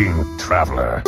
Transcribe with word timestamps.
Traveler. 0.00 1.02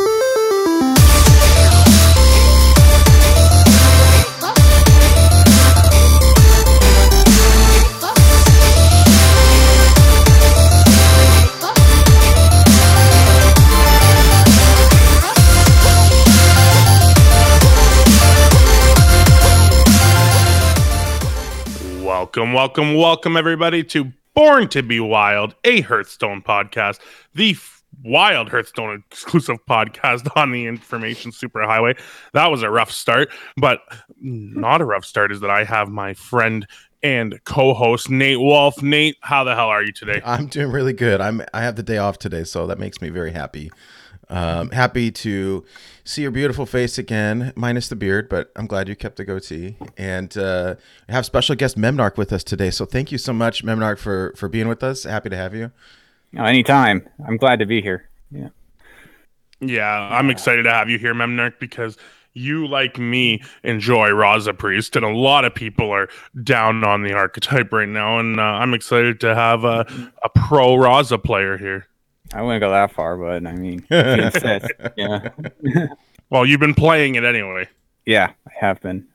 Welcome, 22.03 22.53
welcome, 22.53 22.93
welcome, 22.93 23.37
everybody, 23.37 23.83
to 23.85 24.13
Born 24.35 24.67
to 24.69 24.83
Be 24.83 24.99
Wild, 24.99 25.55
a 25.63 25.81
Hearthstone 25.81 26.43
podcast, 26.43 26.99
the 27.33 27.53
wild 28.03 28.49
Hearthstone 28.49 29.03
exclusive 29.11 29.57
podcast 29.69 30.29
on 30.35 30.51
the 30.51 30.65
information 30.65 31.31
superhighway. 31.31 31.99
That 32.33 32.47
was 32.51 32.63
a 32.63 32.69
rough 32.69 32.91
start, 32.91 33.29
but 33.57 33.81
not 34.19 34.81
a 34.81 34.85
rough 34.85 35.05
start 35.05 35.31
is 35.31 35.41
that 35.41 35.49
I 35.49 35.63
have 35.63 35.89
my 35.89 36.13
friend 36.13 36.67
and 37.01 37.43
co-host 37.43 38.09
Nate 38.09 38.39
Wolf. 38.39 38.81
Nate, 38.81 39.17
how 39.21 39.43
the 39.43 39.55
hell 39.55 39.67
are 39.67 39.83
you 39.83 39.91
today? 39.91 40.21
I'm 40.25 40.47
doing 40.47 40.71
really 40.71 40.93
good. 40.93 41.21
I'm 41.21 41.43
I 41.53 41.61
have 41.61 41.75
the 41.75 41.83
day 41.83 41.97
off 41.97 42.17
today, 42.17 42.43
so 42.43 42.65
that 42.67 42.79
makes 42.79 43.01
me 43.01 43.09
very 43.09 43.31
happy. 43.31 43.71
Um, 44.29 44.71
happy 44.71 45.11
to 45.11 45.65
see 46.05 46.21
your 46.21 46.31
beautiful 46.31 46.65
face 46.65 46.97
again, 46.97 47.51
minus 47.55 47.89
the 47.89 47.95
beard, 47.95 48.29
but 48.29 48.51
I'm 48.55 48.67
glad 48.67 48.87
you 48.87 48.95
kept 48.95 49.17
the 49.17 49.25
goatee. 49.25 49.75
And 49.97 50.35
uh, 50.37 50.75
have 51.09 51.25
special 51.25 51.55
guest 51.55 51.77
Memnarch 51.77 52.17
with 52.17 52.31
us 52.31 52.43
today. 52.43 52.71
So 52.71 52.85
thank 52.85 53.11
you 53.11 53.17
so 53.17 53.33
much, 53.33 53.63
Memnarch, 53.63 53.99
for 53.99 54.33
for 54.37 54.47
being 54.47 54.67
with 54.67 54.81
us. 54.81 55.03
Happy 55.03 55.29
to 55.29 55.35
have 55.35 55.53
you. 55.53 55.71
Oh, 56.37 56.43
anytime. 56.43 57.07
I'm 57.27 57.37
glad 57.37 57.59
to 57.59 57.65
be 57.65 57.81
here. 57.81 58.09
Yeah. 58.31 58.49
Yeah, 59.59 59.89
I'm 59.89 60.29
excited 60.29 60.63
to 60.63 60.71
have 60.71 60.89
you 60.89 60.97
here, 60.97 61.13
Memnarch, 61.13 61.53
because 61.59 61.97
you, 62.33 62.67
like 62.67 62.97
me, 62.97 63.41
enjoy 63.63 64.09
Raza 64.09 64.57
Priest, 64.57 64.95
and 64.95 65.05
a 65.05 65.15
lot 65.15 65.45
of 65.45 65.55
people 65.55 65.91
are 65.91 66.09
down 66.43 66.83
on 66.83 67.03
the 67.03 67.13
archetype 67.13 67.71
right 67.71 67.87
now. 67.87 68.19
And 68.19 68.39
uh, 68.39 68.43
I'm 68.43 68.73
excited 68.73 69.19
to 69.21 69.35
have 69.35 69.63
a, 69.63 69.85
a 70.23 70.29
pro 70.29 70.75
Raza 70.75 71.23
player 71.23 71.57
here. 71.57 71.87
I 72.33 72.41
wouldn't 72.41 72.61
go 72.61 72.71
that 72.71 72.91
far, 72.91 73.15
but 73.17 73.45
I 73.45 73.53
mean, 73.53 73.85
you 73.91 74.29
yeah. 74.97 75.29
Well, 76.29 76.45
you've 76.45 76.59
been 76.59 76.73
playing 76.73 77.15
it 77.15 77.23
anyway. 77.23 77.69
Yeah, 78.05 78.31
I 78.47 78.51
have 78.59 78.81
been. 78.81 79.07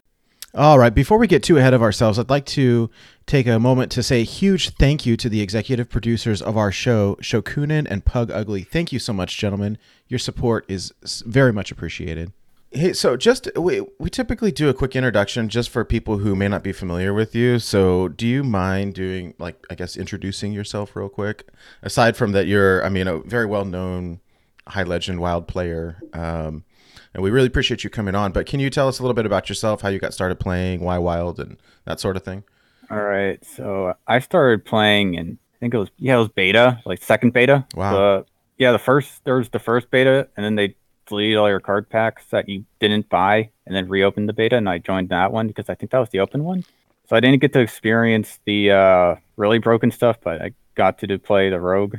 All 0.59 0.77
right. 0.77 0.93
Before 0.93 1.19
we 1.19 1.29
get 1.29 1.45
too 1.45 1.57
ahead 1.57 1.73
of 1.73 1.83
ourselves, 1.83 2.19
I'd 2.19 2.31
like 2.31 2.45
to 2.47 2.91
take 3.27 3.47
a 3.47 3.61
moment 3.61 3.93
to 3.93 4.03
say 4.03 4.23
a 4.23 4.25
huge 4.25 4.71
thank 4.71 5.07
you 5.07 5.17
to 5.17 5.29
the 5.29 5.41
executive 5.41 5.89
producers 5.89 6.43
of 6.43 6.57
our 6.57 6.73
show, 6.73 7.17
Shokunin 7.23 7.87
and 7.89 8.05
Pug 8.05 8.33
Ugly. 8.33 8.65
Thank 8.65 8.91
you 8.91 8.99
so 8.99 9.13
much, 9.13 9.39
gentlemen. 9.39 9.79
Your 10.09 10.19
support 10.19 10.65
is 10.69 10.93
very 11.25 11.53
much 11.53 11.71
appreciated. 11.71 12.33
Hey, 12.73 12.93
so 12.93 13.17
just 13.17 13.49
we, 13.55 13.83
we 14.01 14.11
typically 14.11 14.51
do 14.51 14.69
a 14.69 14.75
quick 14.75 14.97
introduction 14.97 15.49
just 15.49 15.71
for 15.71 15.85
people 15.85 16.19
who 16.19 16.35
may 16.35 16.49
not 16.49 16.65
be 16.65 16.73
familiar 16.73 17.15
with 17.15 17.37
you. 17.37 17.61
So, 17.61 18.09
do 18.09 18.27
you 18.27 18.43
mind 18.43 18.95
doing 18.95 19.35
like 19.39 19.65
I 19.71 19.77
guess 19.77 19.97
introducing 19.97 20.53
yourself 20.53 20.97
real 20.97 21.09
quick? 21.09 21.47
Aside 21.83 22.17
from 22.17 22.33
that, 22.33 22.49
you're 22.49 22.85
I 22.85 22.89
mean 22.89 23.07
a 23.07 23.21
very 23.21 23.47
well 23.47 23.65
known 23.65 24.19
high 24.67 24.83
legend 24.83 25.21
wild 25.21 25.47
player, 25.47 25.99
um, 26.13 26.65
and 27.15 27.23
we 27.23 27.31
really 27.31 27.47
appreciate 27.47 27.85
you 27.85 27.91
coming 27.91 28.15
on. 28.15 28.33
But 28.33 28.47
can 28.47 28.61
you 28.61 28.71
tell 28.71 28.89
us 28.89 28.99
a 28.99 29.03
little 29.03 29.15
bit 29.15 29.27
about 29.27 29.49
yourself, 29.49 29.83
how 29.83 29.89
you 29.89 29.99
got 29.99 30.15
started 30.15 30.39
playing, 30.39 30.81
why 30.81 30.99
wild, 30.99 31.41
and 31.41 31.57
that 31.85 32.01
sort 32.01 32.17
of 32.17 32.25
thing? 32.25 32.45
All 32.91 33.03
right. 33.03 33.43
So 33.45 33.95
I 34.07 34.19
started 34.21 34.65
playing 34.65 35.19
and 35.19 35.39
I 35.55 35.59
think 35.61 35.75
it 35.75 35.79
was 35.79 35.91
yeah, 35.99 36.17
it 36.17 36.21
was 36.21 36.29
beta, 36.29 36.81
like 36.85 37.03
second 37.03 37.33
beta. 37.33 37.67
Wow. 37.75 37.93
The- 37.93 38.27
yeah, 38.59 38.73
the 38.73 38.79
first 38.79 39.25
there 39.25 39.37
was 39.37 39.49
the 39.51 39.59
first 39.59 39.91
beta 39.91 40.29
and 40.37 40.45
then 40.45 40.57
they 40.57 40.75
deleted 41.07 41.39
all 41.39 41.49
your 41.49 41.61
card 41.61 41.89
packs 41.89 42.25
that 42.31 42.49
you 42.49 42.65
didn't 42.81 43.09
buy 43.09 43.51
and 43.67 43.75
then 43.75 43.89
reopened 43.89 44.29
the 44.29 44.33
beta 44.33 44.57
and 44.57 44.69
I 44.69 44.79
joined 44.79 45.11
that 45.11 45.33
one 45.33 45.47
because 45.47 45.69
I 45.69 45.75
think 45.75 45.93
that 45.93 45.99
was 45.99 46.11
the 46.11 46.21
open 46.21 46.45
one. 46.45 46.65
So 47.09 47.17
I 47.17 47.21
didn't 47.21 47.41
get 47.41 47.53
to 47.55 47.61
experience 47.61 48.41
the 48.45 48.73
uh, 48.73 49.15
really 49.37 49.59
broken 49.59 49.91
stuff, 49.91 50.19
but 50.23 50.43
I 50.43 50.53
got 50.75 50.99
to 50.99 51.07
do 51.07 51.19
play 51.19 51.51
the 51.51 51.61
rogue 51.61 51.97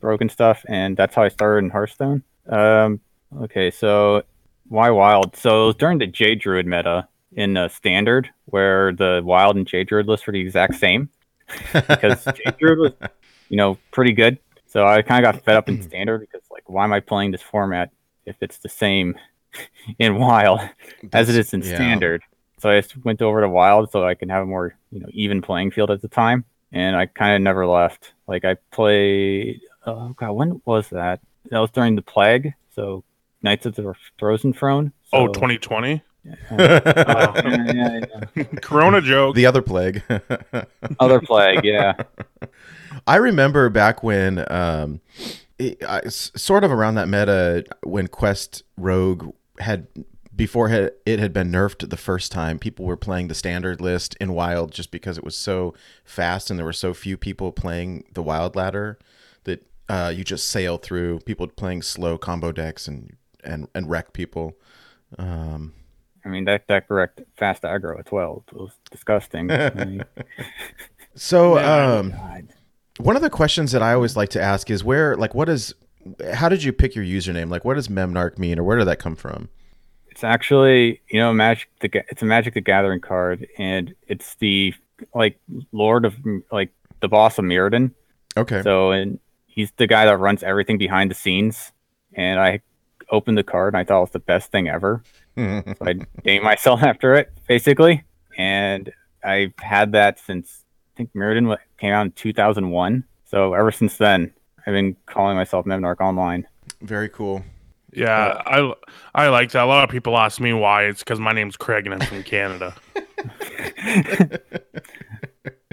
broken 0.00 0.28
stuff 0.28 0.64
and 0.68 0.96
that's 0.96 1.14
how 1.14 1.22
I 1.24 1.28
started 1.28 1.64
in 1.64 1.70
Hearthstone. 1.70 2.22
Um, 2.48 3.00
okay, 3.42 3.70
so 3.70 4.22
why 4.68 4.90
wild? 4.90 5.36
So 5.36 5.64
it 5.64 5.66
was 5.66 5.74
during 5.76 5.98
the 5.98 6.06
Jade 6.06 6.40
Druid 6.40 6.66
meta 6.66 7.08
in 7.32 7.54
the 7.54 7.68
standard 7.68 8.30
where 8.46 8.92
the 8.92 9.22
wild 9.24 9.56
and 9.56 9.66
Jade 9.66 9.88
Druid 9.88 10.06
lists 10.06 10.26
were 10.26 10.32
the 10.32 10.40
exact 10.40 10.76
same 10.76 11.08
because 11.72 12.24
Jade 12.24 12.56
Druid 12.58 12.78
was, 12.78 13.10
you 13.48 13.56
know, 13.56 13.78
pretty 13.90 14.12
good. 14.12 14.38
So 14.66 14.86
I 14.86 15.02
kind 15.02 15.24
of 15.24 15.32
got 15.32 15.44
fed 15.44 15.56
up 15.56 15.68
in 15.68 15.82
standard 15.88 16.20
because 16.20 16.42
like, 16.50 16.68
why 16.68 16.84
am 16.84 16.92
I 16.92 17.00
playing 17.00 17.30
this 17.30 17.42
format 17.42 17.90
if 18.24 18.36
it's 18.40 18.58
the 18.58 18.68
same 18.68 19.16
in 19.98 20.18
wild 20.18 20.60
as 21.12 21.28
it 21.28 21.36
is 21.36 21.54
in 21.54 21.62
yeah. 21.62 21.74
standard? 21.74 22.22
So 22.58 22.70
I 22.70 22.80
just 22.80 22.96
went 23.04 23.22
over 23.22 23.40
to 23.40 23.48
wild 23.48 23.90
so 23.90 24.04
I 24.04 24.14
can 24.14 24.28
have 24.30 24.42
a 24.42 24.46
more 24.46 24.74
you 24.90 25.00
know 25.00 25.08
even 25.12 25.42
playing 25.42 25.72
field 25.72 25.90
at 25.90 26.00
the 26.00 26.08
time, 26.08 26.44
and 26.72 26.96
I 26.96 27.06
kind 27.06 27.36
of 27.36 27.42
never 27.42 27.66
left. 27.66 28.14
Like 28.26 28.44
I 28.44 28.56
played. 28.70 29.60
Oh 29.84 30.14
god, 30.16 30.32
when 30.32 30.62
was 30.64 30.88
that? 30.88 31.20
That 31.50 31.58
was 31.58 31.70
during 31.70 31.96
the 31.96 32.02
plague. 32.02 32.54
So 32.74 33.04
Knights 33.46 33.64
of 33.64 33.74
the 33.76 33.94
Frozen 34.18 34.52
Throne. 34.54 34.92
Oh, 35.12 35.26
So- 35.28 35.32
2020? 35.32 36.02
Oh, 36.28 36.34
yeah, 36.58 37.72
yeah, 37.72 38.00
yeah. 38.34 38.44
Corona 38.60 39.00
joke. 39.00 39.36
the 39.36 39.46
other 39.46 39.62
plague. 39.62 40.02
Other 40.98 41.20
plague, 41.20 41.64
yeah. 41.64 41.92
I 43.06 43.16
remember 43.16 43.68
back 43.68 44.02
when, 44.02 44.44
um, 44.52 45.00
it, 45.60 45.80
I, 45.84 45.98
s- 46.00 46.32
sort 46.34 46.64
of 46.64 46.72
around 46.72 46.96
that 46.96 47.06
meta 47.08 47.64
when 47.84 48.08
Quest 48.08 48.64
Rogue 48.76 49.32
had 49.60 49.86
before 50.34 50.68
it 50.68 51.18
had 51.20 51.32
been 51.32 51.52
nerfed 51.52 51.88
the 51.88 51.96
first 51.96 52.32
time. 52.32 52.58
People 52.58 52.84
were 52.86 52.96
playing 52.96 53.28
the 53.28 53.34
standard 53.34 53.80
list 53.80 54.16
in 54.20 54.32
Wild 54.32 54.72
just 54.72 54.90
because 54.90 55.16
it 55.16 55.22
was 55.24 55.36
so 55.36 55.74
fast 56.04 56.50
and 56.50 56.58
there 56.58 56.66
were 56.66 56.72
so 56.72 56.92
few 56.92 57.16
people 57.16 57.52
playing 57.52 58.02
the 58.12 58.22
Wild 58.22 58.56
ladder 58.56 58.98
that 59.44 59.64
uh, 59.88 60.12
you 60.14 60.24
just 60.24 60.48
sail 60.48 60.76
through. 60.76 61.20
People 61.20 61.46
playing 61.46 61.82
slow 61.82 62.18
combo 62.18 62.50
decks 62.50 62.88
and 62.88 63.16
and 63.46 63.68
and 63.74 63.88
wreck 63.88 64.12
people. 64.12 64.56
Um, 65.18 65.72
I 66.24 66.28
mean 66.28 66.44
that 66.44 66.66
that 66.68 66.88
correct 66.88 67.20
fast 67.36 67.62
aggro 67.62 67.98
at 67.98 68.06
twelve 68.06 68.44
was 68.52 68.72
disgusting. 68.90 69.50
I 69.50 69.70
mean, 69.74 70.04
so 71.14 71.58
um, 71.98 72.14
One 72.98 73.16
of 73.16 73.22
the 73.22 73.30
questions 73.30 73.72
that 73.72 73.82
I 73.82 73.92
always 73.94 74.16
like 74.16 74.30
to 74.30 74.42
ask 74.42 74.70
is 74.70 74.82
where, 74.84 75.16
like, 75.16 75.34
what 75.34 75.48
is, 75.48 75.74
how 76.32 76.48
did 76.48 76.62
you 76.62 76.72
pick 76.72 76.94
your 76.94 77.04
username? 77.04 77.50
Like, 77.50 77.64
what 77.64 77.74
does 77.74 77.88
Memnarch 77.88 78.38
mean, 78.38 78.58
or 78.58 78.64
where 78.64 78.78
did 78.78 78.86
that 78.86 78.98
come 78.98 79.16
from? 79.16 79.48
It's 80.08 80.24
actually, 80.24 81.02
you 81.08 81.20
know, 81.20 81.32
Magic. 81.32 81.68
The 81.80 81.90
it's 82.10 82.22
a 82.22 82.24
Magic 82.24 82.54
the 82.54 82.60
Gathering 82.60 83.00
card, 83.00 83.46
and 83.58 83.94
it's 84.08 84.34
the 84.36 84.72
like 85.14 85.38
Lord 85.72 86.04
of 86.04 86.16
like 86.50 86.70
the 87.00 87.08
boss 87.08 87.38
of 87.38 87.44
Mirrodin. 87.44 87.92
Okay. 88.36 88.62
So, 88.62 88.90
and 88.90 89.18
he's 89.46 89.72
the 89.76 89.86
guy 89.86 90.04
that 90.04 90.18
runs 90.18 90.42
everything 90.42 90.78
behind 90.78 91.10
the 91.10 91.14
scenes. 91.14 91.72
And 92.14 92.40
I 92.40 92.60
opened 93.10 93.38
the 93.38 93.44
card, 93.44 93.74
and 93.74 93.80
I 93.80 93.84
thought 93.84 93.98
it 93.98 94.00
was 94.00 94.10
the 94.10 94.18
best 94.18 94.50
thing 94.50 94.68
ever. 94.68 95.02
So 95.38 95.74
I 95.82 95.96
named 96.24 96.44
myself 96.44 96.82
after 96.82 97.14
it, 97.14 97.30
basically. 97.46 98.04
And 98.38 98.90
I've 99.22 99.52
had 99.58 99.92
that 99.92 100.18
since 100.18 100.64
I 100.94 100.96
think 100.96 101.12
Mirrodin 101.12 101.54
came 101.78 101.92
out 101.92 102.06
in 102.06 102.12
2001. 102.12 103.04
So 103.26 103.52
ever 103.52 103.70
since 103.70 103.98
then, 103.98 104.32
I've 104.66 104.72
been 104.72 104.96
calling 105.04 105.36
myself 105.36 105.66
Memnarch 105.66 106.00
online. 106.00 106.46
Very 106.80 107.10
cool. 107.10 107.44
Yeah, 107.92 108.42
I 108.46 108.72
I 109.14 109.28
like 109.28 109.50
that. 109.52 109.64
A 109.64 109.66
lot 109.66 109.84
of 109.84 109.90
people 109.90 110.16
ask 110.18 110.40
me 110.40 110.52
why. 110.52 110.84
It's 110.84 111.00
because 111.00 111.20
my 111.20 111.32
name's 111.32 111.56
Craig 111.56 111.86
and 111.86 111.94
I'm 111.94 112.08
from 112.08 112.22
Canada. 112.22 112.74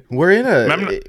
We're 0.10 0.32
in 0.32 0.46
a, 0.46 0.68
Memn- 0.68 1.00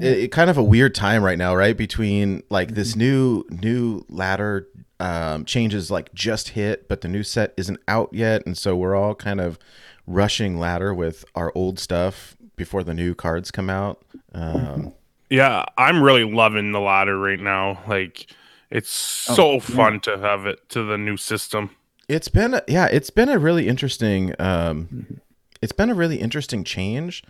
a- 0.00 0.24
a- 0.24 0.28
kind 0.28 0.48
of 0.50 0.56
a 0.56 0.62
weird 0.62 0.94
time 0.94 1.22
right 1.22 1.36
now, 1.36 1.54
right? 1.54 1.76
Between 1.76 2.42
like 2.48 2.74
this 2.74 2.92
mm-hmm. 2.92 3.00
new 3.00 3.44
new 3.50 4.06
ladder 4.08 4.66
um, 5.00 5.44
changes 5.44 5.90
like 5.90 6.12
just 6.14 6.50
hit, 6.50 6.88
but 6.88 7.00
the 7.02 7.08
new 7.08 7.22
set 7.22 7.54
isn't 7.56 7.80
out 7.88 8.10
yet, 8.12 8.44
and 8.46 8.56
so 8.56 8.76
we're 8.76 8.96
all 8.96 9.14
kind 9.14 9.40
of 9.40 9.58
rushing 10.06 10.58
ladder 10.58 10.92
with 10.94 11.24
our 11.34 11.52
old 11.54 11.78
stuff 11.78 12.36
before 12.56 12.82
the 12.82 12.94
new 12.94 13.14
cards 13.14 13.50
come 13.50 13.70
out. 13.70 14.02
Um, 14.34 14.92
Yeah, 15.30 15.64
I'm 15.76 16.02
really 16.02 16.24
loving 16.24 16.72
the 16.72 16.80
ladder 16.80 17.18
right 17.18 17.38
now. 17.38 17.82
Like, 17.86 18.26
it's 18.70 18.90
so 18.90 19.60
fun 19.60 20.00
to 20.00 20.18
have 20.18 20.46
it 20.46 20.68
to 20.70 20.82
the 20.82 20.98
new 20.98 21.16
system. 21.16 21.70
It's 22.08 22.28
been 22.28 22.54
a- 22.54 22.62
yeah, 22.66 22.86
it's 22.86 23.10
been 23.10 23.28
a 23.28 23.38
really 23.38 23.68
interesting 23.68 24.34
um 24.38 25.20
it's 25.60 25.72
been 25.72 25.90
a 25.90 25.94
really 25.94 26.16
interesting 26.20 26.64
change. 26.64 27.22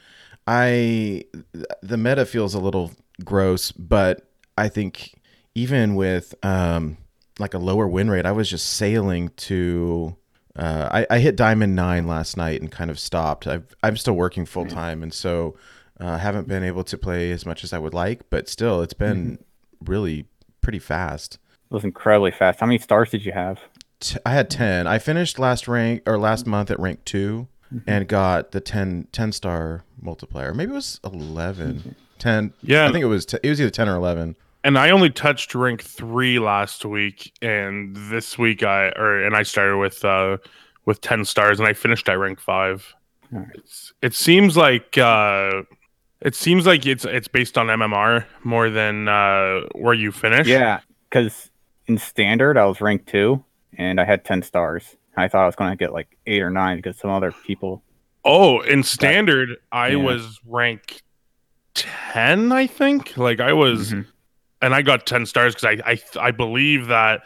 I 0.47 1.25
the 1.83 1.97
meta 1.97 2.25
feels 2.27 2.55
a 2.55 2.61
little 2.61 2.93
gross, 3.25 3.73
but 3.73 4.27
I 4.57 4.69
think 4.69 5.15
even 5.55 5.95
with 5.97 6.35
um 6.45 6.97
like 7.39 7.55
a 7.55 7.59
lower 7.59 7.87
win 7.87 8.11
rate, 8.11 8.27
I 8.27 8.33
was 8.33 8.51
just 8.51 8.69
sailing 8.71 9.31
to 9.37 10.17
uh, 10.57 10.89
I, 10.91 11.07
I 11.17 11.19
hit 11.21 11.37
diamond 11.37 11.77
nine 11.77 12.07
last 12.07 12.37
night 12.37 12.61
and 12.61 12.71
kind 12.71 12.91
of 12.91 12.99
stopped. 12.99 13.47
I've, 13.47 13.77
I'm 13.83 13.97
still 13.97 14.15
working 14.15 14.45
full 14.45 14.67
time, 14.67 15.05
and 15.05 15.15
so 15.15 15.57
uh, 16.01 16.19
haven't 16.19 16.49
been 16.49 16.65
able 16.65 16.83
to 16.85 16.99
play 16.99 17.31
as 17.31 17.47
much 17.47 17.63
as 17.63 17.73
I 17.73 17.79
would 17.79 17.95
like. 17.95 18.29
But 18.29 18.49
still, 18.49 18.83
it's 18.83 18.95
been 18.95 19.39
really 19.85 20.27
pretty 20.61 20.81
fast. 20.81 21.39
It 21.71 21.75
was 21.75 21.85
incredibly 21.85 22.33
fast. 22.33 22.59
How 22.59 22.67
many 22.67 22.79
stars 22.79 23.11
did 23.11 23.25
you 23.25 23.33
have? 23.33 23.61
T- 24.01 24.19
I 24.27 24.33
had 24.33 24.51
10. 24.51 24.87
I 24.89 24.99
finished 24.99 25.39
last 25.39 25.69
rank 25.69 26.03
or 26.07 26.19
last 26.19 26.47
month 26.47 26.71
at 26.71 26.81
rank 26.81 27.05
2 27.05 27.47
and 27.87 28.09
got 28.09 28.53
the 28.53 28.61
10, 28.61 29.09
10 29.13 29.33
star 29.33 29.85
multiplier. 30.01 30.55
Maybe 30.55 30.73
it 30.73 30.75
was 30.75 30.99
11. 31.05 31.95
10. 32.19 32.53
Yeah. 32.63 32.89
I 32.89 32.93
think 32.93 33.03
it 33.03 33.07
was 33.09 33.27
t- 33.27 33.39
it 33.43 33.49
was 33.49 33.61
either 33.61 33.71
10 33.71 33.89
or 33.89 33.97
11. 33.97 34.35
And 34.65 34.79
I 34.79 34.91
only 34.91 35.11
touched 35.11 35.55
rank 35.55 35.83
three 35.83 36.39
last 36.39 36.85
week, 36.85 37.33
and 37.43 37.95
this 38.11 38.39
week 38.39 38.63
I 38.63 38.89
or 38.97 39.23
and 39.25 39.35
I 39.37 39.43
started 39.43 39.79
with 39.79 40.05
uh 40.05 40.39
with 40.85 41.01
ten 41.01 41.25
stars, 41.25 41.59
and 41.59 41.69
I 41.69 41.73
finished 41.73 42.09
at 42.09 42.19
rank 42.19 42.41
five. 42.41 42.95
Alright. 43.33 43.51
It's, 43.57 43.93
it 44.01 44.15
seems 44.15 44.57
like 44.57 44.97
uh, 44.97 45.63
it 46.21 46.35
seems 46.35 46.67
like 46.67 46.87
it's 46.87 47.05
it's 47.05 47.29
based 47.29 47.59
on 47.59 47.67
MMR 47.67 48.25
more 48.45 48.71
than 48.71 49.07
uh 49.09 49.61
where 49.75 49.95
you 49.95 50.11
finish. 50.13 50.47
Yeah, 50.47 50.81
because 51.11 51.51
in 51.87 51.99
standard 51.99 52.57
I 52.57 52.65
was 52.67 52.81
ranked 52.81 53.09
two 53.09 53.45
and 53.77 54.01
I 54.01 54.05
had 54.05 54.25
ten 54.25 54.43
stars. 54.43 54.97
I 55.17 55.27
thought 55.29 55.43
I 55.43 55.47
was 55.47 55.57
going 55.57 55.71
to 55.71 55.77
get 55.77 55.93
like 55.93 56.17
eight 56.27 56.43
or 56.43 56.51
nine 56.51 56.77
because 56.79 56.97
some 56.97 57.11
other 57.11 57.33
people. 57.33 57.83
Oh, 58.25 58.61
in 58.61 58.83
standard, 58.85 59.57
I 59.73 59.89
Yeah. 59.89 59.97
was 59.97 60.41
rank 60.47 61.03
ten, 61.75 62.53
I 62.53 62.67
think. 62.67 63.17
Like 63.17 63.41
I 63.41 63.53
was. 63.53 63.93
Mhm. 63.93 64.07
And 64.63 64.75
I 64.75 64.83
got 64.83 65.07
10 65.07 65.27
stars 65.27 65.55
because 65.55 65.79
I, 65.87 65.93
I 65.93 66.27
I 66.29 66.31
believe 66.31 66.87
that 66.89 67.23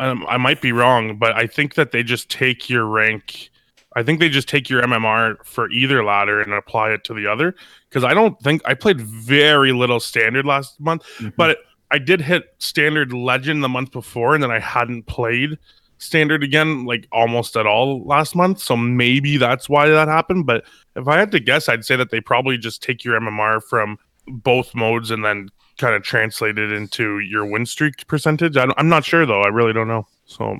um, 0.00 0.24
I 0.28 0.36
might 0.38 0.60
be 0.60 0.72
wrong, 0.72 1.16
but 1.18 1.32
I 1.36 1.46
think 1.46 1.74
that 1.74 1.92
they 1.92 2.02
just 2.02 2.28
take 2.30 2.68
your 2.68 2.84
rank. 2.86 3.50
I 3.96 4.02
think 4.02 4.18
they 4.18 4.28
just 4.28 4.48
take 4.48 4.68
your 4.68 4.82
MMR 4.82 5.36
for 5.44 5.70
either 5.70 6.02
ladder 6.04 6.40
and 6.40 6.52
apply 6.52 6.90
it 6.90 7.04
to 7.04 7.14
the 7.14 7.26
other. 7.28 7.54
Because 7.88 8.02
I 8.02 8.12
don't 8.12 8.38
think 8.40 8.60
I 8.64 8.74
played 8.74 9.00
very 9.00 9.72
little 9.72 10.00
standard 10.00 10.44
last 10.46 10.80
month, 10.80 11.04
Mhm. 11.18 11.32
but 11.36 11.58
I 11.92 11.98
did 11.98 12.20
hit 12.20 12.54
standard 12.58 13.12
legend 13.12 13.62
the 13.62 13.68
month 13.68 13.92
before, 13.92 14.34
and 14.34 14.42
then 14.42 14.50
I 14.50 14.58
hadn't 14.58 15.04
played 15.06 15.58
standard 15.98 16.42
again 16.42 16.84
like 16.86 17.06
almost 17.12 17.56
at 17.56 17.66
all 17.66 18.04
last 18.04 18.34
month. 18.34 18.58
So 18.58 18.76
maybe 18.76 19.36
that's 19.36 19.68
why 19.68 19.88
that 19.88 20.08
happened. 20.08 20.44
But 20.44 20.64
if 20.96 21.06
I 21.06 21.18
had 21.18 21.30
to 21.30 21.38
guess, 21.40 21.68
I'd 21.68 21.84
say 21.84 21.94
that 21.94 22.10
they 22.10 22.20
probably 22.20 22.58
just 22.58 22.82
take 22.82 23.04
your 23.04 23.16
MMR 23.16 23.60
from 23.60 23.96
both 24.26 24.74
modes 24.74 25.12
and 25.12 25.24
then 25.24 25.50
kind 25.78 25.94
of 25.94 26.02
translated 26.02 26.72
into 26.72 27.18
your 27.20 27.44
win 27.44 27.66
streak 27.66 28.06
percentage. 28.06 28.56
I 28.56 28.66
don't, 28.66 28.78
I'm 28.78 28.88
not 28.88 29.04
sure 29.04 29.26
though. 29.26 29.42
I 29.42 29.48
really 29.48 29.72
don't 29.72 29.88
know. 29.88 30.06
So 30.26 30.58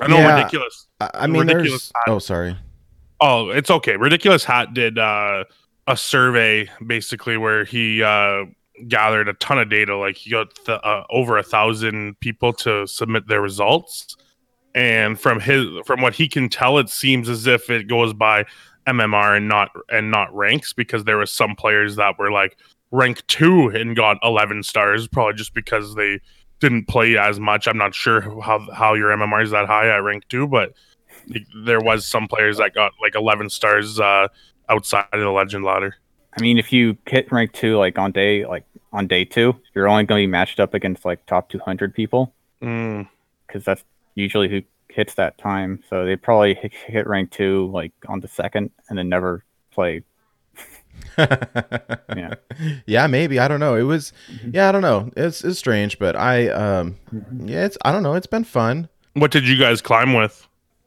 I 0.00 0.08
know 0.08 0.18
Yeah. 0.18 0.36
ridiculous. 0.36 0.88
I, 1.00 1.26
mean, 1.26 1.46
Ridiculous. 1.46 1.92
Oh, 2.06 2.18
sorry. 2.18 2.56
Oh, 3.20 3.50
it's 3.50 3.70
okay. 3.70 3.96
Ridiculous 3.96 4.44
Hat 4.44 4.74
did 4.74 4.98
uh, 4.98 5.44
a 5.86 5.96
survey 5.96 6.68
basically 6.86 7.36
where 7.36 7.64
he 7.64 8.02
uh, 8.02 8.44
gathered 8.88 9.28
a 9.28 9.34
ton 9.34 9.58
of 9.58 9.68
data. 9.70 9.96
Like 9.96 10.16
he 10.16 10.30
got 10.30 10.52
the, 10.64 10.80
uh, 10.80 11.04
over 11.10 11.38
a 11.38 11.42
thousand 11.42 12.18
people 12.20 12.52
to 12.54 12.86
submit 12.86 13.28
their 13.28 13.40
results, 13.40 14.16
and 14.74 15.20
from 15.20 15.38
his 15.38 15.66
from 15.84 16.00
what 16.00 16.14
he 16.14 16.28
can 16.28 16.48
tell, 16.48 16.78
it 16.78 16.88
seems 16.88 17.28
as 17.28 17.46
if 17.46 17.70
it 17.70 17.86
goes 17.88 18.12
by 18.12 18.44
MMR 18.88 19.36
and 19.36 19.48
not 19.48 19.70
and 19.88 20.10
not 20.10 20.34
ranks 20.34 20.72
because 20.72 21.04
there 21.04 21.16
were 21.16 21.26
some 21.26 21.54
players 21.54 21.96
that 21.96 22.18
were 22.18 22.32
like 22.32 22.56
rank 22.92 23.26
two 23.26 23.68
and 23.68 23.96
got 23.96 24.18
11 24.22 24.62
stars, 24.62 25.08
probably 25.08 25.34
just 25.34 25.54
because 25.54 25.94
they 25.96 26.20
didn't 26.60 26.86
play 26.86 27.18
as 27.18 27.40
much. 27.40 27.66
I'm 27.66 27.76
not 27.78 27.94
sure 27.94 28.20
how 28.40 28.60
how 28.72 28.94
your 28.94 29.08
MMR 29.10 29.42
is 29.42 29.50
that 29.50 29.66
high 29.66 29.88
at 29.88 30.02
rank 30.04 30.28
two, 30.28 30.46
but 30.46 30.72
there 31.64 31.80
was 31.80 32.06
some 32.06 32.28
players 32.28 32.58
that 32.58 32.74
got 32.74 32.92
like 33.02 33.14
11 33.16 33.50
stars 33.50 33.98
uh, 33.98 34.28
outside 34.68 35.06
of 35.12 35.20
the 35.20 35.30
legend 35.30 35.64
ladder. 35.64 35.96
I 36.36 36.40
mean, 36.40 36.58
if 36.58 36.72
you 36.72 36.96
hit 37.06 37.30
rank 37.32 37.52
two 37.52 37.76
like 37.78 37.98
on 37.98 38.12
day 38.12 38.46
like 38.46 38.64
on 38.92 39.06
day 39.06 39.24
two, 39.24 39.56
you're 39.74 39.88
only 39.88 40.04
going 40.04 40.20
to 40.22 40.26
be 40.26 40.30
matched 40.30 40.60
up 40.60 40.72
against 40.74 41.04
like 41.04 41.24
top 41.26 41.48
200 41.48 41.94
people 41.94 42.32
Mm. 42.62 43.08
because 43.48 43.64
that's 43.64 43.82
usually 44.14 44.48
who 44.48 44.62
hits 44.88 45.14
that 45.14 45.36
time. 45.36 45.82
So 45.90 46.04
they 46.04 46.14
probably 46.14 46.54
hit, 46.54 46.72
hit 46.72 47.08
rank 47.08 47.32
two 47.32 47.68
like 47.72 47.90
on 48.06 48.20
the 48.20 48.28
second 48.28 48.70
and 48.88 48.96
then 48.96 49.08
never 49.08 49.42
play. 49.72 50.04
yeah. 51.18 52.34
Yeah, 52.86 53.06
maybe. 53.06 53.38
I 53.38 53.48
don't 53.48 53.60
know. 53.60 53.74
It 53.74 53.82
was 53.82 54.12
Mhm. 54.32 54.54
yeah, 54.54 54.68
I 54.68 54.72
don't 54.72 54.82
know. 54.82 55.10
It's 55.16 55.44
it's 55.44 55.58
strange, 55.58 55.98
but 55.98 56.16
I 56.16 56.48
um 56.48 56.96
yeah, 57.44 57.64
it's 57.64 57.76
I 57.84 57.92
don't 57.92 58.02
know. 58.02 58.14
It's 58.14 58.26
been 58.26 58.44
fun. 58.44 58.88
What 59.14 59.30
did 59.30 59.46
you 59.46 59.58
guys 59.58 59.82
climb 59.82 60.14
with? 60.14 60.46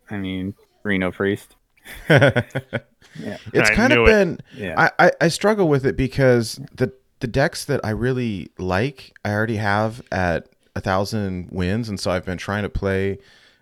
I 0.09 0.17
mean, 0.17 0.55
Reno 0.83 1.11
Priest. 1.11 1.55
It's 3.53 3.69
I 3.69 3.73
kind 3.75 3.93
of 3.93 3.97
knew 3.99 4.03
it. 4.03 4.07
been 4.07 4.39
Yeah. 4.57 4.89
I, 4.99 5.05
I, 5.07 5.11
I 5.21 5.27
struggle 5.29 5.69
with 5.69 5.85
it 5.85 5.95
because 5.95 6.59
the 6.75 6.91
the 7.21 7.27
decks 7.27 7.63
that 7.65 7.79
I 7.83 7.91
really 7.91 8.49
like 8.57 9.13
I 9.23 9.31
already 9.31 9.55
have 9.55 10.01
at 10.11 10.49
a 10.75 10.81
thousand 10.81 11.47
wins, 11.51 11.87
and 11.87 11.97
so 11.97 12.11
I've 12.11 12.25
been 12.25 12.37
trying 12.37 12.63
to 12.63 12.69
play 12.69 13.19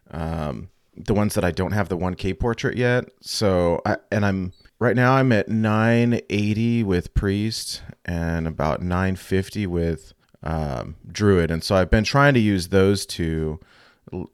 um, 0.09 0.69
the 0.97 1.13
ones 1.13 1.35
that 1.35 1.43
I 1.45 1.51
don't 1.51 1.73
have 1.73 1.87
the 1.89 1.95
one 1.97 2.15
K 2.15 2.33
portrait 2.33 2.75
yet. 2.77 3.05
So 3.21 3.79
I 3.85 3.97
and 4.11 4.25
I'm 4.25 4.53
right 4.83 4.95
now 4.95 5.13
I'm 5.13 5.31
at 5.31 5.47
nine 5.49 6.19
eighty 6.29 6.83
with 6.83 7.13
priest 7.13 7.81
and 8.05 8.47
about 8.47 8.81
nine 8.81 9.15
fifty 9.15 9.65
with 9.65 10.13
um, 10.43 10.95
druid, 11.11 11.49
and 11.51 11.63
so 11.63 11.75
I've 11.75 11.89
been 11.89 12.03
trying 12.03 12.33
to 12.35 12.39
use 12.39 12.67
those 12.67 13.05
two. 13.05 13.59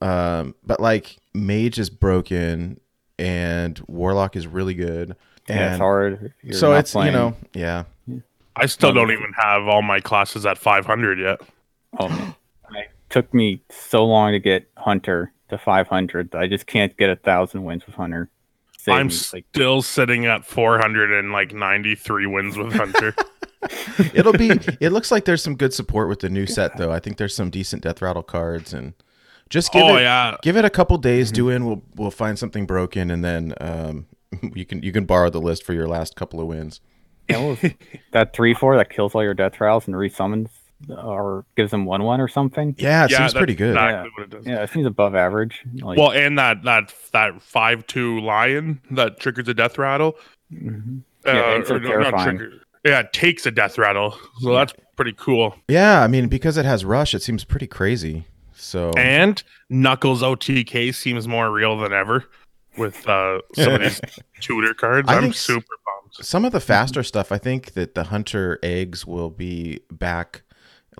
Um, 0.01 0.55
but 0.65 0.79
like 0.81 1.17
mage 1.33 1.79
is 1.79 1.89
broken 1.89 2.79
and 3.17 3.79
warlock 3.87 4.35
is 4.35 4.45
really 4.47 4.73
good. 4.73 5.15
yeah, 5.47 5.55
And 5.55 5.73
it's 5.73 5.79
hard. 5.79 6.33
you're 6.41 6.53
so 6.57 6.73
it's 6.73 6.91
playing. 6.91 7.13
you 7.13 7.19
know 7.19 7.35
yeah 7.53 7.83
I 8.57 8.65
still 8.65 8.89
Um, 8.89 8.95
don't 8.95 9.11
even 9.11 9.31
have 9.37 9.67
all 9.67 9.81
my 9.81 10.01
classes 10.01 10.45
at 10.45 10.57
500 10.57 11.19
yet. 11.19 11.39
Oh, 11.97 12.09
man. 12.09 12.35
it 12.73 12.89
took 13.09 13.33
me 13.33 13.61
so 13.69 14.03
long 14.05 14.33
to 14.33 14.39
get 14.39 14.69
Hunter 14.75 15.31
to 15.49 15.57
500. 15.57 16.35
I 16.35 16.47
just 16.47 16.65
can't 16.67 16.97
get 16.97 17.09
a 17.09 17.15
thousand 17.15 17.63
wins 17.63 17.85
with 17.85 17.95
Hunter. 17.95 18.29
Save 18.79 18.95
I'm 18.95 19.07
me, 19.07 19.13
like 19.33 19.45
still 19.53 19.81
sitting 19.81 20.25
at 20.25 20.45
493 20.45 22.25
wins 22.27 22.57
with 22.57 22.71
Hunter. 22.71 23.13
it'll 24.13 24.31
be 24.31 24.51
it 24.79 24.93
looks 24.93 25.11
like 25.11 25.25
there's 25.25 25.43
some 25.43 25.57
good 25.57 25.73
support 25.73 26.07
with 26.07 26.21
the 26.21 26.29
new 26.29 26.47
set 26.47 26.77
though. 26.77 26.89
I 26.89 26.99
think 26.99 27.17
there's 27.17 27.35
some 27.35 27.49
decent 27.49 27.83
death 27.83 28.01
rattle 28.01 28.23
cards 28.23 28.73
and 28.73 28.93
just 29.49 29.73
give 29.73 29.83
oh 29.83 29.97
it 29.97 30.03
yeah, 30.03 30.37
give 30.41 30.55
it 30.55 30.63
a 30.63 30.69
couple 30.69 30.97
days 30.97 31.29
do 31.29 31.49
in 31.49 31.65
we'll 31.65 31.83
we'll 31.95 32.09
find 32.09 32.39
something 32.39 32.65
broken 32.65 33.11
and 33.11 33.21
then 33.21 33.53
um 33.59 34.07
you 34.55 34.65
can 34.65 34.81
you 34.81 34.93
can 34.93 35.03
borrow 35.03 35.29
the 35.29 35.41
list 35.41 35.65
for 35.65 35.73
your 35.73 35.87
last 35.87 36.15
couple 36.15 36.39
of 36.39 36.47
wins. 36.47 36.79
Yeah, 37.29 37.45
what 37.45 37.75
that 38.13 38.33
three 38.33 38.53
four 38.53 38.77
that 38.77 38.89
kills 38.89 39.13
all 39.13 39.23
your 39.23 39.33
death 39.33 39.59
rattles 39.59 39.87
and 39.87 39.95
resummons 39.97 40.51
or 40.89 41.45
gives 41.57 41.71
them 41.71 41.85
one 41.85 42.03
one 42.03 42.21
or 42.21 42.27
something. 42.27 42.73
yeah 42.77 43.05
it 43.05 43.11
yeah, 43.11 43.17
seems 43.19 43.33
pretty 43.33 43.55
good 43.55 43.71
Exactly 43.71 43.93
Yeah. 43.93 44.09
what 44.15 44.23
it 44.23 44.29
does. 44.29 44.47
Yeah, 44.47 44.63
it 44.63 44.69
seems 44.69 44.85
above 44.85 45.15
average. 45.15 45.61
Like, 45.81 45.97
Well, 45.97 46.11
and 46.11 46.37
that 46.39 46.63
that 46.63 46.93
that 47.11 47.41
five 47.41 47.85
two 47.87 48.19
lion 48.21 48.81
that 48.91 49.19
triggers 49.19 49.47
a 49.47 49.53
death 49.53 49.77
rattle. 49.77 50.15
mhm. 50.53 51.01
Uh, 51.27 51.31
Yeah, 51.33 51.41
it's 51.57 51.67
so 51.67 51.75
or 51.75 51.79
no, 51.79 51.99
not 52.09 52.23
trigger- 52.23 52.53
Yeah, 52.85 52.99
it 53.01 53.11
takes 53.13 53.45
a 53.45 53.51
death 53.51 53.77
rattle. 53.77 54.17
So 54.39 54.53
that's 54.53 54.73
pretty 54.95 55.13
cool. 55.13 55.55
yeah 55.69 56.01
i 56.03 56.07
mean 56.07 56.27
because 56.27 56.57
it 56.57 56.65
has 56.65 56.83
rush 56.83 57.13
it 57.13 57.21
seems 57.21 57.43
pretty 57.45 57.67
crazy 57.67 58.25
so 58.53 58.91
And 58.97 59.41
Knuckles 59.69 60.21
OTK 60.21 60.93
seems 60.93 61.25
more 61.27 61.49
real 61.51 61.77
than 61.77 61.93
ever 61.93 62.25
with 62.77 63.07
uh, 63.07 63.39
some 63.53 63.73
of 63.75 63.81
these 63.81 64.01
tutor 64.41 64.73
cards. 64.73 65.07
I 65.09 65.15
I'm 65.17 65.31
super 65.31 65.75
pumped. 65.85 66.25
some 66.25 66.43
of 66.43 66.51
the 66.51 66.59
faster 66.59 67.01
stuff 67.11 67.31
i 67.31 67.37
think 67.37 67.73
that 67.75 67.95
the 67.95 68.05
hunter 68.05 68.59
eggs 68.61 69.05
will 69.07 69.29
be 69.29 69.79
back 69.91 70.41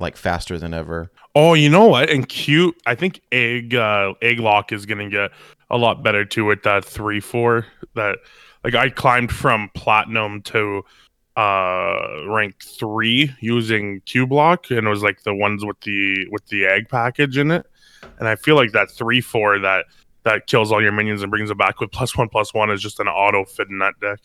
like 0.02 0.18
faster 0.18 0.58
than 0.58 0.74
ever 0.74 1.12
Oh, 1.36 1.54
you 1.54 1.70
know 1.70 1.86
what? 1.86 2.10
And 2.10 2.28
cute. 2.28 2.76
I 2.86 2.96
think 2.96 3.22
egg 3.32 3.76
uh, 3.76 4.14
egg 4.22 4.40
lock 4.40 4.72
is 4.72 4.86
gonna 4.86 5.10
get 5.10 5.32
a 5.70 5.78
lot 5.78 6.04
better 6.04 6.26
too 6.26 6.46
with 6.46 6.64
that 6.64 6.84
three 6.84 7.20
four. 7.20 7.66
That 7.96 8.18
like 8.64 8.76
I 8.76 8.90
climbed 8.90 9.32
from 9.32 9.70
platinum 9.76 10.42
to 10.44 10.84
uh 11.38 12.26
rank 12.28 12.62
three 12.62 13.34
using 13.40 14.02
Cubelock, 14.02 14.76
and 14.76 14.88
it 14.88 14.90
was 14.90 15.04
like 15.04 15.22
the 15.24 15.36
ones 15.36 15.64
with 15.64 15.80
the 15.82 16.28
with 16.32 16.46
the 16.48 16.66
egg 16.66 16.90
package 16.90 17.38
in 17.38 17.52
it. 17.52 17.66
And 18.18 18.28
I 18.28 18.36
feel 18.36 18.56
like 18.56 18.72
that 18.72 18.90
three 18.90 19.22
four 19.22 19.60
that 19.60 19.86
that 20.24 20.48
kills 20.48 20.72
all 20.72 20.82
your 20.82 20.92
minions 20.92 21.22
and 21.22 21.30
brings 21.30 21.52
it 21.52 21.58
back 21.58 21.80
with 21.80 21.92
plus 21.92 22.18
one 22.18 22.28
plus 22.28 22.54
one 22.54 22.72
is 22.72 22.82
just 22.82 23.00
an 23.00 23.08
auto 23.08 23.46
fit 23.46 23.70
in 23.70 23.78
that 23.80 23.94
deck. 24.02 24.20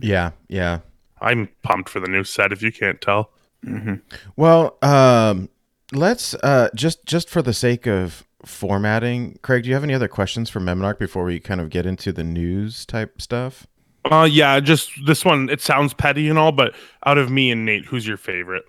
yeah 0.00 0.30
yeah 0.48 0.78
I'm 1.20 1.48
pumped 1.62 1.88
for 1.88 1.98
the 2.00 2.08
new 2.08 2.22
set. 2.22 2.52
If 2.52 2.62
you 2.62 2.72
can't 2.72 3.00
tell. 3.00 3.32
Mhm. 3.64 4.00
Well, 4.36 4.78
um, 4.82 5.48
let's 5.92 6.34
uh, 6.34 6.68
just 6.74 7.04
just 7.06 7.28
for 7.28 7.42
the 7.42 7.52
sake 7.52 7.86
of 7.86 8.24
formatting, 8.44 9.38
Craig, 9.42 9.64
do 9.64 9.68
you 9.68 9.74
have 9.74 9.84
any 9.84 9.92
other 9.94 10.08
questions 10.08 10.48
for 10.48 10.60
Memnarch 10.60 10.98
before 10.98 11.24
we 11.24 11.40
kind 11.40 11.60
of 11.60 11.68
get 11.70 11.84
into 11.86 12.10
the 12.12 12.24
news 12.24 12.86
type 12.86 13.20
stuff? 13.20 13.66
Uh 14.10 14.26
yeah, 14.30 14.58
just 14.60 14.90
this 15.06 15.26
one. 15.26 15.50
It 15.50 15.60
sounds 15.60 15.92
petty 15.92 16.26
and 16.30 16.38
all, 16.38 16.52
but 16.52 16.74
out 17.04 17.18
of 17.18 17.30
me 17.30 17.50
and 17.50 17.66
Nate, 17.66 17.84
who's 17.84 18.06
your 18.06 18.16
favorite? 18.16 18.64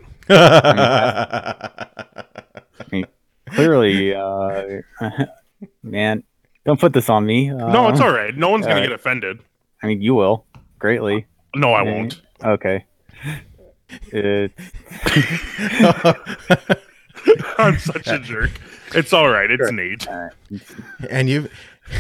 Clearly, 3.50 4.14
uh, 4.16 4.82
man, 5.84 6.24
don't 6.66 6.80
put 6.80 6.94
this 6.94 7.10
on 7.10 7.26
me. 7.26 7.50
Uh, 7.50 7.72
No, 7.72 7.90
it's 7.90 8.00
all 8.00 8.12
right. 8.12 8.36
No 8.36 8.50
one's 8.50 8.66
gonna 8.66 8.76
alright. 8.76 8.90
get 8.90 8.96
offended. 8.96 9.40
I 9.84 9.88
mean, 9.88 10.02
you 10.02 10.14
will 10.16 10.46
greatly. 10.80 11.26
No, 11.56 11.74
I 11.74 11.82
won't. 11.82 12.22
Okay. 12.44 12.86
It's 14.12 14.54
I'm 17.58 17.78
such 17.78 18.08
a 18.08 18.20
jerk. 18.20 18.52
It's 18.96 19.14
all 19.14 19.30
right. 19.30 19.50
It's 19.50 19.60
Sure. 19.62 19.72
Nate. 19.72 20.08
All 20.08 20.16
right. 20.24 20.32
And 21.10 21.30
you 21.30 21.50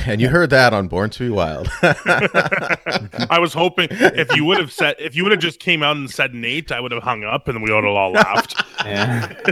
and 0.06 0.22
you 0.22 0.30
heard 0.30 0.50
that 0.52 0.74
on 0.74 0.88
Born 0.88 1.10
to 1.12 1.20
Be 1.20 1.30
Wild. 1.30 1.70
I 1.84 3.38
was 3.40 3.54
hoping 3.54 3.88
if 3.92 4.36
you 4.36 4.46
would 4.46 4.58
have 4.58 4.72
said 4.72 4.96
if 5.00 5.16
you 5.16 5.24
would 5.24 5.32
have 5.32 5.42
just 5.42 5.60
came 5.60 5.84
out 5.84 5.96
and 5.96 6.10
said 6.10 6.34
Nate, 6.34 6.72
I 6.72 6.80
would 6.80 6.92
have 6.92 7.04
hung 7.04 7.24
up 7.24 7.48
and 7.48 7.62
we 7.62 7.72
would 7.72 7.84
have 7.84 7.94
all 7.94 8.12
laughed. 8.12 8.62
Yeah. 8.86 9.32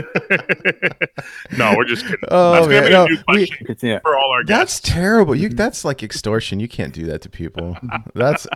no, 1.56 1.74
we're 1.76 1.84
just 1.84 2.04
kidding. 2.04 2.18
Oh, 2.28 2.52
That's 2.52 2.66
gonna 2.66 2.80
man, 2.80 2.84
be 2.84 2.90
no, 2.90 3.04
a 3.04 3.08
new 3.08 3.16
we- 3.16 3.22
question 3.46 3.66
Because, 3.68 4.00
for 4.02 4.18
all 4.18 4.30
our 4.32 4.42
guests. 4.44 4.80
That's 4.80 4.94
terrible. 4.94 5.34
You 5.36 5.48
that's 5.50 5.84
like 5.84 6.02
extortion. 6.02 6.58
You 6.60 6.68
can't 6.68 6.92
do 6.94 7.06
that 7.06 7.22
to 7.22 7.28
people. 7.30 7.76
That's 8.14 8.46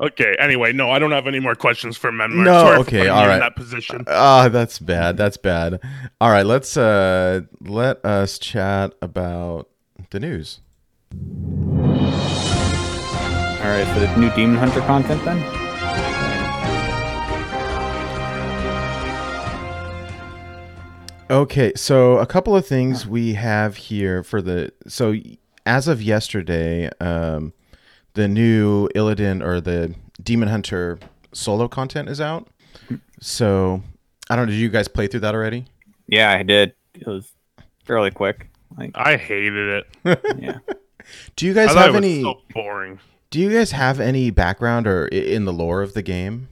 Okay. 0.00 0.36
Anyway, 0.38 0.72
no, 0.72 0.90
I 0.90 0.98
don't 0.98 1.10
have 1.10 1.26
any 1.26 1.40
more 1.40 1.54
questions 1.54 1.96
for 1.96 2.12
men. 2.12 2.44
No, 2.44 2.52
Sorry 2.52 2.78
okay, 2.78 2.98
putting 2.98 3.12
all. 3.12 3.30
In 3.30 3.40
that 3.40 3.56
position. 3.56 4.04
ah, 4.08 4.48
that's 4.48 4.78
bad. 4.78 5.16
That's 5.16 5.36
bad. 5.36 5.80
All 6.20 6.30
right, 6.30 6.46
let's 6.46 6.76
uh 6.76 7.42
let 7.60 8.04
us 8.04 8.38
chat 8.38 8.94
about 9.02 9.68
the 10.10 10.20
news. 10.20 10.60
All 11.12 11.18
right. 13.74 13.86
So 13.94 14.00
the 14.00 14.16
new 14.16 14.30
Demon 14.34 14.56
Hunter 14.56 14.80
content 14.82 15.24
then. 15.24 15.42
Okay, 21.30 21.74
so 21.76 22.16
a 22.18 22.26
couple 22.26 22.56
of 22.56 22.66
things 22.66 23.06
we 23.06 23.34
have 23.34 23.76
here 23.76 24.22
for 24.22 24.40
the 24.40 24.72
so 24.86 25.14
as 25.66 25.86
of 25.86 26.00
yesterday, 26.00 26.88
um, 27.00 27.52
the 28.18 28.26
new 28.26 28.88
Illidan 28.96 29.44
or 29.44 29.60
the 29.60 29.94
Demon 30.20 30.48
Hunter 30.48 30.98
solo 31.32 31.68
content 31.68 32.08
is 32.08 32.20
out. 32.20 32.48
So 33.20 33.80
I 34.28 34.34
don't 34.34 34.46
know. 34.46 34.50
Did 34.50 34.58
you 34.58 34.68
guys 34.68 34.88
play 34.88 35.06
through 35.06 35.20
that 35.20 35.36
already? 35.36 35.66
Yeah, 36.08 36.32
I 36.32 36.42
did. 36.42 36.74
It 36.94 37.06
was 37.06 37.30
fairly 37.84 38.10
quick. 38.10 38.50
Like, 38.76 38.90
I 38.96 39.16
hated 39.16 39.84
it. 40.04 40.20
yeah. 40.38 40.58
Do 41.36 41.46
you 41.46 41.54
guys 41.54 41.68
thought 41.68 41.76
have 41.76 41.94
it 41.94 41.98
was 42.00 42.04
any? 42.04 42.22
so 42.22 42.42
boring. 42.52 42.98
Do 43.30 43.38
you 43.38 43.52
guys 43.52 43.70
have 43.70 44.00
any 44.00 44.30
background 44.30 44.88
or 44.88 45.06
in 45.06 45.44
the 45.44 45.52
lore 45.52 45.82
of 45.82 45.94
the 45.94 46.02
game? 46.02 46.48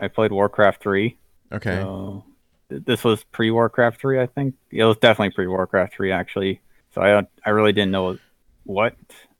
I 0.00 0.08
played 0.08 0.32
Warcraft 0.32 0.82
three. 0.82 1.16
Okay. 1.52 1.76
So 1.76 2.24
this 2.68 3.04
was 3.04 3.22
pre 3.22 3.52
Warcraft 3.52 4.00
three, 4.00 4.20
I 4.20 4.26
think. 4.26 4.56
It 4.72 4.82
was 4.82 4.96
definitely 4.96 5.32
pre 5.32 5.46
Warcraft 5.46 5.94
three, 5.94 6.10
actually. 6.10 6.60
So 6.92 7.02
I 7.02 7.10
don't, 7.10 7.28
I 7.46 7.50
really 7.50 7.72
didn't 7.72 7.92
know 7.92 8.18
what 8.64 8.96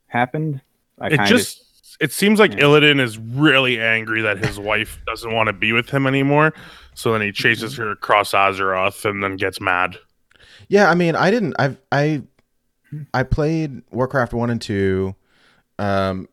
happened. 0.06 0.60
I 1.00 1.08
It 1.08 1.16
kind 1.16 1.28
just 1.28 1.63
it 2.00 2.12
seems 2.12 2.38
like 2.38 2.52
Yeah. 2.52 2.60
Illidan 2.64 3.00
is 3.00 3.18
really 3.18 3.80
angry 3.80 4.22
that 4.22 4.38
his 4.38 4.58
wife 4.70 4.98
doesn't 5.06 5.32
want 5.32 5.46
to 5.48 5.52
be 5.52 5.72
with 5.72 5.90
him 5.90 6.06
anymore. 6.06 6.52
So 6.94 7.12
then 7.12 7.20
he 7.22 7.32
chases 7.32 7.76
her 7.76 7.90
across 7.90 8.32
Azeroth 8.32 9.04
and 9.08 9.22
then 9.22 9.36
gets 9.36 9.60
mad. 9.60 9.96
Yeah, 10.68 10.88
I 10.90 10.94
mean, 10.94 11.16
I 11.16 11.30
didn't. 11.30 11.54
I 11.58 11.76
I 11.92 12.22
I 13.12 13.22
played 13.22 13.82
Warcraft 13.90 14.32
one 14.32 14.50
and 14.50 14.60
two. 14.60 15.14
Um, 15.78 16.28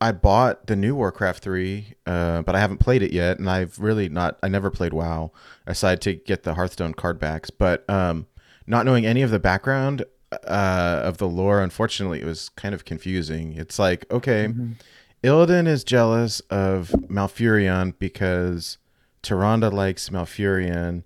I 0.00 0.12
bought 0.12 0.66
the 0.66 0.76
new 0.76 0.94
Warcraft 0.94 1.42
three, 1.42 1.94
uh, 2.06 2.40
but 2.42 2.54
I 2.54 2.60
haven't 2.60 2.78
played 2.78 3.02
it 3.02 3.12
yet, 3.12 3.38
and 3.38 3.50
I've 3.50 3.78
really 3.78 4.08
not. 4.08 4.38
I 4.42 4.48
never 4.48 4.70
played 4.70 4.94
WoW 4.94 5.30
aside 5.66 6.00
to 6.02 6.14
get 6.14 6.42
the 6.42 6.54
Hearthstone 6.54 6.94
card 6.94 7.18
backs, 7.18 7.50
but 7.50 7.88
um, 7.90 8.26
not 8.66 8.86
knowing 8.86 9.04
any 9.04 9.20
of 9.22 9.30
the 9.30 9.38
background 9.38 10.04
uh, 10.46 11.00
of 11.04 11.18
the 11.18 11.28
lore, 11.28 11.60
unfortunately, 11.62 12.20
it 12.20 12.24
was 12.26 12.48
kind 12.50 12.74
of 12.74 12.84
confusing. 12.84 13.54
It's 13.54 13.78
like, 13.78 14.10
okay, 14.10 14.48
Mhm. 14.48 14.74
Illidan 15.22 15.66
is 15.66 15.84
jealous 15.84 16.40
of 16.50 16.90
Malfurion 17.08 17.94
because 17.98 18.78
Tyrande 19.22 19.72
likes 19.72 20.08
Malfurion, 20.08 21.02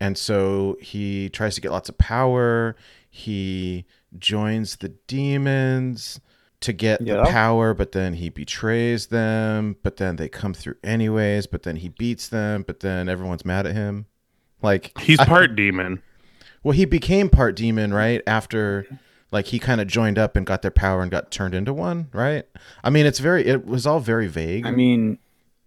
and 0.00 0.18
so 0.18 0.76
he 0.80 1.28
tries 1.30 1.54
to 1.54 1.60
get 1.60 1.70
lots 1.70 1.88
of 1.88 1.96
power. 1.96 2.76
He 3.08 3.86
joins 4.18 4.76
the 4.76 4.90
demons 5.06 6.20
to 6.60 6.72
get 6.72 7.04
the 7.04 7.24
power, 7.30 7.74
but 7.74 7.92
then 7.92 8.14
he 8.14 8.28
betrays 8.28 9.06
them. 9.06 9.76
But 9.82 9.96
then 9.98 10.16
they 10.16 10.28
come 10.28 10.52
through 10.54 10.76
anyways. 10.82 11.46
But 11.46 11.62
then 11.62 11.76
he 11.76 11.88
beats 11.90 12.28
them. 12.28 12.64
But 12.66 12.80
then 12.80 13.08
everyone's 13.08 13.44
mad 13.44 13.66
at 13.66 13.74
him. 13.74 14.06
Like 14.62 14.92
He's 14.98 15.20
I- 15.20 15.26
part 15.26 15.54
demon. 15.56 16.02
Well, 16.64 16.72
he 16.72 16.86
became 16.86 17.28
part 17.28 17.54
demon, 17.54 17.94
right? 17.94 18.22
After 18.26 18.86
like 19.30 19.46
he 19.46 19.58
kind 19.58 19.80
of 19.80 19.86
joined 19.86 20.18
up 20.18 20.36
and 20.36 20.46
got 20.46 20.62
their 20.62 20.70
power 20.70 21.02
and 21.02 21.10
got 21.10 21.30
turned 21.30 21.54
into 21.54 21.72
one, 21.72 22.08
right? 22.12 22.46
I 22.82 22.90
mean, 22.90 23.06
it's 23.06 23.18
very 23.18 23.46
it 23.46 23.66
was 23.66 23.86
all 23.86 24.00
very 24.00 24.26
vague. 24.26 24.66
I 24.66 24.70
mean, 24.70 25.18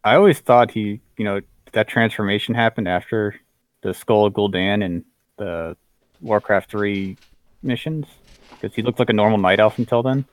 I 0.03 0.15
always 0.15 0.39
thought 0.39 0.71
he, 0.71 0.99
you 1.17 1.25
know, 1.25 1.41
that 1.73 1.87
transformation 1.87 2.55
happened 2.55 2.87
after 2.87 3.39
the 3.81 3.93
Skull 3.93 4.25
of 4.25 4.33
Gul'dan 4.33 4.83
and 4.83 5.05
the 5.37 5.77
Warcraft 6.21 6.71
3 6.71 7.15
missions 7.61 8.07
because 8.51 8.73
he 8.73 8.81
looked 8.81 8.99
like 8.99 9.09
a 9.09 9.13
normal 9.13 9.37
night 9.37 9.59
elf 9.59 9.77
until 9.77 10.01
then. 10.01 10.25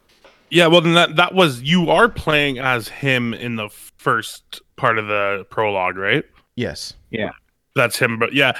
Yeah, 0.50 0.68
well 0.68 0.80
then 0.80 0.94
that 0.94 1.16
that 1.16 1.34
was 1.34 1.62
you 1.62 1.90
are 1.90 2.08
playing 2.08 2.58
as 2.58 2.88
him 2.88 3.34
in 3.34 3.56
the 3.56 3.68
first 3.68 4.62
part 4.76 4.98
of 4.98 5.08
the 5.08 5.46
prologue, 5.50 5.96
right? 5.96 6.24
yes. 6.56 6.94
Yeah. 7.10 7.30
That's 7.76 7.98
him, 7.98 8.20
but 8.20 8.32
yeah, 8.32 8.56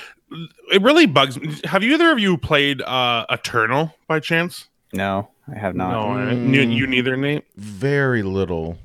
it 0.72 0.82
really 0.82 1.06
bugs 1.06 1.38
me. 1.40 1.54
Have 1.64 1.82
you 1.82 1.94
either 1.94 2.10
of 2.10 2.18
you 2.18 2.36
played 2.36 2.82
uh 2.82 3.26
Eternal 3.30 3.94
by 4.08 4.20
chance? 4.20 4.68
No, 4.92 5.28
I 5.52 5.58
have 5.58 5.74
not. 5.74 5.90
No? 5.90 6.34
Mm. 6.34 6.54
you, 6.54 6.62
you 6.62 6.86
neither, 6.86 7.16
Nate. 7.16 7.44
Very 7.56 8.22
little. 8.22 8.78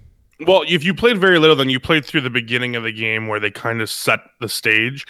Well, 0.47 0.63
if 0.67 0.83
you 0.83 0.93
played 0.93 1.19
very 1.19 1.37
little, 1.37 1.55
then 1.55 1.69
you 1.69 1.79
played 1.79 2.05
through 2.05 2.21
the 2.21 2.29
beginning 2.29 2.75
of 2.75 2.83
the 2.83 2.91
game 2.91 3.27
where 3.27 3.39
they 3.39 3.51
kind 3.51 3.81
of 3.81 3.89
set 3.89 4.21
the 4.39 4.47
stage. 4.47 5.05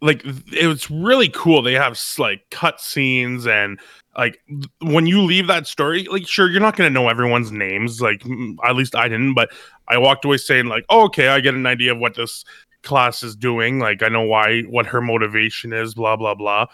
Like 0.00 0.22
it 0.52 0.66
was 0.66 0.90
really 0.90 1.30
cool. 1.30 1.62
They 1.62 1.72
have 1.72 1.98
like 2.18 2.42
cut 2.50 2.80
scenes 2.80 3.46
and 3.46 3.80
like 4.16 4.38
when 4.80 5.06
you 5.06 5.22
leave 5.22 5.46
that 5.46 5.66
story, 5.66 6.04
like 6.04 6.28
sure 6.28 6.50
you're 6.50 6.60
not 6.60 6.76
gonna 6.76 6.90
know 6.90 7.08
everyone's 7.08 7.50
names. 7.50 8.00
Like 8.00 8.22
at 8.64 8.76
least 8.76 8.94
I 8.94 9.08
didn't, 9.08 9.34
but 9.34 9.50
I 9.88 9.98
walked 9.98 10.24
away 10.24 10.36
saying 10.36 10.66
like, 10.66 10.84
oh, 10.90 11.04
okay, 11.06 11.28
I 11.28 11.40
get 11.40 11.54
an 11.54 11.66
idea 11.66 11.92
of 11.92 11.98
what 11.98 12.14
this 12.14 12.44
class 12.84 13.22
is 13.22 13.34
doing. 13.34 13.78
Like 13.78 14.02
I 14.02 14.08
know 14.08 14.22
why, 14.22 14.62
what 14.62 14.86
her 14.86 15.00
motivation 15.00 15.72
is. 15.72 15.94
Blah 15.94 16.16
blah 16.16 16.34
blah. 16.34 16.66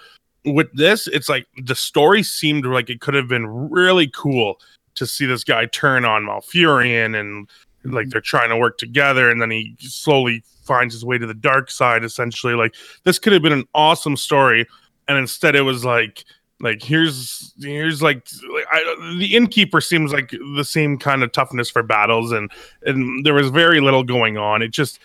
With 0.45 0.73
this, 0.73 1.07
it's 1.09 1.29
like 1.29 1.47
the 1.62 1.75
story 1.75 2.23
seemed 2.23 2.64
like 2.64 2.90
it 2.90 3.00
could 3.00 3.14
have 3.14 3.29
been 3.29 3.47
really 3.71 4.09
cool 4.09 4.61
to 4.95 5.07
see 5.07 5.26
this 5.26 5.45
guy 5.45 5.67
turn 5.67 6.05
on 6.05 6.25
Malfurion 6.25 7.19
and 7.19 7.49
like 7.85 8.09
they're 8.11 8.21
trying 8.21 8.50
to 8.50 8.57
work 8.57 8.79
together 8.79 9.31
and 9.31 9.40
then 9.40 9.50
he 9.50 9.75
slowly 9.79 10.43
finds 10.64 10.95
his 10.95 11.05
way 11.05 11.19
to 11.19 11.26
the 11.26 11.35
dark 11.35 11.71
side 11.71 12.05
essentially 12.05 12.55
like 12.55 12.75
this 13.05 13.19
could 13.19 13.33
have 13.33 13.43
been 13.43 13.52
an 13.52 13.64
awesome 13.75 14.17
story 14.17 14.67
and 15.09 15.17
instead 15.17 15.57
it 15.57 15.62
was 15.62 15.85
like 15.85 16.25
like 16.61 16.83
here's 16.83 17.55
here's 17.59 18.02
like, 18.02 18.26
like 18.52 18.67
I, 18.71 19.14
the 19.19 19.35
innkeeper 19.35 19.81
seems 19.81 20.12
like 20.12 20.31
the 20.57 20.64
same 20.64 20.99
kind 20.99 21.23
of 21.23 21.33
toughness 21.33 21.71
for 21.71 21.83
battles 21.83 22.33
and 22.33 22.50
and 22.83 23.25
there 23.25 23.35
was 23.35 23.49
very 23.49 23.81
little 23.81 24.05
going 24.05 24.37
on 24.37 24.61
it 24.61 24.69
just 24.69 24.99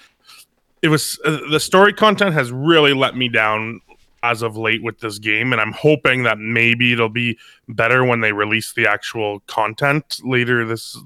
it 0.82 0.89
was 0.89 1.20
uh, 1.25 1.39
the 1.50 1.60
story 1.60 1.94
content 1.94 2.34
has 2.34 2.51
really 2.51 2.94
let 2.94 3.15
me 3.15 3.27
down 3.27 3.82
as 4.24 4.41
of 4.41 4.58
late 4.58 4.82
with 4.84 5.00
this 5.00 5.20
game 5.20 5.51
and 5.51 5.62
i'm 5.62 5.74
hoping 5.74 6.24
that 6.24 6.38
maybe 6.39 6.94
it'll 6.94 7.10
be 7.10 7.38
better 7.70 8.03
when 8.03 8.22
they 8.22 8.32
release 8.32 8.74
the 8.74 8.88
actual 8.88 9.39
content 9.41 10.20
later 10.24 10.65
this 10.65 10.98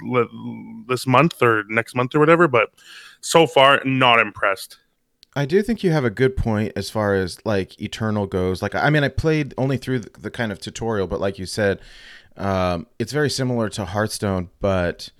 this 0.88 1.06
month 1.06 1.42
or 1.42 1.64
next 1.68 1.96
month 1.96 2.16
or 2.16 2.20
whatever 2.20 2.48
but 2.48 2.70
so 3.22 3.46
far 3.46 3.82
not 3.84 4.20
impressed 4.20 4.80
I 5.36 5.46
do 5.46 5.62
think 5.62 5.84
you 5.84 5.92
have 5.92 6.06
a 6.06 6.10
good 6.10 6.36
point 6.36 6.74
as 6.76 6.90
far 6.90 7.14
as 7.14 7.38
like 7.46 7.80
Eternal 7.80 8.26
goes. 8.26 8.62
Like, 8.62 8.74
I 8.74 8.90
mean, 8.90 9.04
I 9.04 9.10
played 9.10 9.54
only 9.58 9.78
through 9.78 10.00
the, 10.00 10.10
the 10.20 10.32
kind 10.32 10.52
of 10.52 10.60
tutorial, 10.60 11.08
but 11.08 11.22
like 11.22 11.38
you 11.38 11.46
said, 11.46 11.80
um, 12.36 12.88
it's 12.98 13.14
very 13.14 13.30
similar 13.30 13.70
to 13.70 13.86
Hearthstone. 13.86 14.50
But 14.60 15.12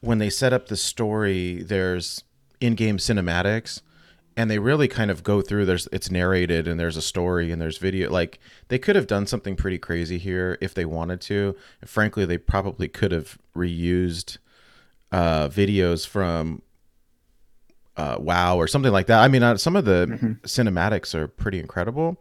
when 0.00 0.18
they 0.18 0.30
set 0.30 0.52
up 0.52 0.66
the 0.66 0.76
story, 0.76 1.62
there's 1.62 2.24
in-game 2.60 2.98
cinematics, 2.98 3.82
and 4.36 4.50
they 4.50 4.58
really 4.58 4.88
kind 4.88 5.10
of 5.10 5.22
go 5.22 5.40
through. 5.42 5.66
There's 5.66 5.88
it's 5.92 6.10
narrated, 6.10 6.66
and 6.68 6.78
there's 6.80 6.96
a 6.96 7.02
story, 7.02 7.50
and 7.52 7.60
there's 7.60 7.78
video. 7.78 8.10
Like 8.10 8.38
they 8.68 8.78
could 8.78 8.96
have 8.96 9.06
done 9.06 9.26
something 9.26 9.56
pretty 9.56 9.78
crazy 9.78 10.18
here 10.18 10.58
if 10.60 10.74
they 10.74 10.84
wanted 10.84 11.20
to. 11.22 11.54
And 11.80 11.90
frankly, 11.90 12.24
they 12.24 12.38
probably 12.38 12.88
could 12.88 13.12
have 13.12 13.38
reused 13.56 14.38
uh, 15.12 15.48
videos 15.48 16.06
from 16.06 16.62
uh, 17.96 18.16
WoW 18.18 18.56
or 18.56 18.66
something 18.66 18.92
like 18.92 19.06
that. 19.08 19.20
I 19.22 19.28
mean, 19.28 19.42
uh, 19.42 19.56
some 19.58 19.76
of 19.76 19.84
the 19.84 20.06
Mhm. 20.06 20.40
cinematics 20.42 21.14
are 21.14 21.28
pretty 21.28 21.58
incredible. 21.58 22.16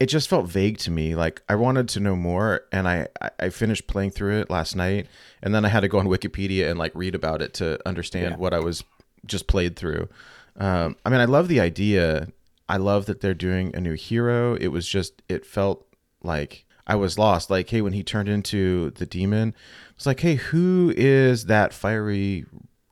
It 0.00 0.06
just 0.06 0.28
felt 0.28 0.48
vague 0.48 0.78
to 0.78 0.90
me. 0.90 1.14
Like 1.14 1.40
I 1.48 1.54
wanted 1.54 1.88
to 1.90 2.00
know 2.00 2.16
more, 2.16 2.62
and 2.72 2.88
I 2.88 3.06
I- 3.22 3.30
I 3.38 3.48
finished 3.50 3.86
playing 3.86 4.10
through 4.10 4.40
it 4.40 4.50
last 4.50 4.74
night, 4.74 5.06
and 5.40 5.54
then 5.54 5.64
I 5.64 5.68
had 5.68 5.80
to 5.80 5.88
go 5.88 5.98
on 6.00 6.08
Wikipedia 6.08 6.68
and 6.68 6.78
like 6.80 6.90
read 6.96 7.14
about 7.14 7.42
it 7.42 7.54
to 7.54 7.78
understand 7.86 8.32
Yeah. 8.32 8.36
what 8.38 8.52
I 8.52 8.58
was 8.58 8.82
just 9.24 9.46
played 9.46 9.76
through. 9.76 10.08
Um, 10.58 10.96
I 11.04 11.10
mean, 11.10 11.20
I 11.20 11.24
love 11.24 11.48
the 11.48 11.60
idea. 11.60 12.28
I 12.68 12.76
love 12.76 13.06
that 13.06 13.20
they're 13.20 13.34
doing 13.34 13.74
a 13.74 13.80
new 13.80 13.94
hero. 13.94 14.54
It 14.54 14.68
was 14.68 14.86
just 14.86 15.22
it 15.28 15.46
felt 15.46 15.86
like 16.22 16.66
I 16.86 16.96
was 16.96 17.18
lost. 17.18 17.50
Like, 17.50 17.70
hey, 17.70 17.80
when 17.80 17.92
he 17.92 18.02
turned 18.02 18.28
into 18.28 18.90
the 18.90 19.06
demon, 19.06 19.54
it's 19.94 20.06
like, 20.06 20.20
hey, 20.20 20.34
who 20.34 20.92
is 20.96 21.46
that 21.46 21.72
fiery 21.72 22.44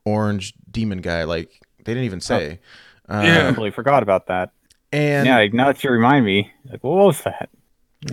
orange 0.05 0.53
demon 0.71 0.99
guy? 0.99 1.23
Like, 1.25 1.61
they 1.79 1.93
didn't 1.93 2.05
even 2.05 2.21
say. 2.21 2.59
I 3.07 3.25
Yeah. 3.25 3.37
Um, 3.39 3.45
completely 3.47 3.71
forgot 3.71 4.03
about 4.03 4.27
that. 4.27 4.51
And 4.91 5.27
yeah, 5.27 5.37
like, 5.37 5.53
now 5.53 5.67
that 5.67 5.83
you 5.83 5.89
remind 5.89 6.25
me, 6.25 6.51
like, 6.69 6.83
what 6.83 6.95
was 6.95 7.21
that? 7.21 7.49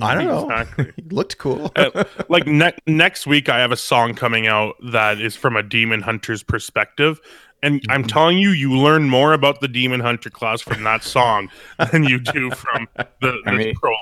I 0.00 0.14
don't 0.14 0.24
know. 0.24 0.50
Exactly. 0.50 0.92
Looked 1.10 1.38
cool. 1.38 1.70
Uh, 1.76 2.04
like 2.28 2.46
ne- 2.46 2.72
next 2.86 3.26
week 3.26 3.50
i 3.50 3.58
have 3.58 3.70
a 3.70 3.76
song 3.76 4.14
coming 4.14 4.46
out 4.46 4.76
that 4.92 5.20
is 5.20 5.36
from 5.36 5.56
a 5.56 5.62
demon 5.62 6.00
hunter's 6.00 6.42
perspective 6.42 7.20
and 7.64 7.82
i'm 7.88 8.02
Mm-hmm. 8.02 8.08
telling 8.08 8.38
you 8.38 8.50
you 8.50 8.76
learn 8.76 9.08
more 9.08 9.32
about 9.32 9.60
the 9.60 9.68
demon 9.68 10.00
hunter 10.00 10.30
class 10.30 10.60
from 10.60 10.84
that 10.84 11.02
song 11.02 11.48
than 11.90 12.04
you 12.04 12.20
do 12.20 12.50
from 12.50 12.86
the, 13.20 13.40
I 13.46 13.50
mean- 13.52 13.74
prologue 13.74 13.98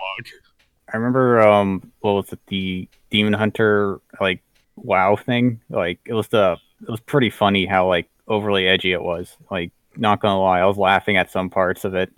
I 0.92 0.99
remember, 0.99 1.40
um, 1.40 1.90
what 2.00 2.12
was 2.12 2.33
it, 2.35 2.40
the 2.49 2.87
Demon 3.09 3.33
Hunter 3.33 3.99
like 4.21 4.42
WoW 4.76 5.16
thing? 5.16 5.59
Like, 5.71 5.99
it 6.04 6.12
was 6.12 6.28
the, 6.28 6.59
it 6.83 6.90
was 6.90 7.00
pretty 7.00 7.31
funny 7.31 7.64
how 7.64 7.88
like 7.88 8.11
overly 8.28 8.69
edgy 8.69 8.92
it 8.92 9.00
was. 9.02 9.35
Like, 9.50 9.73
not 9.97 10.21
gonna 10.21 10.38
lie, 10.38 10.61
I 10.61 10.66
was 10.66 10.76
laughing 10.76 11.16
at 11.16 11.31
some 11.31 11.49
parts 11.49 11.87
of 11.87 11.95
it. 11.95 12.12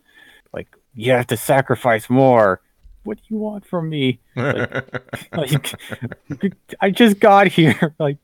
Like, 0.52 0.66
you 0.92 1.12
have 1.12 1.28
to 1.28 1.36
sacrifice 1.36 2.10
more. 2.10 2.62
What 3.04 3.18
do 3.18 3.22
you 3.28 3.36
want 3.36 3.64
from 3.64 3.90
me? 3.90 4.18
Like, 4.34 5.72
I 6.80 6.90
just 6.90 7.20
got 7.20 7.46
here. 7.46 7.94
Like, 8.00 8.18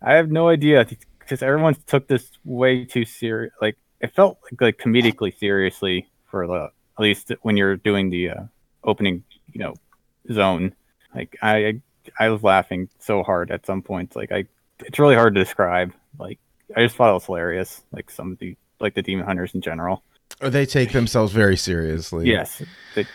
I 0.00 0.12
have 0.14 0.30
no 0.30 0.48
idea 0.48 0.84
because 1.24 1.42
everyone 1.42 1.76
took 1.86 2.08
this 2.08 2.30
way 2.44 2.84
too 2.84 3.04
serious. 3.04 3.52
Like, 3.60 3.76
it 4.00 4.14
felt 4.14 4.38
like, 4.44 4.60
like 4.60 4.78
comedically 4.78 5.36
seriously 5.36 6.08
for 6.26 6.46
the 6.46 6.70
at 6.96 7.02
least 7.02 7.32
when 7.42 7.56
you're 7.56 7.76
doing 7.76 8.10
the 8.10 8.30
uh, 8.30 8.42
opening, 8.84 9.24
you 9.52 9.60
know, 9.60 9.74
zone. 10.32 10.74
Like, 11.14 11.36
I, 11.42 11.56
I 11.56 11.80
I 12.18 12.28
was 12.28 12.42
laughing 12.42 12.88
so 12.98 13.22
hard 13.22 13.50
at 13.50 13.66
some 13.66 13.82
points. 13.82 14.14
Like, 14.14 14.30
I 14.32 14.44
it's 14.80 14.98
really 14.98 15.14
hard 15.14 15.34
to 15.34 15.40
describe. 15.42 15.92
Like, 16.18 16.38
I 16.76 16.82
just 16.82 16.96
thought 16.96 17.10
it 17.10 17.14
was 17.14 17.26
hilarious. 17.26 17.82
Like 17.92 18.10
some 18.10 18.32
of 18.32 18.38
the 18.38 18.56
like 18.80 18.94
the 18.94 19.02
demon 19.02 19.26
hunters 19.26 19.54
in 19.54 19.60
general. 19.60 20.02
they 20.40 20.66
take 20.66 20.92
themselves 20.92 21.32
very 21.32 21.56
seriously. 21.56 22.28
Yes, 22.28 22.62
they, 22.94 23.06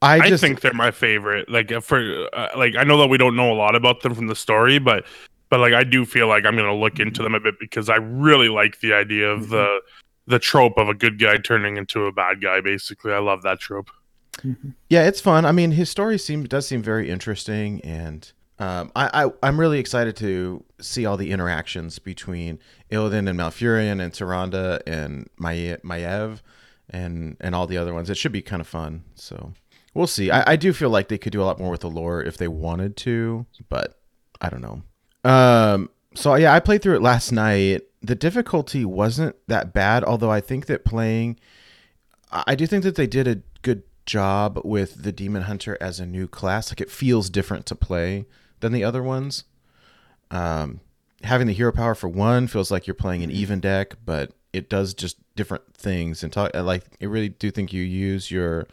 I 0.00 0.18
I, 0.20 0.36
think 0.36 0.60
they're 0.60 0.72
my 0.72 0.90
favorite. 0.90 1.48
Like 1.48 1.72
uh, 1.72 1.80
for 1.80 2.28
uh, 2.32 2.48
like 2.56 2.76
I 2.76 2.84
know 2.84 2.98
that 2.98 3.08
we 3.08 3.18
don't 3.18 3.36
know 3.36 3.52
a 3.52 3.54
lot 3.54 3.74
about 3.74 4.02
them 4.02 4.14
from 4.14 4.26
the 4.26 4.36
story, 4.36 4.78
but 4.78 5.04
but 5.48 5.60
like 5.60 5.72
I 5.74 5.84
do 5.84 6.04
feel 6.04 6.28
like 6.28 6.44
I'm 6.44 6.56
gonna 6.56 6.74
look 6.74 6.98
into 7.00 7.22
them 7.22 7.34
a 7.34 7.40
bit 7.40 7.58
because 7.58 7.88
I 7.88 7.96
really 7.96 8.48
like 8.48 8.80
the 8.80 8.92
idea 8.92 9.28
of 9.30 9.48
the 9.48 9.80
the 10.26 10.38
trope 10.38 10.76
of 10.76 10.88
a 10.88 10.94
good 10.94 11.18
guy 11.18 11.38
turning 11.38 11.76
into 11.76 12.04
a 12.04 12.12
bad 12.12 12.40
guy. 12.42 12.60
Basically, 12.60 13.12
I 13.12 13.18
love 13.18 13.42
that 13.42 13.58
trope. 13.60 13.90
yeah, 14.88 15.06
it's 15.06 15.20
fun. 15.20 15.44
I 15.44 15.52
mean, 15.52 15.72
his 15.72 15.90
story 15.90 16.18
seems 16.18 16.48
does 16.48 16.66
seem 16.66 16.82
very 16.82 17.10
interesting, 17.10 17.80
and 17.82 18.30
um, 18.58 18.92
I, 18.94 19.24
I 19.24 19.30
I'm 19.42 19.58
really 19.58 19.78
excited 19.78 20.16
to 20.16 20.64
see 20.80 21.06
all 21.06 21.16
the 21.16 21.30
interactions 21.30 21.98
between 21.98 22.58
Illidan 22.90 23.28
and 23.28 23.38
Malfurion 23.38 24.00
and 24.02 24.12
Tyrande 24.12 24.80
and 24.86 25.28
Maie- 25.38 25.78
Maiev 25.84 26.40
and 26.90 27.36
and 27.40 27.54
all 27.54 27.66
the 27.66 27.78
other 27.78 27.94
ones. 27.94 28.10
It 28.10 28.16
should 28.16 28.32
be 28.32 28.42
kind 28.42 28.60
of 28.60 28.66
fun. 28.68 29.04
So 29.14 29.52
we'll 29.94 30.06
see. 30.06 30.30
I, 30.30 30.52
I 30.52 30.56
do 30.56 30.72
feel 30.72 30.90
like 30.90 31.08
they 31.08 31.18
could 31.18 31.32
do 31.32 31.42
a 31.42 31.44
lot 31.44 31.58
more 31.58 31.70
with 31.70 31.80
the 31.80 31.90
lore 31.90 32.22
if 32.22 32.36
they 32.36 32.48
wanted 32.48 32.96
to, 32.98 33.46
but 33.68 33.98
I 34.40 34.50
don't 34.50 34.62
know. 34.62 34.82
Um. 35.24 35.90
So 36.14 36.34
yeah, 36.34 36.52
I 36.52 36.60
played 36.60 36.82
through 36.82 36.96
it 36.96 37.02
last 37.02 37.32
night. 37.32 37.82
The 38.02 38.14
difficulty 38.14 38.84
wasn't 38.84 39.36
that 39.48 39.72
bad, 39.72 40.04
although 40.04 40.30
I 40.30 40.40
think 40.40 40.66
that 40.66 40.84
playing 40.84 41.38
I 42.30 42.54
do 42.54 42.66
think 42.66 42.84
that 42.84 42.96
they 42.96 43.06
did 43.06 43.26
a 43.26 43.40
good 43.62 43.82
job 44.06 44.60
with 44.64 45.02
the 45.02 45.12
Demon 45.12 45.42
Hunter 45.42 45.78
as 45.80 46.00
a 46.00 46.06
new 46.06 46.28
class. 46.28 46.70
Like 46.70 46.80
it 46.80 46.90
feels 46.90 47.30
different 47.30 47.66
to 47.66 47.74
play 47.74 48.26
than 48.60 48.72
the 48.72 48.84
other 48.84 49.02
ones. 49.02 49.44
Um, 50.30 50.80
having 51.24 51.46
the 51.46 51.52
hero 51.52 51.72
power 51.72 51.94
for 51.94 52.08
one 52.08 52.46
feels 52.46 52.70
like 52.70 52.86
you're 52.86 52.94
playing 52.94 53.22
an 53.22 53.30
even 53.30 53.60
deck, 53.60 53.94
but 54.04 54.32
it 54.52 54.68
does 54.68 54.92
just 54.92 55.16
different 55.36 55.74
things. 55.74 56.22
And 56.22 56.32
talk 56.32 56.50
like 56.54 56.84
I 57.00 57.06
really 57.06 57.30
do 57.30 57.50
think 57.50 57.72
you 57.72 57.82
use 57.82 58.30
your 58.30 58.66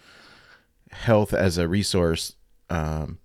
health 0.91 1.33
as 1.33 1.57
a 1.57 1.67
resource 1.67 2.35
um, 2.69 3.19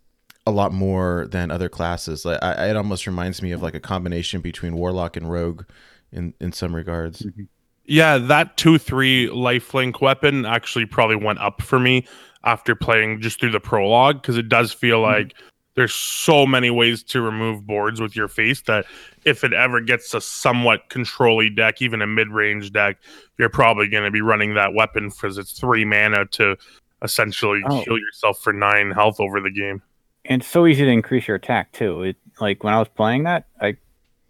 a 0.46 0.50
lot 0.50 0.72
more 0.72 1.26
than 1.31 1.50
other 1.50 1.68
classes. 1.68 2.24
Like 2.24 2.42
I, 2.42 2.70
it 2.70 2.76
almost 2.76 3.07
reminds 3.07 3.42
me 3.42 3.53
of 3.53 3.62
like 3.62 3.74
a 3.74 3.81
combination 3.81 4.40
between 4.40 4.76
Warlock 4.76 5.16
and 5.16 5.31
Rogue 5.31 5.64
in 6.12 6.35
in 6.40 6.53
some 6.53 6.74
regards. 6.74 7.22
Mm-hmm. 7.22 7.44
Yeah, 7.87 8.18
that 8.18 8.57
two 8.57 8.79
three 8.79 9.29
lifelink 9.29 10.00
weapon 10.00 10.46
actually 10.46 10.87
probably 10.87 11.16
went 11.16 11.40
up 11.40 11.62
for 11.62 11.79
me 11.79 12.07
after 12.44 12.74
playing 12.74 13.20
just 13.20 13.40
through 13.40 13.50
the 13.50 13.61
prologue 13.61 14.22
because 14.22 14.37
it 14.37 14.48
does 14.48 14.72
feel 14.72 15.03
mm-hmm. 15.03 15.22
like 15.22 15.35
there's 15.74 15.94
so 15.94 16.46
many 16.46 16.70
ways 16.70 17.03
to 17.03 17.20
remove 17.20 17.66
boards 17.66 18.00
with 18.00 18.16
your 18.16 18.29
face 18.29 18.62
that 18.62 18.87
if 19.24 19.44
it 19.44 19.53
ever 19.53 19.81
gets 19.81 20.12
a 20.14 20.20
somewhat 20.20 20.88
controlly 20.88 21.48
deck, 21.48 21.81
even 21.81 22.03
a 22.03 22.07
mid 22.07 22.29
range 22.29 22.72
deck, 22.72 22.98
you're 23.38 23.48
probably 23.48 23.88
going 23.88 24.05
to 24.05 24.11
be 24.11 24.20
running 24.20 24.55
that 24.55 24.74
weapon 24.74 25.09
because 25.09 25.38
it's 25.38 25.53
three 25.53 25.85
mana 25.85 26.26
to 26.26 26.57
essentially 27.03 27.62
Oh. 27.66 27.83
heal 27.83 27.98
yourself 27.98 28.40
for 28.42 28.53
nine 28.53 28.90
health 28.90 29.20
over 29.20 29.40
the 29.40 29.50
game. 29.50 29.83
And 30.24 30.42
it's 30.42 30.50
so 30.50 30.66
easy 30.66 30.85
to 30.85 30.90
increase 30.90 31.28
your 31.28 31.37
attack 31.37 31.72
too. 31.72 32.02
It 32.02 32.16
like 32.40 32.64
when 32.64 32.74
I 32.74 32.78
was 32.78 32.88
playing 32.88 33.24
that, 33.24 33.46
I 33.61 33.76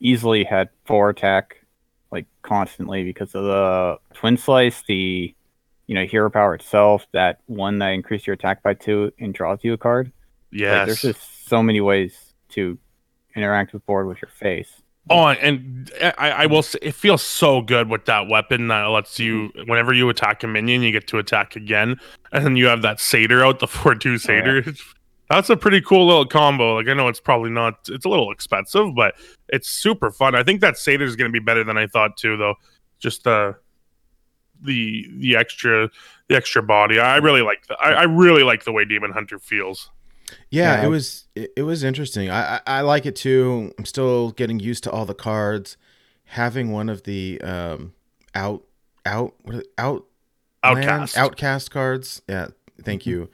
easily 0.00 0.44
had 0.44 0.68
four 0.85 1.11
attack 1.11 1.57
like 2.11 2.26
constantly 2.42 3.05
because 3.05 3.35
of 3.35 3.44
the 3.44 3.98
twin 4.14 4.37
slice, 4.37 4.83
the 4.87 5.35
you 5.87 5.94
know 5.94 6.05
hero 6.05 6.31
power 6.31 6.55
itself, 6.55 7.07
that 7.12 7.40
one 7.46 7.79
that 7.79 7.88
increases 7.88 8.26
your 8.26 8.35
attack 8.35 8.62
by 8.62 8.74
two 8.74 9.12
and 9.18 9.35
draws 9.35 9.61
you 9.62 9.72
a 9.72 9.79
card. 9.79 10.12
Like, 10.79 10.87
there's 10.87 11.03
just 11.03 11.48
so 11.48 11.62
many 11.62 11.81
ways 11.81 12.35
to 12.50 12.79
interact 13.37 13.72
with 13.72 13.85
board 13.87 14.07
with 14.07 14.20
your 14.20 14.31
face. 14.31 14.83
Oh, 15.09 15.26
and 15.26 15.90
I, 16.18 16.31
I 16.31 16.46
will 16.46 16.62
say 16.62 16.79
it 16.83 16.94
feels 16.94 17.22
so 17.22 17.62
good 17.62 17.88
with 17.88 18.05
that 18.05 18.29
weapon 18.29 18.68
that 18.68 18.85
lets 18.85 19.18
you, 19.18 19.50
whenever 19.66 19.92
you 19.92 20.09
attack 20.09 20.42
a 20.44 20.46
minion, 20.46 20.83
you 20.83 20.92
get 20.92 21.09
to 21.09 21.18
attack 21.18 21.57
again, 21.57 21.98
and 22.33 22.44
then 22.44 22.57
you 22.57 22.66
have 22.66 22.83
that 22.83 23.00
satyr 23.00 23.44
out, 23.44 23.59
the 23.59 23.66
four 23.66 23.94
two 23.94 24.14
oh, 24.14 24.18
satyr. 24.18 24.64
That's 25.31 25.49
a 25.49 25.57
pretty 25.57 25.81
cool 25.81 26.07
little 26.07 26.27
combo. 26.27 26.75
Like 26.75 26.88
I 26.88 26.93
know 26.95 27.09
it's 27.09 27.21
probably 27.21 27.51
not, 27.51 27.88
it's 27.88 28.05
a 28.05 28.09
little 28.09 28.31
expensive, 28.33 28.95
but 28.97 29.14
it's 29.49 29.69
super 29.71 30.11
fun. 30.11 30.35
I 30.35 30.43
think 30.43 30.61
that 30.61 30.77
satyr 30.77 31.05
is 31.05 31.14
going 31.16 31.31
to 31.31 31.33
be 31.33 31.43
better 31.43 31.62
than 31.64 31.79
I 31.79 31.87
thought 31.87 32.16
too, 32.16 32.37
though. 32.37 32.55
Just 32.99 33.25
the 33.25 33.57
the 34.62 35.07
the 35.19 35.37
extra 35.37 35.88
the 36.29 36.37
extra 36.37 36.62
body. 36.62 36.99
I 37.01 37.16
really 37.16 37.43
like 37.43 37.66
the, 37.66 37.75
I, 37.81 37.93
I 37.93 38.03
really 38.03 38.43
like 38.43 38.64
the 38.64 38.73
way 38.73 38.85
Demon 38.85 39.12
Hunter 39.12 39.38
feels. 39.38 39.90
Yeah, 40.51 40.81
Yeah. 40.81 40.87
it 40.87 40.88
was 40.88 41.27
it, 41.35 41.53
it 41.57 41.62
was 41.62 41.83
interesting. 41.83 42.29
I, 42.31 42.57
I 42.57 42.61
I 42.66 42.81
like 42.83 43.07
it 43.07 43.16
too. 43.16 43.73
I'm 43.79 43.85
still 43.85 44.33
getting 44.33 44.61
used 44.61 44.85
to 44.85 44.90
all 44.90 45.07
the 45.07 45.14
cards. 45.14 45.77
Having 46.25 46.71
one 46.73 46.88
of 46.88 47.05
the 47.05 47.40
um 47.40 47.95
out 48.35 48.64
out 49.07 49.35
what 49.43 49.55
are 49.55 49.59
they- 49.59 49.64
out 49.79 50.05
land- 50.64 50.85
Outcast. 50.85 51.16
outcast 51.16 51.71
cards. 51.71 52.23
Yeah, 52.29 52.49
thank 52.85 53.07
you. 53.07 53.31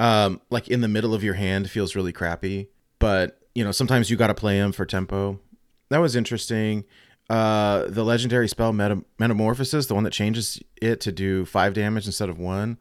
Um, 0.00 0.40
like 0.48 0.68
in 0.68 0.80
the 0.80 0.88
middle 0.88 1.12
of 1.12 1.22
your 1.22 1.34
hand 1.34 1.70
feels 1.70 1.94
really 1.94 2.12
crappy, 2.12 2.68
but 2.98 3.38
you 3.54 3.62
know 3.62 3.70
sometimes 3.70 4.10
you 4.10 4.16
got 4.16 4.28
to 4.28 4.34
play 4.34 4.58
them 4.58 4.72
for 4.72 4.86
tempo. 4.86 5.38
That 5.90 5.98
was 5.98 6.16
interesting. 6.16 6.84
Uh, 7.28 7.84
the 7.86 8.02
legendary 8.02 8.48
spell 8.48 8.72
Meta- 8.72 9.04
Metamorphosis, 9.18 9.86
the 9.86 9.94
one 9.94 10.04
that 10.04 10.12
changes 10.12 10.58
it 10.80 11.00
to 11.02 11.12
do 11.12 11.44
five 11.44 11.74
damage 11.74 12.06
instead 12.06 12.30
of 12.30 12.38
one, 12.38 12.78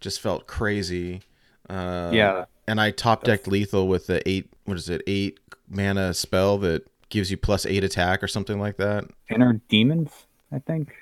just 0.00 0.20
felt 0.20 0.46
crazy. 0.46 1.22
Uh, 1.70 2.10
yeah, 2.12 2.44
and 2.66 2.78
I 2.80 2.90
top 2.90 3.24
decked 3.24 3.48
lethal 3.48 3.88
with 3.88 4.06
the 4.06 4.26
eight. 4.28 4.52
What 4.66 4.76
is 4.76 4.90
it? 4.90 5.02
Eight 5.06 5.40
mana 5.70 6.12
spell 6.12 6.58
that 6.58 6.86
gives 7.08 7.30
you 7.30 7.38
plus 7.38 7.64
eight 7.64 7.82
attack 7.82 8.22
or 8.22 8.28
something 8.28 8.60
like 8.60 8.76
that. 8.76 9.04
inner 9.30 9.54
demons. 9.70 10.10
I 10.52 10.58
think 10.58 10.94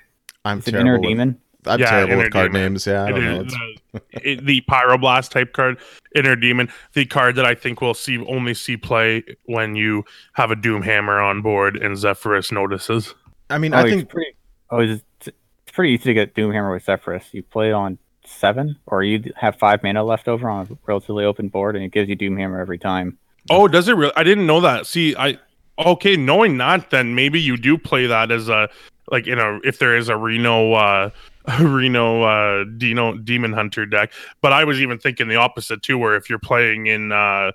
I'm 0.45 0.59
is 0.59 0.65
terrible. 0.65 0.81
inner 0.81 0.99
with, 0.99 1.09
demon? 1.09 1.41
I'm 1.67 1.79
Yeah, 1.79 1.89
terrible 1.89 2.17
with 2.17 2.31
card 2.31 2.51
Demon. 2.51 2.61
names. 2.73 2.87
Yeah, 2.87 3.03
I 3.03 3.11
don't 3.11 3.23
know. 3.23 3.41
is, 3.41 3.53
It's- 3.53 3.55
uh, 3.95 3.99
it- 4.23 4.45
the 4.45 4.61
pyroblast 4.69 5.31
type 5.31 5.53
card 5.53 5.77
inner 6.15 6.35
demon 6.35 6.69
the 6.93 7.05
card 7.05 7.35
that 7.35 7.45
i 7.45 7.53
think 7.53 7.79
we'll 7.81 7.93
see 7.93 8.17
only 8.25 8.53
see 8.53 8.75
play 8.77 9.23
when 9.45 9.75
you 9.75 10.03
have 10.33 10.49
a 10.51 10.55
doom 10.55 10.81
hammer 10.81 11.19
on 11.19 11.41
board 11.41 11.75
and 11.77 11.95
zephrys 11.95 12.51
notices 12.51 13.13
I 13.49 13.57
mean, 13.59 13.73
Oh, 13.73 13.77
I 13.77 13.81
it's 13.83 13.89
think 13.91 14.09
pretty. 14.09 14.31
Oh, 14.71 14.79
it's, 14.79 15.03
it's 15.21 15.71
pretty 15.71 15.93
easy 15.93 16.03
to 16.05 16.13
get 16.13 16.35
Doomhammer 16.35 16.73
with 16.73 16.85
Zephrys. 16.85 17.23
You 17.33 17.43
play 17.43 17.69
it 17.69 17.73
on 17.73 17.97
seven, 18.25 18.75
or 18.87 19.03
you 19.03 19.31
have 19.37 19.55
five 19.55 19.81
mana 19.83 20.03
left 20.03 20.27
over 20.27 20.49
on 20.49 20.67
a 20.69 20.77
relatively 20.85 21.23
open 21.23 21.47
board, 21.47 21.75
and 21.77 21.85
it 21.85 21.93
gives 21.93 22.09
you 22.09 22.17
Doomhammer 22.17 22.59
every 22.59 22.77
time. 22.77 23.17
oh 23.49 23.67
does 23.69 23.87
it 23.87 23.95
really 23.95 24.11
i 24.17 24.23
didn't 24.23 24.45
know 24.45 24.59
that 24.59 24.85
see 24.85 25.15
i 25.17 25.37
okay 25.79 26.17
knowing 26.17 26.57
that 26.57 26.89
then 26.89 27.15
maybe 27.15 27.39
you 27.39 27.55
do 27.55 27.77
play 27.77 28.05
that 28.05 28.29
as 28.31 28.49
a 28.49 28.67
like 29.09 29.27
in 29.27 29.39
a 29.39 29.59
if 29.63 29.79
there 29.79 29.95
is 29.95 30.09
a 30.09 30.17
reno 30.17 30.73
uh 30.73 31.09
reno 31.61 32.23
uh 32.23 32.65
dino 32.77 33.17
demon 33.17 33.53
hunter 33.53 33.85
deck 33.85 34.11
but 34.41 34.51
i 34.53 34.63
was 34.63 34.81
even 34.81 34.97
thinking 34.97 35.27
the 35.27 35.35
opposite 35.35 35.81
too 35.81 35.97
where 35.97 36.15
if 36.15 36.29
you're 36.29 36.39
playing 36.39 36.87
in 36.87 37.11
uh 37.11 37.51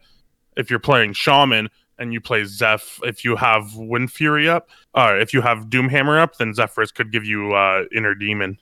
if 0.57 0.71
you're 0.71 0.79
playing 0.79 1.13
shaman 1.13 1.69
and 1.99 2.13
you 2.13 2.21
play 2.21 2.43
Zeph, 2.45 2.99
if 3.05 3.23
you 3.25 3.37
have 3.37 3.77
Wind 3.77 4.11
Fury 4.11 4.49
up, 4.49 4.69
uh, 4.95 5.15
if 5.21 5.33
you 5.33 5.41
have 5.41 5.67
Doomhammer 5.67 6.21
up, 6.21 6.37
then 6.39 6.53
Zephrys 6.53 6.93
could 6.93 7.13
give 7.13 7.25
you 7.25 7.53
uh, 7.55 7.85
Inner 7.95 8.15
Demon. 8.15 8.59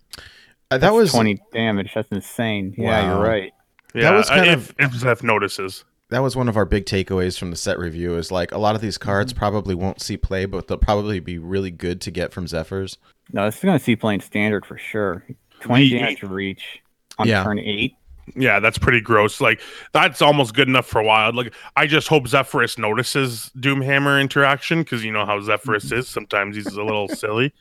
uh, 0.71 0.77
that 0.77 0.93
was 0.93 1.13
twenty 1.13 1.41
damage. 1.53 1.93
That's 1.95 2.11
insane. 2.11 2.75
Yeah, 2.77 3.03
Wow. 3.03 3.15
you're 3.15 3.25
right. 3.27 3.53
Yeah, 3.95 4.03
that 4.03 4.13
was 4.17 4.29
kind 4.29 4.51
uh, 4.51 4.53
of- 4.55 4.75
if, 4.79 4.93
if 4.93 5.01
Zeph 5.01 5.23
notices. 5.23 5.85
That 6.11 6.23
was 6.23 6.37
one 6.37 6.49
of 6.49 6.57
our 6.57 6.65
big 6.65 6.87
takeaways 6.87 7.39
from 7.39 7.51
the 7.51 7.57
set 7.57 7.79
review. 7.79 8.17
Is 8.17 8.31
like 8.31 8.53
a 8.53 8.59
lot 8.59 8.75
of 8.75 8.81
these 8.81 8.99
cards 8.99 9.33
mm-hmm. 9.33 9.39
probably 9.39 9.75
won't 9.75 10.01
see 10.01 10.17
play, 10.17 10.45
but 10.45 10.69
they'll 10.69 10.79
probably 10.79 11.21
be 11.21 11.39
really 11.39 11.71
good 11.71 12.01
to 12.03 12.11
get 12.11 12.33
from 12.33 12.47
Zephrys. 12.47 12.97
No, 13.33 13.45
this 13.45 13.57
is 13.57 13.63
going 13.63 13.79
to 13.79 13.85
see 13.85 13.97
play 13.97 14.11
playing 14.11 14.21
standard 14.21 14.67
for 14.67 14.77
sure. 14.77 15.25
Twenty 15.61 15.85
Ye- 15.85 15.99
damage 15.99 16.23
reach. 16.23 16.83
on 17.19 17.29
Yeah. 17.29 17.45
turn 17.45 17.59
eight. 17.59 17.95
Yeah, 18.37 18.61
that's 18.61 18.79
pretty 18.79 19.01
gross. 19.01 19.41
Like 19.41 19.61
that's 19.93 20.23
almost 20.23 20.55
good 20.55 20.69
enough 20.69 20.87
for 20.87 21.01
a 21.01 21.05
wild. 21.05 21.35
Like 21.35 21.53
I 21.77 21.87
just 21.87 22.09
hope 22.09 22.25
Zephrys 22.25 22.79
notices 22.79 23.51
Doomhammer 23.59 24.21
interaction 24.21 24.81
because 24.81 25.05
you 25.05 25.13
know 25.13 25.27
how 25.27 25.39
Zephrys 25.41 25.87
mm-hmm. 25.87 25.99
is. 25.99 26.09
Sometimes 26.09 26.57
he's 26.57 26.67
a 26.67 26.83
little 26.83 27.09
silly, 27.15 27.53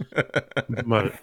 but 0.85 1.13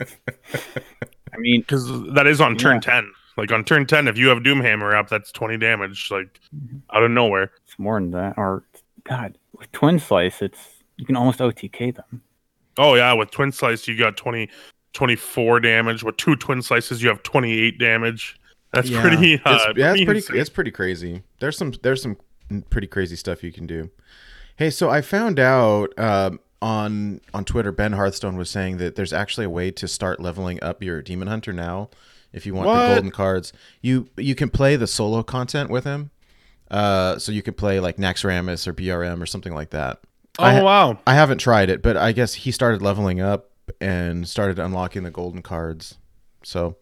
I 1.33 1.39
mean, 1.39 1.61
because 1.67 1.89
that 2.15 2.27
is 2.27 2.41
on 2.41 2.57
turn 2.57 2.77
Yeah. 2.77 2.81
ten. 2.81 3.13
Like 3.37 3.53
on 3.53 3.65
turn 3.65 3.87
ten, 3.87 4.09
if 4.09 4.17
you 4.17 4.29
have 4.29 4.39
Doomhammer 4.39 4.99
up, 4.99 5.09
that's 5.09 5.31
twenty 5.33 5.59
damage. 5.59 6.11
Like 6.11 6.41
out 6.93 7.03
of 7.03 7.11
nowhere. 7.11 7.51
it's 7.65 7.79
more 7.79 8.01
than 8.01 8.11
that. 8.13 8.35
Or 8.37 8.65
God, 9.05 9.37
with 9.59 9.71
Twin 9.73 9.99
Slice, 9.99 10.41
it's 10.43 10.83
you 10.97 11.05
can 11.05 11.17
almost 11.17 11.39
OTK 11.41 11.95
them. 11.95 12.23
Oh 12.79 12.95
yeah, 12.95 13.13
with 13.15 13.31
twin 13.31 13.53
slice 13.53 13.89
you 13.89 13.97
got 13.99 14.17
20, 14.19 14.51
24 14.93 15.61
damage. 15.61 16.03
With 16.03 16.17
two 16.19 16.37
twin 16.37 16.61
slices, 16.63 17.03
you 17.03 17.09
have 17.09 17.23
twenty 17.23 17.59
eight 17.59 17.79
damage. 17.79 18.39
That's 18.73 18.89
Yeah. 18.91 19.01
pretty. 19.03 19.41
Uh, 19.45 19.59
it's, 19.71 19.79
yeah, 19.79 19.93
it's 19.93 20.05
pretty. 20.05 20.19
insane. 20.21 20.37
It's 20.37 20.51
pretty 20.51 20.71
crazy. 20.71 21.23
There's 21.41 21.57
some. 21.57 21.73
There's 21.83 22.03
some 22.03 22.17
pretty 22.71 22.87
crazy 22.87 23.17
stuff 23.17 23.43
you 23.45 23.53
can 23.53 23.67
do. 23.67 23.91
Hey, 24.57 24.71
so 24.71 24.89
I 24.91 25.01
found 25.03 25.39
out 25.39 25.99
um, 25.99 26.41
on 26.63 27.21
on 27.35 27.45
Twitter. 27.45 27.73
Ben 27.73 27.93
Hearthstone 27.93 28.37
was 28.37 28.51
saying 28.51 28.79
that 28.79 28.95
there's 28.97 29.13
actually 29.13 29.47
a 29.47 29.51
way 29.51 29.71
to 29.71 29.87
start 29.89 30.21
leveling 30.21 30.63
up 30.63 30.83
your 30.83 31.01
Demon 31.03 31.29
Hunter 31.29 31.53
now. 31.53 31.89
If 32.37 32.47
you 32.47 32.55
want 32.55 32.69
What? 32.69 32.89
the 32.89 32.95
golden 32.95 33.11
cards, 33.11 33.53
you 33.81 34.09
you 34.17 34.35
can 34.37 34.51
play 34.51 34.77
the 34.77 34.87
solo 34.87 35.23
content 35.25 35.71
with 35.71 35.83
him. 35.85 36.11
Uh, 36.71 37.19
so 37.19 37.33
you 37.33 37.43
could 37.43 37.57
play 37.57 37.81
like 37.81 37.97
Naxxramas 37.97 38.67
or 38.67 38.73
BRM 38.75 39.21
or 39.23 39.27
something 39.27 39.55
like 39.55 39.71
that. 39.71 40.01
Oh 40.39 40.45
I 40.45 40.55
ha- 40.55 40.63
wow. 40.65 40.99
I 41.07 41.15
haven't 41.15 41.39
tried 41.39 41.71
it, 41.71 41.83
but 41.83 41.97
I 41.97 42.13
guess 42.13 42.35
he 42.35 42.51
started 42.53 42.83
leveling 42.83 43.21
up 43.21 43.51
and 43.81 44.29
started 44.29 44.59
unlocking 44.59 45.03
the 45.03 45.11
golden 45.11 45.43
cards. 45.43 45.97
So 46.43 46.77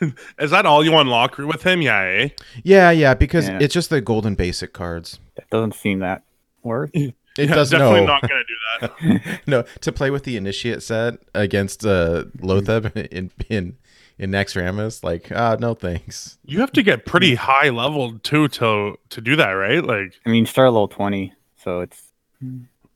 Is 0.38 0.50
that 0.50 0.66
all 0.66 0.84
you 0.84 0.94
unlock 0.96 1.38
with 1.38 1.62
him? 1.62 1.82
Yeah. 1.82 2.00
Eh? 2.00 2.28
yeah, 2.64 2.90
yeah, 2.90 3.14
because 3.14 3.48
Yeah. 3.48 3.58
it's 3.60 3.74
just 3.74 3.90
the 3.90 4.00
golden 4.00 4.34
basic 4.34 4.72
cards. 4.72 5.18
That 5.36 5.48
doesn't 5.50 5.74
seem 5.74 5.98
that 6.00 6.22
worth. 6.62 6.90
It 6.94 7.14
Yeah, 7.38 7.46
does 7.54 7.70
definitely 7.70 8.00
no, 8.00 8.06
not 8.06 8.22
gonna 8.22 8.42
do 8.48 8.88
that. 9.20 9.40
no 9.46 9.62
to 9.82 9.92
play 9.92 10.10
with 10.10 10.24
the 10.24 10.36
initiate 10.36 10.82
set 10.82 11.14
against 11.34 11.84
uh, 11.84 12.24
Loatheb 12.38 12.96
in 13.12 13.30
in 13.48 13.76
in 14.18 14.30
Naxxramas. 14.30 15.02
Like, 15.04 15.30
ah, 15.34 15.56
no 15.58 15.74
thanks. 15.74 16.38
You 16.44 16.60
have 16.60 16.72
to 16.72 16.82
get 16.82 17.04
pretty 17.06 17.34
high 17.34 17.68
leveled 17.70 18.22
too 18.24 18.48
to 18.48 18.96
to 19.10 19.20
do 19.20 19.36
that, 19.36 19.50
right? 19.50 19.84
Like, 19.84 20.14
I 20.24 20.30
mean, 20.30 20.46
start 20.46 20.66
at 20.66 20.72
level 20.72 20.88
twenty, 20.88 21.32
so 21.62 21.80
it's 21.80 22.02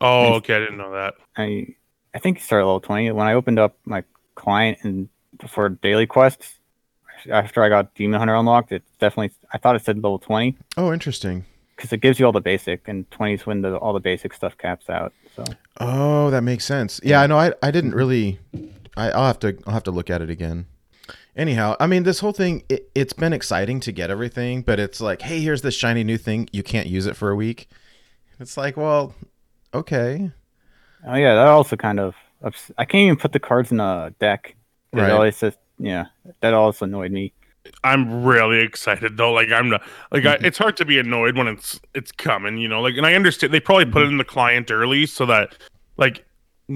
oh, 0.00 0.35
okay, 0.35 0.56
I 0.56 0.59
didn't 0.61 0.78
know 0.78 0.92
that. 0.92 1.14
I 1.37 1.74
I 2.14 2.18
think 2.18 2.38
you 2.38 2.42
start 2.44 2.61
at 2.62 2.66
level 2.66 2.80
twenty. 2.80 3.11
When 3.11 3.26
I 3.26 3.35
opened 3.35 3.59
up 3.59 3.76
my 3.85 4.04
client 4.35 4.78
and 4.83 5.09
for 5.48 5.68
daily 5.68 6.06
quests, 6.06 6.59
after 7.30 7.62
I 7.62 7.68
got 7.68 7.94
Demon 7.94 8.18
Hunter 8.18 8.35
unlocked, 8.35 8.72
it 8.72 8.83
definitely 8.98 9.33
I 9.52 9.59
thought 9.59 9.76
it 9.76 9.85
said 9.85 9.96
level 9.96 10.18
twenty. 10.18 10.56
Oh, 10.76 10.92
interesting. 10.92 11.44
because 11.76 11.92
it 11.92 12.00
gives 12.00 12.18
you 12.18 12.26
all 12.26 12.33
the 12.33 12.40
basic, 12.40 12.88
and 12.88 13.11
twenty 13.11 13.35
is 13.35 13.46
when 13.46 13.62
the 13.62 13.76
all 13.76 13.92
the 13.92 14.00
basic 14.00 14.33
stuff 14.35 14.56
caps 14.59 14.88
out. 14.90 15.12
So 15.37 15.44
Oh, 15.78 16.30
that 16.30 16.42
makes 16.42 16.64
sense. 16.64 17.00
Yeah, 17.02 17.20
I 17.22 17.26
know. 17.26 17.38
I 17.38 17.52
I 17.62 17.70
didn't 17.70 17.94
really. 17.94 18.38
I, 18.96 19.11
I'll 19.11 19.26
have 19.26 19.38
to 19.40 19.56
I'll 19.66 19.72
have 19.72 19.85
to 19.85 19.90
look 19.90 20.11
at 20.11 20.20
it 20.20 20.30
again. 20.30 20.66
Anyhow, 21.37 21.77
I 21.81 21.87
mean, 21.87 22.03
this 22.03 22.20
whole 22.20 22.33
thing 22.33 22.62
it, 22.68 22.90
it's 22.94 23.12
been 23.12 23.33
exciting 23.33 23.81
to 23.81 23.92
get 23.92 24.11
everything, 24.11 24.62
but 24.62 24.79
it's 24.81 25.01
like, 25.01 25.23
hey, 25.23 25.40
here's 25.40 25.62
this 25.62 25.75
shiny 25.75 26.05
new 26.05 26.18
thing. 26.18 26.49
You 26.53 26.62
can't 26.62 26.87
use 26.87 27.07
it 27.07 27.16
for 27.16 27.31
a 27.31 27.37
week. 27.37 27.68
It's 28.38 28.57
like, 28.57 28.77
well, 28.77 29.14
okay, 29.75 30.31
oh 31.07 31.14
yeah, 31.14 31.35
that 31.35 31.46
also 31.46 31.77
kind 31.77 32.01
of 32.01 32.14
ups- 32.42 32.70
I 32.79 32.85
can't 32.85 33.03
even 33.03 33.16
put 33.16 33.33
the 33.33 33.40
cards 33.40 33.70
in 33.73 33.81
a 33.81 34.12
deck. 34.18 34.55
It 34.92 34.99
Right. 34.99 35.11
always 35.11 35.37
says 35.37 35.57
yeah, 35.79 36.07
that 36.40 36.53
also 36.55 36.85
annoyed 36.85 37.12
me. 37.12 37.33
I'm 37.85 38.25
really 38.25 38.61
excited 38.61 39.16
though. 39.16 39.33
Like, 39.33 39.51
I'm 39.51 39.68
not 39.70 39.83
like 40.11 40.25
Mm-hmm. 40.25 40.44
I, 40.44 40.46
it's 40.46 40.59
hard 40.59 40.77
to 40.79 40.85
be 40.85 40.99
annoyed 40.99 41.37
when 41.37 41.46
it's 41.49 41.81
it's 41.94 42.11
coming, 42.12 42.59
you 42.59 42.68
know. 42.68 42.81
Like, 42.81 42.96
and 42.96 43.07
I 43.07 43.14
understand 43.14 43.53
they 43.55 43.61
probably 43.61 43.85
Mm-hmm. 43.85 43.92
put 43.92 44.03
it 44.03 44.09
in 44.09 44.18
the 44.18 44.25
client 44.25 44.70
early 44.70 45.07
so 45.07 45.27
that 45.27 45.55
like. 45.96 46.25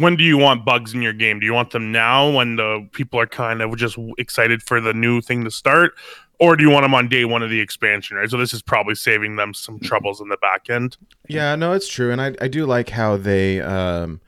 When 0.00 0.16
do 0.16 0.24
you 0.24 0.36
want 0.36 0.64
bugs 0.64 0.92
in 0.92 1.02
your 1.02 1.12
game? 1.12 1.38
Do 1.38 1.46
you 1.46 1.52
want 1.52 1.70
them 1.70 1.92
now 1.92 2.28
when 2.28 2.56
the 2.56 2.88
people 2.92 3.20
are 3.20 3.28
kind 3.28 3.62
of 3.62 3.76
just 3.76 3.96
excited 4.18 4.60
for 4.60 4.80
the 4.80 4.92
new 4.92 5.20
thing 5.20 5.44
to 5.44 5.50
start, 5.52 5.94
or 6.40 6.56
do 6.56 6.64
you 6.64 6.70
want 6.70 6.82
them 6.82 6.94
on 6.94 7.08
day 7.08 7.24
one 7.24 7.42
of 7.42 7.50
the 7.50 7.60
expansion? 7.60 8.16
Right. 8.16 8.28
So 8.28 8.36
this 8.36 8.52
is 8.52 8.60
probably 8.60 8.96
saving 8.96 9.36
them 9.36 9.54
some 9.54 9.78
troubles 9.78 10.20
in 10.20 10.28
the 10.28 10.36
back 10.38 10.68
end. 10.68 10.96
Yeah, 11.28 11.54
no, 11.54 11.72
it's 11.72 11.88
true, 11.88 12.10
and 12.10 12.20
I 12.20 12.34
I 12.40 12.48
do 12.48 12.66
like 12.66 12.90
how 12.90 13.16
they 13.16 13.60
um 13.60 14.20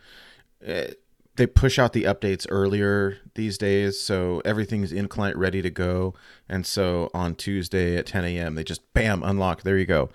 eh, 0.64 0.92
they 1.35 1.46
push 1.46 1.79
out 1.79 1.92
the 1.92 2.05
updates 2.05 2.46
earlier 2.48 3.18
these 3.35 3.59
days, 3.59 4.00
so 4.00 4.40
everything's 4.44 4.92
in 4.92 5.09
client 5.09 5.37
ready 5.37 5.62
to 5.62 5.70
go, 5.70 6.14
and 6.48 6.64
so 6.64 7.11
on 7.12 7.35
Tuesday 7.35 7.96
at 7.96 8.07
10 8.07 8.24
a.m. 8.24 8.55
they 8.55 8.64
just 8.64 8.92
bam 8.94 9.22
unlock. 9.22 9.62
There 9.62 9.79
you 9.79 9.87
go. 9.87 10.11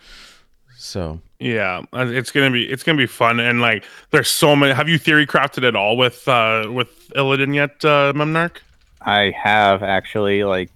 So 0.81 1.21
Yeah, 1.39 1.83
uh, 1.93 2.07
it's 2.07 2.31
gonna 2.31 2.49
be 2.49 2.67
it's 2.67 2.81
gonna 2.81 2.97
be 2.97 3.05
fun 3.05 3.39
and 3.39 3.61
like 3.61 3.85
there's 4.09 4.29
so 4.29 4.55
many. 4.55 4.73
Have 4.73 4.89
you 4.89 4.97
theory 4.97 5.27
crafted 5.27 5.65
at 5.65 5.75
all 5.75 5.95
with 5.95 6.27
uh 6.27 6.69
with 6.71 7.09
Illidan 7.09 7.53
yet, 7.53 7.85
uh, 7.85 8.13
Memnarch? 8.13 8.57
I 8.99 9.31
have 9.37 9.83
actually 9.83 10.43
like 10.43 10.71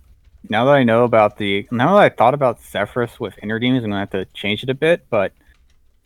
now 0.48 0.66
that 0.66 0.76
I 0.76 0.84
know 0.84 1.06
about 1.06 1.38
the 1.38 1.68
now 1.72 1.96
that 1.96 2.04
I 2.04 2.10
thought 2.10 2.36
about 2.36 2.62
Zephrys 2.62 3.20
with 3.20 3.34
inner 3.42 3.58
demons, 3.58 3.84
I'm 3.84 3.90
gonna 3.90 4.02
have 4.02 4.12
to 4.12 4.26
change 4.34 4.62
it 4.62 4.70
a 4.70 4.76
bit, 4.76 5.08
but 5.10 5.34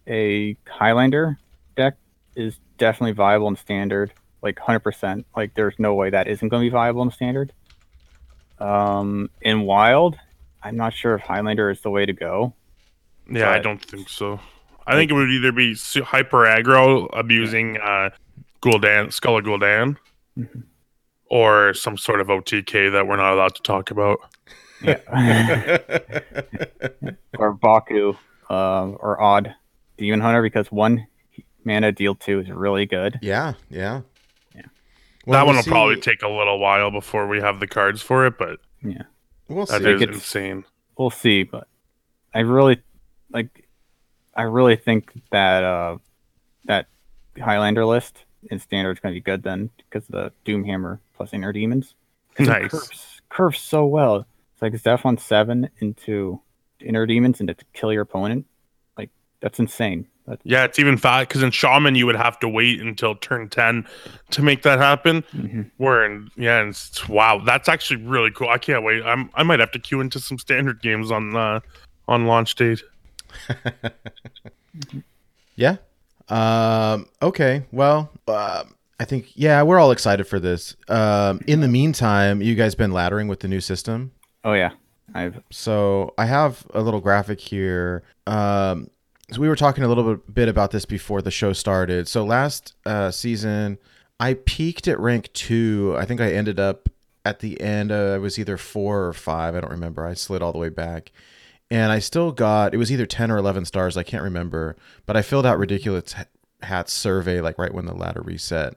a 0.08 0.56
Highlander 0.66 1.38
deck 1.76 1.98
is 2.38 2.58
definitely 2.78 3.12
viable 3.12 3.50
in 3.50 3.58
standard, 3.58 4.14
like 4.42 4.58
hundred 4.60 4.80
percent. 4.80 5.26
Like 5.36 5.56
there's 5.56 5.76
no 5.78 5.94
way 5.94 6.10
that 6.10 6.30
isn't 6.30 6.48
gonna 6.48 6.64
be 6.64 6.70
viable 6.70 7.02
in 7.04 7.12
standard. 7.12 7.52
Um 8.60 9.30
in 9.42 9.62
wild, 9.64 10.18
I'm 10.64 10.78
not 10.78 10.94
sure 10.94 11.16
if 11.16 11.22
Highlander 11.22 11.70
is 11.70 11.82
the 11.82 11.90
way 11.90 12.06
to 12.06 12.14
go. 12.14 12.54
Yeah, 13.32 13.52
I 13.52 13.60
don't 13.60 13.84
think 13.84 14.10
so. 14.10 14.40
I 14.88 14.94
think 14.96 15.12
it 15.12 15.14
would 15.14 15.30
either 15.30 15.52
be 15.52 15.76
hyper 16.04 16.46
aggro 16.46 17.08
abusing 17.14 17.78
uh 17.78 18.10
Gul'dan, 18.62 19.14
Skull 19.14 19.38
of 19.38 19.46
Gul'dan, 19.46 19.98
Mhm. 20.38 20.64
or 21.30 21.74
some 21.74 21.98
sort 21.98 22.20
of 22.22 22.28
OTK 22.30 22.90
that 22.92 23.08
we're 23.08 23.16
not 23.18 23.34
allowed 23.34 23.56
to 23.56 23.62
talk 23.62 23.92
about. 23.92 24.20
Yeah. 24.82 25.78
or 27.38 27.54
Baku, 27.54 28.16
um, 28.50 28.98
or 29.00 29.22
Odd 29.22 29.54
Demon 29.98 30.22
Hunter 30.22 30.42
because 30.42 30.72
one 30.72 31.06
mana 31.64 31.92
deal 31.92 32.16
two 32.16 32.40
is 32.40 32.50
really 32.50 32.86
good. 32.86 33.20
yeah, 33.22 33.54
yeah. 33.70 34.02
Yeah. 34.56 34.62
Well, 35.26 35.40
that 35.40 35.46
one 35.46 35.56
we'll 35.56 35.64
will 35.64 35.72
probably 35.72 36.00
take 36.02 36.22
a 36.22 36.30
little 36.30 36.60
while 36.60 36.92
before 36.92 37.28
we 37.28 37.40
have 37.42 37.60
the 37.60 37.68
cards 37.68 38.02
for 38.02 38.26
it, 38.26 38.38
but 38.38 38.60
Yeah. 38.82 39.04
We'll 39.48 39.66
that 39.66 39.82
see. 39.84 39.90
is 39.92 40.02
it's- 40.02 40.16
insane. 40.18 40.64
we'll 40.98 41.10
see 41.10 41.44
but 41.44 41.68
i 42.34 42.40
really 42.40 42.82
like 43.32 43.68
i 44.36 44.42
really 44.44 44.76
think 44.76 45.14
that 45.32 45.64
uh 45.64 45.98
that 46.66 46.88
highlander 47.40 47.86
list 47.86 48.26
in 48.52 48.60
standard 48.60 48.92
is 48.98 49.00
going 49.00 49.14
to 49.14 49.18
be 49.20 49.24
good 49.24 49.44
then 49.44 49.70
because 49.78 50.08
of 50.10 50.12
the 50.12 50.32
doomhammer 50.46 51.00
plus 51.16 51.34
inner 51.34 51.52
demons 51.54 51.96
'Cause 52.36 52.48
it 52.48 52.52
Nice. 52.52 52.72
curves, 52.72 53.22
curves 53.30 53.60
so 53.60 53.86
well 53.86 54.26
it's 54.54 54.62
like 54.62 54.76
zeph 54.78 55.06
on 55.06 55.18
seven 55.18 55.70
into 55.80 56.42
inner 56.80 57.06
demons 57.06 57.40
and 57.40 57.48
to 57.50 57.56
kill 57.74 57.92
your 57.92 58.04
opponent 58.04 58.46
like 58.98 59.10
that's 59.42 59.60
insane 59.60 60.08
that's, 60.26 60.42
Yeah, 60.46 60.64
it's 60.64 60.78
even 60.78 60.96
fat 60.96 61.28
because 61.28 61.42
in 61.42 61.50
Shaman 61.50 61.96
you 61.96 62.06
would 62.06 62.16
have 62.16 62.40
to 62.42 62.48
wait 62.48 62.80
until 62.82 63.16
turn 63.16 63.50
ten 63.50 63.88
to 64.30 64.44
make 64.44 64.62
that 64.62 64.78
happen. 64.78 65.24
Mhm. 65.36 65.72
Where 65.78 66.06
in 66.06 66.30
yeah, 66.36 66.60
and 66.60 66.70
it's, 66.70 67.10
wow, 67.10 67.40
that's 67.44 67.68
actually 67.68 68.04
really 68.04 68.30
cool. 68.30 68.48
I 68.48 68.60
can't 68.60 68.84
wait. 68.84 69.02
I'm 69.04 69.32
I 69.34 69.42
might 69.42 69.60
have 69.60 69.72
to 69.72 69.80
queue 69.80 70.02
into 70.02 70.20
some 70.20 70.38
standard 70.38 70.84
games 70.84 71.10
on 71.10 71.36
uh 71.36 71.62
on 72.08 72.28
launch 72.28 72.54
date. 72.54 72.84
Yeah. 75.56 75.78
Um, 76.30 77.08
okay. 77.22 77.66
Well, 77.72 78.10
uh, 78.28 78.64
I 79.00 79.06
think 79.06 79.32
yeah, 79.36 79.62
we're 79.64 79.80
all 79.80 79.92
excited 79.92 80.26
for 80.26 80.40
this. 80.40 80.76
Um, 80.88 81.42
in 81.48 81.60
the 81.60 81.68
meantime, 81.68 82.42
you 82.42 82.56
guys 82.56 82.76
been 82.76 82.92
laddering 82.92 83.28
with 83.28 83.42
the 83.42 83.48
new 83.48 83.60
system. 83.62 84.12
oh 84.46 84.54
yeah 84.54 84.72
i've 85.16 85.42
So 85.52 86.14
I 86.18 86.26
have 86.28 86.66
a 86.74 86.82
little 86.82 87.02
graphic 87.02 87.40
here. 87.42 88.04
Um, 88.28 88.90
so 89.32 89.42
we 89.42 89.50
were 89.50 89.56
talking 89.56 89.84
a 89.84 89.88
little 89.88 90.16
bit, 90.16 90.34
bit 90.34 90.48
about 90.48 90.72
this 90.72 90.86
before 90.86 91.22
the 91.22 91.32
show 91.32 91.52
started. 91.52 92.08
So 92.08 92.24
last 92.24 92.76
uh, 92.86 93.12
season, 93.12 93.78
I 94.20 94.36
peaked 94.36 94.88
at 94.88 95.00
rank 95.00 95.32
two. 95.34 95.96
I 95.98 96.06
think 96.06 96.22
I 96.22 96.32
ended 96.32 96.60
up 96.60 96.90
at 97.26 97.40
the 97.40 97.60
end. 97.60 97.92
Uh, 97.92 98.14
I 98.14 98.18
was 98.18 98.40
either 98.40 98.56
four 98.56 99.06
or 99.06 99.14
five. 99.14 99.56
I 99.56 99.62
don't 99.62 99.72
remember. 99.72 100.06
I 100.06 100.14
slid 100.14 100.42
all 100.42 100.52
the 100.54 100.58
way 100.58 100.70
back, 100.70 101.12
and 101.72 101.92
I 101.92 102.00
still 102.00 102.32
got. 102.32 102.74
It 102.74 102.78
was 102.78 102.92
either 102.92 103.06
ten 103.06 103.32
or 103.32 103.38
eleven 103.38 103.66
stars. 103.66 103.98
I 103.98 104.04
can't 104.04 104.24
remember. 104.24 104.76
But 105.06 105.18
I 105.18 105.22
filled 105.22 105.46
out 105.46 105.58
ridiculous 105.58 106.16
hats 106.62 106.94
survey 106.94 107.42
like 107.42 107.58
right 107.58 107.74
when 107.74 107.86
the 107.86 107.96
ladder 107.96 108.22
reset. 108.22 108.76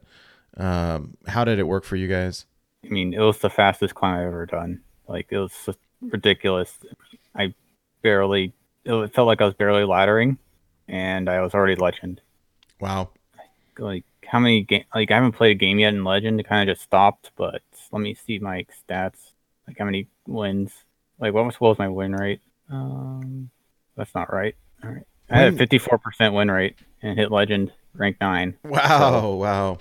Um, 0.57 1.16
how 1.26 1.44
did 1.44 1.59
it 1.59 1.66
work 1.66 1.85
for 1.85 1.96
you 1.96 2.09
guys? 2.09 2.46
I 2.85 2.88
mean, 2.88 3.14
it 3.14 3.20
was 3.20 3.38
the 3.38 3.50
fastest 3.50 3.94
climb 3.94 4.18
I've 4.18 4.26
ever 4.26 4.46
done. 4.46 4.81
Like 5.09 5.28
it 5.31 5.38
was 5.38 5.68
ridiculous. 6.00 6.78
I 7.35 7.55
barely. 8.02 8.52
It 8.85 9.14
felt 9.14 9.28
like 9.28 9.40
I 9.40 9.44
was 9.44 9.55
barely 9.55 9.83
laddering, 9.83 10.38
and 10.88 11.28
I 11.28 11.40
was 11.40 11.55
already 11.55 11.76
legend. 11.76 12.20
Wow. 12.81 13.11
Like 13.78 14.05
how 14.26 14.38
many 14.38 14.62
game? 14.62 14.85
Like 14.94 15.11
I 15.11 15.14
haven't 15.14 15.33
played 15.33 15.52
a 15.57 15.59
game 15.59 15.78
yet 15.78 15.94
in 15.94 16.05
legend. 16.05 16.40
It 16.40 16.48
kind 16.48 16.68
of 16.68 16.76
just 16.76 16.85
stopped. 16.85 17.31
But 17.37 17.62
let 17.90 18.00
me 18.00 18.14
see 18.14 18.38
my 18.38 18.66
stats. 18.88 19.33
Like 19.66 19.78
how 19.78 19.85
many 19.85 20.09
wins? 20.26 20.72
like 21.22 21.33
what 21.33 21.46
was, 21.46 21.61
what 21.61 21.70
was 21.70 21.78
my 21.78 21.88
win 21.88 22.12
rate? 22.12 22.40
Um, 22.72 23.50
that's 23.96 24.14
not 24.14 24.32
right. 24.32 24.54
All 24.82 24.90
right, 24.90 25.02
I 25.30 25.38
had 25.40 25.54
a 25.54 25.56
fifty-four 25.56 25.98
percent 25.98 26.35
win 26.35 26.50
rate 26.50 26.76
and 27.02 27.18
hit 27.18 27.30
legend 27.30 27.72
rank 27.94 28.16
nine. 28.20 28.56
Wow, 28.64 29.30
wow. 29.32 29.78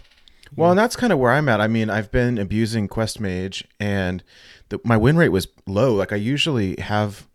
Well, 0.55 0.71
and 0.71 0.77
that's 0.79 0.97
kind 0.97 1.13
of 1.13 1.19
where 1.19 1.31
I'm 1.31 1.47
at. 1.47 1.61
I 1.61 1.67
mean, 1.67 1.89
I've 1.89 2.11
been 2.11 2.37
abusing 2.37 2.87
Quest 2.89 3.21
Mage, 3.21 3.63
and 3.79 4.21
the, 4.69 4.79
my 4.83 4.97
win 4.97 5.15
rate 5.15 5.29
was 5.29 5.47
low. 5.65 5.93
Like 5.95 6.11
I 6.11 6.17
usually 6.17 6.75
have 6.79 7.27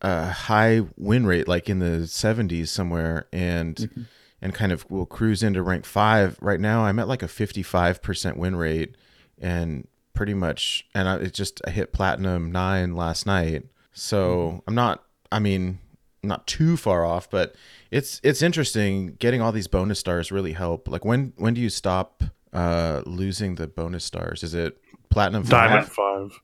a 0.00 0.30
high 0.30 0.82
win 0.96 1.26
rate, 1.26 1.46
like 1.46 1.68
in 1.68 1.78
the 1.80 2.06
70s 2.06 2.68
somewhere, 2.68 3.26
and 3.32 3.76
Mhm. 3.76 4.06
and 4.40 4.54
kind 4.54 4.72
of 4.72 4.90
will 4.90 5.04
cruise 5.06 5.42
into 5.42 5.62
rank 5.62 5.84
five. 5.84 6.38
Right 6.40 6.60
now, 6.60 6.84
I'm 6.86 6.98
at 6.98 7.06
like 7.08 7.22
a 7.22 7.28
55% 7.28 8.36
win 8.38 8.56
rate, 8.56 8.94
and 9.38 9.86
pretty 10.14 10.32
much, 10.34 10.86
and 10.94 11.06
I, 11.08 11.16
it 11.16 11.34
just 11.34 11.60
I 11.66 11.70
hit 11.70 11.92
platinum 11.92 12.50
nine 12.50 12.94
last 12.96 13.26
night. 13.26 13.64
So 13.98 14.62
I'm 14.66 14.74
not. 14.74 15.04
I 15.30 15.38
mean, 15.38 15.78
not 16.22 16.46
too 16.46 16.76
far 16.76 17.04
off, 17.04 17.28
but 17.30 17.54
it's 17.90 18.20
it's 18.22 18.42
interesting. 18.42 19.16
Getting 19.18 19.40
all 19.42 19.52
these 19.52 19.66
bonus 19.68 19.98
stars 19.98 20.30
really 20.32 20.52
help. 20.52 20.88
Like 20.88 21.04
when 21.04 21.32
when 21.36 21.54
do 21.54 21.60
you 21.60 21.70
stop 21.70 22.22
uh 22.52 23.02
losing 23.06 23.56
the 23.56 23.66
bonus 23.66 24.04
stars? 24.04 24.42
Is 24.42 24.54
it 24.54 24.78
platinum? 25.10 25.44
five? 25.44 25.70
Diamond 25.70 25.92
five. 25.92 26.40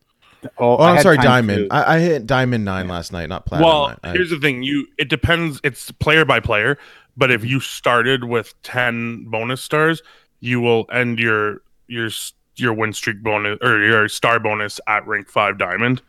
Oh, 0.59 0.77
I 0.77 0.97
I'm 0.97 1.03
sorry, 1.03 1.17
diamond. 1.17 1.71
to- 1.71 1.75
I, 1.75 1.95
I 1.97 2.01
hit 2.01 2.27
diamond 2.27 2.67
nine 2.67 2.87
last 2.87 3.13
night, 3.13 3.31
not 3.31 3.47
platinum. 3.47 3.71
Well, 3.71 3.89
nine. 3.89 3.99
I- 4.03 4.13
here's 4.13 4.31
the 4.31 4.39
thing: 4.39 4.63
you 4.63 4.87
it 4.99 5.09
depends. 5.09 5.61
It's 5.65 5.91
player 5.93 6.25
by 6.25 6.41
player. 6.41 6.77
But 7.17 7.31
if 7.31 7.45
you 7.45 7.61
started 7.61 8.25
with 8.25 8.61
ten 8.63 9.25
bonus 9.31 9.63
stars, 9.63 10.03
you 10.41 10.61
will 10.61 10.87
end 10.93 11.19
your 11.19 11.63
your 11.87 12.11
your 12.57 12.75
win 12.75 12.93
streak 12.93 13.23
bonus 13.23 13.59
or 13.63 13.81
your 13.83 14.09
star 14.09 14.39
bonus 14.39 14.81
at 14.87 15.07
rank 15.07 15.29
five 15.29 15.57
diamond. 15.57 16.03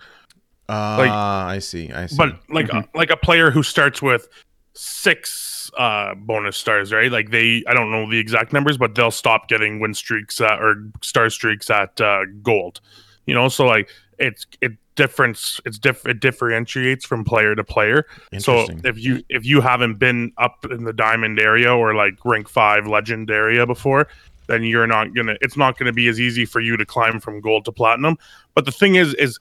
Ah, 0.70 0.96
like- 0.98 1.12
I 1.56 1.60
see. 1.60 1.92
I 1.92 2.08
see. 2.08 2.16
But 2.18 2.38
like 2.50 2.68
Mhm. 2.68 2.88
like 2.94 3.10
a 3.12 3.18
player 3.18 3.52
who 3.52 3.62
starts 3.64 4.02
with 4.02 4.28
six 4.74 5.72
uh 5.78 6.14
bonus 6.16 6.58
stars, 6.58 6.92
right? 6.94 7.12
Like 7.12 7.32
they 7.32 7.64
I 7.68 7.74
don't 7.74 7.92
know 7.92 8.10
the 8.10 8.20
exact 8.20 8.54
numbers, 8.54 8.78
but 8.78 8.96
they'll 8.96 9.12
stop 9.12 9.48
getting 9.48 9.80
win 9.80 9.94
streaks 9.94 10.40
at, 10.42 10.60
or 10.62 10.76
star 11.02 11.30
streaks 11.30 11.70
at 11.70 12.00
uh 12.02 12.26
gold. 12.44 12.82
You 13.26 13.34
know, 13.34 13.48
so 13.50 13.66
like 13.66 13.90
it's 14.20 14.46
it 14.62 14.74
difference 14.96 15.60
it's 15.66 15.78
diff 15.78 16.06
it 16.06 16.20
differentiates 16.22 17.06
from 17.06 17.24
player 17.26 17.54
to 17.56 17.64
player. 17.64 18.06
So 18.38 18.68
if 18.84 18.98
you 18.98 19.24
if 19.30 19.46
you 19.46 19.62
haven't 19.62 19.96
been 19.96 20.32
up 20.38 20.66
in 20.70 20.84
the 20.86 20.94
diamond 20.94 21.40
area 21.40 21.74
or 21.76 21.94
like 21.96 22.14
rank 22.24 22.48
five 22.48 22.88
legend 22.88 23.30
area 23.32 23.66
before, 23.66 24.08
then 24.48 24.64
you're 24.64 24.88
not 24.88 25.14
gonna 25.14 25.36
it's 25.42 25.58
not 25.58 25.78
gonna 25.78 25.94
be 25.94 26.08
as 26.08 26.20
easy 26.20 26.46
for 26.46 26.60
you 26.62 26.78
to 26.78 26.86
climb 26.86 27.20
from 27.20 27.42
gold 27.42 27.66
to 27.66 27.72
platinum. 27.72 28.18
But 28.54 28.66
the 28.66 28.72
thing 28.72 28.96
is 28.96 29.14
is 29.16 29.40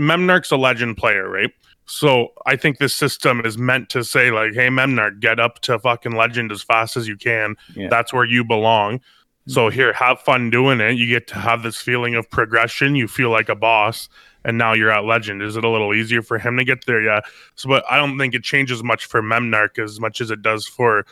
Memnarch's 0.00 0.50
a 0.50 0.56
legend 0.56 0.96
player, 0.96 1.28
right? 1.28 1.50
So 1.86 2.28
I 2.46 2.56
think 2.56 2.78
this 2.78 2.94
system 2.94 3.44
is 3.44 3.58
meant 3.58 3.88
to 3.90 4.04
say 4.04 4.30
like, 4.30 4.54
hey 4.54 4.68
Memnarch, 4.68 5.20
get 5.20 5.40
up 5.40 5.58
to 5.60 5.78
fucking 5.78 6.12
legend 6.12 6.52
as 6.52 6.62
fast 6.62 6.96
as 6.96 7.08
you 7.08 7.16
can. 7.16 7.56
Yeah. 7.74 7.88
That's 7.88 8.12
where 8.12 8.24
you 8.24 8.44
belong. 8.44 9.00
So 9.48 9.66
mm-hmm. 9.66 9.74
here, 9.74 9.92
have 9.92 10.20
fun 10.20 10.50
doing 10.50 10.80
it. 10.80 10.92
You 10.92 11.06
get 11.06 11.26
to 11.28 11.34
have 11.34 11.62
this 11.62 11.76
feeling 11.78 12.14
of 12.14 12.30
progression. 12.30 12.94
You 12.94 13.08
feel 13.08 13.30
like 13.30 13.48
a 13.48 13.56
boss, 13.56 14.08
and 14.44 14.56
now 14.56 14.72
you're 14.72 14.90
at 14.90 15.04
legend. 15.04 15.42
Is 15.42 15.56
it 15.56 15.64
a 15.64 15.68
little 15.68 15.92
easier 15.94 16.22
for 16.22 16.38
him 16.38 16.56
to 16.58 16.64
get 16.64 16.86
there? 16.86 17.02
Yeah. 17.02 17.20
So, 17.56 17.68
but 17.68 17.84
I 17.90 17.96
don't 17.96 18.18
think 18.18 18.34
it 18.34 18.44
changes 18.44 18.84
much 18.84 19.06
for 19.06 19.22
Memnarch 19.22 19.82
as 19.82 19.98
much 19.98 20.20
as 20.20 20.30
it 20.30 20.42
does 20.42 20.66
for, 20.66 21.04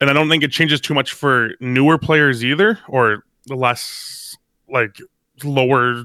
and 0.00 0.10
I 0.10 0.12
don't 0.12 0.28
think 0.28 0.44
it 0.44 0.52
changes 0.52 0.80
too 0.80 0.94
much 0.94 1.12
for 1.12 1.50
newer 1.58 1.98
players 1.98 2.44
either, 2.44 2.78
or 2.86 3.24
the 3.46 3.56
less 3.56 4.36
like 4.68 4.98
lower 5.42 6.04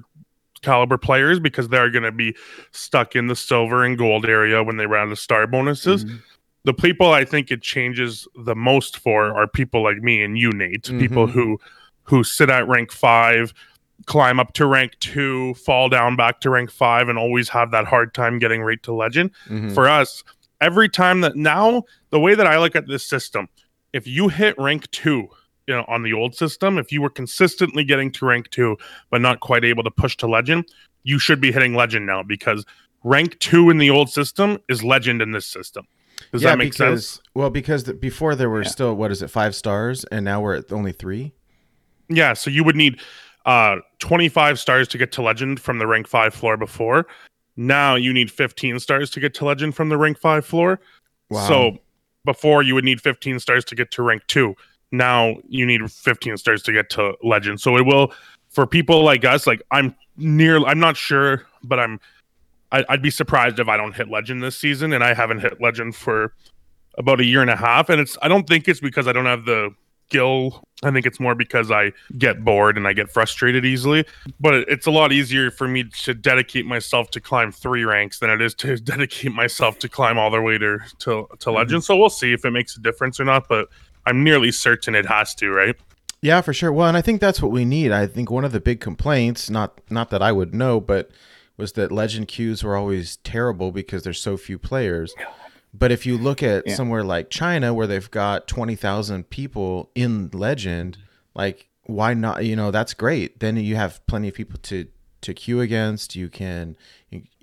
caliber 0.63 0.97
players 0.97 1.39
because 1.39 1.67
they're 1.69 1.89
going 1.91 2.03
to 2.03 2.11
be 2.11 2.35
stuck 2.71 3.15
in 3.15 3.27
the 3.27 3.35
silver 3.35 3.83
and 3.83 3.97
gold 3.97 4.25
area 4.25 4.63
when 4.63 4.77
they 4.77 4.85
round 4.87 5.11
the 5.11 5.15
star 5.15 5.45
bonuses. 5.45 6.05
Mhm. 6.05 6.21
The 6.65 6.73
people 6.73 7.11
I 7.11 7.25
think 7.25 7.51
it 7.51 7.61
changes 7.61 8.27
the 8.35 8.55
most 8.55 8.97
for 8.97 9.33
are 9.37 9.47
people 9.47 9.83
like 9.83 9.97
me 9.97 10.23
and 10.23 10.37
you, 10.37 10.49
Nate. 10.51 10.85
People 10.99 11.27
Mhm. 11.27 11.31
who 11.31 11.59
who 12.05 12.21
sit 12.23 12.49
at 12.49 12.67
rank 12.67 12.91
five, 12.91 13.53
climb 14.07 14.37
up 14.37 14.51
to 14.53 14.65
rank 14.65 14.91
two, 14.99 15.53
fall 15.53 15.87
down 15.87 16.17
back 16.17 16.41
to 16.41 16.49
rank 16.49 16.69
five, 16.69 17.07
and 17.07 17.17
always 17.17 17.47
have 17.49 17.71
that 17.71 17.85
hard 17.85 18.13
time 18.13 18.39
getting 18.39 18.61
right 18.61 18.81
to 18.83 18.93
legend 18.93 19.31
Mhm. 19.49 19.73
for 19.73 19.87
us 19.87 20.21
every 20.59 20.89
time 20.89 21.21
that 21.21 21.35
now 21.37 21.83
the 22.09 22.19
way 22.19 22.35
that 22.35 22.45
i 22.47 22.57
look 22.57 22.73
at 22.75 22.87
this 22.87 23.05
system 23.05 23.47
if 23.93 24.05
you 24.07 24.27
hit 24.29 24.55
rank 24.57 24.89
two 24.91 25.27
you 25.67 25.73
know 25.75 25.85
on 25.87 26.03
the 26.03 26.13
old 26.13 26.35
system 26.35 26.77
if 26.77 26.91
you 26.91 27.01
were 27.01 27.09
consistently 27.09 27.83
getting 27.83 28.11
to 28.11 28.25
rank 28.25 28.49
two 28.49 28.77
but 29.09 29.21
not 29.21 29.39
quite 29.39 29.63
able 29.63 29.83
to 29.83 29.91
push 29.91 30.17
to 30.17 30.27
legend 30.27 30.65
you 31.03 31.19
should 31.19 31.39
be 31.41 31.51
hitting 31.51 31.73
legend 31.75 32.05
now 32.05 32.21
because 32.23 32.65
rank 33.03 33.37
two 33.39 33.69
in 33.69 33.77
the 33.77 33.89
old 33.89 34.09
system 34.09 34.57
is 34.69 34.83
legend 34.83 35.21
in 35.21 35.31
this 35.31 35.45
system 35.45 35.85
does 36.31 36.41
yeah, 36.43 36.51
that 36.51 36.57
make 36.57 36.71
because, 36.71 37.07
sense 37.07 37.21
Well, 37.33 37.49
because 37.49 37.83
the, 37.85 37.93
before 37.93 38.35
there 38.35 38.49
were 38.49 38.61
Yeah. 38.63 38.69
still 38.69 38.95
what 38.95 39.11
is 39.11 39.21
it, 39.21 39.29
five 39.29 39.55
stars, 39.55 40.05
and 40.05 40.23
now 40.23 40.39
we're 40.41 40.55
at 40.55 40.71
only 40.71 40.91
three. 40.91 41.33
yeah 42.09 42.33
so 42.33 42.49
you 42.49 42.63
would 42.63 42.75
need 42.75 42.99
uh 43.45 43.77
25 43.99 44.59
stars 44.59 44.87
to 44.89 44.97
get 44.97 45.11
to 45.13 45.21
legend 45.21 45.59
from 45.59 45.79
the 45.79 45.87
rank 45.87 46.07
5 46.07 46.33
floor 46.33 46.55
before 46.57 47.07
now 47.57 47.95
you 47.95 48.13
need 48.13 48.31
15 48.31 48.79
stars 48.79 49.09
to 49.11 49.19
get 49.19 49.33
to 49.35 49.45
legend 49.45 49.75
from 49.75 49.89
the 49.89 49.97
rank 49.97 50.17
5 50.17 50.45
floor 50.45 50.79
Wow. 51.29 51.47
So 51.47 51.77
before 52.25 52.61
you 52.63 52.75
would 52.75 52.83
need 52.85 53.01
15 53.01 53.39
stars 53.39 53.65
to 53.65 53.75
get 53.75 53.91
to 53.91 54.03
rank 54.03 54.21
two. 54.27 54.55
Now 54.93 55.37
you 55.49 55.65
need 55.65 55.91
15 55.91 56.37
stars 56.37 56.61
to 56.63 56.71
get 56.71 56.89
to 56.91 57.15
legend. 57.23 57.59
So 57.59 57.75
it 57.77 57.85
will 57.85 58.13
for 58.49 58.67
people 58.67 59.03
like 59.03 59.25
us. 59.25 59.47
Like 59.47 59.61
I'm 59.71 59.95
near. 60.15 60.63
I'm 60.63 60.79
not 60.79 60.95
sure, 60.95 61.45
but 61.63 61.79
I'm. 61.79 61.99
I, 62.71 62.85
I'd 62.89 63.01
be 63.01 63.09
surprised 63.09 63.59
if 63.59 63.67
I 63.67 63.75
don't 63.75 63.93
hit 63.93 64.09
legend 64.09 64.41
this 64.41 64.57
season, 64.57 64.93
and 64.93 65.03
I 65.03 65.13
haven't 65.13 65.39
hit 65.39 65.59
legend 65.59 65.95
for 65.95 66.33
about 66.97 67.19
a 67.19 67.25
year 67.25 67.41
and 67.41 67.49
a 67.49 67.55
half. 67.55 67.89
And 67.89 67.99
it's. 67.99 68.17
I 68.21 68.27
don't 68.27 68.47
think 68.47 68.67
it's 68.67 68.79
because 68.79 69.07
I 69.07 69.13
don't 69.13 69.25
have 69.25 69.45
the 69.45 69.73
skill. 70.09 70.63
I 70.83 70.91
think 70.91 71.07
it's 71.07 71.19
more 71.19 71.33
because 71.33 71.71
I 71.71 71.91
get 72.19 72.43
bored 72.43 72.77
and 72.77 72.87
I 72.87 72.93
get 72.93 73.09
frustrated 73.09 73.65
easily. 73.65 74.05
But 74.39 74.53
it's 74.69 74.85
a 74.85 74.91
lot 74.91 75.11
easier 75.11 75.49
for 75.49 75.67
me 75.67 75.85
to 75.85 76.13
dedicate 76.13 76.67
myself 76.67 77.09
to 77.11 77.21
climb 77.21 77.51
three 77.51 77.83
ranks 77.83 78.19
than 78.19 78.29
it 78.29 78.41
is 78.41 78.53
to 78.55 78.77
dedicate 78.93 79.31
myself 79.31 79.79
to 79.79 79.89
climb 79.89 80.19
all 80.19 80.29
the 80.29 80.39
way 80.39 80.59
to 80.59 80.77
to, 80.77 80.85
to 80.99 81.13
mm-hmm. 81.15 81.51
legend. 81.51 81.83
So 81.83 81.97
we'll 81.97 82.11
see 82.11 82.31
if 82.31 82.45
it 82.45 82.51
makes 82.51 82.77
a 82.77 82.79
difference 82.79 83.19
or 83.19 83.25
not. 83.25 83.47
But 83.47 83.69
I'm 84.05 84.23
nearly 84.23 84.51
certain 84.51 84.95
it 84.95 85.05
has 85.05 85.33
to, 85.35 85.49
right? 85.49 85.75
Yeah, 86.21 86.41
for 86.41 86.53
sure. 86.53 86.71
Well, 86.71 86.87
and 86.87 86.95
I 86.97 87.01
think 87.01 87.19
that's 87.19 87.41
what 87.41 87.51
we 87.51 87.65
need. 87.65 87.91
I 87.91 88.07
think 88.07 88.31
one 88.31 88.45
of 88.45 88.51
the 88.53 88.61
big 88.61 88.79
complaints, 88.79 89.49
not 89.49 89.81
not 89.89 90.09
that 90.11 90.21
I 90.21 90.31
would 90.31 90.53
know, 90.55 90.79
but 90.79 91.11
was 91.57 91.73
that 91.73 91.91
legend 91.91 92.27
queues 92.27 92.63
were 92.63 92.75
always 92.75 93.17
terrible 93.17 93.71
because 93.71 94.03
there's 94.03 94.19
so 94.21 94.37
few 94.37 94.57
players. 94.57 95.13
But 95.73 95.91
if 95.91 96.05
you 96.05 96.17
look 96.17 96.41
at 96.41 96.65
Yeah. 96.67 96.75
somewhere 96.75 97.03
like 97.03 97.29
China 97.29 97.73
where 97.73 97.87
they've 97.87 98.09
got 98.09 98.47
20,000 98.47 99.29
people 99.29 99.89
in 99.95 100.29
legend, 100.33 100.97
like 101.35 101.67
why 101.83 102.13
not, 102.13 102.45
you 102.45 102.55
know, 102.55 102.71
that's 102.71 102.93
great. 102.93 103.39
Then 103.39 103.57
you 103.57 103.75
have 103.75 104.05
plenty 104.07 104.27
of 104.29 104.33
people 104.33 104.59
to 104.63 104.87
to 105.21 105.33
queue 105.33 105.61
against. 105.61 106.15
You 106.15 106.29
can 106.29 106.75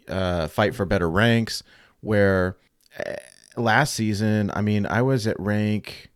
uh, 0.08 0.48
fight 0.48 0.74
for 0.74 0.84
better 0.84 1.08
ranks 1.10 1.62
where 2.00 2.56
eh, 2.98 3.16
last 3.56 3.94
season, 3.94 4.50
I 4.54 4.60
mean, 4.60 4.86
I 4.86 5.02
was 5.02 5.26
at 5.26 5.38
rank 5.40 6.09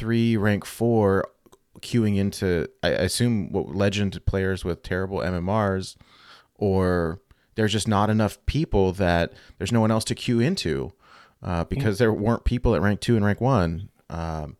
3, 0.00 0.36
rank 0.38 0.64
4 0.64 1.28
queuing 1.80 2.16
into 2.16 2.66
I 2.82 2.88
I 2.88 2.90
assume 3.08 3.52
what 3.52 3.74
legend 3.74 4.18
players 4.26 4.64
with 4.64 4.82
terrible 4.82 5.18
MMRs 5.18 5.96
or 6.56 7.20
there's 7.54 7.72
just 7.72 7.86
not 7.88 8.10
enough 8.10 8.44
people 8.46 8.92
that 8.92 9.32
there's 9.58 9.72
no 9.72 9.80
one 9.80 9.90
else 9.90 10.04
to 10.04 10.14
queue 10.14 10.40
into 10.40 10.92
uh, 11.42 11.64
because 11.64 11.98
there 11.98 12.12
weren't 12.12 12.44
people 12.44 12.74
at 12.74 12.82
rank 12.82 13.00
two 13.00 13.16
and 13.16 13.24
rank 13.24 13.40
one. 13.40 13.88
Um, 14.10 14.56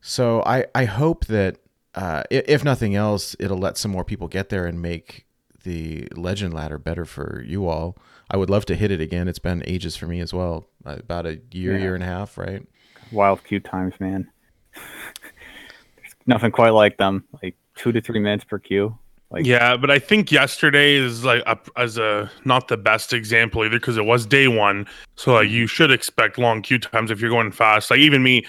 so 0.00 0.42
I 0.46 0.66
I 0.74 0.84
hope 0.86 1.26
that 1.26 1.58
uh, 1.94 2.22
if 2.30 2.62
nothing 2.64 2.94
else, 2.94 3.34
it'll 3.40 3.58
let 3.58 3.76
some 3.78 3.90
more 3.90 4.04
people 4.04 4.28
get 4.28 4.48
there 4.48 4.66
and 4.66 4.80
make 4.82 5.26
the 5.64 6.06
legend 6.14 6.52
ladder 6.54 6.78
better 6.78 7.04
for 7.04 7.42
you 7.46 7.66
all. 7.68 7.96
I 8.30 8.36
would 8.36 8.50
love 8.50 8.66
to 8.66 8.74
hit 8.76 8.90
it 8.90 9.00
again. 9.00 9.28
It's 9.28 9.38
been 9.38 9.62
ages 9.66 9.96
for 9.96 10.06
me 10.06 10.20
as 10.20 10.32
well, 10.34 10.66
uh, 10.84 10.96
about 10.98 11.26
a 11.26 11.40
year, 11.52 11.74
Yeah. 11.74 11.82
year 11.82 11.94
and 11.94 12.02
a 12.04 12.06
half, 12.06 12.36
right? 12.38 12.62
Wild 13.12 13.42
queue 13.44 13.60
times, 13.60 13.94
man. 13.98 14.28
There's 15.96 16.14
nothing 16.26 16.52
quite 16.52 16.70
like 16.70 16.96
them. 16.96 17.24
Like 17.42 17.56
two 17.74 17.92
to 17.92 18.00
three 18.00 18.20
minutes 18.20 18.44
per 18.44 18.58
queue. 18.58 18.96
Like 19.30 19.44
yeah, 19.44 19.76
but 19.76 19.90
I 19.90 19.98
think 19.98 20.30
yesterday 20.30 20.94
is 20.94 21.24
like 21.24 21.42
a, 21.46 21.58
as 21.76 21.98
a 21.98 22.30
not 22.44 22.68
the 22.68 22.76
best 22.76 23.12
example 23.12 23.64
either 23.64 23.78
because 23.78 23.96
it 23.96 24.04
was 24.04 24.24
day 24.24 24.46
one. 24.46 24.86
So 25.16 25.34
like 25.34 25.46
mm-hmm. 25.46 25.54
you 25.54 25.66
should 25.66 25.90
expect 25.90 26.38
long 26.38 26.62
queue 26.62 26.78
times 26.78 27.10
if 27.10 27.20
you're 27.20 27.30
going 27.30 27.50
fast. 27.50 27.90
Like 27.90 28.00
even 28.00 28.22
me, 28.22 28.46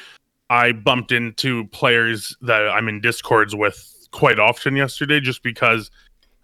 I 0.50 0.74
bumped 0.74 1.12
into 1.12 1.66
players 1.68 2.36
that 2.42 2.70
I'm 2.70 2.88
in 2.88 3.02
discords 3.02 3.56
with 3.56 4.08
quite 4.12 4.40
often 4.40 4.76
yesterday 4.76 5.20
just 5.20 5.42
because 5.42 5.90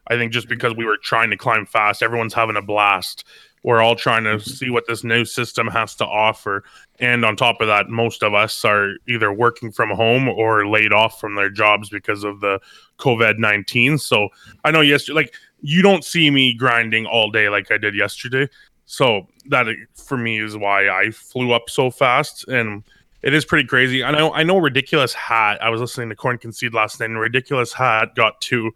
I 0.07 0.17
think 0.17 0.33
just 0.33 0.49
because 0.49 0.75
we 0.75 0.85
were 0.85 0.97
trying 0.97 1.29
to 1.29 1.37
climb 1.37 1.65
fast, 1.65 2.01
everyone's 2.01 2.33
having 2.33 2.57
a 2.57 2.61
blast. 2.61 3.25
we're 3.63 3.81
all 3.81 3.95
trying 3.95 4.23
to 4.25 4.31
mm-hmm. 4.31 4.49
see 4.49 4.69
what 4.69 4.85
this 4.87 5.03
new 5.03 5.25
system 5.25 5.67
has 5.67 5.95
to 5.95 6.05
offer. 6.05 6.63
And 7.03 7.25
on 7.25 7.35
top 7.35 7.59
of 7.59 7.67
that, 7.67 7.89
most 7.89 8.23
of 8.23 8.33
us 8.33 8.63
are 8.63 8.93
either 9.09 9.33
working 9.33 9.73
from 9.73 9.89
home 9.89 10.29
or 10.29 10.65
laid 10.65 10.93
off 10.93 11.19
from 11.19 11.35
their 11.35 11.49
jobs 11.49 11.89
because 11.89 12.23
of 12.23 12.39
the 12.39 12.61
COVID 12.97 13.39
19. 13.39 13.97
So 13.97 14.29
I 14.63 14.71
know 14.71 14.79
yesterday, 14.79 15.15
like, 15.15 15.35
you 15.59 15.81
don't 15.81 16.05
see 16.05 16.31
me 16.31 16.53
grinding 16.53 17.05
all 17.05 17.29
day 17.29 17.49
like 17.49 17.69
I 17.73 17.77
did 17.77 17.93
yesterday. 17.93 18.47
So 18.85 19.27
that 19.49 19.67
for 19.95 20.15
me 20.15 20.41
is 20.41 20.55
why 20.55 20.87
I 20.87 21.11
flew 21.11 21.51
up 21.51 21.69
so 21.69 21.91
fast. 21.91 22.47
And 22.47 22.85
it 23.21 23.33
is 23.33 23.43
pretty 23.43 23.67
crazy. 23.67 24.01
I 24.01 24.11
know, 24.11 24.33
I 24.33 24.43
know, 24.43 24.57
Ridiculous 24.57 25.13
Hat. 25.13 25.61
I 25.61 25.69
was 25.69 25.81
listening 25.81 26.07
to 26.07 26.15
Corn 26.15 26.37
Concede 26.37 26.73
last 26.73 27.01
night, 27.01 27.09
and 27.09 27.19
Ridiculous 27.19 27.73
Hat 27.73 28.15
got 28.15 28.39
to, 28.41 28.71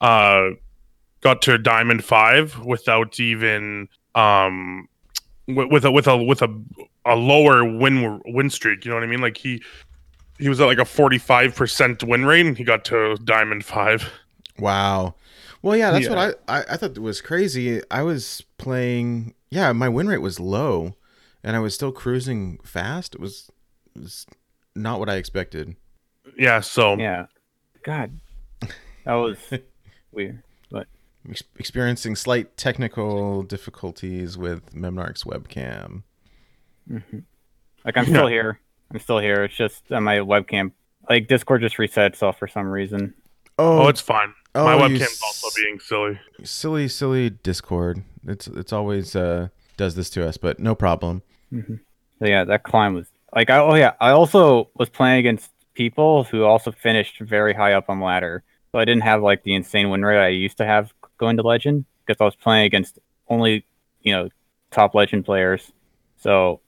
uh, 0.00 0.50
got 1.22 1.42
to 1.42 1.58
Diamond 1.58 2.04
Five 2.04 2.56
without 2.64 3.18
even 3.18 3.88
um 4.14 4.88
with, 5.48 5.72
with 5.72 5.84
a 5.84 5.90
with 5.90 6.06
a 6.06 6.16
with 6.16 6.42
a 6.42 6.62
a 7.06 7.14
lower 7.16 7.64
win 7.64 8.20
win 8.26 8.50
streak. 8.50 8.84
You 8.84 8.90
know 8.90 8.96
what 8.96 9.04
I 9.04 9.06
mean? 9.06 9.20
Like 9.20 9.36
he 9.36 9.62
he 10.38 10.48
was 10.48 10.60
at 10.60 10.66
like 10.66 10.78
a 10.78 10.84
forty 10.84 11.18
five 11.18 11.54
percent 11.54 12.02
win 12.02 12.24
rate, 12.24 12.46
and 12.46 12.56
he 12.56 12.64
got 12.64 12.84
to 12.86 13.16
Diamond 13.24 13.64
Five. 13.64 14.10
Wow. 14.58 15.14
Well, 15.62 15.76
yeah, 15.76 15.90
that's 15.92 16.04
Yeah. 16.04 16.10
what 16.14 16.36
I, 16.48 16.58
I 16.58 16.64
I 16.72 16.76
thought 16.76 16.98
was 16.98 17.20
crazy. 17.20 17.80
I 17.90 18.02
was 18.02 18.42
playing. 18.58 19.34
Yeah, 19.50 19.72
my 19.72 19.88
win 19.88 20.08
rate 20.08 20.18
was 20.18 20.38
low, 20.40 20.94
and 21.42 21.56
I 21.56 21.60
was 21.60 21.74
still 21.74 21.92
cruising 21.92 22.58
fast. 22.64 23.14
It 23.14 23.20
was, 23.20 23.50
it 23.94 24.02
was 24.02 24.26
not 24.74 24.98
what 24.98 25.08
I 25.08 25.14
expected. 25.16 25.76
Yeah. 26.36 26.60
So 26.60 26.96
Yeah. 26.98 27.26
God, 27.84 28.18
that 29.04 29.12
was 29.14 29.38
weird. 30.12 30.42
Ex- 31.26 31.42
experiencing 31.58 32.16
slight 32.16 32.54
technical 32.58 33.42
difficulties 33.44 34.36
with 34.36 34.74
Memnarch's 34.74 35.24
webcam. 35.24 36.02
Like 37.84 37.96
I'm 37.96 38.06
still 38.06 38.26
here. 38.26 38.60
I'm 38.92 38.98
still 39.00 39.18
here. 39.18 39.44
It's 39.44 39.54
just 39.56 39.90
uh, 39.90 40.00
my 40.00 40.16
webcam. 40.18 40.72
Like 41.08 41.28
Discord 41.28 41.60
just 41.62 41.78
reset 41.78 42.12
itself 42.12 42.38
for 42.38 42.48
some 42.48 42.66
reason. 42.66 43.14
oh, 43.58 43.88
it's 43.88 44.00
fine. 44.00 44.32
oh, 44.54 44.64
My 44.64 44.74
you 44.88 44.96
webcam's 44.96 45.02
s- 45.02 45.20
also 45.22 45.48
being 45.62 45.78
silly. 45.80 46.20
silly, 46.44 46.88
silly 46.88 47.30
Discord. 47.30 48.02
It's 48.26 48.46
it's 48.46 48.72
always 48.72 49.14
uh 49.14 49.48
does 49.76 49.94
this 49.96 50.08
to 50.10 50.26
us, 50.26 50.36
but 50.36 50.58
no 50.60 50.74
problem. 50.74 51.22
So 51.52 52.26
yeah, 52.26 52.44
that 52.44 52.62
climb 52.62 52.94
was 52.94 53.06
like 53.34 53.50
I 53.50 53.58
oh 53.58 53.74
yeah, 53.74 53.92
I 54.00 54.10
also 54.10 54.70
was 54.74 54.88
playing 54.88 55.18
against 55.18 55.50
people 55.74 56.24
who 56.24 56.44
also 56.44 56.70
finished 56.72 57.18
very 57.20 57.52
high 57.52 57.72
up 57.74 57.90
on 57.90 58.00
ladder. 58.00 58.42
So 58.72 58.78
I 58.78 58.84
didn't 58.84 59.02
have 59.02 59.22
like 59.22 59.42
the 59.42 59.54
insane 59.54 59.90
win 59.90 60.02
rate 60.04 60.24
I 60.24 60.28
used 60.28 60.56
to 60.58 60.64
have 60.64 60.92
going 61.18 61.36
to 61.36 61.42
legend 61.42 61.84
because 62.06 62.20
I 62.20 62.24
was 62.24 62.34
playing 62.34 62.66
against 62.66 62.98
only, 63.28 63.64
you 64.02 64.12
know, 64.12 64.28
top 64.70 64.94
legend 64.94 65.24
players. 65.24 65.70
So 66.16 66.60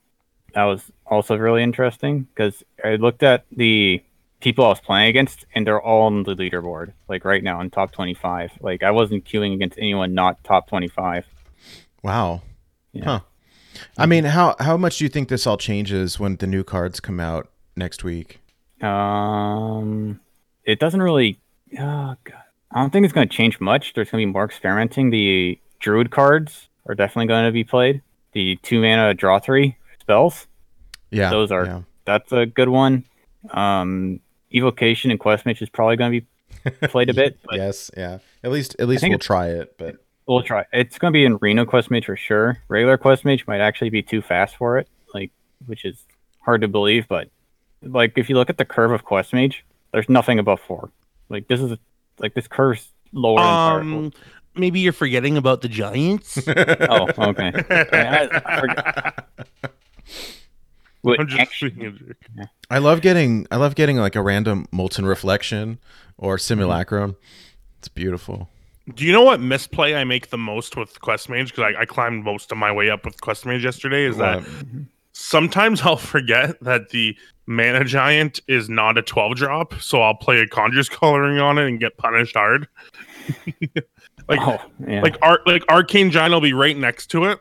that 0.57 0.65
was 0.65 0.91
also 1.05 1.37
really 1.37 1.63
interesting 1.63 2.23
because 2.23 2.65
I 2.83 2.97
looked 2.97 3.23
at 3.23 3.45
the 3.53 4.03
people 4.41 4.65
I 4.65 4.69
was 4.69 4.81
playing 4.81 5.09
against 5.09 5.45
and 5.55 5.67
they're 5.67 5.81
all 5.81 6.07
on 6.07 6.23
the 6.23 6.35
leaderboard 6.35 6.95
like 7.09 7.27
right 7.27 7.45
now 7.45 7.61
in 7.61 7.69
top 7.69 7.93
25. 7.93 8.53
Like 8.63 8.83
I 8.83 8.91
wasn't 8.91 9.27
queuing 9.27 9.53
against 9.53 9.79
anyone 9.79 10.15
not 10.15 10.43
top 10.45 10.67
25. 10.67 11.27
Wow. 12.03 12.41
Yeah. 12.95 13.05
Huh. 13.05 13.21
I 13.99 14.07
mean, 14.07 14.25
how 14.25 14.57
how 14.59 14.79
much 14.79 14.97
do 14.97 15.05
you 15.05 15.11
think 15.11 15.29
this 15.29 15.47
all 15.47 15.59
changes 15.59 16.19
when 16.19 16.37
the 16.37 16.47
new 16.47 16.65
cards 16.65 17.01
come 17.01 17.21
out 17.21 17.51
next 17.77 18.03
week? 18.03 18.41
Um, 18.81 20.21
it 20.65 20.81
doesn't 20.81 21.03
really. 21.03 21.39
Oh 21.79 22.17
god, 22.25 22.45
I 22.73 22.81
don't 22.81 22.91
think 22.91 23.05
it's 23.05 23.13
going 23.13 23.29
to 23.29 23.37
change 23.37 23.61
much. 23.61 23.93
There's 23.93 24.11
going 24.11 24.23
to 24.23 24.27
be 24.27 24.33
more 24.33 24.47
experimenting. 24.47 25.11
The 25.11 25.61
druid 25.81 26.11
cards 26.11 26.71
are 26.87 26.95
definitely 26.95 27.27
going 27.27 27.45
to 27.45 27.53
be 27.53 27.65
played. 27.65 28.01
The 28.33 28.57
two 28.63 28.81
mana 28.81 29.13
draw 29.13 29.39
three 29.39 29.77
spells. 30.07 30.47
Yeah, 31.11 31.31
Those 31.31 31.51
are- 31.51 31.67
yeah. 31.67 31.83
That's 32.05 32.31
a 32.31 32.47
good 32.47 32.69
one. 32.69 33.03
Um, 33.51 34.21
evocation 34.55 35.11
and 35.11 35.19
quest 35.19 35.45
mage 35.45 35.61
is 35.61 35.69
probably 35.69 35.97
going 35.97 36.13
to 36.13 36.21
be 36.21 36.87
played 36.89 37.11
a 37.11 37.15
bit. 37.15 37.39
But 37.45 37.57
yes, 37.57 37.91
yeah. 37.97 38.19
At 38.45 38.53
least 38.53 38.77
at 38.79 38.87
least 38.87 39.05
we'll 39.07 39.19
try 39.19 39.49
it. 39.49 39.77
But 39.77 39.97
We'll 40.29 40.43
try. 40.43 40.65
It's 40.73 40.99
going 40.99 41.13
to 41.13 41.17
be 41.17 41.25
in 41.25 41.37
Reno 41.39 41.65
quest 41.65 41.91
mage 41.91 42.07
for 42.07 42.17
sure. 42.17 42.59
Regular 42.69 42.97
quest 42.97 43.25
mage 43.25 43.45
might 43.49 43.61
actually 43.61 43.91
be 43.91 44.03
too 44.03 44.23
fast 44.23 44.57
for 44.57 44.79
it, 44.79 44.89
like 45.15 45.31
which 45.67 45.85
is 45.85 46.05
hard 46.41 46.61
to 46.63 46.69
believe. 46.69 47.07
But 47.09 47.29
like 47.83 48.13
if 48.17 48.29
you 48.29 48.37
look 48.37 48.51
at 48.51 48.59
the 48.59 48.65
curve 48.65 48.93
of 48.93 49.05
quest 49.05 49.33
mage, 49.33 49.65
there's 49.93 50.09
nothing 50.09 50.39
above 50.39 50.61
four. 50.61 50.91
Like 51.29 51.49
this 51.49 51.61
is 51.61 51.77
like 52.21 52.35
this 52.35 52.47
curve's 52.49 52.93
lower. 53.13 53.39
than 53.79 53.95
Um, 53.95 54.13
maybe 54.57 54.79
you're 54.81 54.93
forgetting 54.93 55.37
about 55.37 55.61
the 55.63 55.69
Giants. 55.69 56.39
Oh, 56.49 57.09
okay. 57.19 57.53
I- 57.93 58.29
I 58.45 58.61
forgot. 58.61 59.29
Wait, 61.03 61.21
I'm 61.21 61.29
just 61.29 61.61
being 61.61 61.87
a 61.87 61.91
jerk. 61.91 62.17
I 62.71 62.79
love 62.79 63.01
getting 63.01 63.47
I 63.51 63.57
love 63.57 63.75
getting 63.75 63.97
like 63.97 64.17
a 64.17 64.23
random 64.23 64.67
molten 64.73 65.07
reflection 65.07 65.79
or 66.19 66.37
Mm-hmm. 66.37 66.41
simulacrum. 66.43 67.17
It's 67.79 67.89
beautiful. 67.89 68.49
Do 68.95 69.05
you 69.05 69.13
know 69.13 69.23
what 69.23 69.41
misplay 69.41 69.95
I 69.97 70.05
make 70.05 70.31
the 70.31 70.39
most 70.39 70.77
with 70.77 71.01
Quest 71.01 71.29
Mage? 71.29 71.51
Because 71.55 71.75
I, 71.77 71.83
I 71.83 71.85
climbed 71.87 72.23
most 72.25 72.53
of 72.53 72.59
my 72.59 72.71
way 72.71 72.89
up 72.89 73.05
with 73.05 73.21
Quest 73.21 73.45
Mage 73.45 73.65
yesterday. 73.65 74.05
Is 74.05 74.17
that 74.19 74.43
What? 74.43 74.47
sometimes 75.13 75.81
I'll 75.85 75.97
forget 75.97 76.61
that 76.63 76.91
the 76.91 77.17
Mana 77.47 77.85
Giant 77.85 78.41
is 78.49 78.69
not 78.69 78.97
a 78.99 79.03
12 79.03 79.37
drop, 79.37 79.75
so 79.81 80.03
I'll 80.03 80.15
play 80.15 80.41
a 80.41 80.47
Conjure's 80.47 80.89
Coloring 81.01 81.39
on 81.39 81.59
it 81.59 81.67
and 81.69 81.79
get 81.81 81.97
punished 81.97 82.35
hard. 82.37 82.67
like, 84.29 84.41
oh, 84.41 84.59
yeah. 84.87 85.01
like, 85.03 85.17
ar- 85.23 85.43
like 85.47 85.65
Arcane 85.69 86.11
Giant 86.11 86.33
will 86.33 86.41
be 86.41 86.53
right 86.53 86.77
next 86.77 87.09
to 87.09 87.25
it. 87.25 87.39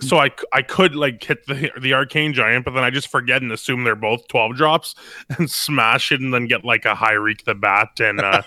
So 0.00 0.18
I, 0.18 0.30
I 0.52 0.60
could 0.60 0.94
like 0.94 1.24
hit 1.24 1.46
the 1.46 1.70
the 1.80 1.94
arcane 1.94 2.34
giant, 2.34 2.64
but 2.64 2.72
then 2.72 2.84
I 2.84 2.90
just 2.90 3.08
forget 3.08 3.40
and 3.40 3.50
assume 3.50 3.84
they're 3.84 3.96
both 3.96 4.28
twelve 4.28 4.56
drops 4.56 4.94
and 5.38 5.50
smash 5.50 6.12
it, 6.12 6.20
and 6.20 6.34
then 6.34 6.46
get 6.46 6.64
like 6.64 6.84
a 6.84 6.94
Hir'eek 6.94 7.44
the 7.44 7.54
bat 7.54 7.98
and 8.00 8.20
uh, 8.20 8.42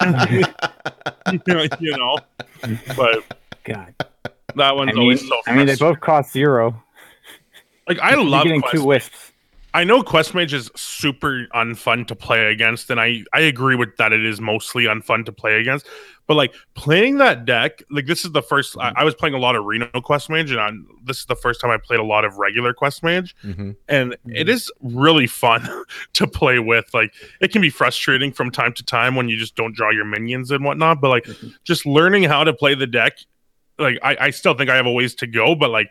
you 1.80 1.96
know. 1.96 2.18
But 2.96 3.24
God. 3.64 3.94
that 4.56 4.76
one's 4.76 4.90
I 4.90 4.92
mean, 4.92 4.98
always 4.98 5.28
so. 5.28 5.36
I 5.46 5.54
mean, 5.54 5.66
they 5.66 5.76
both 5.76 6.00
cost 6.00 6.32
zero. 6.32 6.82
like 7.86 7.98
I 8.00 8.12
You're 8.12 8.24
love 8.24 8.44
getting 8.44 8.62
Quest 8.62 8.74
two 8.76 8.84
wisps. 8.84 9.32
I 9.74 9.84
know 9.84 10.02
Quest 10.02 10.34
Mage 10.34 10.54
is 10.54 10.70
super 10.74 11.46
unfun 11.54 12.06
to 12.08 12.16
play 12.16 12.50
against, 12.50 12.90
and 12.90 12.98
I 12.98 13.24
I 13.34 13.40
agree 13.40 13.76
with 13.76 13.94
that. 13.98 14.14
It 14.14 14.24
is 14.24 14.40
mostly 14.40 14.84
unfun 14.84 15.26
to 15.26 15.32
play 15.32 15.60
against, 15.60 15.86
but 16.28 16.34
like 16.34 16.54
playing 16.74 17.16
that 17.18 17.44
deck, 17.46 17.82
like 17.90 18.06
this 18.06 18.24
is 18.24 18.30
the 18.32 18.42
1st 18.42 18.76
I, 18.80 18.92
I 19.00 19.04
was 19.04 19.14
playing 19.14 19.34
a 19.34 19.38
lot 19.38 19.56
of 19.56 19.64
Reno 19.64 19.88
Quest 20.02 20.28
Mage, 20.30 20.50
and 20.52 20.60
I, 20.60 20.70
this 21.04 21.18
is 21.20 21.24
the 21.26 21.34
first 21.34 21.60
time 21.60 21.70
I 21.70 21.78
played 21.78 21.98
a 21.98 22.04
lot 22.04 22.24
of 22.24 22.36
regular 22.36 22.72
Quest 22.74 23.02
Mage, 23.02 23.34
Mhm. 23.44 23.74
and 23.88 24.14
it 24.26 24.48
is 24.48 24.70
really 24.80 25.26
fun 25.26 25.66
to 26.12 26.26
play 26.28 26.58
with. 26.60 26.92
Like 26.94 27.12
it 27.40 27.50
can 27.50 27.62
be 27.62 27.70
frustrating 27.70 28.30
from 28.30 28.50
time 28.50 28.74
to 28.74 28.84
time 28.84 29.16
when 29.16 29.28
you 29.28 29.36
just 29.38 29.56
don't 29.56 29.74
draw 29.74 29.90
your 29.90 30.04
minions 30.04 30.50
and 30.50 30.62
whatnot, 30.64 31.00
but 31.00 31.08
like 31.08 31.24
Mhm. 31.24 31.54
just 31.64 31.86
learning 31.86 32.24
how 32.24 32.44
to 32.44 32.52
play 32.52 32.74
the 32.74 32.86
deck, 32.86 33.18
like 33.78 33.98
I, 34.02 34.16
I 34.20 34.30
still 34.30 34.52
think 34.54 34.68
I 34.70 34.76
have 34.76 34.86
a 34.86 34.92
ways 34.92 35.14
to 35.16 35.26
go, 35.26 35.54
but 35.54 35.70
like 35.70 35.90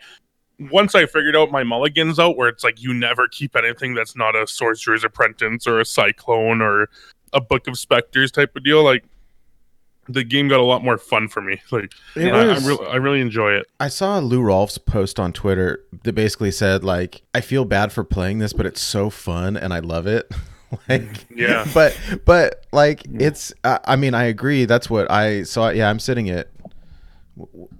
once 0.70 0.94
I 0.94 1.06
figured 1.06 1.34
out 1.36 1.50
my 1.50 1.64
mulligans 1.64 2.18
out, 2.20 2.36
where 2.36 2.48
it's 2.48 2.62
like 2.62 2.80
you 2.80 2.94
never 2.94 3.26
keep 3.28 3.56
anything 3.56 3.94
that's 3.94 4.14
not 4.16 4.36
a 4.36 4.46
sorcerer's 4.46 5.02
apprentice 5.04 5.66
or 5.66 5.80
a 5.80 5.84
cyclone 5.84 6.62
or 6.62 6.88
a 7.32 7.40
book 7.40 7.66
of 7.68 7.76
specters 7.78 8.30
type 8.30 8.54
of 8.56 8.62
deal, 8.64 8.82
like 8.84 9.04
the 10.08 10.24
game 10.24 10.48
got 10.48 10.60
a 10.60 10.64
lot 10.64 10.82
more 10.82 10.98
fun 10.98 11.28
for 11.28 11.40
me. 11.40 11.60
Like 11.70 11.92
It 12.16 12.32
I, 12.32 12.40
I, 12.42 12.46
was- 12.54 12.64
really, 12.66 12.86
I 12.86 12.96
really 12.96 13.20
enjoy 13.20 13.52
it. 13.52 13.66
I 13.78 13.88
saw 13.88 14.18
Lou 14.18 14.40
Rolf's 14.42 14.78
post 14.78 15.20
on 15.20 15.32
Twitter 15.32 15.84
that 16.04 16.14
basically 16.14 16.50
said 16.50 16.82
like 16.84 17.22
I 17.34 17.40
feel 17.40 17.64
bad 17.64 17.92
for 17.92 18.04
playing 18.04 18.38
this, 18.38 18.52
but 18.52 18.66
it's 18.66 18.80
so 18.80 19.10
fun 19.10 19.56
and 19.56 19.72
I 19.74 19.78
love 19.80 20.06
it. 20.06 20.30
like 20.88 21.26
Yeah. 21.34 21.66
but 21.74 21.98
but 22.24 22.66
like 22.72 23.02
it's 23.06 23.52
uh, 23.64 23.78
I 23.84 23.96
mean 23.96 24.14
I 24.14 24.24
agree. 24.24 24.64
That's 24.64 24.88
what 24.90 25.10
I 25.10 25.42
saw. 25.42 25.70
Yeah, 25.70 25.88
I'm 25.90 25.98
sitting 26.00 26.28
at 26.30 26.48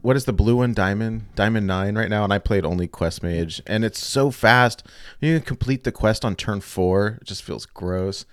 what 0.03 0.17
is 0.17 0.25
the 0.25 0.33
blue 0.33 0.57
one? 0.57 0.73
Diamond 0.73 1.35
Diamond 1.35 1.67
Nine 1.67 1.97
right 1.99 2.09
now, 2.09 2.23
and 2.23 2.33
I 2.33 2.39
played 2.39 2.65
only 2.65 2.87
Quest 2.87 3.23
Mage, 3.25 3.61
and 3.67 3.85
it's 3.85 3.99
so 3.99 4.31
fast. 4.31 4.85
You 5.21 5.35
can 5.37 5.45
complete 5.45 5.83
the 5.85 5.91
quest 5.91 6.25
on 6.25 6.37
turn 6.37 6.61
four. 6.61 7.19
It 7.21 7.27
just 7.27 7.43
feels 7.43 7.67
gross. 7.67 8.25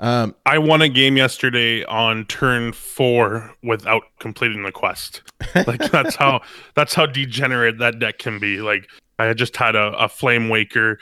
Um, 0.00 0.34
I 0.46 0.58
won 0.58 0.80
a 0.82 0.88
game 0.88 1.16
yesterday 1.16 1.84
on 1.84 2.24
turn 2.26 2.72
four 2.72 3.52
without 3.62 4.02
completing 4.20 4.62
the 4.62 4.72
quest. 4.72 5.22
Like 5.66 5.80
that's 5.90 6.14
how 6.16 6.40
that's 6.74 6.94
how 6.94 7.06
degenerate 7.06 7.78
that 7.78 7.98
deck 7.98 8.18
can 8.18 8.38
be. 8.38 8.60
Like 8.60 8.88
I 9.18 9.32
just 9.34 9.56
had 9.56 9.74
a, 9.74 9.88
a 9.98 10.06
Flamewaker 10.08 10.96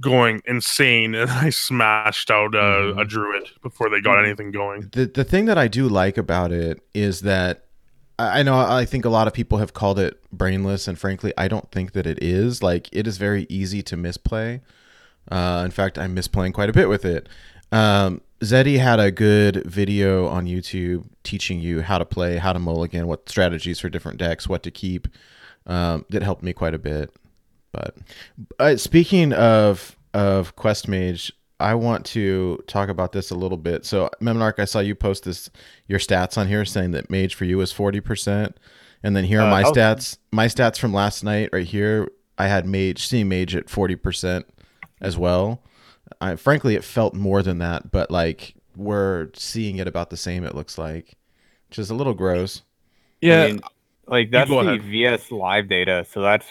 going 0.00 0.40
insane 0.46 1.14
and 1.14 1.30
I 1.46 1.50
smashed 1.50 2.30
out 2.30 2.54
a, 2.54 2.58
Mhm. 2.58 3.00
a 3.00 3.04
druid 3.04 3.48
before 3.62 3.88
they 3.90 4.00
got 4.00 4.24
anything 4.24 4.50
going. 4.50 4.88
the 4.92 5.06
the 5.06 5.24
thing 5.24 5.44
that 5.46 5.58
I 5.58 5.68
do 5.68 5.88
like 5.88 6.18
about 6.18 6.50
it 6.52 6.80
is 6.92 7.20
that 7.20 7.66
I 8.18 8.40
I 8.40 8.42
know 8.42 8.56
I 8.58 8.84
think 8.84 9.04
a 9.04 9.10
lot 9.10 9.26
of 9.28 9.32
people 9.32 9.58
have 9.58 9.74
called 9.74 9.98
it 10.00 10.20
brainless, 10.32 10.88
and 10.88 10.98
frankly, 10.98 11.32
I 11.38 11.46
don't 11.48 11.70
think 11.70 11.92
that 11.92 12.06
it 12.06 12.20
is. 12.22 12.62
Like 12.64 12.88
it 12.92 13.06
is 13.06 13.16
very 13.16 13.46
easy 13.48 13.82
to 13.84 13.96
misplay. 13.96 14.60
Uh, 15.30 15.62
in 15.64 15.70
fact, 15.70 15.98
I'm 15.98 16.16
misplaying 16.16 16.52
quite 16.52 16.68
a 16.68 16.72
bit 16.72 16.88
with 16.88 17.04
it. 17.04 17.28
Um, 17.72 18.20
Zeddy 18.42 18.78
had 18.78 19.00
a 19.00 19.10
good 19.10 19.64
video 19.66 20.26
on 20.26 20.46
YouTube 20.46 21.06
teaching 21.24 21.60
you 21.60 21.82
how 21.82 21.98
to 21.98 22.04
play, 22.04 22.36
how 22.38 22.52
to 22.52 22.58
mulligan, 22.58 23.06
what 23.06 23.28
strategies 23.28 23.78
for 23.78 23.88
different 23.88 24.18
decks, 24.18 24.48
what 24.48 24.62
to 24.62 24.70
keep. 24.70 25.08
um, 25.66 26.04
that 26.10 26.22
helped 26.22 26.42
me 26.42 26.52
quite 26.52 26.74
a 26.74 26.78
bit. 26.78 27.12
But 27.72 27.96
uh, 28.58 28.76
speaking 28.76 29.32
of 29.32 29.96
of 30.12 30.56
Quest 30.56 30.88
Mage, 30.88 31.32
I 31.60 31.74
want 31.74 32.04
to 32.06 32.62
talk 32.66 32.88
about 32.88 33.12
this 33.12 33.30
a 33.30 33.34
little 33.36 33.58
bit. 33.58 33.84
So, 33.86 34.10
Memnarch, 34.20 34.58
I 34.58 34.64
saw 34.64 34.80
you 34.80 34.94
post 34.94 35.24
this 35.24 35.50
your 35.86 35.98
stats 35.98 36.36
on 36.36 36.48
here 36.48 36.64
saying 36.64 36.90
that 36.92 37.10
Mage 37.10 37.34
for 37.34 37.44
you 37.44 37.60
is 37.60 37.72
forty 37.72 38.00
percent, 38.00 38.56
and 39.02 39.14
then 39.14 39.24
here 39.24 39.40
are 39.40 39.46
Uh, 39.46 39.50
my 39.50 39.62
oh. 39.62 39.72
stats. 39.72 40.18
My 40.32 40.46
stats 40.46 40.78
from 40.78 40.92
last 40.92 41.22
night, 41.22 41.50
right 41.52 41.66
here. 41.66 42.08
I 42.38 42.48
had 42.48 42.66
Mage, 42.66 43.06
seeing 43.06 43.28
Mage 43.28 43.54
at 43.54 43.70
forty 43.70 43.96
percent 43.96 44.46
as 45.00 45.16
well. 45.16 45.62
I, 46.20 46.36
frankly, 46.36 46.74
it 46.74 46.84
felt 46.84 47.14
more 47.14 47.42
than 47.42 47.58
that, 47.58 47.90
but 47.90 48.10
like 48.10 48.54
we're 48.76 49.28
seeing 49.34 49.78
it 49.78 49.86
about 49.86 50.10
the 50.10 50.16
same. 50.16 50.44
It 50.44 50.54
looks 50.54 50.78
like, 50.78 51.16
which 51.68 51.78
is 51.78 51.90
a 51.90 51.94
little 51.94 52.14
gross. 52.14 52.62
Yeah, 53.20 53.42
I 53.42 53.46
mean, 53.46 53.60
like 54.06 54.30
that's 54.30 54.50
the 54.50 54.56
ahead. 54.56 54.82
VS 54.82 55.30
live 55.30 55.68
data, 55.68 56.06
so 56.10 56.22
that's 56.22 56.46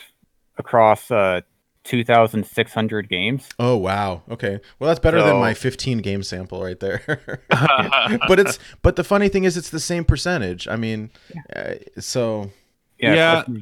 across 0.57 1.10
uh 1.10 1.41
2,600 1.86 3.10
games. 3.10 3.47
Oh 3.57 3.76
wow. 3.78 4.22
Okay. 4.30 4.60
Well, 4.78 4.89
that's 4.89 4.99
better 4.99 5.22
than 5.24 5.38
my 5.38 5.53
15 5.53 5.99
game 5.99 6.22
sample 6.24 6.62
right 6.64 6.80
there. 6.80 7.41
but 8.28 8.39
it's 8.39 8.60
but 8.82 8.95
the 8.95 9.03
funny 9.03 9.30
thing 9.30 9.45
is 9.45 9.57
it's 9.57 9.70
the 9.70 9.80
same 9.80 10.03
percentage. 10.03 10.68
I 10.68 10.76
mean, 10.76 11.10
uh, 11.55 11.76
so 11.97 12.51
Yeah, 12.99 13.45
Yeah. 13.47 13.60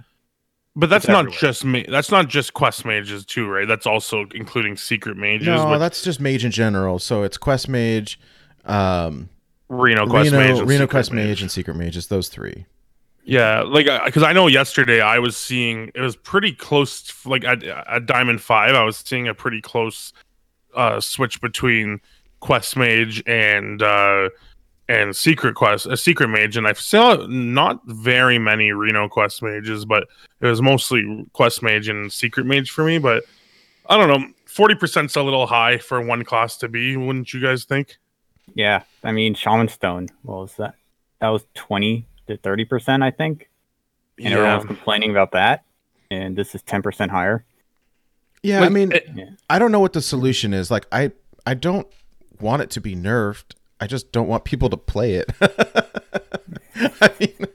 That's- 0.77 0.79
but 0.79 0.89
that's 0.89 1.05
It's 1.05 1.09
not 1.09 1.19
everywhere. 1.19 1.39
just 1.39 1.65
ma- 1.65 1.83
that's 1.89 2.11
not 2.11 2.27
just 2.27 2.53
quest 2.53 2.85
mages 2.85 3.25
too, 3.25 3.47
right? 3.47 3.67
That's 3.67 3.85
also 3.87 4.25
including 4.35 4.77
secret 4.77 5.17
mages, 5.17 5.47
no, 5.47 5.69
which 5.71 5.79
that's 5.79 6.03
just 6.03 6.19
mage 6.21 6.45
in 6.45 6.51
general. 6.51 6.99
So 6.99 7.23
it's 7.23 7.37
quest 7.37 7.67
mage, 7.67 8.19
um, 8.65 9.29
Reno 9.69 10.05
quest 10.07 10.31
Reno, 10.31 10.37
mage, 10.43 10.59
and 10.59 10.67
Reno 10.69 10.81
secret 10.83 10.89
quest 10.89 11.11
mage, 11.13 11.41
and 11.41 11.51
secret 11.51 11.75
mage. 11.75 11.97
It's 11.97 12.07
those 12.07 12.29
three. 12.29 12.65
Yeah, 13.25 13.61
like 13.63 13.87
because 14.05 14.23
I 14.23 14.31
know 14.31 14.47
yesterday 14.47 15.01
I 15.01 15.19
was 15.19 15.35
seeing 15.35 15.91
it 15.93 15.99
was 16.01 16.15
pretty 16.15 16.53
close. 16.53 17.11
Like 17.25 17.43
at, 17.43 17.61
at 17.63 18.05
Diamond 18.05 18.41
Five, 18.41 18.73
I 18.75 18.83
was 18.85 18.97
seeing 18.97 19.27
a 19.27 19.33
pretty 19.33 19.59
close 19.59 20.13
uh, 20.75 21.01
switch 21.01 21.41
between 21.41 21.99
Quest 22.39 22.77
Mage 22.77 23.21
and 23.27 23.81
uh, 23.81 24.29
and 24.89 25.15
Secret 25.15 25.55
Quest, 25.55 25.85
a 25.85 25.97
Secret 25.97 26.27
Mage, 26.29 26.55
and 26.57 26.67
I 26.67 26.73
saw 26.73 27.15
not 27.27 27.81
very 27.85 28.39
many 28.39 28.71
Reno 28.71 29.09
Quest 29.09 29.41
Mages, 29.43 29.83
but 29.85 30.07
it 30.41 30.45
was 30.47 30.61
mostly 30.61 31.25
Quest 31.33 31.61
Mage 31.61 31.87
and 31.89 32.11
Secret 32.11 32.45
Mage 32.45 32.71
for 32.71 32.83
me. 32.83 32.97
But 32.97 33.23
I 33.89 33.97
don't 33.97 34.07
know, 34.09 34.27
forty 34.45 34.75
percent's 34.75 35.15
a 35.15 35.21
little 35.23 35.47
high 35.47 35.77
for 35.77 36.01
one 36.01 36.23
class 36.23 36.57
to 36.57 36.67
be, 36.69 36.95
wouldn't 36.97 37.33
you 37.33 37.41
guys 37.41 37.65
think? 37.65 37.97
yeah. 38.55 38.83
I 39.03 39.11
mean, 39.11 39.33
Shaman 39.35 39.67
Stone. 39.67 40.07
What 40.23 40.37
was 40.39 40.55
that? 40.55 40.75
That 41.19 41.29
was 41.29 41.43
20 41.55 42.05
to 42.27 42.37
30 42.37 42.65
percent, 42.65 43.03
I 43.03 43.11
think. 43.11 43.49
And 44.19 44.33
everyone 44.33 44.55
was 44.57 44.65
complaining 44.65 45.11
about 45.11 45.31
that, 45.33 45.63
and 46.09 46.35
this 46.37 46.55
is 46.55 46.61
10 46.63 46.81
percent 46.81 47.11
higher. 47.11 47.43
Yeah, 48.43 48.61
I 48.61 48.69
mean, 48.69 48.91
it- 48.93 49.07
I 49.49 49.59
don't 49.59 49.71
know 49.71 49.79
what 49.79 49.93
the 49.93 50.01
solution 50.01 50.53
is. 50.53 50.71
Like, 50.71 50.87
I 50.91 51.11
I 51.45 51.53
don't 51.55 51.87
want 52.39 52.61
it 52.61 52.69
to 52.71 52.81
be 52.81 52.95
nerfed. 52.95 53.55
I 53.79 53.87
just 53.87 54.11
don't 54.11 54.27
want 54.27 54.43
people 54.43 54.69
to 54.69 54.77
play 54.77 55.13
it. 55.15 55.31
I 57.01 57.11
mean, 57.19 57.47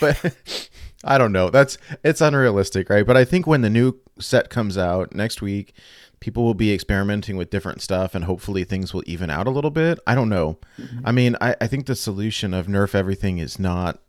but 0.00 0.68
I 1.04 1.18
don't 1.18 1.32
know. 1.32 1.50
That's 1.50 1.78
it's 2.02 2.20
unrealistic, 2.20 2.90
right? 2.90 3.06
But 3.06 3.16
I 3.16 3.24
think 3.24 3.46
when 3.46 3.62
the 3.62 3.70
new 3.70 3.98
set 4.18 4.50
comes 4.50 4.78
out 4.78 5.14
next 5.14 5.42
week, 5.42 5.74
people 6.20 6.44
will 6.44 6.54
be 6.54 6.72
experimenting 6.72 7.36
with 7.36 7.50
different 7.50 7.82
stuff, 7.82 8.14
and 8.14 8.24
hopefully 8.24 8.64
things 8.64 8.94
will 8.94 9.04
even 9.06 9.30
out 9.30 9.46
a 9.46 9.50
little 9.50 9.70
bit. 9.70 9.98
I 10.06 10.14
don't 10.14 10.28
know. 10.28 10.58
I 11.04 11.12
mean, 11.12 11.36
I, 11.40 11.56
I 11.60 11.66
think 11.66 11.86
the 11.86 11.94
solution 11.94 12.54
of 12.54 12.66
nerf 12.66 12.94
everything 12.94 13.38
is 13.38 13.58
not 13.58 14.00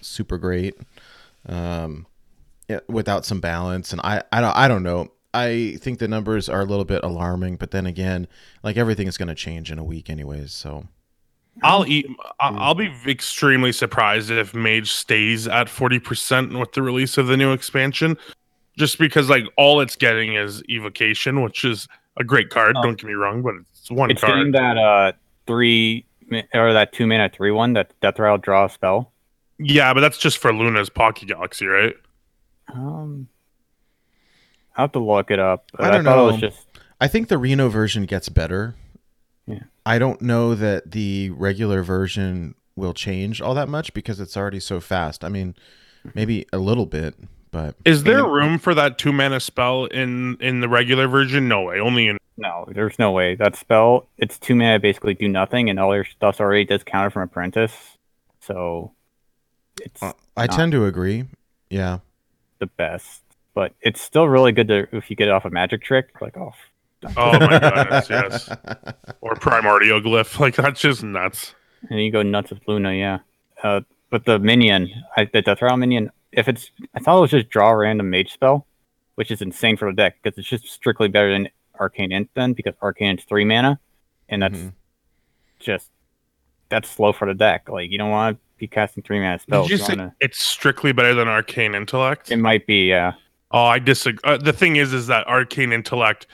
super 0.00 0.38
great. 0.38 0.76
Um, 1.46 2.06
without 2.88 3.24
some 3.24 3.40
balance 3.40 3.92
and 3.92 4.00
I 4.02 4.22
I 4.32 4.40
don't 4.40 4.56
I 4.56 4.68
don't 4.68 4.82
know. 4.82 5.10
I 5.32 5.76
think 5.80 5.98
the 6.00 6.08
numbers 6.08 6.48
are 6.48 6.60
a 6.60 6.64
little 6.64 6.84
bit 6.84 7.04
alarming, 7.04 7.56
but 7.56 7.70
then 7.70 7.86
again, 7.86 8.26
like 8.62 8.76
everything 8.76 9.06
is 9.06 9.16
going 9.16 9.28
to 9.28 9.34
change 9.34 9.70
in 9.70 9.78
a 9.78 9.84
week 9.84 10.10
anyways, 10.10 10.52
so 10.52 10.88
I'll 11.62 11.86
eat. 11.86 12.06
I- 12.40 12.48
I'll 12.50 12.74
be 12.74 12.92
extremely 13.06 13.72
surprised 13.72 14.30
if 14.30 14.54
Mage 14.54 14.90
stays 14.92 15.46
at 15.46 15.68
forty 15.68 15.98
percent 15.98 16.52
with 16.58 16.72
the 16.72 16.82
release 16.82 17.16
of 17.18 17.26
the 17.28 17.36
new 17.36 17.52
expansion, 17.52 18.16
just 18.76 18.98
because 18.98 19.28
like 19.30 19.44
all 19.56 19.80
it's 19.80 19.94
getting 19.96 20.34
is 20.34 20.62
evocation, 20.68 21.42
which 21.42 21.64
is 21.64 21.86
a 22.16 22.24
great 22.24 22.50
card. 22.50 22.74
Oh. 22.76 22.82
Don't 22.82 22.98
get 22.98 23.06
me 23.06 23.14
wrong, 23.14 23.42
but 23.42 23.54
it's 23.72 23.90
one 23.90 24.10
It's 24.10 24.22
getting 24.22 24.50
that 24.52 24.76
uh 24.78 25.12
three 25.46 26.04
ma- 26.28 26.42
or 26.54 26.72
that 26.72 26.92
two 26.92 27.06
mana 27.06 27.28
three 27.28 27.50
one 27.52 27.74
that 27.74 27.92
Death 28.00 28.18
Rattle 28.18 28.38
draw 28.38 28.64
a 28.64 28.68
spell. 28.68 29.12
Yeah, 29.58 29.92
but 29.94 30.00
that's 30.00 30.18
just 30.18 30.38
for 30.38 30.52
Luna's 30.52 30.88
Pocket 30.88 31.28
Galaxy, 31.28 31.66
right? 31.66 31.94
Um, 32.72 33.28
I 34.76 34.82
have 34.82 34.92
to 34.92 34.98
look 34.98 35.30
it 35.30 35.38
up. 35.38 35.64
I 35.78 35.88
I, 35.88 35.90
don't 35.90 36.04
thought 36.04 36.16
know. 36.16 36.28
it 36.28 36.32
was 36.32 36.40
just 36.40 36.66
I 37.00 37.08
think 37.08 37.28
the 37.28 37.38
Reno 37.38 37.68
version 37.68 38.04
gets 38.06 38.28
better. 38.28 38.74
Yeah. 39.46 39.64
I 39.84 39.98
don't 39.98 40.20
know 40.22 40.54
that 40.54 40.90
the 40.92 41.30
regular 41.30 41.82
version 41.82 42.54
will 42.76 42.94
change 42.94 43.40
all 43.40 43.54
that 43.54 43.68
much 43.68 43.92
because 43.94 44.20
it's 44.20 44.36
already 44.36 44.60
so 44.60 44.80
fast. 44.80 45.24
I 45.24 45.28
mean, 45.28 45.54
maybe 46.14 46.46
a 46.52 46.58
little 46.58 46.86
bit, 46.86 47.14
but 47.50 47.74
Is 47.84 48.04
there 48.04 48.18
Yeah. 48.20 48.30
room 48.32 48.58
for 48.58 48.74
that 48.74 48.96
two 48.98 49.12
mana 49.12 49.40
spell 49.40 49.86
in 49.86 50.36
in 50.40 50.60
the 50.60 50.68
regular 50.68 51.08
version? 51.08 51.48
No 51.48 51.62
way. 51.62 51.80
Only 51.80 52.06
in 52.08 52.18
no. 52.36 52.66
There's 52.68 52.98
no 52.98 53.10
way 53.12 53.34
that 53.34 53.56
spell. 53.56 54.06
It's 54.18 54.38
two 54.38 54.54
mana, 54.54 54.78
basically 54.78 55.14
do 55.14 55.28
nothing, 55.28 55.68
and 55.68 55.78
all 55.80 55.94
your 55.94 56.04
stuff's 56.04 56.40
already 56.40 56.64
discounted 56.64 57.12
from 57.12 57.22
Apprentice. 57.22 57.98
So 58.40 58.92
it's 59.82 60.02
uh, 60.02 60.12
I 60.36 60.46
tend 60.46 60.72
to 60.72 60.84
agree. 60.86 61.24
Yeah. 61.70 61.98
the 62.58 62.66
best, 62.66 63.22
but 63.54 63.72
it's 63.80 64.00
still 64.00 64.28
really 64.28 64.52
good 64.52 64.68
to 64.68 64.86
if 64.96 65.10
you 65.10 65.16
get 65.16 65.28
it 65.28 65.32
off 65.32 65.44
a 65.44 65.50
magic 65.50 65.82
trick. 65.82 66.20
Like 66.20 66.36
oh, 66.36 66.52
oh 67.16 67.38
my 67.38 67.58
goodness, 67.58 68.10
yes, 68.10 68.48
or 69.20 69.34
Primordial 69.36 70.00
Glyph. 70.00 70.38
Like 70.40 70.56
that's 70.56 70.80
just 70.80 71.02
nuts. 71.02 71.54
and 71.88 72.00
you 72.00 72.10
go 72.12 72.22
nuts 72.22 72.50
with 72.50 72.60
Luna, 72.66 72.92
yeah. 72.94 73.18
Uh, 73.62 73.80
but 74.10 74.24
the 74.24 74.38
minion, 74.38 74.90
I, 75.16 75.24
the 75.32 75.42
Death 75.42 75.62
Rattle 75.62 75.76
minion, 75.76 76.10
if 76.32 76.48
it's, 76.48 76.70
I 76.94 77.00
thought 77.00 77.18
it 77.18 77.20
was 77.20 77.30
just 77.30 77.48
draw 77.48 77.70
a 77.70 77.76
random 77.76 78.10
mage 78.10 78.32
spell, 78.32 78.66
which 79.14 79.30
is 79.30 79.40
insane 79.42 79.76
for 79.76 79.90
the 79.90 79.94
deck 79.96 80.16
because 80.22 80.36
it's 80.38 80.48
just 80.48 80.66
strictly 80.66 81.08
better 81.08 81.30
than 81.32 81.48
Arcane 81.78 82.10
Int 82.12 82.28
then 82.34 82.52
because 82.54 82.74
Arcane 82.82 83.10
Int's 83.10 83.24
three 83.24 83.44
mana, 83.44 83.78
and 84.28 84.42
that's 84.42 84.58
Mhm. 84.58 84.72
just 85.58 85.90
that's 86.68 86.88
slow 86.88 87.12
for 87.12 87.26
the 87.26 87.34
deck. 87.34 87.68
Like 87.68 87.90
you 87.90 87.98
don't 87.98 88.10
want 88.10 88.36
to 88.36 88.40
be 88.58 88.66
casting 88.66 89.02
three 89.02 89.18
mana 89.20 89.38
spells. 89.38 89.68
Did 89.68 89.72
you 89.78 89.78
You 89.80 89.84
say 89.86 89.92
wanna- 89.96 90.14
it's 90.20 90.40
strictly 90.42 90.92
better 90.92 91.14
than 91.14 91.28
Arcane 91.28 91.74
Intellect? 91.74 92.30
it 92.30 92.36
might 92.36 92.66
be, 92.66 92.88
yeah. 92.88 93.12
Oh, 93.52 93.64
I 93.64 93.78
disagree. 93.78 94.20
Uh, 94.24 94.36
the 94.36 94.52
thing 94.52 94.76
is, 94.76 94.92
is 94.92 95.06
that 95.08 95.26
arcane 95.26 95.72
intellect, 95.72 96.26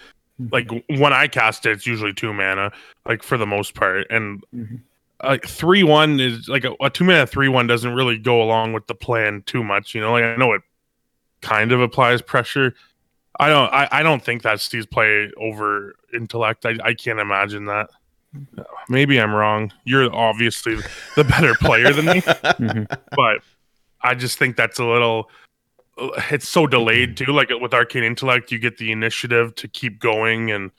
like 0.51 0.71
when 0.89 1.13
I 1.13 1.29
cast 1.29 1.65
it, 1.67 1.71
it's 1.73 1.87
usually 1.87 2.13
two 2.13 2.33
mana, 2.33 2.71
like 3.07 3.23
for 3.23 3.39
the 3.39 3.47
most 3.47 3.75
part, 3.75 4.07
and 4.11 4.43
Mhm. 4.55 4.81
like 5.25 5.47
three 5.47 5.83
one 5.83 6.21
is 6.21 6.47
like 6.49 6.65
a, 6.65 6.75
a 6.81 6.91
two 6.91 7.05
mana 7.05 7.27
three 7.27 7.49
one 7.49 7.67
doesn't 7.67 7.95
really 7.95 8.19
go 8.19 8.43
along 8.43 8.75
with 8.75 8.87
the 8.87 8.95
plan 8.95 9.43
too 9.47 9.65
much. 9.65 9.95
You 9.95 10.03
know, 10.03 10.13
like 10.13 10.25
I 10.25 10.37
know 10.37 10.53
it 10.53 10.61
kind 11.41 11.73
of 11.73 11.81
applies 11.81 12.21
pressure. 12.21 12.75
I 13.41 13.49
don't. 13.49 13.73
I, 13.73 13.89
I 13.93 14.03
don't 14.03 14.23
think 14.23 14.43
that 14.43 14.61
Steve's 14.61 14.87
play 14.87 15.31
over 15.39 15.95
intellect. 16.13 16.67
I, 16.67 16.77
I 16.85 16.93
can't 16.95 17.19
imagine 17.21 17.65
that. 17.67 17.89
Maybe 18.91 19.19
I'm 19.19 19.33
wrong. 19.35 19.73
You're 19.85 20.15
obviously 20.15 20.77
the 21.17 21.25
better 21.25 21.55
player 21.55 21.93
than 21.95 22.05
me 22.07 22.21
Mhm. 22.21 22.87
but 23.17 23.41
I 24.03 24.15
just 24.15 24.39
think 24.39 24.57
that's 24.57 24.79
a 24.79 24.85
little. 24.85 25.31
It's 26.31 26.49
so 26.49 26.67
delayed 26.67 27.17
too. 27.17 27.27
Like 27.33 27.49
with 27.61 27.73
arcane 27.73 28.05
intellect, 28.05 28.53
you 28.53 28.59
get 28.59 28.77
the 28.79 28.93
initiative 28.93 29.55
to 29.57 29.69
keep 29.69 29.99
going, 29.99 30.51
and 30.51 30.71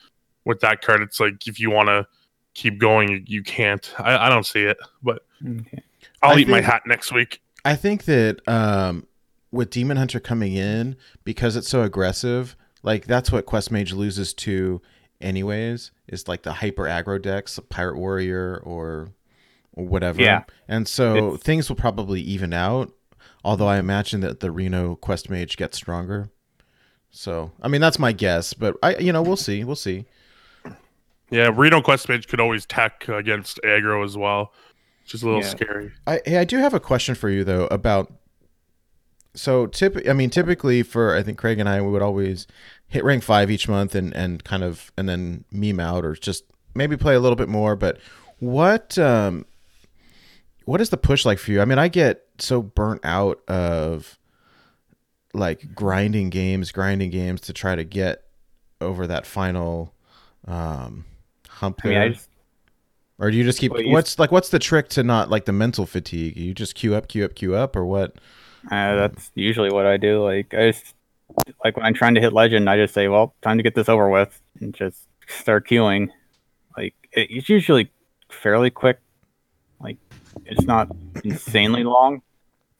with 0.45 0.59
that 0.61 0.81
card, 0.81 1.01
it's 1.01 1.19
like 1.19 1.47
if 1.47 1.59
you 1.59 1.71
want 1.71 1.87
to 1.89 2.07
keep 2.53 2.77
going, 2.79 3.09
you, 3.09 3.23
you 3.25 3.43
can't. 3.43 3.91
I, 3.99 4.27
I 4.27 4.29
don't 4.29 4.45
see 4.45 4.63
it, 4.63 4.77
but 5.03 5.23
Okay. 5.45 5.83
I'll 6.23 6.35
I 6.35 6.39
eat 6.39 6.47
my 6.47 6.61
hat 6.61 6.83
next 6.85 7.11
week. 7.11 7.41
I 7.65 7.75
think 7.75 8.05
that 8.05 8.41
um, 8.47 9.05
with 9.51 9.69
Demon 9.69 9.97
Hunter 9.97 10.19
coming 10.19 10.53
in 10.53 10.95
because 11.23 11.55
it's 11.55 11.67
so 11.69 11.81
aggressive, 11.83 12.55
like 12.83 13.05
that's 13.05 13.31
what 13.31 13.45
Quest 13.45 13.71
Mage 13.71 13.93
loses 13.93 14.33
to, 14.35 14.81
anyways. 15.21 15.91
Is 16.07 16.27
like 16.27 16.43
the 16.43 16.53
hyper 16.53 16.83
aggro 16.83 17.21
decks, 17.21 17.59
Pirate 17.69 17.97
Warrior 17.97 18.61
or 18.63 19.09
or 19.73 19.85
whatever. 19.85 20.21
Yeah. 20.21 20.43
and 20.67 20.87
so 20.87 21.15
It's- 21.15 21.41
things 21.43 21.69
will 21.69 21.75
probably 21.75 22.21
even 22.21 22.53
out. 22.53 22.91
Although 23.43 23.67
I 23.67 23.77
imagine 23.77 24.21
that 24.21 24.39
the 24.39 24.51
Reno 24.51 24.95
Quest 24.95 25.29
Mage 25.29 25.57
gets 25.57 25.77
stronger. 25.77 26.29
So 27.09 27.51
I 27.61 27.67
mean 27.67 27.81
that's 27.81 27.99
my 27.99 28.11
guess, 28.11 28.53
but 28.53 28.75
I 28.83 28.97
you 28.97 29.11
know 29.13 29.21
we'll 29.21 29.37
see 29.37 29.63
we'll 29.63 29.75
see. 29.75 30.05
Yeah, 31.29 31.49
Reno 31.53 31.81
Quest 31.81 32.07
Mage 32.09 32.27
could 32.27 32.39
always 32.39 32.65
tech 32.65 33.07
against 33.09 33.59
aggro 33.63 34.03
as 34.05 34.15
well, 34.15 34.53
which 35.03 35.13
is 35.13 35.23
a 35.23 35.25
little 35.25 35.41
Yeah. 35.41 35.49
scary. 35.49 35.91
I 36.05 36.21
hey, 36.25 36.37
I 36.37 36.43
do 36.43 36.57
have 36.57 36.73
a 36.73 36.79
question 36.79 37.15
for 37.15 37.29
you 37.29 37.43
though 37.43 37.67
about 37.67 38.11
so 39.35 39.67
tip 39.67 39.97
I 40.09 40.13
mean 40.13 40.29
typically 40.29 40.83
for 40.83 41.15
I 41.15 41.23
think 41.23 41.37
Craig 41.37 41.59
and 41.59 41.69
I 41.69 41.81
we 41.81 41.89
would 41.91 42.01
always 42.01 42.47
hit 42.87 43.03
rank 43.03 43.23
5 43.23 43.51
each 43.51 43.67
month 43.67 43.93
and 43.95 44.15
and 44.15 44.43
kind 44.43 44.63
of 44.63 44.91
and 44.97 45.07
then 45.07 45.43
meme 45.51 45.79
out 45.79 46.05
or 46.05 46.15
just 46.15 46.43
maybe 46.73 46.97
play 46.97 47.15
a 47.15 47.19
little 47.19 47.35
bit 47.35 47.49
more 47.49 47.75
but 47.75 47.97
what 48.39 48.97
um 48.97 49.45
what 50.67 50.81
is 50.81 50.89
the 50.89 50.97
push 50.97 51.25
like 51.25 51.39
for 51.39 51.51
you? 51.51 51.61
I 51.61 51.65
mean 51.65 51.79
I 51.79 51.87
get 51.87 52.23
so 52.39 52.61
burnt 52.61 53.01
out 53.03 53.41
of 53.47 54.17
like 55.33 55.73
grinding 55.75 56.29
games, 56.29 56.71
grinding 56.71 57.09
games 57.11 57.41
to 57.41 57.53
try 57.53 57.75
to 57.75 57.83
get 57.83 58.23
over 58.81 59.07
that 59.07 59.25
final 59.25 59.93
um, 60.47 61.05
hump 61.49 61.81
I 61.83 61.87
mean, 61.87 61.97
I 61.97 62.09
just 62.09 62.29
or 63.19 63.31
do 63.31 63.37
you 63.37 63.43
just 63.43 63.59
keep 63.59 63.71
Well, 63.71 63.81
you- 63.81 63.91
what's 63.91 64.19
like 64.19 64.31
what's 64.31 64.49
the 64.49 64.59
trick 64.59 64.89
to 64.89 65.03
not 65.03 65.29
like 65.29 65.45
the 65.45 65.53
mental 65.53 65.85
fatigue? 65.85 66.37
You 66.37 66.53
just 66.53 66.75
queue 66.75 66.95
up, 66.95 67.07
queue 67.07 67.25
up, 67.25 67.35
queue 67.35 67.55
up, 67.55 67.75
or 67.75 67.85
what? 67.85 68.15
uh, 68.71 68.95
that's 68.95 69.31
usually 69.35 69.71
what 69.71 69.85
I 69.85 69.97
do. 69.97 70.23
Like 70.23 70.53
I 70.53 70.71
just 70.71 70.93
like 71.63 71.75
when 71.77 71.85
I'm 71.85 71.93
trying 71.93 72.15
to 72.15 72.21
hit 72.21 72.33
legend, 72.33 72.69
I 72.69 72.77
just 72.77 72.93
say, 72.93 73.07
"Well, 73.07 73.33
time 73.41 73.57
to 73.57 73.63
get 73.63 73.75
this 73.75 73.89
over 73.89 74.09
with," 74.09 74.39
and 74.61 74.73
just 74.73 75.07
start 75.27 75.67
queuing. 75.67 76.09
Like 76.77 76.93
it's 77.11 77.49
usually 77.49 77.91
fairly 78.29 78.69
quick. 78.69 78.99
Like 80.47 80.57
it's 80.57 80.67
not 80.67 80.89
insanely 81.23 81.83
long, 81.83 82.21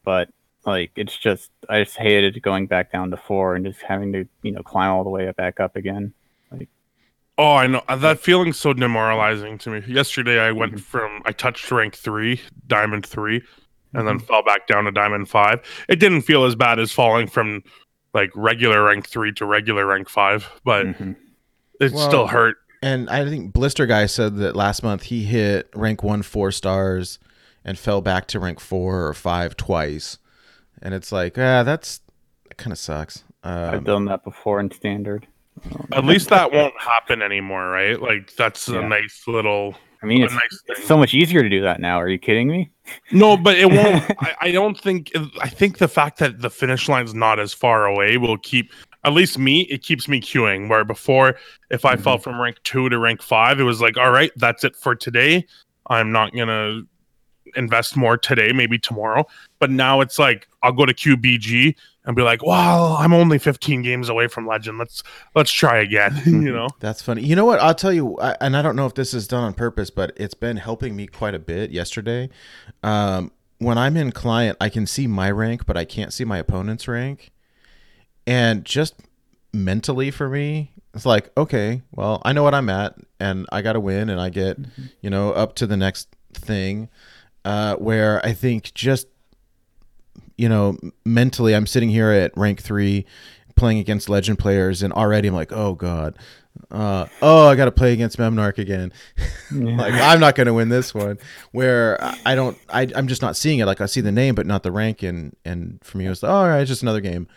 but 0.04 0.30
like 0.66 0.92
it's 0.96 1.18
just 1.18 1.52
I 1.70 1.84
just 1.84 1.98
hated 1.98 2.42
going 2.42 2.68
back 2.68 2.92
down 2.92 3.12
to 3.12 3.18
four 3.18 3.56
and 3.56 3.66
just 3.66 3.82
having 3.82 4.14
to 4.14 4.28
you 4.42 4.52
know 4.52 4.64
climb 4.64 4.92
all 4.92 5.04
the 5.04 5.10
way 5.10 5.32
back 5.32 5.60
up 5.60 5.76
again. 5.76 6.14
Like, 6.52 6.70
oh, 7.38 7.56
I 7.56 7.68
know 7.68 7.82
that 7.94 8.20
feeling's 8.20 8.58
so 8.58 8.74
demoralizing 8.74 9.58
to 9.60 9.70
me. 9.70 9.84
Yesterday, 9.88 10.40
I 10.40 10.52
went 10.52 10.80
from 10.80 11.22
I 11.26 11.32
touched 11.32 11.72
rank 11.72 11.96
three, 11.96 12.42
diamond 12.68 13.06
three, 13.06 13.42
and 13.94 14.08
then 14.08 14.20
fell 14.20 14.44
back 14.44 14.68
down 14.68 14.86
to 14.86 14.92
diamond 14.92 15.30
five. 15.30 15.62
It 15.90 16.00
didn't 16.00 16.22
feel 16.22 16.46
as 16.46 16.56
bad 16.56 16.80
as 16.80 16.92
falling 16.92 17.28
from 17.28 17.64
like 18.14 18.32
regular 18.36 18.84
rank 18.84 19.08
three 19.08 19.32
to 19.34 19.46
regular 19.46 19.86
rank 19.86 20.10
five, 20.10 20.50
but 20.64 20.86
Mhm. 20.88 21.16
it 21.80 21.92
Well, 21.92 22.08
still 22.08 22.28
hurt. 22.28 22.58
And 22.82 23.10
I 23.10 23.26
think 23.26 23.54
Blister 23.54 23.86
Guy 23.86 24.06
said 24.06 24.38
that 24.38 24.56
last 24.56 24.84
month 24.84 25.04
he 25.04 25.24
hit 25.24 25.70
rank 25.76 26.04
one 26.04 26.22
four 26.22 26.52
stars 26.52 27.20
and 27.68 27.78
fell 27.78 28.02
back 28.02 28.28
to 28.28 28.40
rank 28.40 28.62
four 28.62 29.06
or 29.06 29.14
five 29.14 29.58
twice. 29.58 30.18
And 30.82 30.94
it's 30.94 31.12
like, 31.12 31.38
ah, 31.38 31.64
that's 31.64 32.02
that 32.48 32.58
kind 32.58 32.72
of 32.72 32.80
sucks. 32.80 33.24
I've 33.44 33.76
Um, 33.76 33.84
done 33.84 34.06
that 34.06 34.24
before 34.24 34.60
in 34.60 34.72
standard. 34.72 35.28
At 35.92 36.06
least 36.06 36.30
that 36.30 36.52
won't 36.52 36.80
happen 36.80 37.22
anymore, 37.22 37.68
right? 37.70 38.02
Like 38.02 38.34
that's 38.36 38.68
a 38.70 38.82
nice 38.82 39.24
little 39.28 39.76
I 40.02 40.06
mean, 40.06 40.22
it's, 40.22 40.34
nice 40.34 40.64
it's 40.68 40.86
so 40.86 40.98
much 40.98 41.14
easier 41.14 41.42
to 41.42 41.50
do 41.50 41.62
that 41.62 41.80
now. 41.82 42.00
Are 42.00 42.08
you 42.08 42.20
kidding 42.20 42.48
me? 42.48 42.72
No, 43.12 43.36
but 43.36 43.58
it 43.58 43.66
won't. 43.66 44.04
I, 44.20 44.36
I 44.42 44.52
don't 44.52 44.80
think. 44.80 45.12
I 45.42 45.50
think 45.50 45.80
the 45.80 45.88
fact 45.88 46.20
that 46.20 46.40
the 46.42 46.50
finish 46.52 46.88
line's 46.88 47.14
not 47.14 47.40
as 47.40 47.54
far 47.54 47.86
away 47.86 48.18
will 48.18 48.38
keep. 48.38 48.72
At 49.04 49.14
least 49.14 49.40
me, 49.40 49.62
it 49.62 49.82
keeps 49.82 50.08
me 50.08 50.22
queuing. 50.22 50.70
Where 50.70 50.86
before, 50.86 51.38
if 51.72 51.86
I 51.86 51.96
fell 51.96 52.20
from 52.20 52.40
rank 52.40 52.58
two 52.64 52.90
to 52.90 53.00
rank 53.00 53.24
five, 53.24 53.60
it 53.60 53.64
was 53.64 53.82
like, 53.82 53.98
all 53.98 54.12
right, 54.12 54.32
that's 54.36 54.64
it 54.64 54.76
for 54.76 54.96
today. 54.96 55.46
I'm 55.88 56.12
not 56.12 56.34
gonna 56.36 56.82
invest 57.56 57.96
more 57.96 58.18
today, 58.18 58.52
maybe 58.52 58.78
tomorrow. 58.78 59.26
But 59.60 59.72
now 59.72 60.02
it's 60.02 60.20
like 60.20 60.48
I'll 60.64 60.72
go 60.72 60.86
to 60.86 60.94
QBG 60.94 61.76
and 62.06 62.16
be 62.16 62.22
like, 62.22 62.44
well, 62.46 62.96
I'm 62.98 63.14
only 63.14 63.38
15 63.38 63.82
games 63.82 64.08
away 64.08 64.28
from 64.28 64.48
Legend. 64.48 64.78
Let's 64.78 65.04
let's 65.36 65.52
try 65.52 65.80
again. 65.80 66.22
you 66.26 66.54
know. 66.54 66.70
That's 66.80 67.02
funny. 67.02 67.24
You 67.24 67.36
know 67.36 67.46
what? 67.46 67.60
I'll 67.60 67.76
tell 67.76 67.94
you, 67.94 68.18
I, 68.20 68.36
and 68.42 68.56
I 68.56 68.62
don't 68.62 68.76
know 68.76 68.86
if 68.86 68.96
this 68.96 69.14
is 69.14 69.28
done 69.28 69.44
on 69.44 69.54
purpose, 69.54 69.90
but 69.90 70.14
it's 70.16 70.34
been 70.34 70.58
helping 70.58 70.96
me 70.96 71.08
quite 71.08 71.36
a 71.36 71.40
bit 71.40 71.72
yesterday. 71.72 72.30
Um, 72.82 73.32
when 73.60 73.78
I'm 73.78 73.98
in 73.98 74.12
client, 74.12 74.58
I 74.62 74.70
can 74.70 74.86
see 74.86 75.08
my 75.08 75.30
rank, 75.32 75.66
but 75.66 75.78
I 75.78 75.86
can't 75.86 76.14
see 76.14 76.24
my 76.24 76.38
opponent's 76.38 76.88
rank. 76.88 77.32
And 78.26 78.64
just 78.64 78.96
mentally 79.54 80.12
for 80.12 80.30
me, 80.30 80.72
it's 80.94 81.06
like, 81.06 81.32
okay, 81.38 81.82
well, 81.92 82.22
I 82.24 82.34
know 82.34 82.44
what 82.44 82.56
I'm 82.56 82.70
at, 82.70 82.96
and 83.20 83.46
I 83.52 83.62
got 83.62 83.74
to 83.74 83.80
win, 83.80 84.10
and 84.10 84.20
I 84.20 84.30
get, 84.30 84.58
you 85.02 85.10
know, 85.10 85.32
up 85.32 85.56
to 85.56 85.68
the 85.68 85.78
next 85.78 86.08
thing. 86.34 86.90
Uh, 87.48 87.78
where 87.78 88.20
I 88.26 88.34
think 88.34 88.74
just, 88.74 89.08
you 90.38 90.50
know, 90.50 90.78
mentally, 91.06 91.56
I'm 91.56 91.66
sitting 91.66 91.88
here 91.88 92.12
at 92.12 92.36
rank 92.36 92.62
three 92.62 93.06
playing 93.56 93.80
against 93.80 94.10
legend 94.10 94.38
players 94.38 94.84
and 94.84 94.92
already 94.92 95.30
I'm 95.30 95.34
like, 95.34 95.54
oh 95.54 95.74
god, 95.74 96.18
uh, 96.72 97.06
oh 97.22 97.48
I 97.48 97.56
got 97.56 97.64
to 97.66 97.72
play 97.72 97.94
against 97.94 98.18
Memnarch 98.18 98.58
again. 98.58 98.92
like 99.52 99.94
I'm 99.94 100.20
not 100.20 100.36
going 100.36 100.48
to 100.48 100.54
win 100.54 100.68
this 100.68 100.94
one. 100.94 101.20
Where 101.54 101.98
I- 102.26 102.36
don't, 102.36 102.58
I, 102.68 102.90
I'm 102.94 103.08
just 103.08 103.22
not 103.22 103.38
seeing 103.38 103.60
it. 103.60 103.66
Like 103.66 103.80
I 103.80 103.86
see 103.86 104.02
the 104.02 104.12
name 104.12 104.36
but 104.36 104.46
not 104.46 104.64
the 104.64 104.72
rank, 104.74 105.02
and 105.02 105.34
and 105.46 105.80
for 105.86 106.00
me 106.00 106.06
it 106.06 106.10
was 106.10 106.26
oh, 106.26 106.28
all 106.28 106.50
right, 106.50 106.60
it's 106.60 106.68
just 106.68 106.82
another 106.82 107.00
game. 107.00 107.30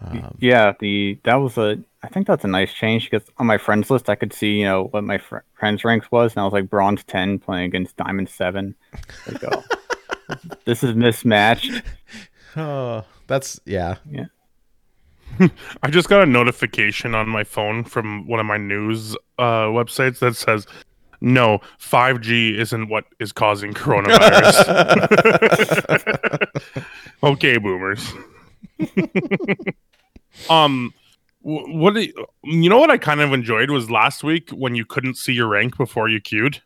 Um, 0.00 0.36
Yeah, 0.40 0.74
the 0.80 1.18
that 1.24 1.36
was 1.36 1.56
a. 1.58 1.78
I 2.02 2.08
think 2.08 2.26
that's 2.26 2.44
a 2.44 2.48
nice 2.48 2.72
change 2.72 3.10
because 3.10 3.28
on 3.38 3.46
my 3.46 3.58
friends 3.58 3.90
list 3.90 4.08
I 4.08 4.14
could 4.14 4.32
see 4.32 4.58
you 4.58 4.64
know 4.64 4.84
what 4.84 5.02
my 5.04 5.18
fr- 5.18 5.38
friends 5.54 5.84
ranks 5.84 6.10
was, 6.10 6.32
and 6.34 6.40
I 6.40 6.44
was 6.44 6.52
like 6.52 6.70
bronze 6.70 7.02
ten 7.04 7.38
playing 7.38 7.66
against 7.66 7.96
diamond 7.96 8.28
seven. 8.28 8.74
Like, 9.26 9.42
oh, 9.44 9.64
this 10.64 10.84
is 10.84 10.94
mismatched. 10.94 11.82
oh, 12.56 13.04
that's 13.26 13.60
yeah. 13.64 13.96
Yeah. 14.08 14.26
I 15.82 15.90
just 15.90 16.08
got 16.08 16.22
a 16.22 16.26
notification 16.26 17.14
on 17.14 17.28
my 17.28 17.44
phone 17.44 17.84
from 17.84 18.26
one 18.26 18.40
of 18.40 18.46
my 18.46 18.56
news 18.56 19.14
uh, 19.38 19.66
websites 19.66 20.20
that 20.20 20.36
says, 20.36 20.66
"No, 21.20 21.60
5G 21.80 22.56
isn't 22.58 22.88
what 22.88 23.04
is 23.18 23.32
causing 23.32 23.74
coronavirus." 23.74 24.66
okay, 27.22 27.58
boomers. 27.58 28.12
um, 30.50 30.92
what 31.42 31.94
you, 31.94 32.12
you 32.44 32.68
know? 32.68 32.78
What 32.78 32.90
I 32.90 32.98
kind 32.98 33.20
of 33.20 33.32
enjoyed 33.32 33.70
was 33.70 33.90
last 33.90 34.24
week 34.24 34.50
when 34.50 34.74
you 34.74 34.84
couldn't 34.84 35.16
see 35.16 35.32
your 35.32 35.48
rank 35.48 35.76
before 35.76 36.08
you 36.08 36.20
queued. 36.20 36.60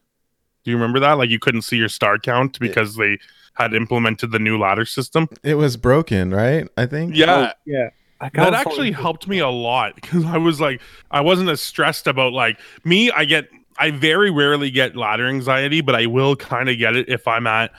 Do 0.65 0.71
you 0.71 0.77
remember 0.77 1.01
that? 1.01 1.13
Like 1.15 1.31
you 1.31 1.39
couldn't 1.39 1.63
see 1.63 1.77
your 1.77 1.89
star 1.89 2.19
count 2.19 2.59
because 2.59 2.97
they 2.97 3.19
had 3.55 3.75
implemented 3.75 4.33
the 4.33 4.39
new 4.39 4.59
ladder 4.59 4.85
system. 4.85 5.29
It 5.43 5.55
was 5.55 5.77
broken, 5.77 6.33
right? 6.33 6.69
I 6.77 6.87
think. 6.87 7.15
Yeah, 7.15 7.51
Oh, 7.51 7.53
yeah. 7.67 7.91
That 8.35 8.53
actually 8.53 8.93
helped 8.93 9.27
me 9.29 9.39
a 9.39 9.49
lot 9.49 9.95
because 9.95 10.25
I 10.27 10.37
was 10.37 10.61
like, 10.61 10.83
I 11.11 11.23
wasn't 11.23 11.49
as 11.49 11.61
stressed 11.61 12.07
about 12.07 12.33
like 12.35 12.59
me. 12.85 13.11
I 13.11 13.25
get, 13.25 13.49
I 13.79 13.91
very 13.93 14.31
rarely 14.31 14.71
get 14.71 14.95
ladder 14.95 15.27
anxiety, 15.27 15.81
but 15.81 15.95
I 15.95 16.05
will 16.05 16.37
kind 16.37 16.69
of 16.69 16.77
get 16.77 16.97
it 16.97 17.09
if 17.09 17.27
I'm 17.27 17.47
at, 17.47 17.73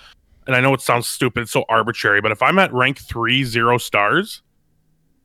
and 0.47 0.55
I 0.55 0.59
know 0.59 0.73
it 0.73 0.81
sounds 0.81 1.07
stupid, 1.07 1.41
it's 1.41 1.51
so 1.51 1.65
arbitrary, 1.69 2.21
but 2.21 2.31
if 2.31 2.41
I'm 2.41 2.59
at 2.59 2.73
rank 2.73 2.99
three, 2.99 3.43
zero 3.43 3.77
stars, 3.77 4.41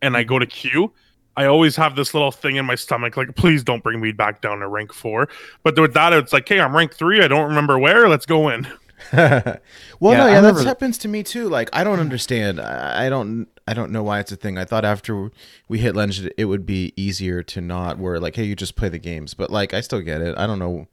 and 0.02 0.16
I 0.16 0.22
go 0.22 0.38
to 0.38 0.46
Q, 0.46 0.92
I 1.36 1.46
always 1.46 1.76
have 1.76 1.96
this 1.96 2.14
little 2.14 2.32
thing 2.32 2.56
in 2.56 2.64
my 2.64 2.74
stomach, 2.74 3.16
like, 3.16 3.34
please 3.36 3.62
don't 3.62 3.82
bring 3.82 4.00
me 4.00 4.12
back 4.12 4.40
down 4.40 4.60
to 4.60 4.68
rank 4.68 4.92
four. 4.92 5.28
But 5.62 5.78
with 5.78 5.92
that, 5.94 6.12
it's 6.14 6.32
like, 6.32 6.48
hey, 6.48 6.60
I'm 6.60 6.74
rank 6.74 6.94
three. 6.94 7.22
I 7.22 7.28
don't 7.28 7.48
remember 7.48 7.78
where. 7.78 8.08
Let's 8.08 8.24
go 8.24 8.48
in. 8.48 8.66
well, 9.12 9.60
Yeah, 10.00 10.16
no, 10.16 10.26
yeah, 10.26 10.40
that 10.40 10.64
happens 10.64 10.96
to 10.98 11.08
me 11.08 11.22
too. 11.22 11.48
Like, 11.50 11.68
I 11.74 11.84
don't 11.84 12.00
understand. 12.00 12.58
I, 12.58 13.06
I 13.06 13.08
don't. 13.10 13.46
I 13.68 13.74
don't 13.74 13.90
know 13.90 14.02
why 14.02 14.20
it's 14.20 14.32
a 14.32 14.36
thing. 14.36 14.58
I 14.58 14.64
thought 14.64 14.84
after 14.84 15.30
we 15.68 15.78
hit 15.78 15.96
Legend, 15.96 16.32
it 16.38 16.46
would 16.46 16.64
be 16.64 16.94
easier 16.96 17.42
to 17.42 17.60
not 17.60 17.98
where 17.98 18.18
like, 18.20 18.36
hey, 18.36 18.44
you 18.44 18.56
just 18.56 18.76
play 18.76 18.88
the 18.88 18.98
games. 18.98 19.34
But 19.34 19.50
like, 19.50 19.74
I 19.74 19.80
still 19.80 20.00
get 20.00 20.22
it. 20.22 20.38
I 20.38 20.46
don't 20.46 20.58
know. 20.58 20.86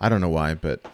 I 0.00 0.08
don't 0.08 0.20
know 0.20 0.30
why, 0.30 0.54
but 0.54 0.84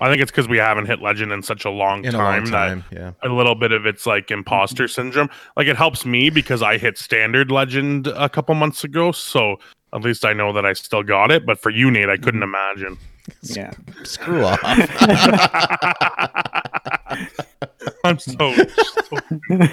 I 0.00 0.08
think 0.10 0.22
it's 0.22 0.30
because 0.30 0.48
we 0.48 0.58
haven't 0.58 0.86
hit 0.86 1.00
legend 1.02 1.32
in 1.32 1.42
such 1.42 1.64
a 1.64 1.70
long 1.70 2.04
in 2.04 2.14
a 2.14 2.18
time, 2.18 2.44
that 2.46 2.82
yeah. 2.90 3.12
a 3.22 3.28
little 3.28 3.54
bit 3.54 3.72
of 3.72 3.86
it's 3.86 4.06
like 4.06 4.30
imposter 4.30 4.88
syndrome. 4.88 5.28
Like 5.56 5.66
it 5.66 5.76
helps 5.76 6.04
me 6.06 6.30
because 6.30 6.62
I 6.62 6.78
hit 6.78 6.98
standard 6.98 7.50
legend 7.50 8.06
a 8.08 8.28
couple 8.28 8.54
months 8.54 8.84
ago, 8.84 9.12
so 9.12 9.56
at 9.92 10.02
least 10.02 10.24
I 10.24 10.32
know 10.32 10.52
that 10.52 10.64
I 10.64 10.72
still 10.72 11.02
got 11.02 11.30
it. 11.30 11.44
But 11.46 11.60
for 11.60 11.70
you, 11.70 11.90
Nate, 11.90 12.08
I 12.08 12.16
couldn't 12.16 12.42
imagine. 12.42 12.96
Yeah. 13.42 13.72
Screw 14.04 14.42
off. 14.42 14.58
I'm 18.04 18.18
so. 18.18 18.54
so- 18.54 19.68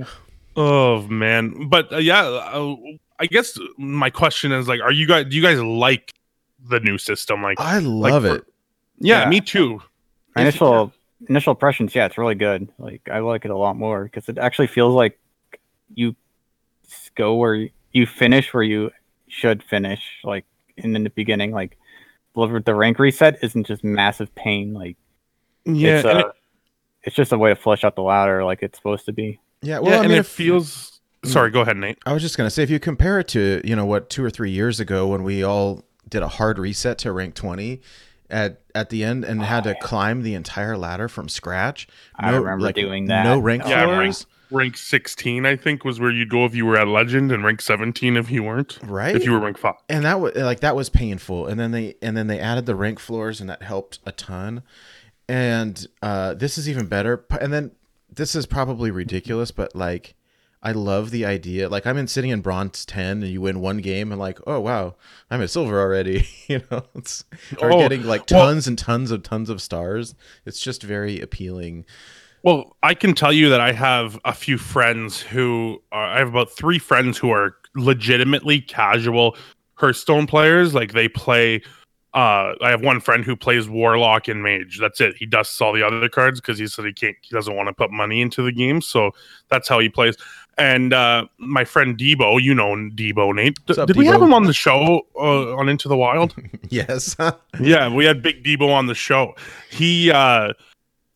Oh 0.56 1.02
man, 1.06 1.68
but 1.68 1.92
uh, 1.92 1.98
yeah, 1.98 2.22
uh, 2.24 2.74
I 3.20 3.26
guess 3.26 3.56
my 3.76 4.10
question 4.10 4.50
is 4.50 4.66
like, 4.66 4.80
are 4.80 4.90
you 4.90 5.06
guys? 5.06 5.26
Do 5.26 5.36
you 5.36 5.42
guys 5.42 5.60
like 5.60 6.12
the 6.68 6.80
new 6.80 6.98
system? 6.98 7.44
Like, 7.44 7.60
I 7.60 7.78
love 7.78 8.24
for- 8.24 8.36
it. 8.38 8.44
Yeah, 9.00 9.22
Yeah. 9.22 9.28
me 9.28 9.40
too. 9.40 9.80
Initial 10.36 10.92
initial 11.28 11.52
impressions, 11.52 11.94
yeah, 11.94 12.06
it's 12.06 12.16
really 12.18 12.34
good. 12.36 12.68
Like 12.78 13.08
I 13.10 13.18
like 13.20 13.44
it 13.44 13.50
a 13.50 13.56
lot 13.56 13.76
more 13.76 14.04
because 14.04 14.28
it 14.28 14.38
actually 14.38 14.68
feels 14.68 14.94
like 14.94 15.18
you 15.94 16.14
go 17.16 17.34
where 17.34 17.54
you, 17.54 17.70
you 17.92 18.06
finish 18.06 18.52
where 18.54 18.62
you 18.62 18.90
should 19.28 19.62
finish, 19.64 20.00
like 20.24 20.44
in, 20.76 20.92
the 20.92 21.10
beginning. 21.10 21.50
Like 21.50 21.76
the 22.34 22.62
the 22.64 22.74
rank 22.74 22.98
reset 22.98 23.38
isn't 23.42 23.66
just 23.66 23.82
massive 23.82 24.32
pain. 24.34 24.74
Like 24.74 24.96
Yeah, 25.64 25.96
it's, 25.98 26.04
and 26.06 26.18
uh, 26.18 26.26
it- 26.28 26.32
it's 27.04 27.16
just 27.16 27.32
a 27.32 27.38
way 27.38 27.50
to 27.50 27.56
flush 27.56 27.84
out 27.84 27.94
the 27.96 28.02
ladder 28.02 28.44
like 28.44 28.62
it's 28.62 28.76
supposed 28.76 29.06
to 29.06 29.12
be. 29.12 29.40
Yeah. 29.62 29.78
Well, 29.78 29.90
yeah, 29.92 29.96
I 29.96 30.00
and 30.00 30.08
mean, 30.08 30.16
it 30.18 30.20
if- 30.20 30.28
feels. 30.28 31.00
Sorry, 31.24 31.50
go 31.50 31.62
ahead, 31.62 31.76
Nate. 31.76 31.98
I 32.06 32.12
was 32.12 32.22
just 32.22 32.36
gonna 32.36 32.50
say, 32.50 32.62
if 32.62 32.70
you 32.70 32.78
compare 32.78 33.18
it 33.18 33.26
to 33.28 33.60
you 33.64 33.74
know 33.74 33.84
what 33.86 34.08
two 34.08 34.24
or 34.24 34.30
three 34.30 34.50
years 34.52 34.78
ago 34.78 35.08
when 35.08 35.24
we 35.24 35.42
all 35.42 35.82
did 36.08 36.22
a 36.22 36.28
hard 36.28 36.58
reset 36.60 36.96
to 36.98 37.10
rank 37.12 37.34
twenty 37.34 37.80
at 38.30 38.60
at 38.74 38.90
the 38.90 39.04
end 39.04 39.24
and 39.24 39.42
had 39.42 39.64
to 39.64 39.74
climb 39.80 40.22
the 40.22 40.34
entire 40.34 40.76
ladder 40.76 41.08
from 41.08 41.28
scratch. 41.28 41.88
I 42.14 42.34
remember 42.36 42.72
doing 42.72 43.06
that. 43.06 43.24
No 43.24 43.38
rank 43.38 43.62
Yeah, 43.66 43.84
rank, 43.84 44.14
floors, 44.14 44.26
rank 44.50 44.76
16, 44.76 45.46
I 45.46 45.56
think, 45.56 45.84
was 45.84 45.98
where 46.00 46.10
you'd 46.10 46.28
go 46.30 46.44
if 46.44 46.54
you 46.54 46.66
were 46.66 46.76
at 46.76 46.88
legend, 46.88 47.32
and 47.32 47.44
rank 47.44 47.60
17 47.60 48.16
if 48.16 48.30
you 48.30 48.42
weren't. 48.42 48.78
right? 48.82 49.14
If 49.14 49.24
you 49.24 49.32
were 49.32 49.40
rank 49.40 49.58
five. 49.58 49.74
and 49.88 50.04
that 50.04 50.20
was 50.20 50.34
like 50.36 50.60
that 50.60 50.76
was 50.76 50.88
painful. 50.88 51.46
And 51.46 51.58
then 51.58 51.72
they 51.72 51.94
and 52.02 52.16
then 52.16 52.26
they 52.26 52.38
added 52.40 52.66
the 52.66 52.74
rank 52.74 52.98
floors, 52.98 53.40
and 53.40 53.48
that 53.50 53.62
helped 53.62 53.98
a 54.06 54.12
ton. 54.12 54.62
And 55.28 55.86
uh, 56.02 56.34
this 56.34 56.56
is 56.56 56.68
even 56.68 56.86
better. 56.86 57.24
And 57.40 57.52
then 57.52 57.72
this 58.10 58.34
is 58.34 58.46
probably 58.46 58.90
ridiculous, 58.90 59.50
but 59.50 59.74
like 59.76 60.14
I 60.62 60.72
love 60.72 61.10
the 61.10 61.24
idea. 61.24 61.68
Like 61.68 61.86
I'm 61.86 61.96
in 61.96 62.08
sitting 62.08 62.30
in 62.30 62.40
bronze 62.40 62.84
ten, 62.84 63.22
and 63.22 63.32
you 63.32 63.40
win 63.40 63.60
one 63.60 63.78
game, 63.78 64.10
and 64.10 64.20
like, 64.20 64.38
oh 64.46 64.60
wow, 64.60 64.96
I'm 65.30 65.40
at 65.40 65.50
silver 65.50 65.80
already. 65.80 66.26
you 66.48 66.62
know, 66.70 66.82
it's 66.94 67.24
or 67.60 67.72
Oh, 67.72 67.78
getting 67.78 68.04
like 68.04 68.28
well- 68.30 68.46
tons 68.46 68.66
and 68.66 68.76
tons 68.78 69.10
of 69.10 69.22
tons 69.22 69.50
of 69.50 69.62
stars. 69.62 70.14
It's 70.44 70.60
just 70.60 70.82
very 70.82 71.20
appealing. 71.20 71.84
Well, 72.42 72.76
I 72.84 72.94
can 72.94 73.14
tell 73.14 73.32
you 73.32 73.48
that 73.50 73.60
I 73.60 73.72
have 73.72 74.18
a 74.24 74.32
few 74.32 74.58
friends 74.58 75.20
who 75.20 75.82
are, 75.90 76.06
I 76.06 76.18
have 76.18 76.28
about 76.28 76.50
three 76.50 76.78
friends 76.78 77.18
who 77.18 77.30
are 77.30 77.56
legitimately 77.74 78.60
casual 78.60 79.36
Hearthstone 79.74 80.26
players. 80.26 80.74
Like 80.74 80.92
they 80.92 81.08
play. 81.08 81.62
Uh, 82.14 82.54
I 82.62 82.70
have 82.70 82.80
one 82.82 83.00
friend 83.00 83.22
who 83.24 83.36
plays 83.36 83.68
Warlock 83.68 84.28
and 84.28 84.42
Mage. 84.42 84.78
That's 84.80 85.00
it. 85.00 85.14
He 85.16 85.26
dusts 85.26 85.60
all 85.60 85.72
the 85.72 85.86
other 85.86 86.08
cards 86.08 86.40
because 86.40 86.58
he 86.58 86.66
said 86.66 86.84
he 86.86 86.92
can't. 86.92 87.16
He 87.22 87.34
doesn't 87.34 87.54
want 87.54 87.68
to 87.68 87.74
put 87.74 87.90
money 87.92 88.20
into 88.22 88.42
the 88.42 88.50
game, 88.52 88.80
so 88.80 89.10
that's 89.50 89.68
how 89.68 89.78
he 89.78 89.88
plays. 89.88 90.16
And 90.58 90.92
uh, 90.92 91.26
my 91.38 91.64
friend 91.64 91.96
Debo, 91.96 92.42
you 92.42 92.54
know 92.54 92.74
Debo, 92.74 93.34
Nate. 93.34 93.64
D- 93.66 93.74
up, 93.74 93.86
did 93.86 93.96
we 93.96 94.06
have 94.06 94.20
him 94.20 94.34
on 94.34 94.44
the 94.44 94.52
show 94.52 95.06
uh, 95.16 95.56
on 95.56 95.68
Into 95.68 95.88
the 95.88 95.96
Wild? 95.96 96.34
yes. 96.68 97.16
yeah, 97.60 97.92
we 97.92 98.04
had 98.04 98.22
Big 98.22 98.42
Debo 98.42 98.68
on 98.72 98.86
the 98.86 98.94
show. 98.94 99.34
He 99.70 100.10
uh 100.10 100.52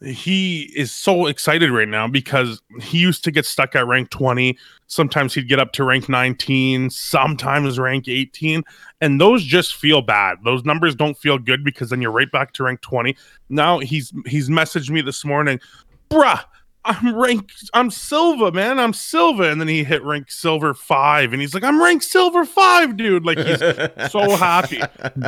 he 0.04 0.72
is 0.74 0.92
so 0.92 1.26
excited 1.26 1.70
right 1.70 1.88
now 1.88 2.08
because 2.08 2.60
he 2.80 2.98
used 2.98 3.24
to 3.24 3.30
get 3.30 3.46
stuck 3.46 3.76
at 3.76 3.86
rank 3.86 4.10
20. 4.10 4.58
Sometimes 4.86 5.34
he'd 5.34 5.48
get 5.48 5.58
up 5.58 5.72
to 5.72 5.84
rank 5.84 6.08
19, 6.08 6.90
sometimes 6.90 7.78
rank 7.78 8.08
18, 8.08 8.62
and 9.00 9.20
those 9.20 9.44
just 9.44 9.76
feel 9.76 10.02
bad. 10.02 10.38
Those 10.44 10.64
numbers 10.64 10.94
don't 10.94 11.16
feel 11.16 11.38
good 11.38 11.64
because 11.64 11.90
then 11.90 12.02
you're 12.02 12.10
right 12.10 12.30
back 12.30 12.52
to 12.54 12.64
rank 12.64 12.80
20. 12.80 13.16
Now 13.48 13.78
he's 13.78 14.12
he's 14.26 14.48
messaged 14.48 14.90
me 14.90 15.00
this 15.02 15.24
morning, 15.24 15.60
bruh. 16.10 16.42
I'm 16.84 17.14
rank 17.14 17.50
I'm 17.74 17.90
silver, 17.90 18.50
man. 18.50 18.78
I'm 18.78 18.92
silver. 18.92 19.44
And 19.44 19.60
then 19.60 19.68
he 19.68 19.84
hit 19.84 20.02
rank 20.02 20.30
silver 20.30 20.74
five 20.74 21.32
and 21.32 21.40
he's 21.40 21.54
like, 21.54 21.64
I'm 21.64 21.80
rank 21.80 22.02
silver 22.02 22.44
five, 22.44 22.96
dude. 22.96 23.24
Like 23.24 23.38
he's 23.38 23.58
so 24.10 24.36
happy 24.36 24.80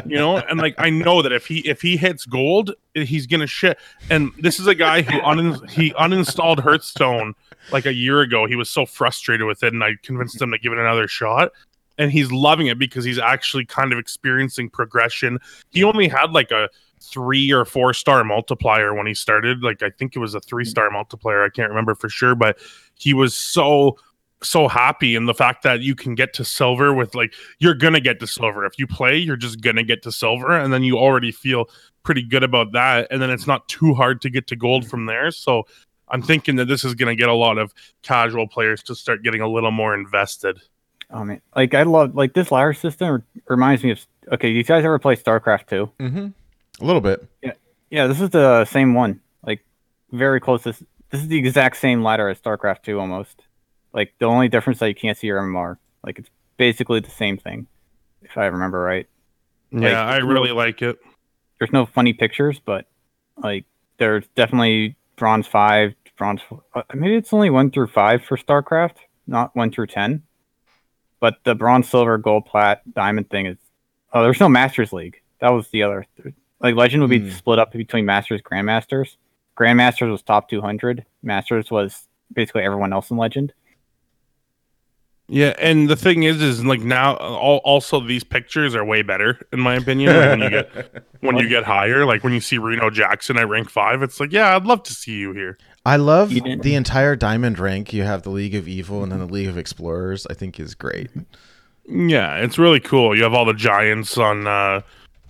you 0.07 0.17
know 0.17 0.37
and 0.37 0.61
like 0.61 0.75
i 0.79 0.91
know 0.91 1.23
that 1.23 1.33
if 1.33 1.47
he 1.47 1.59
if 1.61 1.81
he 1.81 1.97
hits 1.97 2.25
gold 2.25 2.73
he's 2.95 3.27
gonna 3.27 3.47
shit 3.47 3.79
and 4.11 4.31
this 4.39 4.61
is 4.61 4.67
a 4.67 4.75
guy 4.75 5.03
who 5.03 5.21
un- 5.21 5.67
he 5.69 5.93
uninstalled 5.93 6.61
hearthstone 6.61 7.35
like 7.73 7.87
a 7.87 7.93
year 7.93 8.21
ago 8.21 8.47
he 8.47 8.57
was 8.57 8.71
so 8.71 8.85
frustrated 8.87 9.47
with 9.47 9.63
it 9.63 9.73
and 9.73 9.83
i 9.83 9.93
convinced 10.03 10.41
him 10.41 10.51
to 10.51 10.59
give 10.59 10.73
it 10.73 10.79
another 10.79 11.09
shot 11.09 11.53
and 11.99 12.11
he's 12.11 12.31
loving 12.33 12.67
it 12.67 12.79
because 12.79 13.05
he's 13.05 13.19
actually 13.19 13.65
kind 13.65 13.93
of 13.93 13.99
experiencing 13.99 14.69
progression 14.69 15.39
he 15.71 15.85
only 15.85 16.09
had 16.09 16.33
like 16.33 16.51
a 16.51 16.69
three 17.13 17.53
or 17.53 17.65
four 17.65 17.93
star 17.95 18.25
multiplier 18.25 18.95
when 18.95 19.07
he 19.07 19.15
started. 19.15 19.63
Like 19.63 19.83
i 19.83 19.91
think 19.91 20.17
it 20.17 20.19
was 20.19 20.35
a 20.35 20.41
three 20.41 20.65
star 20.65 20.91
multiplier. 20.91 21.45
I 21.45 21.49
can't 21.49 21.69
remember 21.69 21.95
for 21.95 22.09
sure 22.09 22.35
but 22.35 22.59
he 22.95 23.15
was 23.15 23.35
so 23.35 23.97
so 24.43 24.69
happy 24.69 25.15
in 25.17 25.25
the 25.25 25.35
fact 25.35 25.63
that 25.63 25.81
you 25.81 25.95
can 25.95 26.15
get 26.15 26.35
to 26.35 26.45
silver 26.45 26.93
with 26.93 27.15
like 27.15 27.33
you're 27.59 27.75
gonna 27.75 28.01
get 28.01 28.21
to 28.21 28.27
silver. 28.27 28.65
If 28.67 28.79
you 28.79 28.87
play 28.87 29.17
you're 29.17 29.37
just 29.37 29.61
gonna 29.61 29.85
get 29.85 30.03
to 30.03 30.13
silver 30.13 30.53
and 30.53 30.73
then 30.73 30.83
you 30.83 30.99
already 30.99 31.33
feel 31.33 31.69
pretty 32.03 32.23
good 32.23 32.43
about 32.43 32.73
that 32.73 33.09
and 33.11 33.23
then 33.23 33.31
it's 33.31 33.47
not 33.47 33.67
too 33.69 33.95
hard 33.95 34.21
to 34.23 34.31
get 34.31 34.47
to 34.49 34.57
gold 34.57 34.89
from 34.89 35.07
there. 35.07 35.31
So 35.31 35.65
i'm 36.09 36.21
thinking 36.21 36.57
that 36.57 36.67
this 36.67 36.85
is 36.85 36.95
gonna 36.95 37.17
get 37.17 37.31
a 37.31 37.35
lot 37.35 37.57
of 37.57 37.73
casual 38.03 38.47
players 38.47 38.83
to 38.83 38.95
start 38.95 39.23
getting 39.23 39.41
a 39.41 39.49
little 39.49 39.71
more 39.71 39.95
invested. 39.95 40.61
Oh 41.11 41.25
man, 41.25 41.41
like 41.55 41.75
I 41.75 41.83
love 41.83 42.15
like 42.15 42.35
this 42.35 42.51
ladder 42.51 42.73
system 42.75 43.23
reminds 43.49 43.85
me 43.85 43.93
of. 43.93 44.07
Okay, 44.33 44.49
you 44.49 44.65
guys 44.65 44.85
ever 44.85 44.99
play 44.99 45.17
StarCraft 45.17 45.67
two? 45.67 45.91
hmm 46.01 46.29
A 46.81 46.85
little 46.85 47.01
bit. 47.01 47.27
Yeah, 47.43 47.53
yeah. 47.91 48.07
this 48.07 48.21
is 48.21 48.31
the 48.31 48.65
same 48.65 48.95
one. 48.95 49.21
Like 49.47 49.65
very 50.13 50.41
close. 50.41 50.63
This 50.65 50.83
this 51.11 51.21
is 51.21 51.29
the 51.29 51.39
exact 51.39 51.77
same 51.77 52.03
ladder 52.03 52.29
as 52.29 52.41
StarCraft 52.41 52.83
two 52.83 52.99
almost. 52.99 53.43
Like 53.93 54.15
the 54.19 54.27
only 54.27 54.49
difference 54.49 54.81
that 54.81 54.89
you 54.89 54.95
can't 54.95 55.17
see 55.17 55.29
your 55.29 55.41
MMR. 55.41 55.77
Like 56.05 56.19
it's 56.19 56.29
basically 56.57 57.01
the 57.01 57.11
same 57.11 57.37
thing, 57.39 57.67
if 58.23 58.37
I 58.37 58.47
remember 58.47 58.81
right. 58.81 59.07
yeah 59.73 60.05
i 60.05 60.19
really 60.19 60.53
like 60.53 60.83
it 60.83 60.97
There's 61.59 61.73
no 61.73 61.85
funny 61.87 62.13
pictures, 62.13 62.61
but 62.65 62.87
like 63.37 63.65
there's 63.99 64.25
definitely 64.37 64.97
bronze 65.17 65.47
five, 65.47 65.95
bronze. 66.17 66.41
four- 66.49 66.63
uh, 66.75 66.83
Maybe 66.95 67.17
it's 67.17 67.33
only 67.33 67.51
one 67.51 67.71
through 67.71 67.89
five 67.89 68.23
for 68.25 68.37
StarCraft, 68.37 68.97
not 69.27 69.55
one 69.57 69.71
through 69.71 69.87
ten. 69.89 70.23
But 71.21 71.37
the 71.45 71.55
bronze, 71.55 71.89
silver, 71.89 72.19
gold, 72.19 72.47
plat, 72.47 72.83
diamond 72.93 73.31
thing 73.31 73.47
is. 73.47 73.57
Oh, 74.13 74.23
there's 74.23 74.41
no 74.41 74.49
Masters 74.49 74.93
League. 74.93 75.21
That 75.41 75.51
was 75.51 75.69
the 75.69 75.83
other. 75.85 76.07
Like 76.61 76.75
Legend 76.77 77.03
would 77.03 77.11
be 77.11 77.19
Hmm. 77.21 77.31
split 77.31 77.59
up 77.59 77.73
between 77.73 78.07
Masters, 78.07 78.41
Grandmasters. 78.43 79.17
Grandmasters 79.57 80.11
was 80.11 80.23
top 80.23 80.49
200. 80.49 81.05
Masters 81.23 81.71
was 81.71 82.09
basically 82.33 82.63
everyone 82.63 82.93
else 82.93 83.11
in 83.11 83.17
Legend. 83.17 83.53
yeah 85.27 85.55
and 85.59 85.89
the 85.89 85.97
thing 85.97 86.23
is 86.25 86.43
is 86.43 86.63
like 86.67 86.81
now 86.83 87.15
all, 87.17 87.59
also 87.65 87.99
these 87.99 88.23
pictures 88.23 88.75
are 88.75 88.85
way 88.85 89.01
better 89.01 89.39
in 89.55 89.61
my 89.61 89.75
opinion 89.77 90.15
like 90.15 90.29
when 90.31 90.41
you 90.43 90.51
get 90.51 91.05
when 91.21 91.37
you 91.39 91.49
get 91.49 91.65
higher 91.65 92.05
like 92.05 92.23
when 92.23 92.35
you 92.35 92.41
see 92.41 92.59
reno 92.59 92.91
jackson 92.91 93.39
at 93.39 93.49
rank 93.49 93.71
five 93.71 94.03
it's 94.03 94.21
like 94.21 94.31
yeah 94.33 94.55
i'd 94.55 94.65
love 94.67 94.83
to 94.83 94.93
see 94.93 95.13
you 95.13 95.33
here 95.33 95.57
I 95.87 95.97
love 95.97 96.31
the 96.31 96.75
entire 96.77 97.15
diamond 97.15 97.59
rank. 97.59 97.93
You 97.93 98.05
have 98.05 98.23
the 98.23 98.31
League 98.31 98.55
of 98.55 98.67
Evil 98.67 99.03
and 99.03 99.13
then 99.13 99.19
the 99.19 99.27
League 99.27 99.49
of 99.49 99.59
Explorers. 99.59 100.27
I 100.31 100.33
think 100.33 100.59
is 100.59 100.75
great. 100.75 101.11
Yeah, 101.87 102.37
it's 102.37 102.57
really 102.59 102.81
cool. 102.81 103.15
You 103.15 103.23
have 103.25 103.35
all 103.35 103.45
the 103.45 103.53
giants 103.53 104.17
on 104.17 104.47
uh 104.47 104.81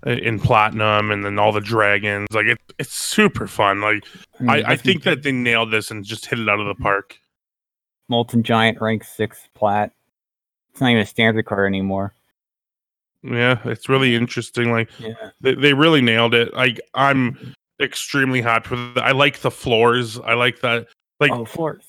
in 0.07 0.39
platinum 0.39 1.11
and 1.11 1.25
then 1.25 1.39
all 1.39 1.53
the 1.53 1.61
dragons. 1.61 2.29
Like 2.33 2.47
it, 2.47 2.59
it's 2.79 2.95
super 2.95 3.47
fun. 3.47 3.81
Like 3.81 4.05
I, 4.49 4.73
I 4.73 4.77
think 4.77 5.03
that 5.05 5.23
they 5.23 5.33
nailed 5.33 5.71
this 5.71 5.91
and 5.91 6.05
just 6.05 6.27
hit 6.27 6.39
it 6.39 6.49
out 6.49 6.61
of 6.61 6.67
the 6.67 6.75
park. 6.75 7.19
Molten 8.09 8.43
Giant 8.43 8.81
rank 8.81 9.05
six 9.05 9.49
plat. 9.55 9.93
It's 10.71 10.81
not 10.81 10.91
even 10.91 11.03
a 11.03 11.07
standard 11.07 11.47
card 11.47 11.67
anymore. 11.69 12.15
Yeah, 13.23 13.59
it's 13.65 13.89
really 13.89 14.15
interesting. 14.15 14.71
Like 14.71 14.91
Yeah. 14.99 15.15
they, 15.41 15.55
they 15.55 15.73
really 15.73 16.03
nailed 16.03 16.35
it. 16.35 16.53
Like 16.53 16.81
I'm 16.95 17.55
extremely 17.81 18.43
happy 18.43 18.71
with 18.71 18.99
it. 18.99 19.01
I 19.03 19.13
like 19.13 19.41
the 19.41 19.51
floors. 19.51 20.19
I 20.19 20.35
like 20.35 20.61
that. 20.61 20.89
Like 21.21 21.31
oh, 21.31 21.45
floors. 21.45 21.85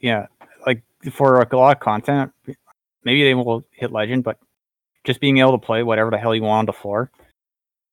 Yeah, 0.00 0.26
like 0.66 0.82
for 1.12 1.38
like, 1.38 1.52
a 1.52 1.56
lot 1.56 1.76
of 1.76 1.80
content, 1.80 2.32
maybe 3.04 3.22
they 3.22 3.34
will 3.34 3.64
hit 3.70 3.92
legend, 3.92 4.24
but 4.24 4.38
just 5.04 5.20
being 5.20 5.38
able 5.38 5.52
to 5.52 5.64
play 5.64 5.82
whatever 5.82 6.10
the 6.10 6.18
hell 6.18 6.34
you 6.34 6.42
want 6.42 6.60
on 6.60 6.66
the 6.66 6.72
floor, 6.72 7.10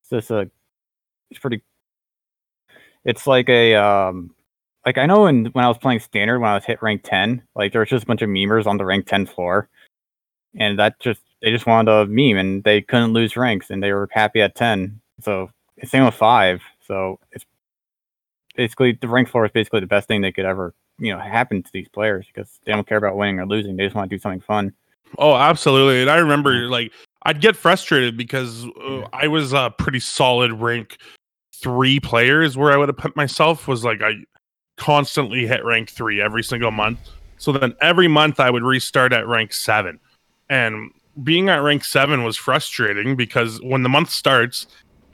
just 0.10 0.32
a, 0.32 0.50
it's 1.30 1.40
pretty. 1.40 1.62
It's 3.06 3.26
like 3.28 3.50
a 3.50 3.76
um, 3.76 4.36
like 4.86 4.98
I 4.98 5.06
know 5.06 5.24
when 5.24 5.46
when 5.48 5.66
I 5.66 5.68
was 5.68 5.78
playing 5.78 6.00
standard 6.00 6.40
when 6.40 6.50
I 6.50 6.56
was 6.56 6.66
hit 6.66 6.82
rank 6.82 7.02
ten, 7.04 7.44
like 7.56 7.72
there 7.72 7.82
was 7.82 7.90
just 7.90 8.04
a 8.04 8.08
bunch 8.08 8.22
of 8.22 8.30
memers 8.30 8.66
on 8.66 8.78
the 8.78 8.86
rank 8.86 9.08
ten 9.08 9.26
floor, 9.26 9.70
and 10.56 10.80
that 10.80 11.00
just 11.00 11.22
they 11.42 11.52
just 11.52 11.66
wanted 11.66 11.92
a 11.92 12.06
meme 12.08 12.38
and 12.38 12.64
they 12.64 12.82
couldn't 12.82 13.14
lose 13.14 13.38
ranks 13.38 13.70
and 13.70 13.82
they 13.82 13.94
were 13.94 14.10
happy 14.12 14.42
at 14.42 14.56
ten. 14.56 15.02
So 15.22 15.50
same 15.84 16.06
with 16.06 16.16
five. 16.16 16.62
So 16.82 17.20
it's 17.32 17.46
basically 18.56 18.98
the 19.00 19.08
rank 19.08 19.30
floor 19.30 19.46
is 19.46 19.52
basically 19.52 19.80
the 19.80 19.88
best 19.88 20.08
thing 20.08 20.22
that 20.22 20.34
could 20.36 20.46
ever 20.46 20.74
you 20.98 21.14
know 21.14 21.20
happen 21.20 21.64
to 21.64 21.72
these 21.72 21.88
players 21.88 22.26
because 22.28 22.60
they 22.66 22.72
don't 22.72 22.88
care 22.88 22.98
about 22.98 23.16
winning 23.16 23.40
or 23.40 23.46
losing. 23.46 23.76
They 23.76 23.86
just 23.86 23.96
want 23.96 24.10
to 24.10 24.16
do 24.16 24.20
something 24.20 24.42
fun. 24.42 24.74
Oh, 25.18 25.36
absolutely. 25.36 26.02
And 26.02 26.10
I 26.10 26.18
remember 26.18 26.70
like 26.70 26.92
I'd 27.24 27.42
get 27.42 27.56
frustrated 27.56 28.16
because 28.16 28.66
uh, 28.82 29.08
I 29.12 29.28
was 29.28 29.54
a 29.54 29.74
pretty 29.78 30.00
solid 30.00 30.54
rank 30.54 30.98
three 31.56 32.00
players 32.00 32.58
where 32.58 32.72
I 32.72 32.78
would 32.78 32.90
have 32.90 32.98
put 32.98 33.16
myself 33.16 33.68
was 33.68 33.84
like 33.84 34.02
I 34.02 34.14
constantly 34.78 35.46
hit 35.46 35.64
rank 35.66 35.90
three 35.90 36.22
every 36.22 36.44
single 36.44 36.72
month. 36.72 37.00
So 37.38 37.52
then 37.52 37.76
every 37.82 38.08
month 38.08 38.40
I 38.40 38.50
would 38.50 38.64
restart 38.64 39.14
at 39.14 39.28
rank 39.28 39.54
seven. 39.54 40.00
And 40.50 40.92
being 41.24 41.50
at 41.50 41.58
rank 41.58 41.84
seven 41.84 42.24
was 42.24 42.38
frustrating 42.38 43.16
because 43.16 43.62
when 43.62 43.84
the 43.84 43.90
month 43.90 44.10
starts, 44.10 44.68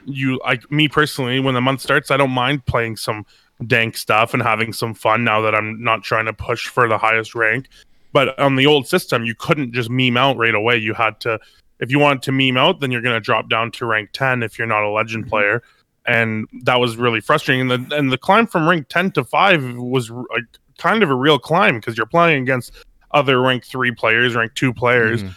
you 0.04 0.40
like 0.44 0.70
me 0.70 0.88
personally, 0.88 1.40
when 1.40 1.54
the 1.54 1.60
month 1.60 1.80
starts, 1.80 2.10
I 2.10 2.16
don't 2.16 2.30
mind 2.30 2.64
playing 2.66 2.96
some 2.96 3.26
dank 3.66 3.96
stuff 3.96 4.34
and 4.34 4.42
having 4.42 4.72
some 4.72 4.94
fun 4.94 5.24
now 5.24 5.40
that 5.40 5.54
I'm 5.54 5.82
not 5.82 6.02
trying 6.02 6.26
to 6.26 6.32
push 6.32 6.68
for 6.68 6.88
the 6.88 6.98
highest 6.98 7.34
rank. 7.34 7.68
But 8.16 8.38
on 8.38 8.56
the 8.56 8.64
old 8.64 8.88
system, 8.88 9.26
you 9.26 9.34
couldn't 9.34 9.74
just 9.74 9.90
meme 9.90 10.16
out 10.16 10.38
right 10.38 10.54
away. 10.54 10.78
You 10.78 10.94
had 10.94 11.20
to, 11.20 11.38
if 11.80 11.90
you 11.90 11.98
wanted 11.98 12.22
to 12.22 12.32
meme 12.32 12.56
out, 12.56 12.80
then 12.80 12.90
you're 12.90 13.02
going 13.02 13.14
to 13.14 13.20
drop 13.20 13.50
down 13.50 13.70
to 13.72 13.84
rank 13.84 14.08
10 14.14 14.42
if 14.42 14.56
you're 14.56 14.66
not 14.66 14.84
a 14.84 14.88
legend 14.88 15.28
player. 15.28 15.62
And 16.06 16.48
that 16.62 16.80
was 16.80 16.96
really 16.96 17.20
frustrating. 17.20 17.70
And 17.70 17.90
the, 17.90 17.94
and 17.94 18.10
the 18.10 18.16
climb 18.16 18.46
from 18.46 18.66
rank 18.66 18.86
10 18.88 19.10
to 19.12 19.24
5 19.24 19.74
was 19.76 20.08
like 20.08 20.44
kind 20.78 21.02
of 21.02 21.10
a 21.10 21.14
real 21.14 21.38
climb 21.38 21.74
because 21.76 21.98
you're 21.98 22.06
playing 22.06 22.42
against 22.42 22.72
other 23.10 23.38
rank 23.42 23.66
3 23.66 23.90
players, 23.92 24.34
rank 24.34 24.54
2 24.54 24.72
players, 24.72 25.22
Mhm. 25.22 25.34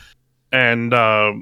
and 0.54 0.94
uh, 0.94 1.34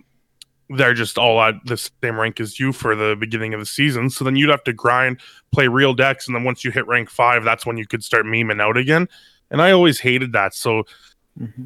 they're 0.71 0.95
just 0.95 1.19
all 1.19 1.39
at 1.39 1.53
the 1.65 1.77
same 1.77 2.19
rank 2.19 2.39
as 2.39 2.59
you 2.59 2.73
for 2.73 2.95
the 2.95 3.15
beginning 3.15 3.53
of 3.53 3.59
the 3.59 3.65
season. 3.67 4.09
So 4.09 4.25
then 4.25 4.35
you'd 4.38 4.49
have 4.49 4.63
to 4.63 4.73
grind, 4.73 5.19
play 5.53 5.67
real 5.67 5.93
decks, 5.93 6.25
and 6.25 6.35
then 6.35 6.43
once 6.45 6.65
you 6.65 6.71
hit 6.71 6.88
rank 6.88 7.11
5, 7.11 7.43
that's 7.43 7.63
when 7.63 7.77
you 7.77 7.85
could 7.85 8.03
start 8.03 8.25
memeing 8.25 8.59
out 8.59 8.75
again. 8.75 9.07
And 9.51 9.61
I 9.61 9.69
always 9.71 9.99
hated 9.99 10.33
that. 10.33 10.55
So 10.55 10.83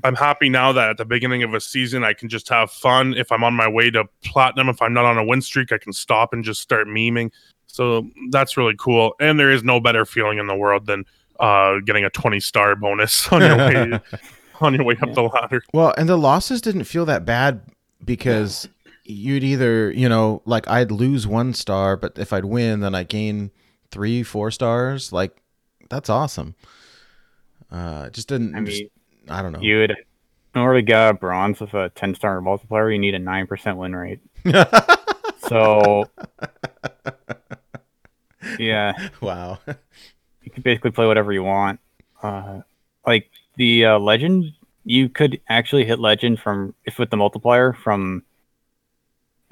I'm 0.04 0.16
happy 0.16 0.50
now 0.50 0.72
that 0.74 0.90
at 0.90 0.98
the 0.98 1.06
beginning 1.06 1.44
of 1.44 1.54
a 1.54 1.62
season 1.62 2.04
I 2.04 2.14
can 2.14 2.28
just 2.30 2.50
have 2.50 2.72
fun. 2.72 3.14
If 3.14 3.32
I'm 3.32 3.44
on 3.44 3.54
my 3.54 3.68
way 3.68 3.90
to 3.92 4.06
platinum, 4.24 4.70
if 4.70 4.82
I'm 4.82 4.94
not 4.94 5.06
on 5.06 5.18
a 5.18 5.24
win 5.24 5.42
streak, 5.42 5.72
I 5.72 5.78
can 5.78 5.94
stop 5.94 6.34
and 6.34 6.44
just 6.44 6.62
start 6.62 6.88
memeing. 6.88 7.32
So 7.68 8.08
that's 8.32 8.58
really 8.58 8.76
cool. 8.78 9.14
And 9.20 9.40
there 9.40 9.50
is 9.52 9.64
no 9.64 9.80
better 9.80 10.06
feeling 10.06 10.40
in 10.40 10.48
the 10.48 10.56
world 10.56 10.88
than 10.88 11.06
uh, 11.40 11.80
getting 11.86 12.04
a 12.04 12.10
20 12.10 12.40
star 12.42 12.76
bonus 12.76 13.28
on 13.32 13.42
your 13.42 13.58
way 13.58 14.00
on 14.62 14.74
your 14.76 14.84
way 14.84 14.96
up 15.02 15.08
Yeah. 15.10 15.14
the 15.14 15.22
ladder. 15.24 15.64
Well, 15.74 15.94
and 15.98 16.08
the 16.10 16.18
losses 16.18 16.62
didn't 16.62 16.84
feel 16.84 17.06
that 17.06 17.26
bad 17.26 17.62
because 18.04 18.68
you'd 19.06 19.44
either, 19.44 19.92
you 19.92 20.08
know, 20.10 20.42
like 20.46 20.68
I'd 20.68 20.92
lose 20.92 21.26
one 21.26 21.54
star, 21.54 21.96
but 21.98 22.18
if 22.20 22.32
I'd 22.34 22.46
win, 22.46 22.82
then 22.82 22.94
I 22.94 23.04
gain 23.04 23.52
three, 23.90 24.22
four 24.22 24.52
stars. 24.52 25.12
Like 25.14 25.36
that's 25.90 26.10
awesome. 26.10 26.56
Uh, 27.72 28.10
just 28.10 28.28
didn't. 28.28 28.54
I 28.56 28.62
just- 28.64 28.82
mean, 28.82 28.90
I 29.30 29.42
don't 29.42 29.52
know. 29.52 29.60
you 29.62 29.80
would 29.80 29.96
in 30.54 30.62
order 30.62 30.80
to 30.80 30.82
get 30.82 31.10
a 31.10 31.14
bronze 31.14 31.60
with 31.62 31.74
a 31.74 31.90
10 31.96 32.16
star 32.16 32.42
multiplier, 32.42 32.92
you 32.92 33.00
need 33.00 33.16
a 33.16 33.20
9% 33.20 33.78
win 33.78 33.96
rate. 33.96 34.20
So, 35.52 36.06
yeah, 38.58 38.94
wow. 39.20 39.60
you 40.44 40.52
can 40.52 40.64
basically 40.64 40.92
play 40.92 41.08
whatever 41.08 41.34
you 41.34 41.44
want. 41.44 41.82
Uh, 42.24 42.62
like 43.06 43.30
the 43.58 43.86
uh, 43.86 44.00
legend, 44.00 44.54
you 44.86 45.10
could 45.10 45.42
actually 45.50 45.84
hit 45.84 46.00
legend 46.00 46.40
from 46.40 46.74
if 46.86 47.00
with 47.00 47.10
the 47.10 47.18
multiplier 47.18 47.74
from 47.74 48.24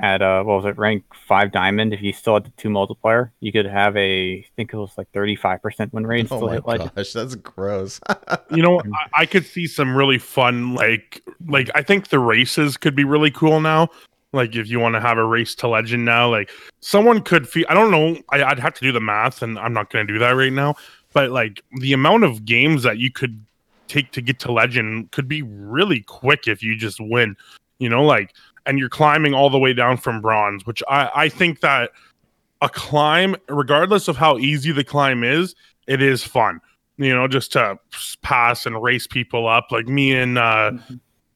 at 0.01 0.21
uh 0.21 0.41
what 0.43 0.55
was 0.55 0.65
it 0.65 0.77
rank 0.77 1.03
five 1.27 1.51
diamond 1.51 1.93
if 1.93 2.01
you 2.01 2.13
still 2.13 2.35
had 2.35 2.45
the 2.45 2.51
two 2.51 2.69
multiplier 2.69 3.33
you 3.41 3.51
could 3.51 3.65
have 3.65 3.97
a 3.97 4.35
I 4.37 4.45
think 4.55 4.73
it 4.73 4.77
was 4.77 4.97
like 4.97 5.11
thirty 5.11 5.35
five 5.35 5.61
percent 5.61 5.93
win 5.93 6.07
rate 6.07 6.21
and 6.21 6.31
Oh 6.31 6.37
still 6.37 6.47
my 6.47 6.53
hit 6.55 6.65
legend. 6.65 6.91
gosh, 6.95 7.13
that's 7.13 7.35
gross. 7.35 7.99
You 8.51 8.63
know, 8.63 8.79
I, 8.79 9.21
I 9.21 9.25
could 9.27 9.45
see 9.45 9.67
some 9.67 9.95
really 9.95 10.17
fun, 10.17 10.73
like, 10.73 11.21
like 11.47 11.69
I 11.75 11.83
think 11.83 12.07
the 12.07 12.17
races 12.17 12.77
could 12.77 12.95
be 12.95 13.03
really 13.03 13.29
cool 13.29 13.59
now. 13.61 13.89
Like, 14.33 14.55
if 14.55 14.67
you 14.69 14.79
want 14.79 14.95
to 14.95 15.01
have 15.01 15.19
a 15.19 15.23
race 15.25 15.53
to 15.55 15.67
legend 15.67 16.03
now, 16.03 16.29
like 16.29 16.49
someone 16.79 17.21
could 17.21 17.47
feel. 17.47 17.65
I 17.69 17.75
don't 17.75 17.91
know. 17.91 18.17
I, 18.29 18.43
I'd 18.43 18.57
have 18.59 18.73
to 18.75 18.81
do 18.81 18.91
the 18.91 18.99
math, 18.99 19.43
and 19.43 19.59
I'm 19.59 19.73
not 19.73 19.91
going 19.91 20.07
to 20.07 20.13
do 20.13 20.17
that 20.19 20.31
right 20.31 20.51
now. 20.51 20.75
But 21.13 21.29
like 21.29 21.61
the 21.79 21.93
amount 21.93 22.23
of 22.23 22.43
games 22.43 22.81
that 22.83 22.97
you 22.97 23.11
could 23.11 23.43
take 23.87 24.11
to 24.13 24.21
get 24.21 24.39
to 24.39 24.51
legend 24.51 25.11
could 25.11 25.27
be 25.27 25.43
really 25.43 26.01
quick 26.01 26.47
if 26.47 26.63
you 26.63 26.75
just 26.75 26.99
win. 26.99 27.35
You 27.77 27.89
know, 27.89 28.03
like, 28.03 28.33
and 28.65 28.79
you're 28.79 28.89
climbing 28.89 29.33
all 29.33 29.49
the 29.49 29.59
way 29.59 29.73
down 29.73 29.97
from 29.97 30.21
bronze, 30.21 30.65
which 30.65 30.83
I 30.89 31.09
I 31.15 31.29
think 31.29 31.61
that 31.61 31.91
a 32.61 32.69
climb, 32.69 33.35
regardless 33.47 34.07
of 34.07 34.17
how 34.17 34.37
easy 34.37 34.71
the 34.71 34.83
climb 34.83 35.23
is, 35.23 35.55
it 35.87 36.01
is 36.01 36.23
fun 36.23 36.59
you 36.99 37.15
know, 37.15 37.27
just 37.27 37.53
to 37.53 37.79
pass 38.21 38.65
and 38.65 38.81
race 38.83 39.07
people 39.07 39.47
up. 39.47 39.71
Like 39.71 39.87
me 39.87 40.11
and 40.11 40.37
uh, 40.37 40.73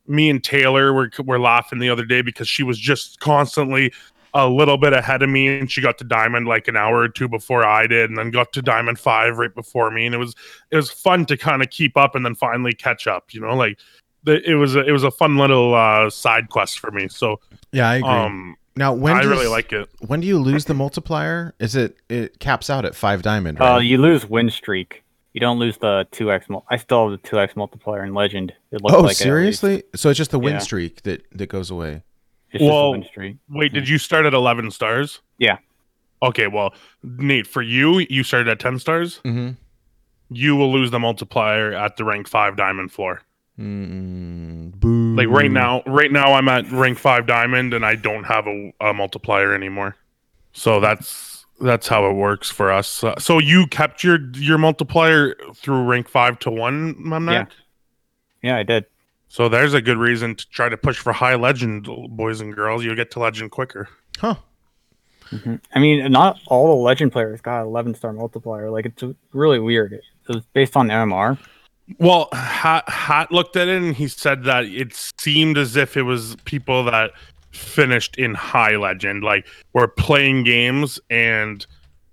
me 0.05 0.29
and 0.29 0.43
Taylor 0.43 0.93
were 0.93 1.09
were 1.23 1.39
laughing 1.39 1.79
the 1.79 1.89
other 1.89 2.05
day 2.05 2.21
because 2.21 2.49
she 2.49 2.63
was 2.63 2.77
just 2.77 3.21
constantly 3.21 3.93
a 4.33 4.49
little 4.49 4.77
bit 4.77 4.91
ahead 4.91 5.23
of 5.23 5.29
me, 5.29 5.47
and 5.47 5.71
she 5.71 5.79
got 5.79 5.97
to 5.99 6.03
diamond 6.03 6.47
like 6.47 6.67
an 6.67 6.75
hour 6.75 6.97
or 6.97 7.07
two 7.07 7.29
before 7.29 7.65
I 7.65 7.87
did, 7.87 8.09
and 8.09 8.19
then 8.19 8.29
got 8.29 8.51
to 8.53 8.61
diamond 8.61 8.99
five 8.99 9.37
right 9.37 9.55
before 9.55 9.89
me, 9.89 10.05
and 10.05 10.13
it 10.13 10.17
was 10.17 10.35
it 10.69 10.75
was 10.75 10.91
fun 10.91 11.25
to 11.27 11.37
kind 11.37 11.61
of 11.61 11.69
keep 11.69 11.95
up 11.95 12.13
and 12.13 12.25
then 12.25 12.35
finally 12.35 12.73
catch 12.73 13.07
up. 13.07 13.33
You 13.33 13.39
know, 13.39 13.55
like 13.55 13.79
it 14.25 14.55
was 14.55 14.75
a, 14.75 14.85
it 14.85 14.91
was 14.91 15.03
a 15.03 15.11
fun 15.11 15.37
little 15.37 15.73
uh, 15.75 16.09
side 16.09 16.49
quest 16.49 16.79
for 16.79 16.91
me. 16.91 17.07
So 17.07 17.39
yeah, 17.71 17.89
I 17.89 17.95
agree. 17.95 18.09
um, 18.09 18.55
now, 18.75 18.93
when 18.93 19.13
I 19.15 19.21
does, 19.21 19.29
really 19.29 19.47
like 19.47 19.71
it. 19.71 19.89
When 20.07 20.19
do 20.21 20.27
you 20.27 20.39
lose 20.39 20.65
the 20.65 20.73
multiplier? 20.73 21.53
Is 21.59 21.75
it 21.75 21.97
it 22.09 22.39
caps 22.39 22.69
out 22.69 22.85
at 22.85 22.95
five 22.95 23.21
diamond? 23.21 23.61
Uh, 23.61 23.65
Right? 23.65 23.79
you 23.81 23.97
lose 23.97 24.25
win 24.27 24.49
streak. 24.49 25.03
You 25.33 25.39
don't 25.39 25.57
lose 25.59 25.77
the 25.77 26.07
two 26.11 26.31
x. 26.31 26.47
Mul- 26.49 26.65
I 26.69 26.77
still 26.77 27.09
have 27.09 27.19
the 27.21 27.27
two 27.27 27.39
x 27.39 27.55
multiplier 27.55 28.03
in 28.03 28.13
legend. 28.13 28.53
It 28.71 28.81
looks 28.81 28.93
oh, 28.95 29.01
like 29.01 29.11
it 29.13 29.15
seriously? 29.15 29.83
So 29.95 30.09
it's 30.09 30.17
just 30.17 30.31
the 30.31 30.39
win 30.39 30.53
Yeah. 30.53 30.59
streak 30.59 31.03
that 31.03 31.25
that 31.31 31.47
goes 31.47 31.69
away. 31.71 32.03
It's 32.51 32.59
just 32.61 32.63
a 32.63 32.65
Well, 32.73 32.91
win 32.91 33.03
streak. 33.03 33.37
Wait, 33.49 33.73
did 33.73 33.89
you 33.89 33.97
start 33.97 34.25
at 34.25 34.33
eleven 34.33 34.69
stars? 34.71 35.21
Yeah. 35.39 35.57
Okay, 36.21 36.47
well, 36.47 36.73
Nate, 37.03 37.45
for 37.47 37.61
you, 37.61 37.99
you 38.09 38.23
started 38.23 38.47
at 38.47 38.59
ten 38.59 38.79
stars. 38.79 39.19
Mm-hmm. 39.25 39.51
you 40.29 40.55
will 40.55 40.71
lose 40.71 40.89
the 40.89 40.99
multiplier 40.99 41.73
at 41.73 41.97
the 41.97 42.03
rank 42.05 42.27
five 42.27 42.55
diamond 42.55 42.91
floor. 42.91 43.21
Mm, 43.59 44.73
boo. 44.79 45.15
Like 45.15 45.27
right 45.27 45.51
now, 45.51 45.83
right 45.85 46.11
now 46.11 46.33
I'm 46.33 46.47
at 46.49 46.71
rank 46.71 46.97
five 46.97 47.27
diamond 47.27 47.73
and 47.73 47.85
I 47.85 47.95
don't 47.95 48.23
have 48.23 48.47
a, 48.47 48.73
a 48.81 48.93
multiplier 48.93 49.53
anymore. 49.53 49.95
So 50.53 50.79
that's 50.79 51.45
that's 51.61 51.87
how 51.87 52.09
it 52.09 52.13
works 52.13 52.49
for 52.49 52.71
us. 52.71 53.03
Uh, 53.03 53.17
so 53.19 53.39
you 53.39 53.67
kept 53.67 54.03
your 54.03 54.19
your 54.33 54.57
multiplier 54.57 55.35
through 55.55 55.83
rank 55.83 56.07
five 56.07 56.39
to 56.39 56.51
one, 56.51 56.95
Memnarch? 56.95 57.31
Yeah. 57.31 57.45
Yeah, 58.41 58.57
I 58.57 58.63
did. 58.63 58.85
So 59.29 59.49
there's 59.49 59.73
a 59.73 59.81
good 59.81 59.97
reason 59.97 60.35
to 60.35 60.49
try 60.49 60.69
to 60.69 60.77
push 60.77 60.99
for 60.99 61.13
high 61.13 61.35
legend, 61.35 61.87
boys 62.09 62.41
and 62.41 62.53
girls. 62.53 62.83
You'll 62.83 62.95
get 62.95 63.09
to 63.11 63.19
legend 63.19 63.51
quicker. 63.51 63.87
Huh. 64.19 64.35
I 65.73 65.79
mean, 65.79 66.11
not 66.11 66.39
all 66.47 66.67
the 66.67 66.83
legend 66.83 67.11
players 67.11 67.41
got 67.41 67.63
11 67.63 67.95
star 67.95 68.13
multiplier. 68.13 68.69
Like 68.69 68.85
it's 68.85 69.03
really 69.31 69.57
weird. 69.57 69.93
It 69.93 70.03
was 70.27 70.43
based 70.53 70.77
on 70.77 70.89
MMR. 70.89 71.39
Well, 71.99 72.29
Hat, 72.33 72.87
Hat 72.87 73.31
looked 73.31 73.55
at 73.55 73.67
it 73.67 73.81
and 73.81 73.95
he 73.95 74.07
said 74.07 74.43
that 74.45 74.65
it 74.65 74.93
seemed 75.19 75.57
as 75.57 75.75
if 75.75 75.97
it 75.97 76.03
was 76.03 76.35
people 76.45 76.83
that 76.85 77.11
finished 77.51 78.17
in 78.17 78.33
high 78.33 78.75
legend, 78.75 79.23
like 79.23 79.45
were 79.73 79.87
playing 79.87 80.43
games 80.43 80.99
and 81.09 81.65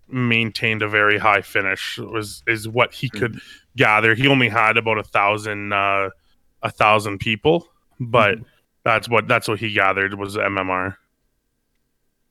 maintained 0.08 0.82
a 0.82 0.88
very 0.88 1.18
high 1.18 1.42
finish. 1.42 1.98
Was 1.98 2.42
is 2.46 2.68
what 2.68 2.92
he 2.92 3.08
could 3.08 3.40
gather. 3.76 4.14
He 4.14 4.26
only 4.28 4.48
had 4.48 4.76
about 4.76 4.98
a 4.98 5.02
thousand, 5.02 5.72
uh, 5.72 6.10
a 6.62 6.70
thousand 6.70 7.18
people, 7.18 7.68
but 7.98 8.38
that's 8.84 9.08
what 9.08 9.28
that's 9.28 9.48
what 9.48 9.58
he 9.58 9.72
gathered 9.72 10.14
was 10.14 10.36
MMR. 10.36 10.96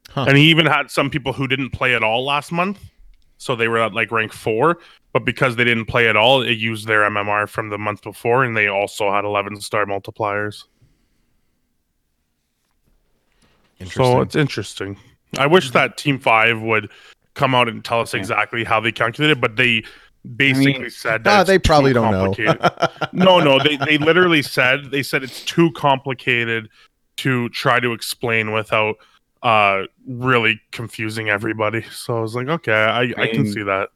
Huh. 0.09 0.25
And 0.27 0.37
he 0.37 0.45
even 0.49 0.65
had 0.65 0.89
some 0.89 1.09
people 1.09 1.33
who 1.33 1.47
didn't 1.47 1.69
play 1.69 1.95
at 1.95 2.03
all 2.03 2.25
last 2.25 2.51
month, 2.51 2.79
so 3.39 3.55
they 3.55 3.67
were 3.67 3.79
at 3.79 3.93
like 3.95 4.11
rank 4.11 4.31
four 4.31 4.77
but 5.11 5.25
because 5.25 5.55
they 5.55 5.63
didn't 5.63 5.85
play 5.85 6.07
at 6.07 6.15
all, 6.15 6.41
it 6.41 6.57
used 6.57 6.87
their 6.87 7.01
MMR 7.01 7.49
from 7.49 7.69
the 7.69 7.77
month 7.77 8.03
before, 8.03 8.43
and 8.43 8.55
they 8.55 8.67
also 8.67 9.11
had 9.11 9.25
11 9.25 9.59
star 9.61 9.85
multipliers. 9.85 10.65
Interesting. 13.79 14.05
So 14.05 14.21
it's 14.21 14.35
interesting. 14.35 14.97
I 15.37 15.47
wish 15.47 15.67
mm-hmm. 15.67 15.73
that 15.73 15.97
Team 15.97 16.19
Five 16.19 16.61
would 16.61 16.89
come 17.33 17.55
out 17.55 17.69
and 17.69 17.83
tell 17.83 18.01
us 18.01 18.13
Yeah. 18.13 18.19
exactly 18.19 18.63
how 18.63 18.79
they 18.79 18.91
calculated, 18.91 19.41
but 19.41 19.55
they 19.55 19.83
basically 20.35 20.79
mean- 20.79 20.89
said 20.89 21.23
that 21.23 21.47
they 21.47 21.57
probably 21.57 21.91
too 21.91 22.01
don't 22.01 22.37
know. 22.37 22.59
no, 23.13 23.39
no, 23.39 23.63
they 23.63 23.77
they 23.77 23.97
literally 23.97 24.41
said 24.41 24.91
they 24.91 25.01
said 25.01 25.23
it's 25.23 25.45
too 25.45 25.71
complicated 25.71 26.69
to 27.17 27.49
try 27.49 27.79
to 27.79 27.93
explain 27.93 28.51
without 28.51 28.97
uh 29.41 29.83
really 30.05 30.61
confusing 30.71 31.29
everybody. 31.29 31.81
So 31.83 32.17
I 32.17 32.21
was 32.21 32.35
like, 32.35 32.47
okay, 32.47 32.73
I, 32.73 33.01
I 33.17 33.27
can 33.27 33.45
see 33.45 33.63
that. 33.63 33.89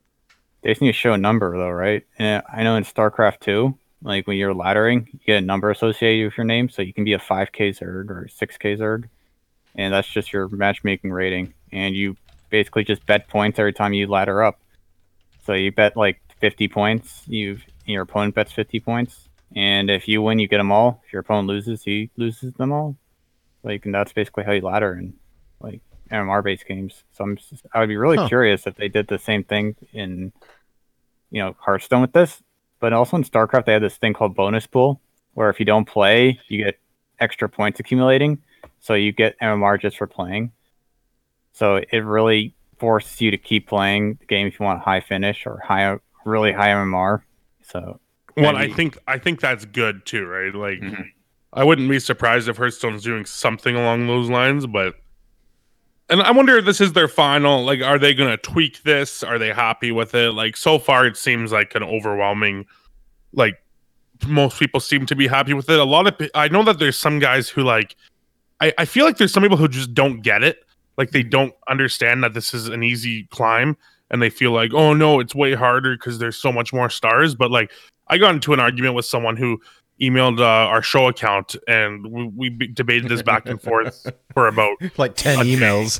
They 0.62 0.70
just 0.70 0.82
need 0.82 0.88
to 0.88 0.94
show 0.94 1.14
a 1.14 1.18
number 1.18 1.58
though, 1.58 1.70
right? 1.70 2.06
And 2.18 2.42
I 2.52 2.64
know 2.64 2.76
in 2.76 2.84
StarCraft 2.84 3.42
2, 3.42 3.78
like 4.04 4.28
when 4.28 4.38
you're 4.38 4.54
laddering, 4.54 5.08
you 5.12 5.20
get 5.26 5.38
a 5.38 5.46
number 5.46 5.70
associated 5.70 6.26
with 6.26 6.38
your 6.38 6.46
name, 6.46 6.70
so 6.70 6.82
you 6.82 6.94
can 6.94 7.04
be 7.04 7.14
a 7.14 7.20
5k 7.20 7.78
Zerg 7.80 8.10
or 8.10 8.28
6k 8.30 8.78
Zerg, 8.78 9.10
and 9.76 9.94
that's 9.94 10.08
just 10.08 10.32
your 10.32 10.48
matchmaking 10.50 11.12
rating. 11.12 11.54
And 11.72 11.96
you 11.96 12.16
basically 12.50 12.84
just 12.84 13.06
bet 13.06 13.28
points 13.28 13.60
every 13.60 13.74
time 13.74 13.94
you 13.94 14.08
ladder 14.08 14.44
up. 14.44 14.60
So 15.46 15.54
you 15.54 15.72
bet 15.72 15.98
like 15.98 16.22
50 16.40 16.68
points, 16.70 17.24
you 17.28 17.60
your 17.86 18.04
opponent 18.04 18.36
bets 18.36 18.52
50 18.54 18.80
points, 18.80 19.28
and 19.56 19.90
if 19.90 20.08
you 20.08 20.22
win, 20.22 20.40
you 20.40 20.48
get 20.48 20.58
them 20.58 20.72
all. 20.72 21.02
If 21.06 21.12
your 21.12 21.22
opponent 21.22 21.48
loses, 21.48 21.84
he 21.84 22.10
loses 22.16 22.54
them 22.54 22.72
all. 22.72 22.96
Like, 23.64 23.86
and 23.86 23.94
that's 23.94 24.14
basically 24.14 24.44
how 24.44 24.52
you 24.52 24.62
ladder 24.62 24.96
in 24.96 25.14
like 25.64 25.82
MMR 26.12 26.44
based 26.44 26.68
games. 26.68 27.04
So 27.14 27.24
I'm 27.24 27.38
just, 27.38 27.66
I 27.74 27.80
would 27.80 27.90
be 27.90 27.98
really 27.98 28.18
Huh. 28.18 28.28
curious 28.28 28.68
if 28.68 28.76
they 28.76 28.90
did 28.90 29.08
the 29.08 29.18
same 29.18 29.44
thing 29.44 29.76
in 29.94 30.32
you 31.32 31.42
know 31.42 31.56
Hearthstone 31.60 32.02
with 32.02 32.14
this, 32.14 32.44
but 32.80 32.94
also 32.94 33.18
in 33.18 33.24
StarCraft 33.24 33.66
they 33.66 33.74
have 33.74 33.82
this 33.82 33.98
thing 33.98 34.14
called 34.14 34.36
bonus 34.36 34.68
pool, 34.68 35.02
where 35.34 35.50
if 35.50 35.60
you 35.60 35.66
don't 35.66 35.86
play, 35.86 36.40
you 36.48 36.64
get 36.64 36.80
extra 37.20 37.50
points 37.50 37.80
accumulating, 37.80 38.44
so 38.80 38.94
you 38.94 39.12
get 39.12 39.36
MMR 39.42 39.80
just 39.82 39.98
for 39.98 40.06
playing. 40.08 40.52
So 41.54 41.76
it 41.78 42.00
really 42.00 42.56
forces 42.78 43.22
you 43.22 43.32
to 43.32 43.38
keep 43.38 43.68
playing 43.68 44.16
the 44.20 44.26
game 44.26 44.48
if 44.48 44.60
you 44.60 44.66
want 44.66 44.80
a 44.80 44.84
high 44.84 45.00
finish 45.00 45.46
or 45.46 45.60
high, 45.64 45.98
really 46.26 46.52
high 46.52 46.70
MMR. 46.70 47.24
So 47.62 48.00
Well, 48.36 48.56
I 48.58 48.64
I 48.64 48.68
think 48.68 48.98
I 49.08 49.18
think 49.18 49.40
that's 49.40 49.66
good 49.66 50.06
too, 50.06 50.26
right? 50.26 50.54
Like, 50.54 50.80
Mhm. 50.80 51.06
I 51.54 51.64
wouldn't 51.64 51.88
be 51.90 52.00
surprised 52.00 52.50
if 52.50 52.58
Hearthstone's 52.58 53.04
doing 53.04 53.26
something 53.26 53.76
along 53.76 54.08
those 54.08 54.30
lines, 54.30 54.66
but 54.66 54.96
and 56.14 56.22
I 56.22 56.30
wonder 56.30 56.60
if 56.60 56.66
this 56.66 56.80
is 56.80 56.94
their 56.94 57.08
final. 57.08 57.66
Like, 57.66 57.82
are 57.82 57.98
they 57.98 58.14
going 58.14 58.30
to 58.30 58.38
tweak 58.38 58.84
this? 58.84 59.24
Are 59.24 59.40
they 59.40 59.52
happy 59.52 59.92
with 59.92 60.14
it? 60.14 60.34
Like, 60.34 60.56
so 60.56 60.78
far, 60.78 61.08
it 61.08 61.18
seems 61.18 61.52
like 61.52 61.74
an 61.74 61.82
overwhelming. 61.82 62.68
Like, 63.34 63.60
most 64.28 64.60
people 64.60 64.80
seem 64.80 65.08
to 65.08 65.16
be 65.16 65.26
happy 65.26 65.56
with 65.56 65.68
it. 65.72 65.80
A 65.80 65.84
lot 65.84 66.06
of 66.06 66.30
I 66.36 66.50
know 66.50 66.64
that 66.66 66.78
there's 66.78 67.00
some 67.00 67.18
guys 67.18 67.50
who 67.50 67.64
like. 67.64 67.96
I 68.62 68.72
I 68.78 68.86
feel 68.86 69.06
like 69.06 69.18
there's 69.18 69.34
some 69.34 69.42
people 69.42 69.58
who 69.58 69.68
just 69.68 69.96
don't 69.96 70.22
get 70.22 70.44
it. 70.44 70.64
Like, 70.98 71.10
they 71.10 71.24
don't 71.24 71.56
understand 71.68 72.24
that 72.24 72.36
this 72.36 72.54
is 72.54 72.68
an 72.68 72.84
easy 72.84 73.24
climb, 73.32 73.76
and 74.12 74.22
they 74.22 74.30
feel 74.30 74.52
like, 74.52 74.72
oh 74.72 74.94
no, 74.94 75.20
it's 75.20 75.34
way 75.34 75.56
harder 75.56 75.96
because 75.96 76.20
there's 76.20 76.38
so 76.38 76.52
much 76.52 76.72
more 76.72 76.92
stars. 76.92 77.34
But 77.34 77.50
like, 77.50 77.72
I 78.10 78.20
got 78.20 78.36
into 78.36 78.54
an 78.54 78.60
argument 78.60 78.94
with 78.94 79.06
someone 79.06 79.36
who 79.36 79.60
emailed 80.02 80.40
uh, 80.40 80.44
our 80.44 80.82
show 80.82 81.08
account, 81.08 81.56
and 81.68 82.06
we, 82.08 82.50
we 82.50 82.68
debated 82.68 83.10
this 83.10 83.22
back 83.22 83.48
and 83.48 83.62
forth 83.62 84.06
for 84.34 84.48
about 84.48 84.78
like 84.98 85.16
10 85.16 85.40
emails. 85.40 86.00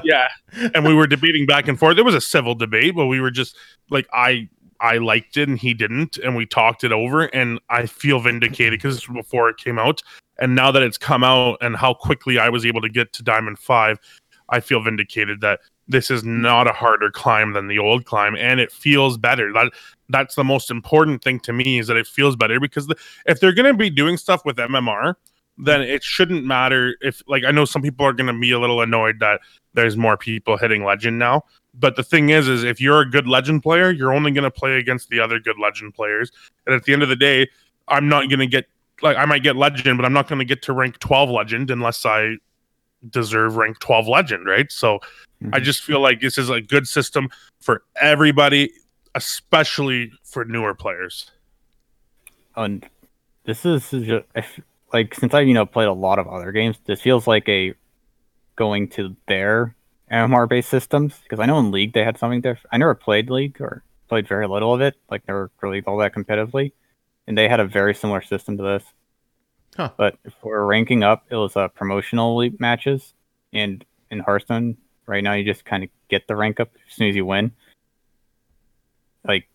yeah, 0.04 0.28
and 0.74 0.84
we 0.84 0.94
were 0.94 1.06
debating 1.06 1.46
back 1.46 1.68
and 1.68 1.78
forth. 1.78 1.98
It 1.98 2.04
was 2.04 2.14
a 2.14 2.20
civil 2.20 2.54
debate, 2.54 2.94
but 2.94 3.06
we 3.06 3.20
were 3.20 3.30
just 3.30 3.56
like, 3.90 4.06
I 4.12 4.48
I 4.80 4.98
liked 4.98 5.36
it 5.36 5.48
and 5.48 5.58
he 5.58 5.74
didn't, 5.74 6.18
and 6.18 6.34
we 6.34 6.44
talked 6.44 6.82
it 6.82 6.92
over, 6.92 7.22
and 7.26 7.60
I 7.70 7.86
feel 7.86 8.18
vindicated 8.18 8.80
because 8.80 9.06
before 9.06 9.48
it 9.48 9.56
came 9.56 9.78
out, 9.78 10.02
and 10.38 10.54
now 10.54 10.72
that 10.72 10.82
it's 10.82 10.98
come 10.98 11.22
out 11.22 11.58
and 11.60 11.76
how 11.76 11.94
quickly 11.94 12.38
I 12.38 12.48
was 12.48 12.66
able 12.66 12.80
to 12.80 12.88
get 12.88 13.12
to 13.14 13.22
Diamond 13.22 13.58
Five, 13.58 13.98
I 14.48 14.60
feel 14.60 14.82
vindicated 14.82 15.40
that 15.40 15.60
this 15.92 16.10
is 16.10 16.24
not 16.24 16.66
a 16.66 16.72
harder 16.72 17.10
climb 17.10 17.52
than 17.52 17.68
the 17.68 17.78
old 17.78 18.04
climb, 18.04 18.34
and 18.36 18.58
it 18.58 18.72
feels 18.72 19.16
better. 19.16 19.52
That 19.52 19.72
that's 20.08 20.34
the 20.34 20.44
most 20.44 20.70
important 20.70 21.22
thing 21.22 21.40
to 21.40 21.52
me 21.52 21.78
is 21.78 21.86
that 21.86 21.96
it 21.96 22.06
feels 22.06 22.36
better 22.36 22.58
because 22.58 22.86
the, 22.86 22.96
if 23.26 23.40
they're 23.40 23.54
going 23.54 23.72
to 23.72 23.78
be 23.78 23.90
doing 23.90 24.16
stuff 24.16 24.44
with 24.44 24.56
MMR, 24.56 25.14
then 25.58 25.80
it 25.80 26.02
shouldn't 26.02 26.44
matter 26.44 26.96
if 27.00 27.22
like 27.26 27.44
I 27.44 27.50
know 27.50 27.64
some 27.64 27.82
people 27.82 28.04
are 28.06 28.12
going 28.12 28.32
to 28.32 28.38
be 28.38 28.50
a 28.50 28.58
little 28.58 28.80
annoyed 28.80 29.20
that 29.20 29.40
there's 29.74 29.96
more 29.96 30.16
people 30.16 30.56
hitting 30.56 30.84
legend 30.84 31.18
now. 31.18 31.44
But 31.74 31.96
the 31.96 32.02
thing 32.02 32.28
is, 32.28 32.48
is 32.48 32.64
if 32.64 32.80
you're 32.80 33.00
a 33.00 33.08
good 33.08 33.26
legend 33.26 33.62
player, 33.62 33.90
you're 33.90 34.12
only 34.12 34.30
going 34.30 34.44
to 34.44 34.50
play 34.50 34.76
against 34.76 35.08
the 35.08 35.20
other 35.20 35.38
good 35.38 35.58
legend 35.58 35.94
players. 35.94 36.30
And 36.66 36.74
at 36.74 36.84
the 36.84 36.92
end 36.92 37.02
of 37.02 37.08
the 37.08 37.16
day, 37.16 37.48
I'm 37.88 38.08
not 38.08 38.28
going 38.28 38.40
to 38.40 38.46
get 38.46 38.66
like 39.00 39.16
I 39.16 39.24
might 39.24 39.42
get 39.42 39.56
legend, 39.56 39.98
but 39.98 40.04
I'm 40.04 40.12
not 40.12 40.28
going 40.28 40.38
to 40.38 40.44
get 40.44 40.62
to 40.62 40.72
rank 40.72 40.98
12 40.98 41.30
legend 41.30 41.70
unless 41.70 42.04
I 42.04 42.36
deserve 43.10 43.56
rank 43.56 43.78
12 43.80 44.08
legend, 44.08 44.46
right? 44.46 44.70
So 44.70 45.00
I 45.52 45.58
Mhm. 45.58 45.62
just 45.64 45.82
feel 45.82 46.00
like 46.00 46.20
this 46.20 46.38
is 46.38 46.50
a 46.50 46.60
good 46.60 46.86
system 46.86 47.28
for 47.60 47.82
everybody, 47.96 48.72
especially 49.14 50.12
for 50.24 50.44
newer 50.44 50.74
players. 50.74 51.30
and 52.54 52.86
this 53.44 53.64
is 53.64 53.90
just 53.90 54.26
like 54.92 55.14
since 55.14 55.32
I've 55.32 55.48
you 55.48 55.54
know 55.54 55.64
played 55.64 55.88
a 55.88 55.92
lot 55.92 56.18
of 56.18 56.28
other 56.28 56.52
games, 56.52 56.78
this 56.84 57.00
feels 57.00 57.26
like 57.26 57.48
a 57.48 57.74
going 58.56 58.88
to 58.90 59.16
their 59.26 59.74
MMR 60.10 60.46
based 60.46 60.68
systems 60.68 61.18
because 61.22 61.40
I 61.40 61.46
know 61.46 61.58
in 61.58 61.70
League 61.70 61.94
they 61.94 62.04
had 62.04 62.18
something 62.18 62.42
different. 62.42 62.66
I 62.70 62.76
never 62.76 62.94
played 62.94 63.30
League 63.30 63.58
or 63.60 63.82
played 64.08 64.28
very 64.28 64.46
little 64.46 64.74
of 64.74 64.82
it, 64.82 64.96
like 65.10 65.26
never 65.26 65.50
really 65.62 65.82
all 65.86 65.96
that 65.96 66.14
competitively, 66.14 66.72
and 67.26 67.36
they 67.38 67.48
had 67.48 67.58
a 67.58 67.64
very 67.64 67.94
similar 67.94 68.20
system 68.20 68.58
to 68.58 68.62
this. 68.62 68.84
Huh. 69.76 69.90
But 69.96 70.18
for 70.40 70.66
ranking 70.66 71.02
up, 71.02 71.24
it 71.30 71.36
was 71.36 71.56
uh, 71.56 71.68
promotional 71.68 72.48
matches, 72.58 73.14
and 73.52 73.84
in 74.10 74.20
Hearthstone 74.20 74.76
right 75.06 75.24
now 75.24 75.32
you 75.32 75.44
just 75.44 75.64
kind 75.64 75.82
of 75.82 75.90
get 76.08 76.26
the 76.28 76.36
rank 76.36 76.60
up 76.60 76.70
as 76.86 76.94
soon 76.94 77.08
as 77.08 77.16
you 77.16 77.26
win. 77.26 77.52
Like 79.26 79.48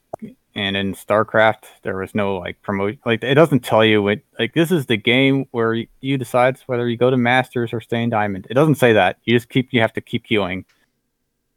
and 0.55 0.76
in 0.76 0.95
StarCraft 0.95 1.65
there 1.84 1.97
was 1.97 2.15
no 2.15 2.38
like 2.38 2.61
promote 2.61 2.97
like 3.05 3.24
it 3.24 3.36
doesn't 3.36 3.59
tell 3.59 3.86
you 3.86 4.01
what 4.01 4.20
like 4.39 4.53
this 4.53 4.72
is 4.72 4.88
the 4.88 4.97
game 4.97 5.45
where 5.51 5.86
you 6.01 6.18
decides 6.18 6.61
whether 6.63 6.88
you 6.88 6.97
go 6.97 7.09
to 7.09 7.18
Masters 7.18 7.74
or 7.74 7.82
stay 7.82 8.01
in 8.01 8.09
Diamond. 8.09 8.47
It 8.49 8.55
doesn't 8.55 8.76
say 8.76 8.93
that. 8.93 9.20
You 9.24 9.36
just 9.36 9.49
keep 9.49 9.72
you 9.72 9.82
have 9.82 9.93
to 9.93 10.01
keep 10.01 10.26
queuing, 10.26 10.65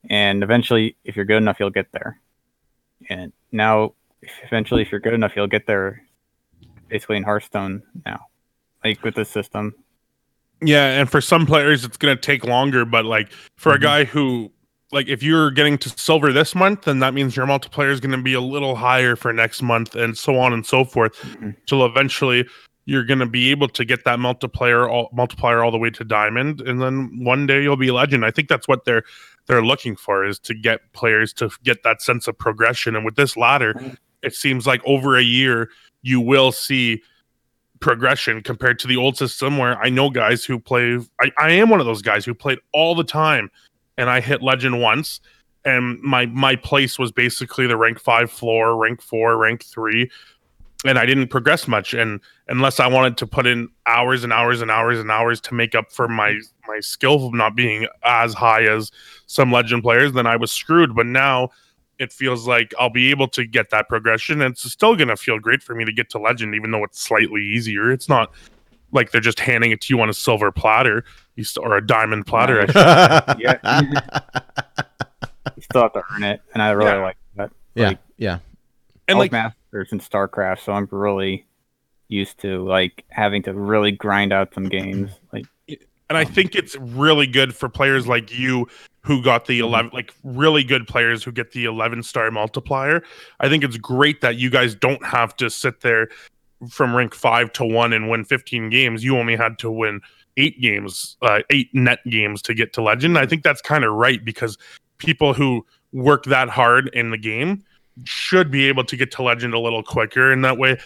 and 0.09 0.43
eventually, 0.43 0.97
if 1.05 1.17
you're 1.17 1.25
good 1.25 1.39
enough, 1.39 1.59
you'll 1.61 1.71
get 1.71 1.93
there. 1.93 2.21
And 3.09 3.33
now, 3.53 3.95
eventually, 4.45 4.83
if 4.83 4.91
you're 4.91 5.01
good 5.01 5.15
enough, 5.15 5.35
you'll 5.35 5.47
get 5.47 5.67
there. 5.67 6.03
Basically, 6.89 7.17
in 7.17 7.23
Hearthstone 7.23 7.83
now, 8.05 8.27
like 8.85 9.03
with 9.03 9.15
the 9.15 9.25
system. 9.25 9.75
Yeah, 10.63 11.01
and 11.01 11.11
for 11.11 11.21
some 11.21 11.47
players 11.47 11.85
it's 11.85 11.97
going 11.97 12.17
to 12.17 12.21
take 12.21 12.45
longer, 12.45 12.85
but 12.85 13.05
like 13.05 13.31
for 13.57 13.73
Mhm. 13.73 13.77
a 13.77 13.79
guy 13.79 14.05
who 14.05 14.53
like 14.93 15.07
if 15.09 15.23
you're 15.23 15.51
getting 15.53 15.79
to 15.79 15.89
silver 15.91 16.33
this 16.33 16.53
month, 16.55 16.83
then 16.83 16.99
that 16.99 17.15
means 17.15 17.37
your 17.37 17.47
multiplier 17.47 17.91
is 17.91 18.01
going 18.01 18.11
to 18.11 18.19
be 18.23 18.35
a 18.35 18.41
little 18.41 18.75
higher 18.75 19.15
for 19.15 19.33
next 19.33 19.63
month 19.63 19.95
and 19.95 20.19
so 20.19 20.37
on 20.37 20.53
and 20.53 20.67
so 20.67 20.85
forth 20.85 21.15
Mhm. 21.23 21.55
till 21.67 21.87
eventually 21.87 22.45
you're 22.87 23.05
going 23.05 23.21
to 23.21 23.27
be 23.27 23.53
able 23.53 23.69
to 23.69 23.85
get 23.85 24.05
that 24.05 24.19
multiplier 24.19 24.89
all 24.89 25.09
multiplier 25.13 25.63
all 25.63 25.71
the 25.71 25.79
way 25.79 25.91
to 25.91 26.03
diamond 26.03 26.61
and 26.61 26.83
then 26.83 27.09
one 27.25 27.47
day 27.47 27.63
you'll 27.63 27.77
be 27.77 27.91
legend. 27.93 28.25
I 28.25 28.31
think 28.33 28.49
that's 28.49 28.67
what 28.67 28.85
they're 28.85 29.05
they're 29.47 29.65
looking 29.65 29.95
for 29.97 30.25
is 30.25 30.39
to 30.41 30.55
get 30.55 30.81
players 30.93 31.33
to 31.35 31.51
get 31.65 31.83
that 31.85 32.03
sense 32.03 32.27
of 32.29 32.37
progression 32.37 32.95
and 32.97 33.05
with 33.05 33.15
this 33.17 33.37
ladder 33.37 33.97
it 34.23 34.35
seems 34.35 34.67
like 34.67 34.81
over 34.85 35.17
a 35.17 35.23
year 35.23 35.71
you 36.03 36.21
will 36.21 36.51
see 36.53 37.01
progression 37.81 38.43
compared 38.43 38.79
to 38.79 38.87
the 38.87 38.97
old 38.97 39.17
system 39.17 39.59
where 39.59 39.79
I 39.79 39.89
know 39.89 40.11
guys 40.11 40.45
who 40.45 40.59
play 40.59 40.99
I, 41.21 41.33
I 41.39 41.51
am 41.53 41.71
one 41.71 41.81
of 41.81 41.87
those 41.87 42.03
guys 42.03 42.25
who 42.25 42.35
played 42.35 42.59
all 42.73 42.95
the 42.95 43.05
time 43.05 43.51
and 43.97 44.11
I 44.11 44.21
hit 44.21 44.43
legend 44.43 44.81
once 44.81 45.21
and 45.65 46.01
my 46.01 46.27
my 46.27 46.57
place 46.57 46.99
was 46.99 47.11
basically 47.11 47.67
the 47.67 47.77
rank 47.77 47.99
5 47.99 48.31
floor, 48.31 48.77
rank 48.77 49.03
4, 49.03 49.37
rank 49.37 49.65
3 49.65 50.11
and 50.85 50.99
I 50.99 51.05
didn't 51.05 51.29
progress 51.29 51.69
much. 51.69 51.93
And 51.93 52.21
unless 52.49 52.81
I 52.81 52.87
wanted 52.87 53.17
to 53.19 53.27
put 53.27 53.47
in 53.47 53.69
hours 53.87 54.25
and 54.25 54.33
hours 54.33 54.63
and 54.63 54.71
hours 54.71 54.99
and 54.99 55.11
hours 55.11 55.41
to 55.43 55.55
make 55.55 55.75
up 55.75 55.93
for 55.93 56.09
my 56.09 56.39
my 56.69 56.81
skill 56.81 57.27
of 57.27 57.35
not 57.35 57.57
being 57.57 57.87
as 58.05 58.35
high 58.35 58.63
as 58.63 58.91
some 59.27 59.53
legend 59.53 59.83
players 59.83 60.13
then 60.13 60.27
I 60.27 60.37
was 60.37 60.53
screwed. 60.53 60.95
But 60.95 61.07
now 61.07 61.51
it 62.01 62.13
feels 62.13 62.49
like 62.49 62.73
I'll 62.79 62.91
be 62.91 63.11
able 63.11 63.29
to 63.29 63.45
get 63.45 63.71
that 63.71 63.89
progression. 63.89 64.41
And 64.43 64.53
it's 64.53 64.63
still 64.73 64.97
going 64.97 65.09
to 65.09 65.17
feel 65.17 65.39
great 65.39 65.63
for 65.63 65.75
me 65.75 65.85
to 65.85 65.93
get 65.93 66.09
to 66.11 66.19
legend, 66.19 66.55
even 66.55 66.71
though 66.71 66.83
it's 66.83 66.99
slightly 67.01 67.43
easier. 67.43 67.93
It's 67.93 68.09
not 68.09 68.33
like 68.91 69.13
they're 69.13 69.21
just 69.21 69.39
handing 69.39 69.71
it 69.71 69.83
to 69.83 69.95
you 69.95 70.01
on 70.01 70.09
a 70.09 70.15
silver 70.15 70.51
platter 70.51 71.05
or 71.59 71.77
a 71.77 71.87
diamond 71.87 72.27
platter. 72.27 72.65
I 72.75 73.37
Yeah. 73.39 73.83
You 75.57 75.63
still 75.63 75.83
have 75.83 75.93
to 75.95 76.03
earn 76.15 76.23
it, 76.23 76.41
and 76.55 76.63
I 76.63 76.71
really 76.71 76.91
Yeah. 76.91 77.03
like 77.03 77.17
that. 77.37 77.51
yeah, 77.75 77.89
Like- 77.89 77.99
yeah. 78.17 78.39
and 79.09 79.19
like, 79.19 79.33
like 79.33 79.55
Masters 79.73 79.93
and 79.93 80.01
StarCraft, 80.01 80.61
so 80.61 80.73
I'm 80.73 80.89
really 80.91 81.47
used 82.09 82.39
to 82.41 82.65
like 82.65 83.05
having 83.11 83.43
to 83.45 83.53
really 83.55 83.93
grind 83.93 84.33
out 84.33 84.55
some 84.55 84.69
games. 84.69 85.11
Like 85.33 85.47
and 85.69 86.19
I 86.19 86.25
um, 86.25 86.33
think 86.33 86.55
it's 86.55 86.77
really 86.77 87.27
good 87.27 87.55
for 87.55 87.69
players 87.69 88.07
like 88.07 88.37
you 88.37 88.69
who 89.03 89.23
got 89.23 89.47
the 89.47 89.61
11 89.61 89.91
like 89.95 90.15
really 90.25 90.63
good 90.63 90.87
players 90.87 91.25
who 91.25 91.33
get 91.33 91.53
the 91.53 91.65
11 91.65 92.03
star 92.03 92.31
multiplier. 92.31 93.03
I 93.41 93.49
think 93.49 93.65
it's 93.65 93.77
great 93.77 94.21
that 94.21 94.37
you 94.37 94.51
guys 94.51 94.75
don't 94.75 95.05
have 95.05 95.35
to 95.37 95.51
sit 95.51 95.81
there 95.81 96.09
from 96.69 96.95
rank 96.95 97.15
5 97.15 97.53
to 97.55 97.65
1 97.65 97.93
and 97.93 98.11
win 98.11 98.25
15 98.25 98.69
games. 98.69 99.03
You 99.03 99.17
only 99.17 99.37
had 99.37 99.59
to 99.61 99.71
win 99.71 100.01
8 100.37 100.61
games, 100.61 101.17
uh, 101.23 101.41
8 101.49 101.71
net 101.75 102.01
games 102.09 102.43
to 102.43 102.55
get 102.55 102.73
to 102.75 102.83
legend. 102.83 103.19
I 103.19 103.27
think 103.27 103.43
that's 103.43 103.63
kind 103.63 103.85
of 103.85 103.95
right 103.95 104.23
because 104.23 104.59
people 104.99 105.33
who 105.33 105.65
work 105.93 106.25
that 106.25 106.49
hard 106.49 106.89
in 106.89 107.11
the 107.11 107.19
game 107.19 107.65
should 108.05 108.51
be 108.51 108.67
able 108.69 108.85
to 108.85 108.97
get 108.97 109.11
to 109.13 109.23
legend 109.23 109.55
a 109.55 109.59
little 109.59 109.83
quicker 109.83 110.33
and 110.33 110.45
that 110.45 110.57
way 110.57 110.79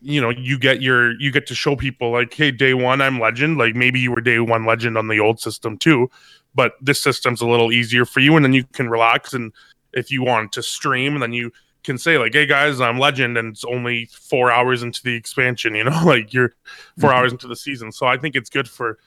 you 0.00 0.20
know 0.20 0.30
you 0.30 0.58
get 0.58 0.80
your 0.80 1.18
you 1.20 1.32
get 1.32 1.46
to 1.46 1.54
show 1.54 1.74
people 1.74 2.12
like 2.12 2.32
hey 2.32 2.50
day 2.50 2.72
one 2.72 3.00
i'm 3.00 3.18
legend 3.18 3.58
like 3.58 3.74
maybe 3.74 3.98
you 3.98 4.10
were 4.12 4.20
day 4.20 4.38
one 4.38 4.64
legend 4.64 4.96
on 4.96 5.08
the 5.08 5.18
old 5.18 5.40
system 5.40 5.76
too 5.76 6.08
but 6.54 6.72
this 6.80 7.00
system's 7.02 7.40
a 7.40 7.46
little 7.46 7.72
easier 7.72 8.04
for 8.04 8.20
you 8.20 8.36
and 8.36 8.44
then 8.44 8.52
you 8.52 8.64
can 8.72 8.88
relax 8.88 9.32
and 9.34 9.52
if 9.92 10.10
you 10.10 10.22
want 10.22 10.52
to 10.52 10.62
stream 10.62 11.18
then 11.20 11.32
you 11.32 11.52
can 11.84 11.96
say 11.98 12.18
like 12.18 12.32
hey 12.32 12.46
guys 12.46 12.80
i'm 12.80 12.98
legend 12.98 13.36
and 13.38 13.48
it's 13.48 13.64
only 13.64 14.06
four 14.06 14.50
hours 14.50 14.82
into 14.82 15.02
the 15.02 15.14
expansion 15.14 15.74
you 15.74 15.84
know 15.88 16.02
like 16.04 16.32
you're 16.34 16.54
4 17.00 17.10
Mhm. 17.10 17.14
hours 17.14 17.32
into 17.32 17.46
the 17.48 17.56
season 17.56 17.92
so 17.92 18.06
i 18.06 18.16
think 18.16 18.34
it's 18.36 18.50
good 18.50 18.68
for 18.68 18.98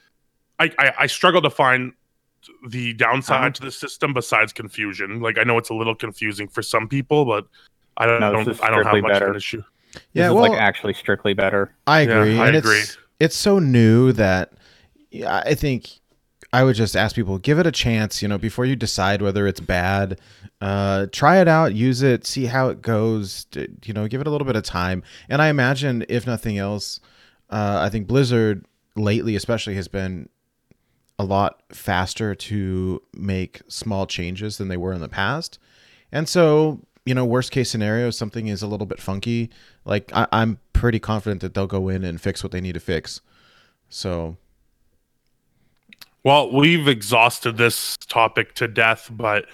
i 0.58 0.70
i, 0.78 0.92
I 1.00 1.06
struggle 1.06 1.42
to 1.42 1.50
find 1.50 1.92
the 2.68 2.92
downside 2.94 3.36
Uh-huh. 3.36 3.50
to 3.50 3.62
the 3.62 3.70
system 3.70 4.12
besides 4.14 4.52
confusion 4.52 5.20
like 5.20 5.38
i 5.38 5.44
know 5.44 5.58
it's 5.58 5.70
a 5.70 5.74
little 5.74 5.94
confusing 5.94 6.48
for 6.48 6.62
some 6.62 6.88
people 6.88 7.24
but 7.24 7.46
i 7.96 8.06
don't, 8.06 8.20
No, 8.20 8.30
this 8.44 8.58
don't 8.58 8.64
i 8.64 8.70
don't 8.70 8.84
have 8.84 8.92
strictly 8.92 9.00
much 9.02 9.22
of 9.22 9.28
an 9.28 9.36
issue 9.36 9.62
Yeah, 10.14 10.28
this 10.28 10.36
is 10.36 10.40
well, 10.40 10.50
like 10.52 10.60
actually 10.60 10.94
strictly 10.94 11.34
better. 11.34 11.74
I 11.86 12.00
Yeah, 12.00 12.22
agree. 12.22 12.38
I 12.40 12.46
and 12.48 12.56
agree. 12.56 12.78
it's 12.78 12.98
it's 13.20 13.36
so 13.36 13.58
new 13.58 14.10
that 14.12 14.52
yeah, 15.10 15.42
I 15.46 15.54
think 15.54 16.00
I 16.52 16.64
would 16.64 16.76
just 16.76 16.94
ask 16.94 17.16
people 17.16 17.38
give 17.38 17.58
it 17.58 17.66
a 17.66 17.72
chance, 17.72 18.20
you 18.20 18.28
know, 18.28 18.36
before 18.36 18.66
you 18.66 18.76
decide 18.76 19.22
whether 19.22 19.46
it's 19.46 19.60
bad. 19.60 20.20
Uh, 20.60 21.06
try 21.10 21.38
it 21.38 21.48
out, 21.48 21.74
use 21.74 22.02
it, 22.02 22.26
see 22.26 22.46
how 22.46 22.68
it 22.68 22.82
goes. 22.82 23.46
You 23.84 23.94
know, 23.94 24.06
give 24.06 24.20
it 24.20 24.26
a 24.26 24.30
little 24.30 24.46
bit 24.46 24.56
of 24.56 24.62
time. 24.62 25.02
And 25.28 25.40
I 25.40 25.48
imagine, 25.48 26.04
if 26.08 26.26
nothing 26.26 26.58
else, 26.58 27.00
uh, 27.48 27.80
I 27.80 27.88
think 27.88 28.06
Blizzard 28.06 28.66
lately, 28.96 29.34
especially, 29.34 29.74
has 29.76 29.88
been 29.88 30.28
a 31.18 31.24
lot 31.24 31.62
faster 31.70 32.34
to 32.34 33.02
make 33.14 33.62
small 33.68 34.06
changes 34.06 34.58
than 34.58 34.68
they 34.68 34.76
were 34.76 34.92
in 34.92 35.00
the 35.00 35.08
past. 35.08 35.58
And 36.10 36.28
so, 36.28 36.80
you 37.06 37.14
know, 37.14 37.24
worst 37.24 37.50
case 37.50 37.70
scenario, 37.70 38.10
something 38.10 38.48
is 38.48 38.62
a 38.62 38.66
little 38.66 38.86
bit 38.86 39.00
funky. 39.00 39.50
Like 39.84 40.10
I, 40.14 40.26
I'm 40.32 40.58
pretty 40.72 40.98
confident 40.98 41.40
that 41.40 41.54
they'll 41.54 41.66
go 41.66 41.88
in 41.88 42.04
and 42.04 42.20
fix 42.20 42.42
what 42.42 42.52
they 42.52 42.60
need 42.60 42.74
to 42.74 42.80
fix. 42.80 43.20
So 43.88 44.36
Well, 46.24 46.52
we've 46.52 46.86
exhausted 46.88 47.56
this 47.56 47.96
topic 48.08 48.54
to 48.56 48.68
death, 48.68 49.08
but 49.10 49.46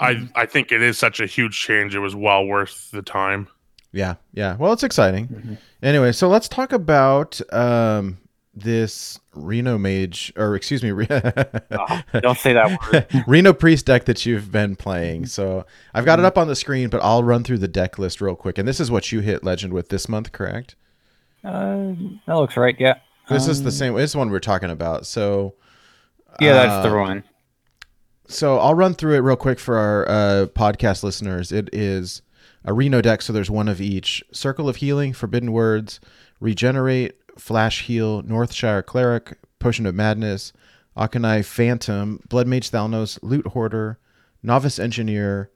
Mm-hmm. 0.00 0.26
I 0.36 0.42
I 0.42 0.46
think 0.46 0.70
it 0.70 0.80
is 0.80 0.96
such 0.96 1.18
a 1.18 1.26
huge 1.26 1.60
change. 1.60 1.92
It 1.92 1.98
was 1.98 2.14
well 2.14 2.46
worth 2.46 2.88
the 2.92 3.02
time. 3.02 3.48
yeah, 3.90 4.14
yeah. 4.32 4.54
Well, 4.56 4.72
it's 4.72 4.84
exciting. 4.84 5.26
Mhm. 5.26 5.58
Anyway, 5.82 6.12
so 6.12 6.28
let's 6.28 6.46
talk 6.48 6.72
about 6.72 7.40
um, 7.52 8.18
this 8.54 9.18
Reno 9.34 9.76
Mage, 9.76 10.32
or 10.36 10.54
excuse 10.54 10.84
me, 10.84 10.92
Oh, 10.92 12.02
don't 12.20 12.38
say 12.38 12.52
that 12.52 12.78
word. 12.92 13.06
Reno 13.26 13.52
Priest 13.52 13.86
deck 13.86 14.04
that 14.04 14.24
you've 14.24 14.52
been 14.52 14.76
playing. 14.76 15.26
So 15.26 15.66
I've 15.94 16.04
got 16.04 16.20
it 16.20 16.24
up 16.24 16.38
on 16.38 16.46
the 16.46 16.54
screen, 16.54 16.90
but 16.90 17.02
I'll 17.02 17.24
run 17.24 17.42
through 17.42 17.58
the 17.58 17.66
deck 17.66 17.98
list 17.98 18.20
real 18.20 18.36
quick. 18.36 18.56
And 18.56 18.68
this 18.68 18.78
is 18.78 18.88
what 18.88 19.10
you 19.10 19.18
hit 19.18 19.42
Legend 19.42 19.72
with 19.72 19.88
this 19.88 20.08
month, 20.08 20.30
correct? 20.30 20.76
Uh, 21.44 21.94
that 22.28 22.34
looks 22.36 22.56
right. 22.56 22.76
Yeah. 22.78 22.98
This 23.28 23.48
is 23.48 23.62
the 23.62 23.68
Um, 23.70 23.72
same. 23.72 23.94
This 23.94 24.04
is 24.10 24.12
the 24.12 24.18
one 24.18 24.30
we're 24.30 24.38
talking 24.38 24.70
about. 24.70 25.06
So 25.06 25.54
Yeah, 26.40 26.52
that's 26.54 26.86
the 26.86 26.94
uh, 26.94 27.00
one. 27.00 27.24
So 28.26 28.58
I'll 28.58 28.74
run 28.74 28.94
through 28.94 29.14
it 29.14 29.20
real 29.20 29.36
quick 29.36 29.58
for 29.58 29.76
our 29.76 30.08
uh, 30.08 30.46
podcast 30.46 31.02
listeners. 31.02 31.50
It 31.50 31.70
is 31.72 32.22
a 32.64 32.72
Reno 32.74 33.00
deck, 33.00 33.22
so 33.22 33.32
there's 33.32 33.50
one 33.50 33.68
of 33.68 33.80
each. 33.80 34.22
Circle 34.32 34.68
of 34.68 34.76
Healing, 34.76 35.14
Forbidden 35.14 35.52
Words, 35.52 36.00
Regenerate, 36.38 37.16
Flash 37.38 37.86
Heal, 37.86 38.22
Northshire 38.22 38.84
Cleric, 38.84 39.38
Potion 39.58 39.86
of 39.86 39.94
Madness, 39.94 40.52
Akanai 40.96 41.44
Phantom, 41.44 42.20
Blood 42.28 42.46
Mage 42.46 42.70
Thalnos, 42.70 43.18
Loot 43.22 43.46
Hoarder, 43.48 43.98
Novice 44.42 44.78
Engineer, 44.78 45.50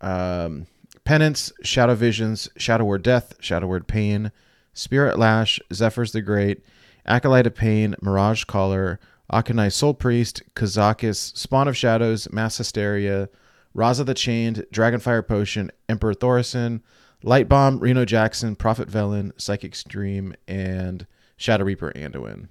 um, 0.00 0.66
Penance, 1.04 1.52
Shadow 1.62 1.94
Visions, 1.94 2.48
Shadow 2.56 2.84
Word 2.84 3.02
Death, 3.02 3.34
Shadow 3.40 3.66
Word 3.66 3.86
Pain, 3.86 4.32
Spirit 4.72 5.18
Lash, 5.18 5.60
Zephrys 5.72 6.12
the 6.12 6.20
Great, 6.20 6.62
Acolyte 7.06 7.46
of 7.46 7.54
Pain, 7.54 7.94
Mirage 8.02 8.44
Caller, 8.44 8.98
Auchenai 9.32 9.72
Soul 9.72 9.94
Priest, 9.94 10.42
Kazakus, 10.54 11.36
Spawn 11.36 11.66
of 11.68 11.76
Shadows, 11.76 12.30
Mass 12.32 12.58
Hysteria, 12.58 13.28
Raza 13.74 14.04
the 14.06 14.14
Chained, 14.14 14.66
Dragonfire 14.72 15.26
Potion, 15.26 15.70
Emperor 15.88 16.14
Thaurissan, 16.14 16.80
Light 17.22 17.48
Bomb, 17.48 17.78
Reno 17.80 18.04
Jackson, 18.04 18.54
Prophet 18.54 18.88
Velen, 18.88 19.32
Psychic 19.40 19.74
Scream, 19.74 20.34
and 20.46 21.06
Shadow 21.36 21.64
Reaper 21.64 21.90
Anduin. 21.96 22.48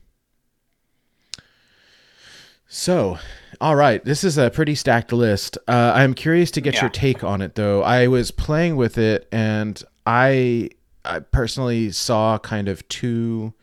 So, 2.67 3.19
all 3.61 3.75
right, 3.75 4.03
this 4.03 4.23
is 4.23 4.37
a 4.37 4.49
pretty 4.49 4.73
stacked 4.73 5.13
list. 5.13 5.57
Uh, 5.67 5.91
I'm 5.95 6.13
curious 6.15 6.49
to 6.51 6.61
get 6.61 6.73
Yeah. 6.75 6.81
your 6.81 6.89
take 6.89 7.23
on 7.23 7.41
it, 7.41 7.53
though. 7.55 7.83
I 7.83 8.07
was 8.07 8.31
playing 8.31 8.77
with 8.77 8.97
it, 8.97 9.27
and 9.31 9.81
I, 10.07 10.71
I 11.05 11.19
personally 11.19 11.91
saw 11.91 12.39
kind 12.39 12.67
of 12.67 12.87
two 12.89 13.53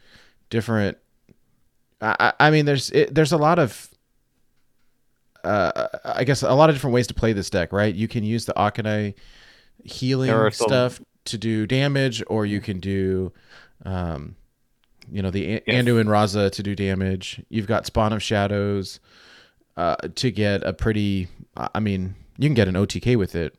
different. 0.48 0.96
I, 2.00 2.32
I 2.40 2.50
mean, 2.50 2.64
there's 2.64 2.90
it, 2.90 3.14
there's 3.14 3.32
a 3.32 3.36
lot 3.38 3.58
of. 3.58 3.88
Uh, 5.42 5.88
I 6.04 6.24
guess 6.24 6.42
a 6.42 6.52
lot 6.52 6.68
of 6.68 6.76
different 6.76 6.92
ways 6.94 7.06
to 7.06 7.14
play 7.14 7.32
this 7.32 7.48
deck, 7.48 7.72
right? 7.72 7.94
You 7.94 8.08
can 8.08 8.24
use 8.24 8.44
the 8.44 8.52
Akane 8.54 9.14
healing 9.84 10.30
some- 10.30 10.50
stuff 10.52 11.00
to 11.26 11.38
do 11.38 11.66
damage, 11.66 12.22
or 12.26 12.44
you 12.44 12.60
can 12.60 12.78
do, 12.78 13.32
um, 13.86 14.36
you 15.10 15.22
know, 15.22 15.30
the 15.30 15.62
Yes. 15.66 15.84
Anduin 15.84 16.04
Raza 16.06 16.50
to 16.52 16.62
do 16.62 16.74
damage. 16.74 17.42
You've 17.48 17.66
got 17.66 17.86
Spawn 17.86 18.12
of 18.12 18.22
Shadows 18.22 19.00
uh, 19.78 19.96
to 20.16 20.30
get 20.30 20.62
a 20.62 20.72
pretty. 20.74 21.28
I 21.56 21.80
mean, 21.80 22.14
you 22.38 22.46
can 22.48 22.54
get 22.54 22.68
an 22.68 22.74
OTK 22.74 23.16
with 23.16 23.34
it. 23.34 23.54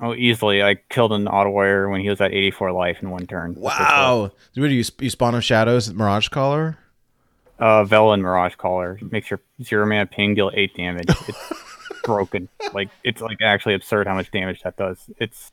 Oh, 0.00 0.14
easily. 0.14 0.62
I 0.62 0.76
killed 0.90 1.12
an 1.12 1.26
auto 1.26 1.50
warrior 1.50 1.88
when 1.88 2.00
he 2.00 2.08
was 2.10 2.20
at 2.20 2.30
84 2.32 2.70
life 2.72 2.98
in 3.02 3.10
one 3.10 3.26
turn. 3.26 3.54
Wow! 3.56 4.30
What 4.54 4.68
do 4.68 4.74
you 4.74 4.84
you 5.00 5.10
Spawn 5.10 5.34
of 5.34 5.42
Shadows 5.42 5.92
Mirage 5.92 6.28
Caller? 6.28 6.78
Uh, 7.58 7.84
Velen 7.84 8.20
Mirage 8.20 8.54
Caller 8.56 8.98
makes 9.10 9.30
your 9.30 9.40
zero 9.62 9.86
mana 9.86 10.06
ping 10.06 10.34
deal 10.34 10.50
eight 10.54 10.74
damage. 10.76 11.06
It's 11.08 11.52
broken. 12.04 12.48
Like 12.74 12.90
it's 13.02 13.20
like 13.22 13.38
actually 13.42 13.74
absurd 13.74 14.06
how 14.06 14.14
much 14.14 14.30
damage 14.30 14.62
that 14.62 14.76
does. 14.76 15.08
It's 15.18 15.52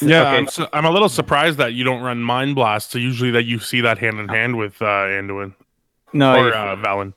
Yeah, 0.00 0.20
Okay. 0.22 0.36
I'm, 0.38 0.48
su- 0.48 0.66
I'm 0.72 0.84
a 0.86 0.90
little 0.90 1.08
surprised 1.10 1.58
that 1.58 1.74
you 1.74 1.84
don't 1.84 2.00
run 2.02 2.22
Mind 2.22 2.54
Blast. 2.54 2.90
So 2.92 2.98
usually 2.98 3.30
that 3.32 3.44
you 3.44 3.58
see 3.58 3.80
that 3.82 3.98
hand 3.98 4.18
in 4.20 4.28
hand 4.28 4.56
with 4.56 4.80
uh, 4.80 4.84
Anduin 4.84 5.54
no, 6.12 6.34
or 6.40 6.54
uh, 6.54 6.76
Velen. 6.76 7.12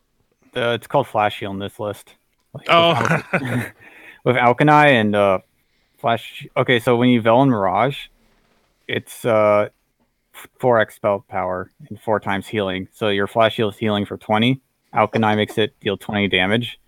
uh, 0.55 0.71
it's 0.71 0.87
called 0.87 1.07
Flash 1.07 1.39
Heal 1.39 1.51
in 1.51 1.59
this 1.59 1.79
list. 1.79 2.15
Like, 2.53 2.67
Oh, 2.69 2.93
with 4.23 4.35
Auchenai 4.35 4.89
and 4.89 5.15
uh, 5.15 5.39
Flash. 5.97 6.45
Okay, 6.57 6.79
so 6.79 6.95
when 6.97 7.09
you 7.09 7.21
Velen 7.21 7.47
Mirage, 7.47 8.07
it's 8.87 9.23
uh, 9.25 9.69
4x 10.59 10.93
spell 10.93 11.25
power 11.27 11.71
and 11.89 11.99
four 11.99 12.19
times 12.19 12.47
healing. 12.47 12.87
So 12.93 13.09
your 13.09 13.27
Flash 13.27 13.55
Heal 13.55 13.69
is 13.69 13.77
healing 13.77 14.05
for 14.05 14.17
20. 14.17 14.61
Auchenai 14.93 15.35
makes 15.35 15.57
it 15.57 15.79
deal 15.79 15.97
20 15.97 16.27
damage. 16.27 16.79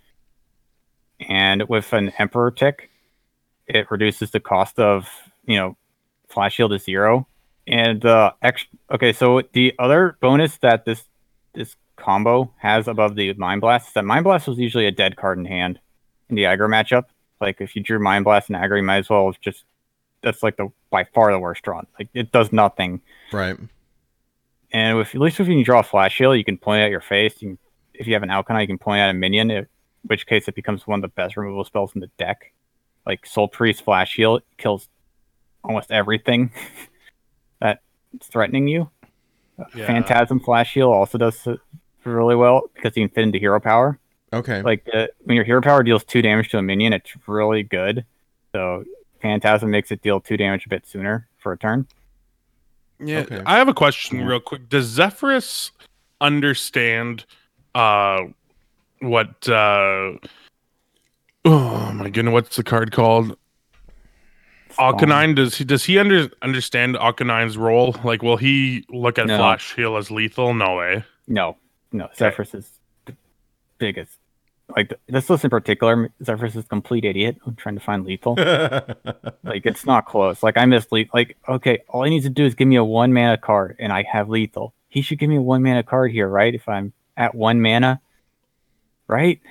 And 1.28 1.64
with 1.70 1.91
an 1.93 2.12
Emperor 2.18 2.51
tick, 2.51 2.89
it 3.68 3.89
reduces 3.89 4.32
the 4.32 4.39
cost 4.39 4.80
of, 4.80 5.10
you 5.45 5.58
know, 5.58 5.78
Flash 6.30 6.58
Heal 6.58 6.70
to 6.70 6.80
zero. 6.80 7.28
And 7.68 8.06
uh, 8.06 8.34
ex- 8.41 8.66
okay, 8.91 9.14
so 9.14 9.41
the 9.53 9.74
other 9.80 10.18
bonus 10.22 10.58
that 10.58 10.86
this 10.86 11.03
this 11.53 11.76
combo 11.95 12.53
has 12.58 12.88
above 12.88 13.16
the 13.16 13.34
Mind 13.34 13.62
Blast 13.62 13.88
is 13.88 13.93
that 13.93 14.06
Mind 14.06 14.24
Blast 14.24 14.47
was 14.47 14.60
usually 14.60 14.86
a 14.86 14.91
dead 14.91 15.16
card 15.16 15.39
in 15.39 15.45
hand 15.45 15.80
in 16.30 16.36
the 16.36 16.43
aggro 16.43 16.68
matchup. 16.68 17.06
Like 17.41 17.62
if 17.62 17.76
you 17.76 17.82
drew 17.82 17.97
Mind 17.99 18.26
Blast 18.26 18.49
and 18.49 18.58
aggro, 18.58 18.78
you 18.78 18.84
might 18.84 18.97
as 18.97 19.10
well 19.10 19.34
just 19.41 19.64
that's 20.26 20.43
like 20.43 20.57
the 20.57 20.67
by 20.89 21.05
far 21.05 21.32
the 21.32 21.39
worst 21.39 21.61
draw. 21.61 21.82
Like 21.97 22.09
it 22.13 22.34
does 22.34 22.51
nothing. 22.51 22.99
Right. 23.32 23.55
And 24.73 24.97
with 24.97 25.15
at 25.15 25.21
least 25.21 25.39
if 25.39 25.47
you 25.47 25.53
can 25.53 25.63
draw 25.63 25.80
a 25.80 25.84
flash 25.84 26.17
heal, 26.17 26.36
you 26.36 26.43
can 26.43 26.57
point 26.57 26.82
at 26.82 26.89
your 26.89 26.99
face. 26.99 27.36
You 27.39 27.49
can, 27.49 27.57
if 27.93 28.07
you 28.07 28.13
have 28.13 28.23
an 28.23 28.30
Auchenai, 28.30 28.61
you 28.61 28.67
can 28.67 28.80
point 28.80 28.99
at 28.99 29.11
a 29.11 29.13
minion. 29.13 29.51
In 29.51 29.67
which 30.01 30.26
case, 30.26 30.49
it 30.49 30.55
becomes 30.55 30.86
one 30.86 30.99
of 30.99 31.01
the 31.03 31.15
best 31.15 31.38
removal 31.38 31.63
spells 31.63 31.91
in 31.95 32.01
the 32.01 32.09
deck. 32.17 32.51
Like 33.05 33.26
Soul 33.26 33.47
Priest 33.47 33.84
Flash 33.84 34.15
Heal 34.15 34.41
kills 34.57 34.89
almost 35.63 35.91
everything 35.91 36.51
that's 37.61 37.80
threatening 38.23 38.67
you. 38.67 38.89
Yeah. 39.76 39.88
Phantasm 39.88 40.39
Flash 40.39 40.73
Heal 40.73 40.89
also 40.89 41.17
does 41.19 41.47
really 42.03 42.36
well 42.36 42.63
because 42.73 42.97
you 42.97 43.07
can 43.07 43.13
fit 43.13 43.23
into 43.23 43.39
hero 43.39 43.59
power. 43.59 43.99
Okay. 44.34 44.61
Like 44.63 44.89
uh, 44.91 45.07
when 45.23 45.36
your 45.36 45.45
hero 45.45 45.61
power 45.61 45.84
deals 45.84 46.03
two 46.03 46.21
damage 46.21 46.49
to 46.49 46.57
a 46.57 46.61
minion, 46.61 46.91
it's 46.91 47.13
really 47.28 47.63
good. 47.63 48.03
So 48.53 48.84
Phantasm 49.30 49.71
makes 49.71 49.89
it 49.91 50.01
deal 50.03 50.19
two 50.19 50.38
damage 50.38 50.67
a 50.67 50.69
bit 50.69 50.86
sooner 50.86 51.28
for 51.39 51.51
a 51.51 51.57
turn. 51.57 51.88
Yeah, 52.99 53.19
Okay. 53.21 53.41
I 53.45 53.57
have 53.57 53.67
a 53.67 53.73
question 53.73 54.19
Yeah. 54.19 54.26
real 54.28 54.39
quick. 54.39 54.69
Does 54.69 54.95
Zephrys 54.97 55.71
understand 56.21 57.26
uh 57.73 58.19
what 58.99 59.49
uh 59.49 60.11
oh 61.43 61.91
my 61.93 62.09
goodness, 62.09 62.32
what's 62.34 62.55
the 62.55 62.63
card 62.63 62.91
called? 62.91 63.36
Alkanine 64.78 65.36
does 65.36 65.55
he 65.55 65.63
does 65.63 65.84
he 65.86 65.97
under 65.97 66.30
understand 66.43 66.95
Alkanine's 66.95 67.57
role? 67.57 67.95
Like 68.03 68.21
will 68.21 68.38
he 68.38 68.86
look 68.89 69.17
at 69.17 69.26
No. 69.26 69.38
Flash 69.38 69.73
Heal 69.76 69.97
as 69.97 70.11
lethal? 70.11 70.53
No 70.53 70.76
way. 70.76 71.03
No, 71.28 71.57
no. 71.91 72.09
Zephrys 72.15 72.53
is 72.53 72.69
the 73.05 73.15
biggest. 73.80 74.19
Like 74.76 74.93
this 75.07 75.30
list 75.30 75.43
in 75.43 75.49
particular, 75.49 76.09
Zephrys 76.24 76.55
is 76.55 76.57
a 76.57 76.63
complete 76.63 77.05
idiot. 77.05 77.38
I'm 77.45 77.55
trying 77.55 77.76
to 77.76 77.82
find 77.82 78.03
lethal. 78.03 78.36
like 79.43 79.66
it's 79.66 79.86
not 79.86 80.05
close. 80.05 80.41
Like 80.41 80.57
I 80.57 80.66
miss 80.66 80.91
lethal. 80.91 81.11
Like 81.13 81.38
okay, 81.47 81.80
all 81.88 82.03
he 82.03 82.09
needs 82.09 82.26
to 82.26 82.32
do 82.32 82.45
is 82.45 82.55
give 82.55 82.68
me 82.68 82.76
a 82.76 82.84
one 82.84 83.13
mana 83.13 83.38
card, 83.38 83.76
and 83.80 83.93
I 83.93 84.03
have 84.03 84.30
lethal. 84.30 84.74
He 84.89 85.01
should 85.01 85.20
give 85.20 85.30
me 85.30 85.36
a 85.36 85.41
one 85.41 85.61
mana 85.61 85.84
card 85.84 86.11
here, 86.11 86.28
right? 86.28 86.53
If 86.53 86.68
I'm 86.68 86.93
at 87.16 87.36
one 87.36 87.61
mana, 87.61 88.01
right? 89.07 89.39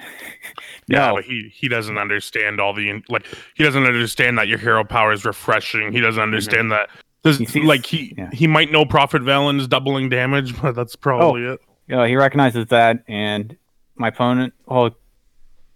Yeah, 0.86 1.06
No. 1.06 1.14
but 1.14 1.24
he 1.24 1.50
he 1.54 1.66
doesn't 1.66 1.96
understand 1.96 2.60
all 2.60 2.74
the 2.74 2.90
in- 2.90 3.04
like 3.08 3.24
he 3.54 3.64
doesn't 3.64 3.84
understand 3.84 4.36
that 4.36 4.48
your 4.48 4.58
hero 4.58 4.84
power 4.84 5.12
is 5.14 5.24
refreshing. 5.24 5.92
He 5.92 6.00
doesn't 6.00 6.20
mm-hmm. 6.20 6.22
understand 6.22 6.72
that 6.72 6.90
does 7.22 7.38
He 7.38 7.46
sees- 7.46 7.64
like 7.64 7.86
he 7.86 8.14
yeah. 8.18 8.28
he 8.32 8.46
might 8.46 8.70
know 8.70 8.84
Prophet 8.84 9.22
Velen 9.22 9.58
is 9.58 9.66
doubling 9.66 10.10
damage, 10.10 10.60
but 10.62 10.74
that's 10.74 10.94
probably 10.94 11.46
oh. 11.46 11.54
it. 11.54 11.60
Yeah, 11.88 12.06
he 12.06 12.16
recognizes 12.16 12.66
that, 12.66 13.02
and 13.08 13.56
my 13.96 14.08
opponent. 14.08 14.52
Oh, 14.68 14.90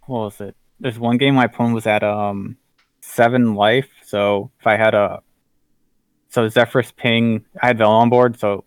what 0.09 0.19
was 0.21 0.41
it? 0.41 0.55
There's 0.79 0.97
one 0.97 1.17
game 1.17 1.35
my 1.35 1.45
opponent 1.45 1.75
was 1.75 1.87
at 1.87 2.03
um 2.03 2.57
seven 3.01 3.55
life. 3.55 3.89
So 4.05 4.51
if 4.59 4.67
I 4.67 4.75
had 4.75 4.93
a, 4.93 5.21
so 6.29 6.47
Zephrys 6.47 6.95
ping, 6.95 7.45
I 7.61 7.67
had 7.67 7.77
Vel 7.77 7.91
on 7.91 8.09
board. 8.09 8.39
So 8.39 8.65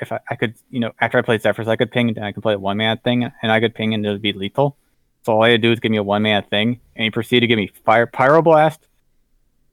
if 0.00 0.12
I, 0.12 0.20
I 0.28 0.36
could, 0.36 0.54
you 0.70 0.80
know, 0.80 0.92
after 1.00 1.18
I 1.18 1.22
played 1.22 1.42
Zephrys, 1.42 1.68
I 1.68 1.76
could 1.76 1.90
ping 1.90 2.08
and 2.10 2.24
I 2.24 2.32
could 2.32 2.42
play 2.42 2.54
a 2.54 2.58
one 2.58 2.76
man 2.76 2.98
thing, 2.98 3.30
and 3.42 3.52
I 3.52 3.60
could 3.60 3.74
ping 3.74 3.94
and 3.94 4.04
it 4.04 4.10
would 4.10 4.22
be 4.22 4.32
lethal. 4.32 4.76
So 5.24 5.32
all 5.32 5.42
I 5.42 5.50
had 5.50 5.62
to 5.62 5.68
do 5.68 5.72
is 5.72 5.80
give 5.80 5.90
me 5.90 5.98
a 5.98 6.02
one 6.02 6.22
man 6.22 6.44
thing, 6.44 6.80
and 6.94 7.04
he 7.04 7.10
proceeded 7.10 7.40
to 7.40 7.46
give 7.46 7.56
me 7.56 7.70
fire 7.84 8.06
pyroblast, 8.06 8.78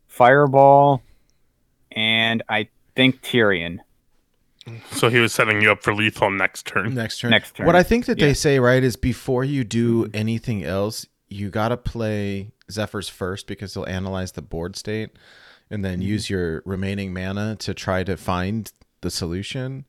fireball, 0.07 1.01
and 1.91 2.43
I 2.47 2.69
think 2.95 3.21
Tirion. 3.21 3.79
So 4.91 5.09
he 5.09 5.19
was 5.19 5.33
setting 5.33 5.61
you 5.61 5.71
up 5.71 5.81
for 5.81 5.93
lethal 5.95 6.29
next 6.29 6.67
turn. 6.67 6.93
Next 6.93 7.19
turn. 7.19 7.31
Next 7.31 7.55
turn. 7.55 7.65
What 7.65 7.75
I 7.75 7.83
think 7.83 8.05
that 8.05 8.19
Yeah. 8.19 8.27
they 8.27 8.33
say, 8.33 8.59
right, 8.59 8.83
is 8.83 8.95
before 8.95 9.43
you 9.43 9.63
do 9.63 10.07
anything 10.13 10.63
else, 10.63 11.05
you 11.29 11.49
got 11.49 11.69
to 11.69 11.77
play 11.77 12.51
Zephrys 12.69 13.09
first 13.09 13.47
because 13.47 13.73
they'll 13.73 13.87
analyze 13.87 14.33
the 14.33 14.41
board 14.41 14.75
state 14.75 15.09
and 15.69 15.83
then 15.83 16.01
use 16.01 16.29
your 16.29 16.61
remaining 16.65 17.13
mana 17.13 17.55
to 17.57 17.73
try 17.73 18.03
to 18.03 18.17
find 18.17 18.71
the 19.01 19.09
solution. 19.09 19.85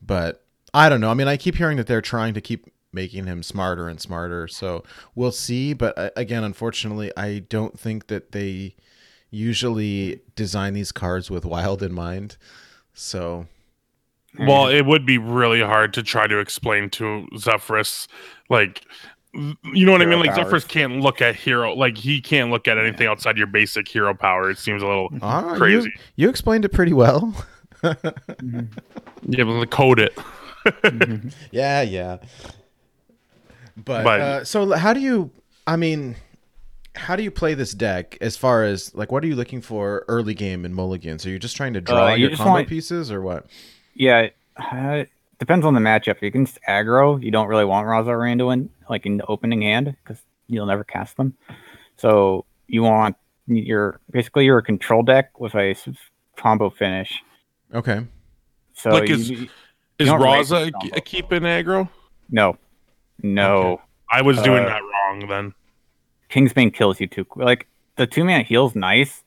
But 0.00 0.44
I 0.72 0.88
don't 0.88 1.00
know. 1.00 1.10
I 1.10 1.14
mean, 1.14 1.28
I 1.28 1.36
keep 1.36 1.56
hearing 1.56 1.76
that 1.78 1.86
they're 1.86 2.00
trying 2.00 2.34
to 2.34 2.40
keep 2.40 2.66
making 2.92 3.26
him 3.26 3.42
smarter 3.42 3.88
and 3.88 4.00
smarter. 4.00 4.46
So 4.46 4.84
we'll 5.16 5.32
see. 5.32 5.72
But 5.72 5.98
uh, 5.98 6.10
again, 6.16 6.44
unfortunately, 6.44 7.10
I 7.16 7.40
don't 7.40 7.78
think 7.78 8.06
that 8.06 8.30
they 8.32 8.76
usually 9.30 10.20
design 10.36 10.74
these 10.74 10.92
cards 10.92 11.30
with 11.30 11.44
wild 11.44 11.82
in 11.82 11.92
mind. 11.92 12.36
So 12.92 13.46
Well, 14.38 14.68
it 14.68 14.82
would 14.86 15.06
be 15.06 15.18
really 15.18 15.60
hard 15.60 15.92
to 15.94 16.02
try 16.02 16.26
to 16.26 16.38
explain 16.38 16.90
to 16.90 17.26
Zephrys, 17.34 18.08
like, 18.50 18.82
you 19.32 19.86
know 19.86 19.92
what 19.92 20.02
I 20.02 20.06
mean? 20.06 20.20
Like, 20.20 20.30
powers. 20.34 20.64
Zephrys 20.64 20.68
can't 20.68 21.00
look 21.00 21.20
at 21.22 21.34
hero, 21.36 21.72
like, 21.74 21.96
he 21.98 22.20
can't 22.20 22.50
look 22.50 22.66
at 22.68 22.76
anything 22.78 23.06
outside 23.06 23.36
your 23.36 23.46
basic 23.46 23.86
hero 23.88 24.14
power. 24.14 24.50
It 24.50 24.58
seems 24.58 24.82
a 24.82 24.86
little 24.86 25.08
Ah, 25.22 25.54
crazy. 25.56 25.92
You, 26.16 26.28
explained 26.28 26.64
it 26.64 26.70
pretty 26.70 26.92
well. 26.92 27.34
You 27.82 29.38
able 29.38 29.60
to 29.60 29.66
code 29.66 30.00
it. 30.00 30.16
Yeah, 31.50 31.82
yeah. 31.82 32.16
But, 33.76 34.04
But- 34.04 34.20
uh, 34.20 34.44
so 34.44 34.72
how 34.72 34.92
do 34.94 35.00
you? 35.00 35.30
I 35.66 35.76
mean, 35.76 36.16
how 36.94 37.16
do 37.16 37.22
you 37.22 37.30
play 37.30 37.54
this 37.54 37.72
deck 37.72 38.16
as 38.20 38.36
far 38.36 38.64
as 38.64 38.94
like 38.94 39.10
what 39.12 39.22
are 39.24 39.26
you 39.26 39.36
looking 39.36 39.60
for 39.60 40.04
early 40.08 40.32
game 40.34 40.64
in 40.64 40.72
mulligans? 40.72 41.26
Are 41.26 41.30
you're 41.30 41.38
just 41.38 41.56
trying 41.56 41.74
to 41.74 41.80
draw 41.80 42.06
Uh, 42.08 42.14
you 42.14 42.22
your 42.22 42.30
just 42.30 42.40
combo 42.40 42.52
want- 42.54 42.68
pieces 42.68 43.10
or 43.12 43.20
what? 43.20 43.46
Yeah, 43.94 44.28
uh, 44.56 45.04
depends 45.38 45.64
on 45.64 45.74
the 45.74 45.80
matchup. 45.80 46.22
Against 46.22 46.58
aggro, 46.68 47.22
you 47.22 47.30
don't 47.30 47.48
really 47.48 47.64
want 47.64 47.86
Raza 47.86 48.08
or 48.08 48.18
Randuin 48.18 48.68
like 48.90 49.06
in 49.06 49.16
the 49.18 49.26
opening 49.26 49.62
hand 49.62 49.96
because 50.02 50.20
you'll 50.48 50.66
never 50.66 50.84
cast 50.84 51.16
them. 51.16 51.34
So 51.96 52.44
you 52.66 52.82
want 52.82 53.16
your 53.46 54.00
basically 54.10 54.44
your 54.46 54.60
control 54.62 55.02
deck 55.02 55.38
with 55.38 55.54
a 55.54 55.74
combo 56.36 56.70
finish. 56.70 57.22
Okay. 57.72 58.06
So 58.74 58.90
Like, 58.90 59.08
you- 59.08 59.14
is- 59.14 59.30
you- 59.30 59.48
Is 59.98 60.08
don't 60.08 60.20
Raza 60.20 60.72
the 60.72 60.96
a, 60.96 61.00
keep 61.00 61.32
in 61.32 61.44
aggro? 61.44 61.88
no, 62.30 62.56
no. 63.22 63.80
I 64.10 64.22
was 64.22 64.40
doing 64.42 64.64
Uh, 64.64 64.68
that 64.68 64.80
wrong 64.82 65.28
then. 65.28 65.54
Kingsbane 66.30 66.74
kills 66.74 67.00
you 67.00 67.06
too. 67.06 67.26
Like 67.36 67.68
the 67.96 68.06
two 68.06 68.24
man 68.24 68.44
heal's 68.44 68.74
nice, 68.74 69.22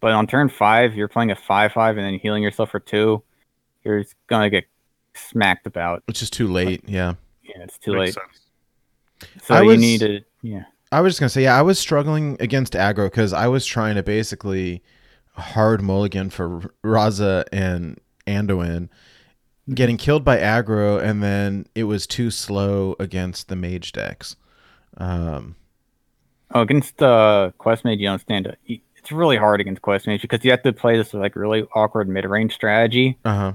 but 0.00 0.10
on 0.12 0.26
turn 0.26 0.48
five, 0.48 0.94
you're 0.96 1.06
playing 1.08 1.30
a 1.30 1.36
five 1.36 1.72
five 1.72 1.96
and 1.96 2.04
then 2.04 2.14
healing 2.18 2.42
yourself 2.42 2.70
for 2.70 2.80
two. 2.80 3.22
You're 3.88 4.02
just 4.02 4.14
gonna 4.28 4.50
get 4.50 4.64
smacked 5.14 5.66
about. 5.66 6.02
Which 6.06 6.22
is 6.22 6.30
too 6.30 6.46
late. 6.46 6.82
Yeah. 6.86 7.14
Yeah, 7.42 7.62
it's 7.64 7.78
too 7.78 7.94
Makes 7.94 8.16
late. 8.16 8.24
sense. 9.22 9.42
So 9.44 9.54
I 9.54 9.62
you 9.62 9.66
was- 9.68 9.80
need 9.80 10.00
to. 10.00 10.20
Yeah. 10.42 10.64
I 10.92 11.00
was 11.00 11.12
just 11.14 11.20
gonna 11.20 11.28
say, 11.30 11.42
yeah, 11.42 11.58
I 11.58 11.62
was 11.62 11.78
struggling 11.78 12.36
against 12.40 12.74
aggro 12.74 13.06
because 13.06 13.32
I 13.32 13.48
was 13.48 13.66
trying 13.66 13.96
to 13.96 14.02
basically 14.02 14.82
hard 15.32 15.82
mulligan 15.82 16.30
for 16.30 16.60
Raza 16.84 17.44
and 17.52 17.98
Anduin, 18.26 18.88
getting 19.74 19.96
killed 19.96 20.24
by 20.24 20.36
aggro, 20.38 21.02
and 21.02 21.22
then 21.22 21.66
it 21.74 21.84
was 21.84 22.06
too 22.06 22.30
slow 22.30 22.94
against 23.00 23.48
the 23.48 23.56
mage 23.56 23.92
decks. 23.92 24.36
Um, 24.98 25.56
Oh, 26.54 26.62
against 26.62 27.02
uh, 27.02 27.50
Quest 27.58 27.84
Mage, 27.84 27.98
you 27.98 28.06
don't 28.08 28.20
stand 28.20 28.46
up. 28.46 28.54
It's 28.66 29.12
really 29.12 29.36
hard 29.36 29.60
against 29.60 29.82
Quest 29.82 30.06
Mage 30.06 30.22
because 30.22 30.42
you 30.44 30.50
have 30.50 30.62
to 30.62 30.72
play 30.72 30.96
this 30.96 31.12
like 31.12 31.36
really 31.36 31.64
awkward 31.74 32.08
mid 32.08 32.24
range 32.24 32.54
strategy. 32.54 33.18
uh 33.26 33.34
huh. 33.34 33.52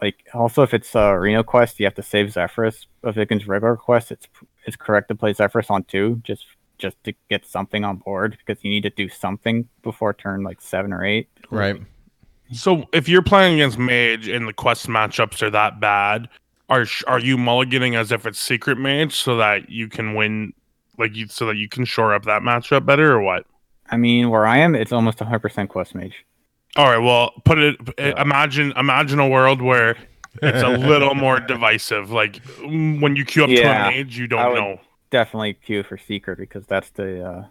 Like 0.00 0.26
also, 0.34 0.62
if 0.62 0.74
it's 0.74 0.94
uh, 0.94 1.12
Reno 1.14 1.42
Quest, 1.42 1.78
you 1.78 1.86
have 1.86 1.94
to 1.94 2.02
save 2.02 2.26
Zephrys. 2.26 2.86
If 3.02 3.16
it's 3.16 3.18
against 3.18 3.46
regular 3.46 3.76
Quest, 3.76 4.10
it's 4.10 4.26
it's 4.66 4.76
correct 4.76 5.08
to 5.08 5.14
play 5.14 5.32
Zephrys 5.32 5.70
on 5.70 5.84
two 5.84 6.20
just 6.24 6.44
just 6.78 7.02
to 7.04 7.14
get 7.30 7.46
something 7.46 7.84
on 7.84 7.98
board 7.98 8.36
because 8.44 8.62
you 8.64 8.70
need 8.70 8.82
to 8.82 8.90
do 8.90 9.08
something 9.08 9.68
before 9.82 10.12
turn 10.12 10.42
like 10.42 10.60
seven 10.60 10.92
or 10.92 11.04
eight. 11.04 11.28
Right. 11.50 11.80
So 12.52 12.84
if 12.92 13.08
you're 13.08 13.22
playing 13.22 13.54
against 13.54 13.78
Mage 13.78 14.28
and 14.28 14.46
the 14.46 14.52
quest 14.52 14.86
matchups 14.86 15.42
are 15.42 15.50
that 15.50 15.80
bad, 15.80 16.28
are 16.68 16.86
are 17.06 17.20
you 17.20 17.36
mulliganing 17.36 17.96
as 17.96 18.12
if 18.12 18.26
it's 18.26 18.38
secret 18.38 18.78
Mage 18.78 19.14
so 19.14 19.36
that 19.36 19.70
you 19.70 19.88
can 19.88 20.14
win, 20.14 20.52
like 20.98 21.14
you 21.14 21.28
so 21.28 21.46
that 21.46 21.56
you 21.56 21.68
can 21.68 21.84
shore 21.84 22.14
up 22.14 22.24
that 22.24 22.42
matchup 22.42 22.84
better 22.84 23.12
or 23.12 23.20
what? 23.20 23.46
I 23.90 23.96
mean, 23.96 24.30
where 24.30 24.46
I 24.46 24.58
am, 24.58 24.74
it's 24.74 24.92
almost 24.92 25.18
100% 25.18 25.68
Quest 25.68 25.94
Mage. 25.94 26.24
All 26.76 26.86
right, 26.86 26.98
well, 26.98 27.32
put 27.44 27.58
it. 27.58 27.76
Yeah. 27.98 28.20
Imagine 28.20 28.72
imagine 28.76 29.18
a 29.20 29.28
world 29.28 29.62
where 29.62 29.96
it's 30.42 30.62
a 30.62 30.70
little 30.70 31.14
more 31.14 31.38
divisive. 31.54 32.10
Like 32.10 32.42
mm, 32.58 33.00
when 33.00 33.14
you 33.16 33.24
queue 33.24 33.44
up 33.44 33.50
to 33.50 33.54
Yeah, 33.54 33.88
a 33.88 33.90
Mage, 33.92 34.18
you 34.18 34.26
don't 34.26 34.52
would- 34.52 34.60
know. 34.60 34.80
Definitely 35.10 35.54
queue 35.54 35.84
for 35.84 35.96
Secret 35.96 36.38
because 36.38 36.66
that's 36.66 36.90
the 36.90 37.24
uh, 37.24 37.44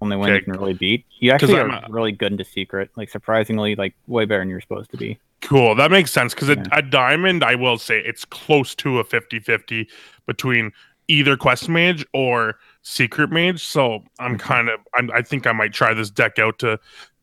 only 0.00 0.16
one 0.16 0.28
Okay. 0.30 0.36
you 0.38 0.44
can 0.44 0.52
really 0.52 0.74
beat. 0.74 1.04
You 1.18 1.32
actually 1.32 1.58
are 1.58 1.66
a- 1.68 1.86
really 1.90 2.12
good 2.12 2.30
into 2.30 2.44
Secret, 2.44 2.90
like 2.94 3.08
surprisingly, 3.08 3.74
like 3.74 3.94
way 4.06 4.24
better 4.24 4.40
than 4.40 4.48
you're 4.48 4.60
supposed 4.60 4.92
to 4.92 4.96
be. 4.96 5.18
Cool. 5.40 5.74
That 5.74 5.90
makes 5.90 6.12
sense 6.12 6.32
because 6.32 6.50
Yeah. 6.50 6.62
at 6.70 6.90
Diamond, 6.90 7.42
I 7.42 7.56
will 7.56 7.76
say 7.78 7.98
it's 7.98 8.24
close 8.24 8.72
to 8.76 9.00
a 9.00 9.04
50 9.04 9.40
50 9.40 9.88
between 10.26 10.70
either 11.08 11.36
Quest 11.36 11.68
Mage 11.68 12.06
or 12.12 12.56
Secret 12.82 13.32
Mage. 13.32 13.64
So 13.64 14.04
I'm 14.20 14.36
Mm-hmm. 14.38 14.46
kind 14.46 14.68
of, 14.68 14.78
I'm, 14.94 15.10
I 15.12 15.22
think 15.22 15.48
I 15.48 15.52
might 15.52 15.72
try 15.72 15.94
this 15.94 16.10
deck 16.10 16.38
out 16.38 16.60
to, 16.60 16.78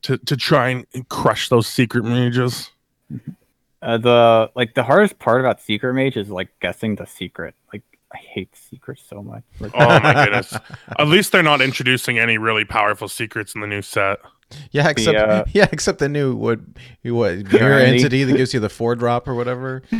to, 0.06 0.18
to 0.20 0.38
try 0.38 0.70
and 0.70 1.10
crush 1.10 1.50
those 1.50 1.68
Secret 1.68 2.04
Mages. 2.04 2.70
Uh, 3.82 3.98
the 3.98 4.52
like 4.56 4.74
the 4.76 4.84
hardest 4.84 5.18
part 5.20 5.42
about 5.42 5.60
Secret 5.62 5.94
Mage 5.94 6.16
is 6.16 6.30
like 6.30 6.50
guessing 6.60 6.96
the 6.96 7.06
secret. 7.06 7.56
Like 7.74 7.84
I 8.14 8.18
hate 8.18 8.56
secrets 8.56 9.04
so 9.08 9.22
much. 9.24 9.44
Like, 9.60 9.72
Oh 9.76 10.00
my 10.00 10.26
goodness. 10.26 10.56
At 11.00 11.08
least 11.08 11.32
they're 11.32 11.44
not 11.44 11.62
introducing 11.62 12.20
any 12.20 12.38
really 12.38 12.66
powerful 12.66 13.08
secrets 13.08 13.56
in 13.56 13.62
the 13.62 13.68
new 13.68 13.82
set. 13.82 14.20
Yeah, 14.72 14.90
except 14.90 15.18
uh, 15.18 15.44
yeah, 15.54 15.68
except 15.72 16.00
the 16.00 16.08
new 16.10 16.36
what 16.36 16.60
what 17.04 17.36
mirror 17.52 17.80
Entity. 17.80 17.98
entity 17.98 18.24
that 18.26 18.38
gives 18.38 18.54
you 18.54 18.60
the 18.60 18.70
four 18.80 18.96
drop 18.96 19.28
or 19.28 19.34
whatever. 19.36 19.82
Oh, 19.92 19.98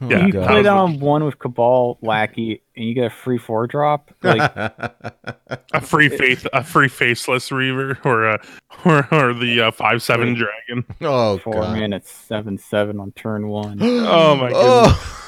Yeah, 0.00 0.26
you 0.26 0.32
God. 0.32 0.46
play 0.48 0.62
that 0.62 0.74
was 0.74 0.90
down 0.92 1.00
one 1.00 1.24
with 1.24 1.38
Cabal 1.38 1.98
Lackey 2.02 2.62
and 2.76 2.84
you 2.88 2.94
get 2.94 3.06
a 3.06 3.10
free 3.10 3.38
four 3.38 3.66
drop. 3.66 4.10
Like 4.22 4.40
a 5.72 5.80
free 5.80 6.08
faith, 6.08 6.46
a 6.52 6.64
free 6.64 6.88
faceless 6.88 7.52
Reaver 7.52 7.98
or 8.04 8.24
a, 8.30 8.44
or, 8.84 9.06
or 9.12 9.32
the 9.34 9.60
uh, 9.66 9.70
five 9.70 10.02
seven 10.02 10.34
dragon. 10.34 10.84
oh 11.00 11.38
four 11.38 11.54
god. 11.62 11.78
minutes, 11.78 12.10
seven 12.10 12.58
seven 12.58 12.98
on 13.00 13.12
turn 13.12 13.46
one. 13.48 13.78
Oh 13.82 14.34
my 14.36 14.50
Oh. 14.54 15.20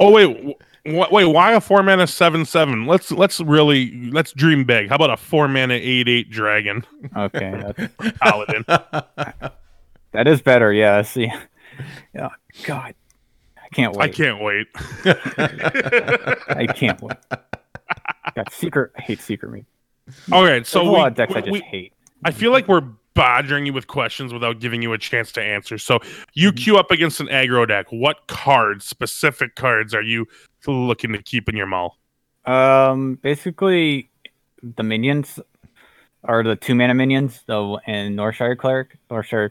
Oh 0.00 0.10
wait, 0.10 0.56
wh- 0.86 1.10
wait. 1.12 1.24
Why 1.26 1.52
a 1.52 1.60
four 1.60 1.82
mana 1.82 2.06
seven 2.06 2.44
seven? 2.44 2.86
Let's 2.86 3.10
let's 3.10 3.40
really 3.40 4.10
let's 4.10 4.32
dream 4.32 4.64
big. 4.64 4.88
How 4.88 4.96
about 4.96 5.10
a 5.10 5.16
four 5.16 5.48
mana 5.48 5.74
eight 5.74 6.08
eight 6.08 6.30
dragon 6.30 6.84
Okay, 7.16 7.72
that's, 7.76 8.16
paladin? 8.22 8.64
that 8.68 10.26
is 10.28 10.40
better. 10.42 10.72
Yeah. 10.84 11.02
See, 11.02 11.30
yeah. 12.14 12.28
God, 12.64 12.94
I 13.62 13.68
can't 13.72 13.96
wait. 13.96 14.04
I 14.04 14.08
can't 14.12 14.40
wait. 14.42 14.66
I 16.48 16.66
can't 16.74 17.00
wait. 17.02 17.16
God, 18.34 18.48
secret. 18.52 18.92
I 18.96 19.00
hate 19.02 19.20
secret 19.20 19.50
me. 19.50 19.64
All 20.32 20.44
right, 20.44 20.66
So 20.66 20.80
so 20.80 20.88
a 20.88 20.92
we, 20.92 20.98
lot 20.98 21.08
of 21.08 21.14
decks 21.14 21.34
I 21.34 21.40
just 21.40 21.50
we- 21.52 21.60
hate. 21.60 21.92
I 22.24 22.30
feel 22.30 22.52
like 22.52 22.68
we're 22.68 22.82
badgering 23.14 23.66
you 23.66 23.72
with 23.72 23.86
questions 23.86 24.32
without 24.32 24.60
giving 24.60 24.82
you 24.82 24.92
a 24.92 24.98
chance 24.98 25.32
to 25.32 25.42
answer. 25.42 25.78
So 25.78 26.00
you 26.34 26.50
Mm-hmm. 26.50 26.56
queue 26.56 26.76
up 26.76 26.90
against 26.90 27.20
an 27.20 27.28
aggro 27.28 27.66
deck. 27.66 27.86
What 27.90 28.26
cards, 28.26 28.84
specific 28.84 29.54
cards, 29.54 29.94
are 29.94 30.02
you 30.02 30.26
looking 30.66 31.12
to 31.12 31.22
keep 31.22 31.48
in 31.48 31.56
your 31.56 31.66
mull? 31.66 31.98
Um, 32.44 33.14
basically, 33.16 34.10
the 34.76 34.82
minions 34.82 35.38
are 36.24 36.42
the 36.42 36.56
two 36.56 36.74
mana 36.74 36.94
minions, 36.94 37.42
though, 37.46 37.78
and 37.86 38.16
Northshire 38.18 38.56
Cleric. 38.56 38.98
Northshire, 39.10 39.50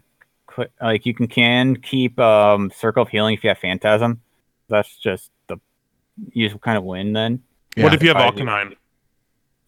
like 0.82 1.06
you 1.06 1.14
can 1.14 1.28
can 1.28 1.76
keep 1.78 2.20
um 2.20 2.72
Circle 2.76 3.04
of 3.04 3.10
Healing 3.10 3.34
if 3.36 3.44
you 3.44 3.50
have 3.50 3.58
Phantasm. 3.60 4.22
That's 4.70 4.96
just 4.98 5.32
the 5.48 5.58
you 6.32 6.50
just 6.50 6.62
kind 6.62 6.78
of 6.78 6.84
win 6.84 7.14
then. 7.14 7.42
Yeah. 7.76 7.86
what 7.86 7.94
if 7.94 8.04
you 8.04 8.10
have 8.14 8.18
Alkanine? 8.18 8.76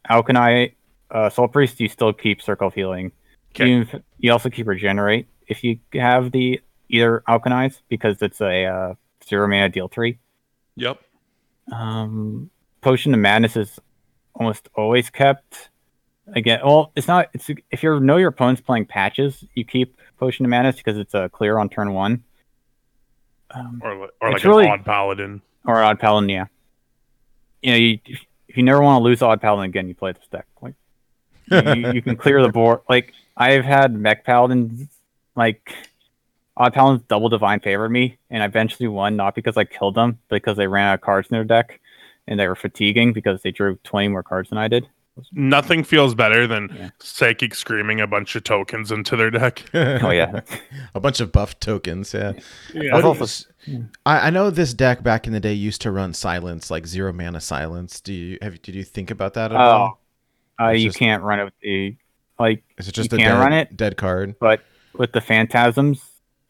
Alkanite, 0.09 0.73
uh, 1.09 1.29
Soul 1.29 1.47
Priest, 1.47 1.79
you 1.79 1.87
still 1.87 2.13
keep 2.13 2.41
Circle 2.41 2.67
of 2.67 2.73
Healing. 2.73 3.11
'Kay. 3.55 3.67
You 3.69 3.85
you 4.19 4.31
also 4.31 4.49
keep 4.49 4.67
Regenerate 4.67 5.27
if 5.47 5.63
you 5.63 5.79
have 5.93 6.31
the 6.31 6.61
either 6.89 7.23
Alkanize 7.27 7.81
because 7.89 8.21
it's 8.21 8.41
a 8.41 8.65
uh, 8.65 8.93
zero 9.27 9.47
mana 9.47 9.69
deal 9.69 9.87
three. 9.87 10.19
Yep. 10.75 10.99
Um, 11.71 12.49
Potion 12.81 13.13
of 13.13 13.19
Madness 13.19 13.55
is 13.57 13.79
almost 14.35 14.69
always 14.75 15.09
kept. 15.09 15.69
Again, 16.35 16.59
well, 16.63 16.91
it's 16.95 17.07
not. 17.07 17.29
It's 17.33 17.49
if 17.71 17.81
you 17.83 17.99
know 17.99 18.17
your 18.17 18.29
opponent's 18.29 18.61
playing 18.61 18.85
patches, 18.85 19.43
you 19.55 19.63
keep 19.65 19.99
Potion 20.19 20.45
of 20.45 20.49
Madness 20.49 20.77
because 20.77 20.97
it's 20.97 21.13
a 21.13 21.29
clear 21.29 21.57
on 21.57 21.69
turn 21.69 21.93
one. 21.93 22.23
Um, 23.51 23.79
Or, 23.83 23.91
or 23.93 24.07
It's 24.31 24.43
like 24.43 24.43
really- 24.43 24.65
an 24.65 24.71
odd 24.71 24.85
paladin. 24.85 25.41
or 25.65 25.81
Odd 25.83 25.99
Paladin, 25.99 26.29
yeah. 26.29 26.45
You 27.61 27.71
know, 27.71 27.77
you, 27.77 27.99
if 28.05 28.25
if 28.47 28.57
you 28.57 28.63
never 28.63 28.81
want 28.81 28.99
to 28.99 29.03
lose 29.03 29.21
Odd 29.21 29.41
Paladin 29.41 29.65
again, 29.69 29.87
you 29.87 29.95
play 29.95 30.11
this 30.13 30.27
deck. 30.31 30.45
Like, 30.61 30.73
you, 31.77 31.91
you 31.93 32.01
can 32.01 32.15
clear 32.17 32.41
the 32.41 32.49
board. 32.49 32.81
Like, 32.89 33.13
I've 33.37 33.65
had 33.65 33.93
Mech 33.93 34.23
Paladins, 34.25 34.87
like, 35.35 35.73
Odd 36.57 36.73
Paladins 36.73 37.03
double 37.07 37.29
Divine 37.29 37.59
favored 37.59 37.89
me, 37.89 38.17
and 38.29 38.41
I 38.41 38.45
eventually 38.45 38.87
won, 38.87 39.15
not 39.17 39.35
because 39.35 39.57
I 39.57 39.65
killed 39.65 39.95
them, 39.95 40.19
but 40.29 40.37
because 40.37 40.55
they 40.57 40.67
ran 40.67 40.87
out 40.87 40.93
of 40.95 41.01
cards 41.01 41.27
in 41.29 41.35
their 41.35 41.43
deck, 41.43 41.79
and 42.27 42.39
they 42.39 42.47
were 42.47 42.55
fatiguing 42.55 43.11
because 43.13 43.41
they 43.41 43.51
drew 43.51 43.75
20 43.83 44.07
more 44.07 44.23
cards 44.23 44.49
than 44.49 44.57
I 44.57 44.67
did. 44.69 44.87
Nothing 45.31 45.83
feels 45.85 46.13
better 46.13 46.45
than 46.45 46.69
Yeah. 46.75 46.89
psychic 46.99 47.55
screaming 47.55 48.01
a 48.01 48.07
bunch 48.07 48.35
of 48.35 48.43
tokens 48.43 48.91
into 48.91 49.15
their 49.15 49.31
deck. 49.31 49.63
Oh, 49.73 50.09
yeah. 50.11 50.41
a 50.93 50.99
bunch 50.99 51.21
of 51.21 51.31
buff 51.31 51.57
tokens. 51.59 52.13
Yeah. 52.13 52.33
Yeah. 52.73 52.91
What 52.91 52.95
I've 52.95 53.01
do 53.01 53.07
also- 53.07 53.49
you- 53.65 53.87
I, 54.05 54.27
I 54.27 54.29
know 54.29 54.49
this 54.49 54.73
deck 54.73 55.03
back 55.03 55.25
in 55.25 55.31
the 55.33 55.39
day 55.39 55.53
used 55.53 55.81
to 55.81 55.91
run 55.91 56.13
silence, 56.13 56.69
like 56.69 56.85
zero 56.85 57.13
mana 57.13 57.39
silence. 57.41 57.99
Do 58.01 58.13
you 58.13 58.37
have? 58.41 58.61
Did 58.61 58.75
you 58.75 58.83
think 58.83 59.09
about 59.09 59.33
that 59.35 59.51
at 59.53 59.57
Oh, 59.57 59.61
all? 59.61 60.01
uh, 60.59 60.69
you 60.71 60.87
just- 60.89 60.97
can't 60.99 61.23
run 61.23 61.39
it 61.39 61.45
with 61.45 61.53
the, 61.61 61.95
like, 62.39 62.63
Is 62.77 62.87
it 62.87 62.93
just 62.93 63.11
you 63.11 63.17
a 63.17 63.21
can 63.21 63.31
dead, 63.31 63.39
run 63.39 63.53
it. 63.53 63.75
dead 63.77 63.97
card? 63.97 64.35
but 64.39 64.61
with 64.93 65.11
the 65.11 65.21
Phantasms 65.21 66.01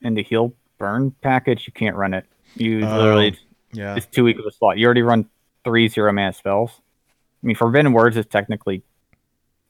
and 0.03 0.17
the 0.17 0.23
Heal 0.23 0.53
Burn 0.77 1.11
package, 1.21 1.65
you 1.67 1.73
can't 1.73 1.95
run 1.95 2.13
it. 2.13 2.25
You 2.55 2.85
Oh. 2.85 2.97
literally 2.97 3.37
Yeah. 3.73 3.95
it's 3.95 4.05
too 4.05 4.23
weak 4.23 4.37
of 4.39 4.45
a 4.45 4.51
slot. 4.51 4.77
You 4.77 4.85
already 4.85 5.01
run 5.01 5.29
three 5.63 5.87
zero 5.87 6.11
mana 6.13 6.33
spells. 6.33 6.71
I 7.43 7.47
mean, 7.47 7.55
Forbidden 7.55 7.91
Words 7.93 8.17
is 8.17 8.25
technically 8.25 8.83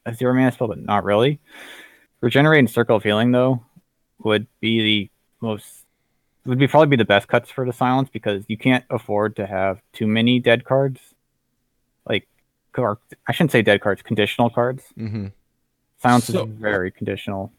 a 0.05 0.13
zero 0.13 0.33
mana 0.33 0.51
spell, 0.51 0.67
but 0.67 0.79
not 0.79 1.03
really. 1.03 1.39
Regenerate 2.21 2.59
and 2.59 2.69
Circle 2.69 2.97
of 2.97 3.03
Healing 3.03 3.31
though 3.31 3.63
would 4.19 4.47
be 4.61 4.81
the 4.81 5.09
most 5.45 5.85
would 6.45 6.59
be 6.59 6.67
probably 6.67 6.87
be 6.87 6.95
the 6.95 7.05
best 7.05 7.27
cuts 7.27 7.49
for 7.49 7.65
the 7.65 7.73
silence 7.73 8.07
because 8.11 8.45
you 8.47 8.57
can't 8.57 8.83
afford 8.91 9.35
to 9.37 9.47
have 9.47 9.81
too 9.93 10.05
many 10.05 10.39
dead 10.39 10.63
cards. 10.63 10.99
Like, 12.07 12.27
or 12.77 12.99
I 13.27 13.31
shouldn't 13.31 13.51
say 13.51 13.63
dead 13.63 13.81
cards, 13.81 14.01
conditional 14.03 14.49
cards. 14.51 14.83
Mm-hmm. 14.97 15.27
Silence 16.05 16.25
So- 16.25 16.43
is 16.45 16.49
very 16.59 16.91
conditional. 16.91 17.51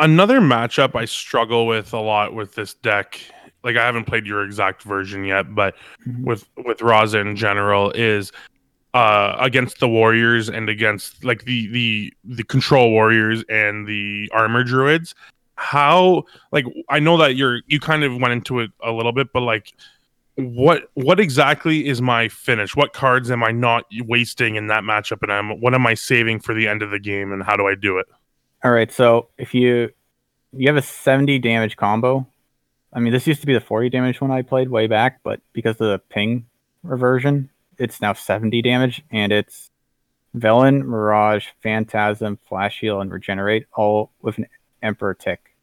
Another 0.00 0.40
matchup 0.40 0.96
I 0.96 1.04
struggle 1.04 1.64
with 1.66 1.92
a 1.92 2.00
lot 2.00 2.34
with 2.34 2.56
this 2.56 2.74
deck, 2.74 3.20
like 3.62 3.76
I 3.76 3.84
haven't 3.86 4.04
played 4.04 4.26
your 4.26 4.42
exact 4.42 4.82
version 4.82 5.24
yet, 5.24 5.54
but 5.54 5.76
Mhm. 6.08 6.24
with 6.24 6.48
with 6.64 6.78
Raza 6.78 7.20
in 7.20 7.36
general 7.36 7.92
is 7.92 8.32
uh 8.94 9.36
against 9.38 9.78
the 9.78 9.88
warriors 9.88 10.48
and 10.48 10.68
against 10.68 11.24
like 11.24 11.44
the 11.44 11.68
the 11.68 12.12
the 12.24 12.42
control 12.42 12.90
warriors 12.90 13.44
and 13.48 13.86
the 13.86 14.28
armor 14.34 14.64
druids 14.64 15.14
how 15.54 16.24
like 16.50 16.66
i 16.90 16.98
know 16.98 17.16
that 17.16 17.34
you're 17.36 17.60
you 17.68 17.78
kind 17.80 18.04
of 18.04 18.14
went 18.20 18.32
into 18.32 18.60
it 18.60 18.70
a 18.82 18.90
little 18.92 19.12
bit 19.12 19.28
but 19.32 19.40
like 19.40 19.72
what 20.36 20.84
what 20.94 21.20
exactly 21.20 21.86
is 21.86 22.00
my 22.00 22.26
finish 22.28 22.74
what 22.74 22.92
cards 22.94 23.30
am 23.30 23.44
i 23.44 23.50
not 23.50 23.84
wasting 24.06 24.56
in 24.56 24.66
that 24.68 24.82
matchup 24.82 25.18
and 25.22 25.30
i'm 25.30 25.60
what 25.60 25.74
am 25.74 25.86
i 25.86 25.92
saving 25.92 26.40
for 26.40 26.54
the 26.54 26.66
end 26.66 26.82
of 26.82 26.90
the 26.90 26.98
game 26.98 27.32
and 27.32 27.42
how 27.42 27.54
do 27.56 27.66
i 27.66 27.74
do 27.74 27.98
it 27.98 28.06
All 28.64 28.70
right, 28.70 28.90
so 28.92 29.28
if 29.36 29.52
you 29.54 29.90
you 30.52 30.68
have 30.68 30.76
a 30.76 30.82
70 30.82 31.38
damage 31.40 31.76
combo, 31.76 32.26
I 32.92 33.00
mean 33.00 33.12
this 33.12 33.26
used 33.26 33.40
to 33.40 33.46
be 33.46 33.54
the 33.54 33.60
40 33.60 33.90
damage 33.90 34.20
one 34.20 34.30
I 34.30 34.42
played 34.42 34.68
way 34.70 34.86
back, 34.86 35.20
but 35.22 35.40
because 35.52 35.76
of 35.80 35.88
the 35.88 35.98
ping 36.10 36.46
reversion, 36.82 37.50
it's 37.78 38.00
now 38.00 38.12
70 38.12 38.62
damage, 38.62 39.02
and 39.10 39.32
it's 39.32 39.70
Velen, 40.36 40.84
Mirage, 40.84 41.48
Phantasm, 41.62 42.38
Flash 42.48 42.80
Heal, 42.80 43.00
and 43.00 43.10
Regenerate, 43.10 43.66
all 43.74 44.12
with 44.22 44.38
an 44.38 44.46
Emperor 44.82 45.14
tick. 45.14 45.54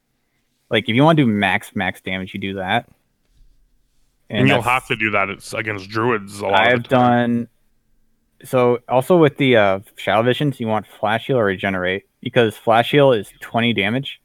Like 0.69 0.89
if 0.89 0.95
you 0.95 1.03
want 1.03 1.17
to 1.17 1.23
do 1.23 1.31
max 1.31 1.75
max 1.75 2.01
damage, 2.01 2.33
you 2.33 2.39
do 2.39 2.55
that. 2.55 2.89
And, 4.29 4.47
you'll 4.47 4.61
have 4.61 4.87
to 4.87 4.95
do 4.95 5.11
that 5.11 5.29
it's 5.29 5.53
against 5.53 5.89
druids 5.89 6.39
a 6.39 6.45
lot 6.47 6.59
I've 6.67 6.73
of 6.77 6.83
the 6.83 6.89
time. 6.89 7.35
done 7.35 7.47
so 8.43 8.79
also 8.87 9.17
with 9.17 9.35
the 9.37 9.57
uh, 9.57 9.79
shadow 9.97 10.23
visions, 10.23 10.59
you 10.61 10.67
want 10.67 10.85
flash 10.87 11.27
heal 11.27 11.37
or 11.37 11.43
regenerate 11.45 12.03
because 12.21 12.55
flash 12.55 12.91
heal 12.91 13.11
is 13.11 13.31
20 13.41 13.73
damage 13.73 14.21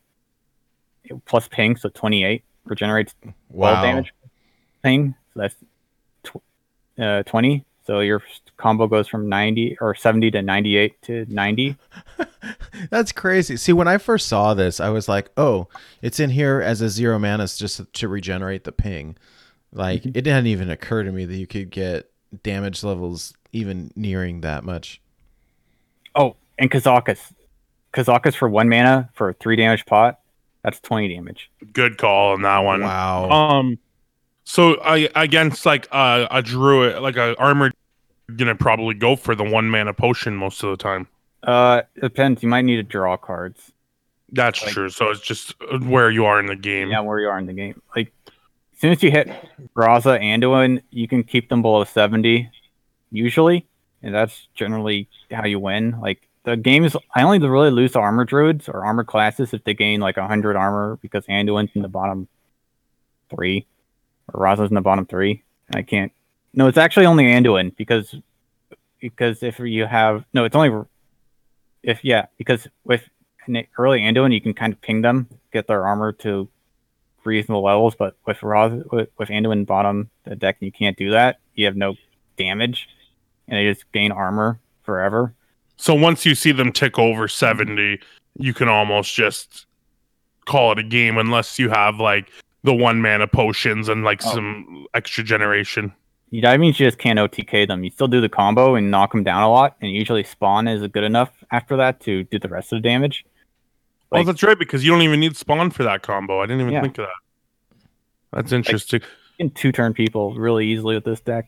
plus 1.26 1.48
ping, 1.48 1.76
so 1.76 1.89
28 1.89 2.44
regenerates 2.64 3.14
12 3.22 3.35
Wow. 3.51 3.82
damage 3.82 4.14
ping, 4.85 5.14
so 5.35 5.40
that's 5.40 5.56
tw- 6.22 7.01
uh, 7.01 7.22
20. 7.24 7.64
So 7.86 8.01
your 8.01 8.22
combo 8.56 8.86
goes 8.86 9.09
from 9.09 9.28
90 9.28 9.76
or 9.81 9.94
70 9.94 10.31
to 10.31 10.43
98 10.43 11.02
to 11.02 11.26
90. 11.28 11.76
That's 12.90 13.12
crazy. 13.12 13.56
See, 13.59 13.74
when 13.74 13.89
I 13.89 13.98
first 13.98 14.26
saw 14.26 14.55
this, 14.55 14.81
I 14.81 14.89
was 14.89 15.06
like, 15.06 15.31
"Oh, 15.36 15.68
it's 16.01 16.18
in 16.18 16.31
here 16.31 16.62
as 16.62 16.81
a 16.81 16.89
zero 16.89 17.18
mana 17.18 17.47
just 17.47 17.93
to 17.93 18.09
regenerate 18.09 18.64
the 18.64 18.72
ping." 18.72 19.16
Like 19.75 20.01
Mm-hmm. 20.01 20.11
it 20.19 20.23
didn't 20.23 20.47
even 20.47 20.71
occur 20.71 21.03
to 21.03 21.13
me 21.13 21.25
that 21.27 21.37
you 21.37 21.47
could 21.47 21.71
get 21.71 22.11
damage 22.43 22.83
levels 22.83 23.35
even 23.53 23.91
nearing 23.97 24.41
that 24.43 24.65
much. 24.65 25.01
Oh, 26.15 26.37
and 26.59 26.71
Kazakus. 26.71 27.33
Kazakus 27.93 28.35
for 28.37 28.49
one 28.49 28.69
mana 28.69 29.11
for 29.15 29.29
a 29.31 29.35
three 29.35 29.57
damage 29.57 29.85
pot. 29.87 30.21
That's 30.63 30.81
20 30.81 31.15
damage. 31.15 31.51
good 31.73 31.99
call 31.99 32.33
on 32.33 32.43
that 32.43 32.59
one 32.61 32.81
Wow. 32.83 33.29
Um, 33.31 33.79
so 34.45 34.81
I 34.81 35.09
against 35.15 35.67
like 35.67 35.87
uh, 35.93 36.27
a 36.31 36.41
druid, 36.43 37.03
like 37.03 37.17
a 37.17 37.37
armored, 37.39 37.73
gonna 38.35 38.55
probably 38.55 38.95
go 38.95 39.15
for 39.17 39.35
the 39.35 39.45
one 39.45 39.69
mana 39.71 39.93
potion 39.93 40.35
most 40.37 40.63
of 40.63 40.71
the 40.71 40.77
time. 40.77 41.07
Uh, 41.43 41.83
it 41.97 42.01
depends. 42.01 42.43
You 42.43 42.49
might 42.49 42.63
need 42.63 42.77
to 42.77 42.83
draw 42.83 43.17
cards. 43.17 43.73
That's 44.33 44.63
Like- 44.63 44.73
true. 44.73 44.89
So 44.89 45.11
it's 45.11 45.21
just 45.21 45.55
where 45.83 46.11
you 46.11 46.25
are 46.25 46.41
in 46.41 46.47
the 46.47 46.57
game. 46.57 46.91
Yeah, 46.91 47.01
where 47.01 47.21
you 47.21 47.29
are 47.29 47.39
in 47.39 47.47
the 47.47 47.53
game. 47.53 47.81
Like, 47.95 48.13
as 48.27 48.33
soon 48.85 48.93
as 48.93 49.02
you 49.02 49.11
hit 49.11 49.31
Graza 49.74 50.20
and 50.20 50.43
Anduin, 50.43 50.82
you 50.90 51.09
can 51.09 51.24
keep 51.24 51.48
them 51.48 51.62
below 51.62 51.85
70, 51.85 52.51
usually, 53.11 53.66
and 54.02 54.15
that's 54.15 54.47
generally 54.55 55.09
how 55.31 55.47
you 55.47 55.59
win. 55.59 55.98
Like, 56.02 56.28
the 56.43 56.55
games, 56.55 56.94
I 57.15 57.23
only 57.23 57.39
really 57.39 57.70
lose 57.70 57.93
to 57.93 58.01
armor 58.01 58.27
druids 58.27 58.69
or 58.69 58.85
armor 58.85 59.02
classes 59.02 59.55
if 59.55 59.65
they 59.65 59.73
gain 59.73 60.01
like 60.01 60.19
100 60.19 60.55
armor 60.55 60.98
because 61.01 61.24
Anduin's 61.28 61.70
in 61.74 61.81
the 61.81 61.89
bottom 61.89 62.28
three, 63.31 63.66
or 64.31 64.44
Raza's 64.44 64.69
in 64.69 64.74
the 64.74 64.82
bottom 64.82 65.06
three. 65.06 65.43
I 65.73 65.81
can't. 65.81 66.12
No, 66.52 66.66
it's 66.66 66.77
actually 66.77 67.06
only 67.06 67.24
Anduin 67.24 67.74
because 67.74 68.15
because 69.01 69.43
if 69.43 69.59
you 69.61 69.86
have 69.86 70.27
no, 70.35 70.44
it's 70.44 70.55
only 70.55 70.85
if 71.82 72.05
yeah 72.05 72.27
because 72.36 72.69
with 72.85 73.09
early 73.78 74.01
Anduin 74.01 74.35
you 74.35 74.43
can 74.43 74.52
kind 74.52 74.74
of 74.74 74.81
ping 74.82 75.01
them, 75.01 75.27
get 75.55 75.69
their 75.69 75.86
armor 75.86 76.12
to 76.12 76.51
reasonable 77.27 77.63
levels, 77.63 77.95
but 77.95 78.17
with 78.27 78.43
Raz 78.43 78.83
with, 78.91 79.09
with 79.19 79.29
Anduin 79.29 79.67
bottom 79.67 80.11
the 80.25 80.37
deck 80.37 80.57
you 80.61 80.73
can't 80.73 80.97
do 80.97 81.11
that. 81.11 81.39
You 81.55 81.67
have 81.67 81.77
no 81.77 81.95
damage, 82.37 82.89
and 83.49 83.59
they 83.59 83.73
just 83.73 83.91
gain 83.93 84.13
armor 84.13 84.59
forever. 84.83 85.35
So 85.77 85.95
once 85.95 86.25
you 86.25 86.35
see 86.35 86.53
them 86.53 86.73
tick 86.73 86.99
over 86.99 87.29
seventy, 87.29 88.01
you 88.39 88.55
can 88.55 88.69
almost 88.69 89.15
just 89.15 89.67
call 90.47 90.73
it 90.73 90.79
a 90.79 90.83
game, 90.83 91.17
unless 91.19 91.59
you 91.59 91.71
have 91.71 91.97
like 91.97 92.31
the 92.63 92.75
one 92.75 93.01
mana 93.03 93.27
potions 93.27 93.89
and 93.89 94.05
like 94.05 94.21
Oh. 94.25 94.35
some 94.35 94.87
extra 94.95 95.25
generation. 95.25 95.93
That 96.43 96.59
means 96.59 96.81
you 96.81 96.87
just 96.87 96.99
can't 96.99 97.19
OTK 97.19 97.69
them. 97.69 97.85
You 97.85 97.91
still 97.91 98.09
do 98.09 98.21
the 98.21 98.29
combo 98.29 98.75
and 98.75 98.91
knock 98.91 99.13
them 99.13 99.23
down 99.23 99.43
a 99.43 99.51
lot, 99.51 99.77
and 99.81 99.93
usually 99.93 100.25
spawn 100.25 100.67
is 100.67 100.85
good 100.89 101.05
enough 101.05 101.31
after 101.53 101.77
that 101.77 102.01
to 102.01 102.25
do 102.25 102.39
the 102.41 102.49
rest 102.49 102.73
of 102.73 102.83
the 102.83 102.89
damage. 102.89 103.25
Oh, 104.15 104.19
Like- 104.19 104.27
that's 104.27 104.43
right, 104.43 104.59
because 104.59 104.85
you 104.85 104.91
don't 104.91 105.03
even 105.03 105.20
need 105.20 105.36
spawn 105.36 105.70
for 105.70 105.82
that 105.85 106.03
combo. 106.03 106.41
I 106.41 106.47
didn't 106.47 106.62
even 106.62 106.73
Yeah. 106.73 106.81
think 106.82 106.99
of 106.99 107.07
that. 107.07 107.86
That's 108.32 108.53
interesting. 108.53 109.01
You 109.39 109.47
can 109.49 109.51
two 109.51 109.73
turn 109.73 109.95
people 109.95 110.35
really 110.35 110.66
easily 110.66 110.95
with 110.95 111.05
this 111.05 111.20
deck. 111.20 111.47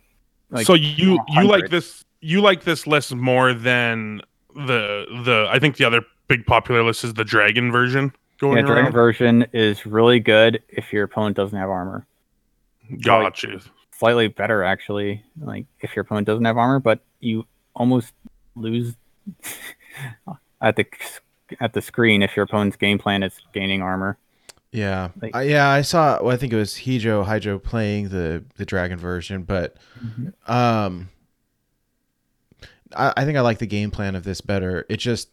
Like, 0.50 0.66
so 0.66 0.74
you 0.74 1.18
you 1.28 1.42
like 1.44 1.70
this 1.70 2.04
you 2.20 2.40
like 2.40 2.62
this 2.64 2.86
list 2.86 3.14
more 3.14 3.52
than 3.52 4.22
the 4.54 5.06
the 5.24 5.48
I 5.50 5.58
think 5.58 5.76
the 5.76 5.84
other 5.84 6.02
big 6.28 6.46
popular 6.46 6.82
list 6.84 7.02
is 7.04 7.14
the 7.14 7.24
dragon 7.24 7.70
version 7.72 8.12
going 8.38 8.58
yeah, 8.58 8.62
dragon 8.62 8.84
around. 8.84 8.92
version 8.92 9.46
is 9.52 9.84
really 9.86 10.20
good 10.20 10.62
if 10.68 10.92
your 10.92 11.04
opponent 11.04 11.36
doesn't 11.36 11.58
have 11.58 11.68
armor. 11.70 12.06
Got 13.02 13.42
you. 13.42 13.60
Slightly 13.92 14.28
better 14.28 14.62
actually, 14.62 15.22
like 15.40 15.66
if 15.80 15.96
your 15.96 16.02
opponent 16.02 16.26
doesn't 16.26 16.44
have 16.44 16.56
armor, 16.56 16.78
but 16.78 17.00
you 17.20 17.44
almost 17.74 18.12
lose 18.54 18.94
at 20.60 20.76
the 20.76 20.86
at 21.60 21.72
the 21.72 21.82
screen 21.82 22.22
if 22.22 22.36
your 22.36 22.44
opponent's 22.44 22.76
game 22.76 22.98
plan 22.98 23.22
is 23.22 23.34
gaining 23.52 23.82
armor. 23.82 24.18
Yeah, 24.72 25.08
Like- 25.22 25.34
I, 25.34 25.42
yeah. 25.42 25.68
I 25.68 25.80
saw. 25.82 26.22
Well, 26.22 26.34
I 26.34 26.36
think 26.36 26.52
it 26.52 26.56
was 26.56 26.76
Hijo 26.84 27.22
Hydro 27.24 27.58
playing 27.58 28.08
the 28.10 28.44
the 28.56 28.66
dragon 28.66 28.98
version, 28.98 29.42
but 29.44 29.76
um, 30.46 31.08
I, 32.94 33.12
I 33.16 33.24
think 33.24 33.36
I 33.38 33.40
like 33.40 33.58
the 33.58 33.66
game 33.66 33.90
plan 33.90 34.14
of 34.14 34.24
this 34.24 34.40
better. 34.40 34.84
It 34.88 34.98
just 34.98 35.30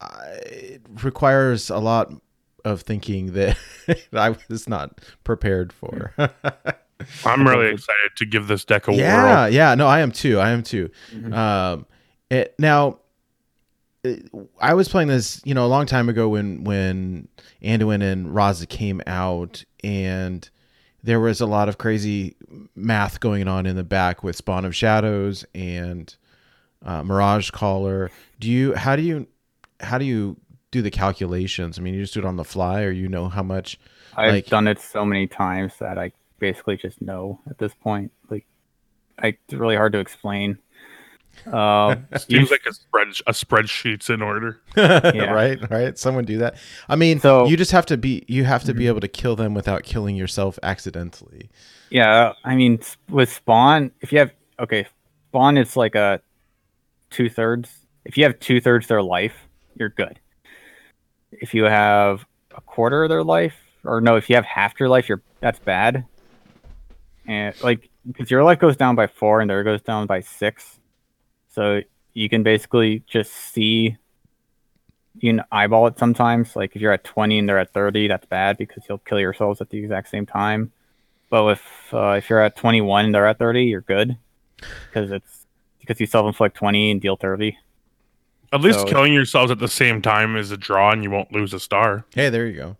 I, 0.00 0.38
it 0.46 0.82
requires 1.02 1.70
a 1.70 1.78
lot 1.78 2.12
of 2.64 2.82
thinking 2.82 3.32
that 3.32 3.58
I 4.12 4.36
was 4.48 4.68
not 4.68 5.00
prepared 5.24 5.72
for. 5.72 6.12
I'm 7.26 7.46
really 7.46 7.68
excited 7.72 8.12
to 8.16 8.24
give 8.24 8.46
this 8.48 8.64
deck 8.64 8.88
a 8.88 8.94
yeah, 8.94 9.42
whirl. 9.44 9.52
yeah. 9.52 9.74
No, 9.74 9.86
I 9.86 10.00
am 10.00 10.12
too. 10.12 10.38
I 10.40 10.50
am 10.50 10.62
too. 10.62 10.90
Mhm. 11.12 11.34
Um, 11.34 11.86
it, 12.30 12.54
now, 12.58 12.88
it- 12.88 12.96
I 14.60 14.74
was 14.74 14.88
playing 14.88 15.08
this, 15.08 15.40
you 15.44 15.54
know, 15.54 15.64
a 15.64 15.68
long 15.68 15.86
time 15.86 16.08
ago 16.08 16.28
when 16.28 16.64
when 16.64 17.28
Anduin 17.62 18.02
and 18.02 18.28
Raza 18.28 18.68
came 18.68 19.00
out, 19.06 19.64
and 19.84 20.48
there 21.02 21.20
was 21.20 21.40
a 21.40 21.46
lot 21.46 21.68
of 21.68 21.78
crazy 21.78 22.36
math 22.74 23.20
going 23.20 23.48
on 23.48 23.66
in 23.66 23.76
the 23.76 23.84
back 23.84 24.22
with 24.24 24.36
Spawn 24.36 24.64
of 24.64 24.74
Shadows 24.74 25.44
and 25.54 26.14
uh, 26.84 27.02
Mirage 27.02 27.50
Caller. 27.50 28.10
Do 28.40 28.50
you? 28.50 28.74
How 28.74 28.96
do 28.96 29.02
you? 29.02 29.26
How 29.80 29.98
do 29.98 30.04
you 30.04 30.36
do 30.70 30.82
the 30.82 30.90
calculations? 30.90 31.78
I 31.78 31.82
mean, 31.82 31.94
you 31.94 32.00
just 32.02 32.14
do 32.14 32.20
it 32.20 32.26
on 32.26 32.36
the 32.36 32.44
fly, 32.44 32.82
or 32.82 32.90
you 32.90 33.08
know 33.08 33.28
how 33.28 33.42
much? 33.42 33.78
I've 34.16 34.32
Like- 34.32 34.46
done 34.46 34.66
it 34.68 34.78
so 34.80 35.04
many 35.04 35.26
times 35.26 35.74
that 35.78 35.98
I 35.98 36.12
basically 36.38 36.76
just 36.76 37.00
know 37.02 37.40
at 37.48 37.58
this 37.58 37.74
point. 37.74 38.12
Like, 38.30 38.46
I, 39.18 39.28
it's 39.28 39.54
really 39.54 39.76
hard 39.76 39.92
to 39.92 39.98
explain. 39.98 40.58
Uh, 41.50 41.96
Seems 42.16 42.28
you- 42.28 42.46
like 42.46 42.62
a 42.68 42.72
spread 42.72 43.08
a 43.26 43.32
spreadsheet's 43.32 44.10
in 44.10 44.22
order. 44.22 44.60
right, 44.76 45.58
right. 45.70 45.98
Someone 45.98 46.24
do 46.24 46.38
that. 46.38 46.56
I 46.88 46.96
mean, 46.96 47.20
So- 47.20 47.46
you 47.46 47.56
just 47.56 47.72
have 47.72 47.86
to 47.86 47.96
be. 47.96 48.24
You 48.28 48.44
have 48.44 48.64
to 48.64 48.74
be 48.74 48.84
Mhm. 48.84 48.88
able 48.88 49.00
to 49.00 49.08
kill 49.08 49.36
them 49.36 49.54
without 49.54 49.82
killing 49.84 50.16
yourself 50.16 50.58
accidentally. 50.62 51.50
yeah, 51.90 52.32
I 52.44 52.56
mean, 52.56 52.80
with 53.08 53.32
spawn, 53.32 53.90
if 54.00 54.12
you 54.12 54.18
have 54.18 54.32
okay, 54.58 54.86
spawn 55.28 55.56
is 55.58 55.76
like 55.76 55.94
a 55.94 56.20
two 57.10 57.28
thirds. 57.28 57.70
If 58.04 58.16
you 58.16 58.24
have 58.24 58.38
two 58.40 58.60
thirds 58.60 58.86
their 58.86 59.02
life, 59.02 59.34
you're 59.76 59.88
good. 59.90 60.18
If 61.32 61.54
you 61.54 61.64
have 61.64 62.24
a 62.56 62.60
quarter 62.60 63.04
of 63.04 63.10
their 63.10 63.22
life, 63.24 63.54
or 63.84 64.00
no, 64.00 64.16
if 64.16 64.28
you 64.30 64.36
have 64.36 64.44
half 64.44 64.78
your 64.80 64.88
life, 64.88 65.08
you're 65.08 65.22
that's 65.40 65.58
bad. 65.58 66.04
And 67.26 67.54
like, 67.62 67.88
because 68.06 68.30
your 68.30 68.44
life 68.44 68.58
goes 68.60 68.76
down 68.76 68.94
by 68.94 69.06
four 69.08 69.40
and 69.40 69.50
their 69.50 69.62
goes 69.64 69.82
down 69.82 70.06
by 70.06 70.20
six, 70.20 70.78
so 71.56 71.80
you 72.12 72.28
can 72.28 72.42
basically 72.42 73.02
just 73.08 73.32
see. 73.32 73.96
You 75.18 75.32
can 75.32 75.42
eyeball 75.50 75.86
it 75.86 75.98
sometimes. 75.98 76.54
Like 76.54 76.76
if 76.76 76.82
you're 76.82 76.92
at 76.92 77.02
20 77.02 77.38
and 77.38 77.48
they're 77.48 77.58
at 77.58 77.72
30, 77.72 78.06
that's 78.08 78.26
bad 78.26 78.58
because 78.58 78.82
you'll 78.86 78.98
kill 78.98 79.18
yourselves 79.18 79.62
at 79.62 79.70
the 79.70 79.78
exact 79.78 80.10
same 80.10 80.26
time. 80.26 80.70
But 81.30 81.48
if 81.52 81.94
uh, 81.94 82.10
if 82.18 82.28
you're 82.28 82.40
at 82.42 82.54
21 82.56 83.06
and 83.06 83.14
they're 83.14 83.26
at 83.26 83.38
30, 83.38 83.64
you're 83.64 83.80
good 83.80 84.18
because 84.58 85.10
it's 85.10 85.46
because 85.80 85.98
you 85.98 86.06
self 86.06 86.26
inflict 86.26 86.56
20 86.58 86.90
and 86.90 87.00
deal 87.00 87.16
30. 87.16 87.56
At 88.52 88.60
least 88.60 88.80
So- 88.80 88.84
killing 88.84 89.14
yourselves 89.14 89.50
at 89.50 89.58
the 89.58 89.68
same 89.68 90.02
time 90.02 90.36
is 90.36 90.50
a 90.50 90.56
draw, 90.58 90.92
and 90.92 91.02
you 91.02 91.10
won't 91.10 91.32
lose 91.32 91.54
a 91.54 91.58
star. 91.60 92.04
Hey, 92.14 92.28
there 92.28 92.46
you 92.46 92.56
go. 92.56 92.76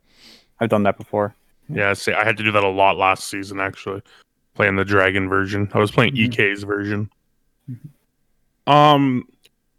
I've 0.60 0.68
done 0.68 0.82
that 0.84 0.98
before. 0.98 1.34
Yeah, 1.70 1.94
see, 1.94 2.12
I 2.12 2.22
had 2.24 2.36
to 2.36 2.44
do 2.44 2.52
that 2.52 2.62
a 2.62 2.68
lot 2.68 2.96
last 2.98 3.28
season 3.28 3.58
actually, 3.60 4.02
playing 4.54 4.76
the 4.76 4.84
dragon 4.84 5.28
version. 5.28 5.68
I 5.72 5.78
was 5.78 5.90
playing 5.90 6.12
Mhm. 6.14 6.26
EK's 6.32 6.62
version. 6.64 7.10
Mm-hmm. 7.70 7.88
Um, 8.66 9.26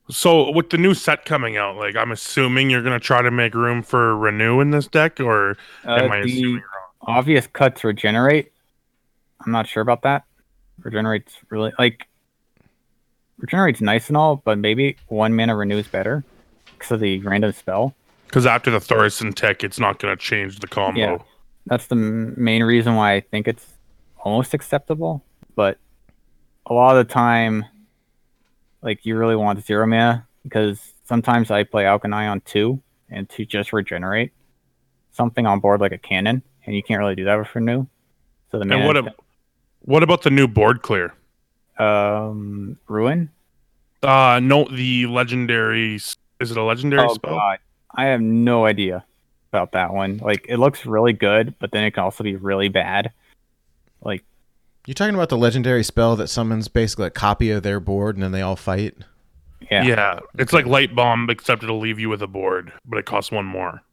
so 0.10 0.52
with 0.52 0.70
the 0.70 0.78
new 0.78 0.94
set 0.94 1.26
coming 1.26 1.58
out, 1.58 1.76
like 1.76 1.96
I'm 1.96 2.12
assuming 2.12 2.70
you're 2.70 2.84
gonna 2.84 3.00
try 3.00 3.22
to 3.22 3.32
make 3.32 3.54
room 3.54 3.84
for 3.84 4.16
renew 4.18 4.62
in 4.62 4.72
this 4.72 4.88
deck, 4.88 5.20
or 5.20 5.58
am 5.84 6.12
Uh, 6.12 6.14
I 6.16 6.22
the 6.22 6.28
assuming 6.32 6.54
wrong? 6.56 6.64
obvious 7.18 7.48
cuts 7.48 7.84
regenerate. 7.84 8.52
I'm 9.46 9.52
not 9.52 9.68
sure 9.68 9.82
about 9.82 10.02
that. 10.04 10.24
Regenerate's 10.80 11.36
really 11.50 11.74
like 11.78 12.08
regenerate's 13.38 13.82
nice 13.82 14.08
and 14.08 14.16
all, 14.18 14.38
but 14.38 14.58
maybe 14.58 14.96
one 15.08 15.36
mana 15.36 15.56
renew 15.56 15.78
is 15.78 15.88
better 15.88 16.24
because 16.78 16.92
of 16.92 17.00
the 17.02 17.20
random 17.20 17.52
spell. 17.52 17.94
Because 18.28 18.46
after 18.46 18.72
the 18.72 18.80
Thaurissan 18.80 19.34
tech, 19.34 19.64
it's 19.64 19.80
not 19.80 20.00
gonna 20.00 20.16
change 20.16 20.60
the 20.60 20.68
combo. 20.68 21.00
Yeah. 21.00 21.18
That's 21.66 21.88
the 21.88 21.96
m- 21.96 22.34
main 22.38 22.64
reason 22.64 22.96
why 22.96 23.14
I 23.14 23.20
think 23.20 23.48
it's 23.48 23.66
almost 24.24 24.54
acceptable. 24.54 25.22
But 25.56 25.78
a 26.66 26.74
lot 26.74 26.96
of 26.96 27.06
the 27.08 27.14
time, 27.14 27.66
like 28.82 29.06
you 29.06 29.18
really 29.18 29.36
want 29.36 29.64
zero 29.66 29.86
mana 29.88 30.28
because 30.44 30.94
sometimes 31.06 31.52
I 31.52 31.64
play 31.64 31.84
Auchenai 31.84 32.30
on 32.30 32.42
two 32.42 32.82
and 33.10 33.28
to 33.30 33.46
just 33.46 33.74
regenerate 33.74 34.32
something 35.12 35.46
on 35.46 35.60
board 35.60 35.82
like 35.82 35.92
a 35.92 35.98
cannon, 35.98 36.44
and 36.66 36.76
you 36.76 36.84
can't 36.84 37.00
really 37.00 37.16
do 37.16 37.26
that 37.26 37.36
with 37.36 37.54
renew. 37.56 37.86
So 38.52 38.60
the 38.60 38.72
And 38.74 38.86
what 38.86 38.98
ab- 38.98 39.14
what 39.82 40.04
about 40.04 40.22
the 40.24 40.30
new 40.30 40.48
board 40.48 40.82
clear? 40.82 41.14
um 41.78 42.78
ruin. 42.88 43.30
Uh, 44.04 44.40
no, 44.42 44.66
the 44.66 45.06
legendary. 45.08 45.96
Is 45.96 46.16
it 46.52 46.58
a 46.58 46.64
legendary 46.64 47.08
Oh 47.08 47.14
spell? 47.14 47.36
god, 47.36 47.60
I 47.96 48.06
have 48.06 48.22
no 48.22 48.66
idea 48.66 49.06
about 49.52 49.72
that 49.72 49.94
one. 49.94 50.18
Like 50.18 50.46
it 50.48 50.58
looks 50.58 50.86
really 50.86 51.14
good, 51.14 51.56
but 51.60 51.72
then 51.72 51.84
it 51.84 51.92
can 51.92 52.04
also 52.04 52.24
be 52.24 52.36
really 52.36 52.70
bad. 52.70 53.12
Like 54.02 54.24
You 54.88 54.94
talking 54.94 55.16
about 55.16 55.28
the 55.28 55.38
legendary 55.38 55.84
spell 55.84 56.16
that 56.16 56.30
summons 56.30 56.70
basically 56.70 57.08
a 57.08 57.10
copy 57.10 57.52
of 57.52 57.62
their 57.62 57.82
board 57.82 58.16
and 58.16 58.24
then 58.24 58.32
they 58.32 58.42
all 58.42 58.56
fight? 58.56 58.96
yeah, 59.70 59.84
Yeah, 59.84 60.20
it's 60.40 60.54
like 60.54 60.66
light 60.66 60.96
bomb, 60.96 61.30
except 61.30 61.62
it'll 61.62 61.80
leave 61.80 62.00
you 62.00 62.08
with 62.08 62.22
a 62.22 62.28
board, 62.28 62.72
but 62.86 62.98
it 62.98 63.06
costs 63.06 63.30
one 63.30 63.44
more. 63.46 63.84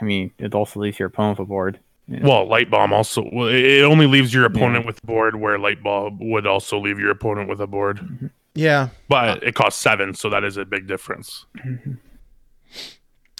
I 0.00 0.04
mean 0.06 0.32
it 0.38 0.54
also 0.54 0.80
leaves 0.80 0.98
your 0.98 1.08
opponent 1.08 1.38
with 1.38 1.46
a 1.46 1.48
board. 1.48 1.78
Yeah. 2.08 2.20
Well, 2.22 2.48
light 2.48 2.70
bomb 2.70 2.94
also 2.94 3.28
well, 3.30 3.48
it 3.48 3.64
it 3.64 3.84
only 3.84 4.06
leaves 4.06 4.32
your 4.32 4.46
opponent 4.46 4.86
with 4.86 5.02
board, 5.02 5.36
where 5.36 5.58
light 5.58 5.82
bomb 5.82 6.18
would 6.30 6.46
also 6.46 6.80
leave 6.80 6.98
your 6.98 7.10
opponent 7.10 7.50
with 7.50 7.60
a 7.60 7.66
board, 7.66 8.30
Yeah, 8.54 8.88
but 9.10 9.42
it 9.42 9.54
costs 9.54 9.78
seven, 9.80 10.14
so 10.14 10.30
that 10.30 10.42
is 10.42 10.56
a 10.56 10.64
big 10.64 10.86
difference. 10.86 11.44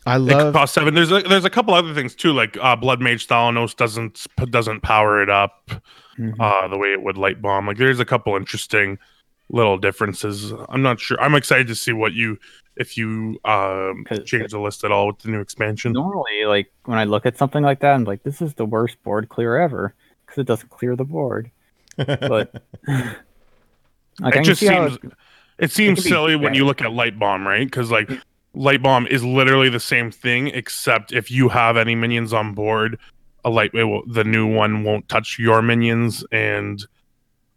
I 0.05 0.19
love 0.19 0.48
It 0.48 0.52
costs 0.52 0.74
seven. 0.74 0.94
There's 0.94 1.11
a, 1.11 1.23
there's 1.23 1.47
a 1.47 1.51
couple 1.51 1.73
other 1.73 1.94
things 1.94 2.15
too, 2.15 2.35
like 2.35 2.59
uh, 2.61 2.77
blood 2.77 3.01
mage 3.01 3.27
Thalnos 3.27 3.74
doesn't 3.74 4.27
doesn't 4.51 4.82
power 4.82 5.23
it 5.23 5.31
up 5.31 5.70
Mhm. 6.19 6.35
uh, 6.39 6.69
the 6.69 6.78
way 6.78 6.93
it 6.93 7.03
would 7.03 7.16
light 7.16 7.43
bomb. 7.43 7.66
Like 7.66 7.77
there's 7.77 8.01
a 8.01 8.05
couple 8.05 8.36
interesting 8.36 8.99
little 9.49 9.78
differences. 9.78 10.53
I'm 10.69 10.82
not 10.82 11.01
sure. 11.01 11.20
I'm 11.20 11.35
excited 11.35 11.66
to 11.69 11.74
see 11.74 11.93
what 11.93 12.12
you 12.12 12.39
if 12.77 12.97
you 12.97 13.39
um, 13.45 14.05
change 14.24 14.51
the 14.51 14.59
list 14.59 14.85
at 14.85 14.91
all 14.91 15.09
with 15.09 15.19
the 15.20 15.31
new 15.31 15.41
expansion. 15.41 15.93
Normally, 15.93 16.45
like 16.47 16.73
when 16.85 16.99
I 16.99 17.05
look 17.05 17.27
at 17.27 17.36
something 17.39 17.62
like 17.62 17.81
that, 17.81 17.95
I'm 17.95 18.05
like, 18.05 18.23
this 18.23 18.43
is 18.43 18.55
the 18.55 18.65
worst 18.65 19.03
board 19.03 19.28
clear 19.28 19.57
ever 19.57 19.95
because 20.27 20.41
it 20.41 20.47
doesn't 20.47 20.70
clear 20.70 20.97
the 20.97 21.05
board. 21.05 21.51
But 21.97 22.62
like, 22.89 24.36
it 24.36 24.45
just 24.45 24.61
see 24.61 24.69
seems 24.69 24.99
it 25.59 25.70
seems 25.70 25.99
can 26.01 26.05
be 26.05 26.11
silly 26.11 26.36
when 26.36 26.55
you 26.55 26.65
look 26.66 26.82
at 26.82 26.93
light 26.93 27.19
bomb, 27.19 27.47
right? 27.47 27.66
Because 27.66 27.91
like 27.91 28.11
light 28.55 28.82
bomb 28.82 29.07
is 29.07 29.23
literally 29.24 29.69
the 29.69 29.81
same 29.81 30.11
thing, 30.11 30.49
except 30.49 31.12
if 31.12 31.31
you 31.31 31.49
have 31.49 31.77
any 31.77 31.95
minions 31.95 32.32
on 32.32 32.55
board, 32.55 32.99
a 33.45 33.51
light 33.51 33.73
will, 33.73 34.03
the 34.07 34.25
new 34.25 34.47
one 34.47 34.85
won't 34.85 35.09
touch 35.09 35.39
your 35.39 35.62
minions, 35.62 36.25
and 36.33 36.85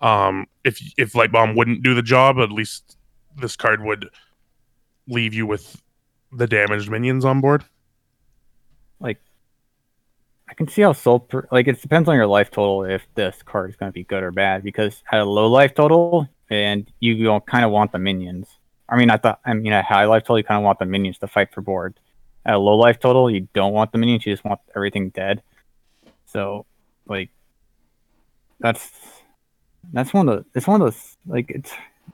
um, 0.02 0.46
if 0.64 0.82
if 0.98 1.16
light 1.16 1.32
bomb 1.32 1.56
wouldn't 1.56 1.84
do 1.84 1.94
the 1.94 2.02
job, 2.02 2.38
at 2.40 2.52
least 2.52 2.98
this 3.36 3.56
card 3.56 3.84
would 3.84 4.10
leave 5.08 5.34
you 5.34 5.46
with 5.48 5.82
the 6.32 6.48
damaged 6.48 6.90
minions 6.90 7.26
on 7.26 7.42
board. 7.42 7.64
Like 9.00 9.22
I 10.50 10.54
can 10.54 10.68
see 10.68 10.82
how 10.82 10.94
soul 10.94 11.20
per- 11.20 11.48
like 11.52 11.68
it 11.68 11.82
depends 11.82 12.10
on 12.10 12.16
your 12.16 12.28
life 12.28 12.52
total 12.52 12.84
if 12.84 13.08
this 13.16 13.42
card 13.44 13.70
is 13.70 13.76
going 13.76 13.90
to 13.90 13.94
be 13.94 14.04
good 14.04 14.24
or 14.24 14.32
bad 14.32 14.64
because 14.64 15.04
at 15.12 15.20
a 15.20 15.26
low 15.26 15.48
life 15.48 15.74
total 15.74 16.28
and 16.50 16.92
you 17.00 17.24
don't 17.24 17.46
kind 17.46 17.66
of 17.66 17.72
want 17.72 17.92
the 17.92 18.00
minions. 18.00 18.48
I 18.90 18.98
mean, 18.98 19.10
I 19.10 19.18
thought 19.18 19.40
I 19.46 19.54
mean 19.54 19.74
at 19.74 19.86
high 19.86 20.06
life 20.06 20.24
total 20.24 20.40
you 20.40 20.44
kind 20.44 20.60
of 20.60 20.64
want 20.64 20.80
the 20.80 20.86
minions 20.86 21.18
to 21.20 21.28
fight 21.28 21.54
for 21.54 21.62
board. 21.62 22.00
At 22.46 22.56
a 22.56 22.60
low 22.60 22.76
life 22.76 23.00
total 23.00 23.30
you 23.30 23.48
don't 23.54 23.74
want 23.74 23.92
the 23.92 23.98
minions, 23.98 24.26
you 24.26 24.34
just 24.34 24.46
want 24.46 24.60
everything 24.76 25.10
dead. 25.10 25.42
So 26.38 26.68
like 27.08 27.32
that's 28.60 28.92
that's 29.92 30.14
one 30.14 30.30
of 30.30 30.38
the 30.38 30.46
it's 30.54 30.68
one 30.68 30.80
of 30.80 30.86
those 30.86 31.18
like 31.26 31.50
it's 31.50 31.74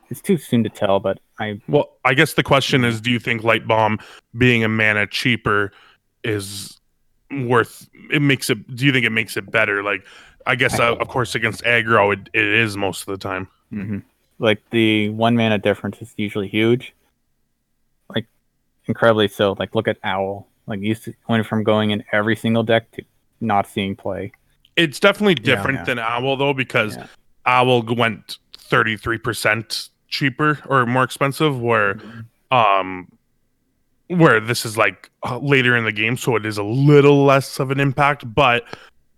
it's 0.09 0.21
too 0.21 0.37
soon 0.37 0.63
to 0.63 0.69
tell, 0.69 1.01
but 1.01 1.19
I 1.39 1.59
Well, 1.67 1.89
I 2.05 2.13
guess 2.13 2.35
the 2.35 2.43
question 2.43 2.85
is, 2.85 3.01
do 3.01 3.11
you 3.11 3.19
think 3.19 3.43
light 3.43 3.67
bomb 3.67 3.99
being 4.37 4.63
a 4.63 4.69
mana 4.69 5.07
cheaper 5.07 5.73
is 6.23 6.79
worth? 7.31 7.89
It 8.09 8.21
makes 8.21 8.49
it. 8.49 8.73
Do 8.73 8.85
you 8.85 8.93
think 8.93 9.05
it 9.05 9.09
makes 9.09 9.35
it 9.35 9.51
better? 9.51 9.83
Like, 9.83 10.05
I 10.45 10.55
guess 10.55 10.79
uh, 10.79 10.95
of 10.95 11.09
course 11.09 11.35
against 11.35 11.61
aggro, 11.65 12.13
it, 12.13 12.29
it 12.33 12.47
is 12.47 12.77
most 12.77 13.01
of 13.01 13.07
the 13.07 13.17
time. 13.17 13.49
hmm 13.71 13.99
Like 14.39 14.61
the 14.69 15.09
one 15.09 15.35
mana 15.35 15.57
difference 15.57 16.01
is 16.01 16.13
usually 16.15 16.47
huge, 16.47 16.93
like 18.15 18.27
incredibly 18.85 19.27
so. 19.27 19.57
Like 19.59 19.75
look 19.75 19.89
at 19.89 19.97
Owl. 20.01 20.47
Like 20.65 20.79
used 20.79 21.03
to 21.03 21.13
went 21.27 21.45
from 21.45 21.65
going 21.65 21.91
in 21.91 22.05
every 22.13 22.37
single 22.37 22.63
deck 22.63 22.89
to 22.91 23.03
not 23.43 23.67
seeing 23.67 23.95
play. 23.95 24.31
It's 24.75 24.99
definitely 24.99 25.35
different 25.35 25.79
Yeah. 25.79 25.83
than 25.85 25.99
Owl 25.99 26.35
though, 26.37 26.53
because 26.53 26.95
Yeah. 26.97 27.07
Owl 27.45 27.83
went 27.95 28.37
thirty 28.57 28.97
three 28.97 29.17
percent 29.19 29.89
cheaper 30.07 30.59
or 30.67 30.85
more 30.85 31.03
expensive, 31.03 31.59
where 31.59 31.99
um, 32.51 33.07
where 34.07 34.39
this 34.39 34.65
is 34.65 34.77
like 34.77 35.09
uh, 35.23 35.37
later 35.39 35.75
in 35.75 35.85
the 35.85 35.91
game, 35.91 36.17
so 36.17 36.35
it 36.35 36.45
is 36.45 36.57
a 36.57 36.63
little 36.63 37.23
less 37.25 37.59
of 37.59 37.71
an 37.71 37.79
impact. 37.79 38.31
But 38.33 38.63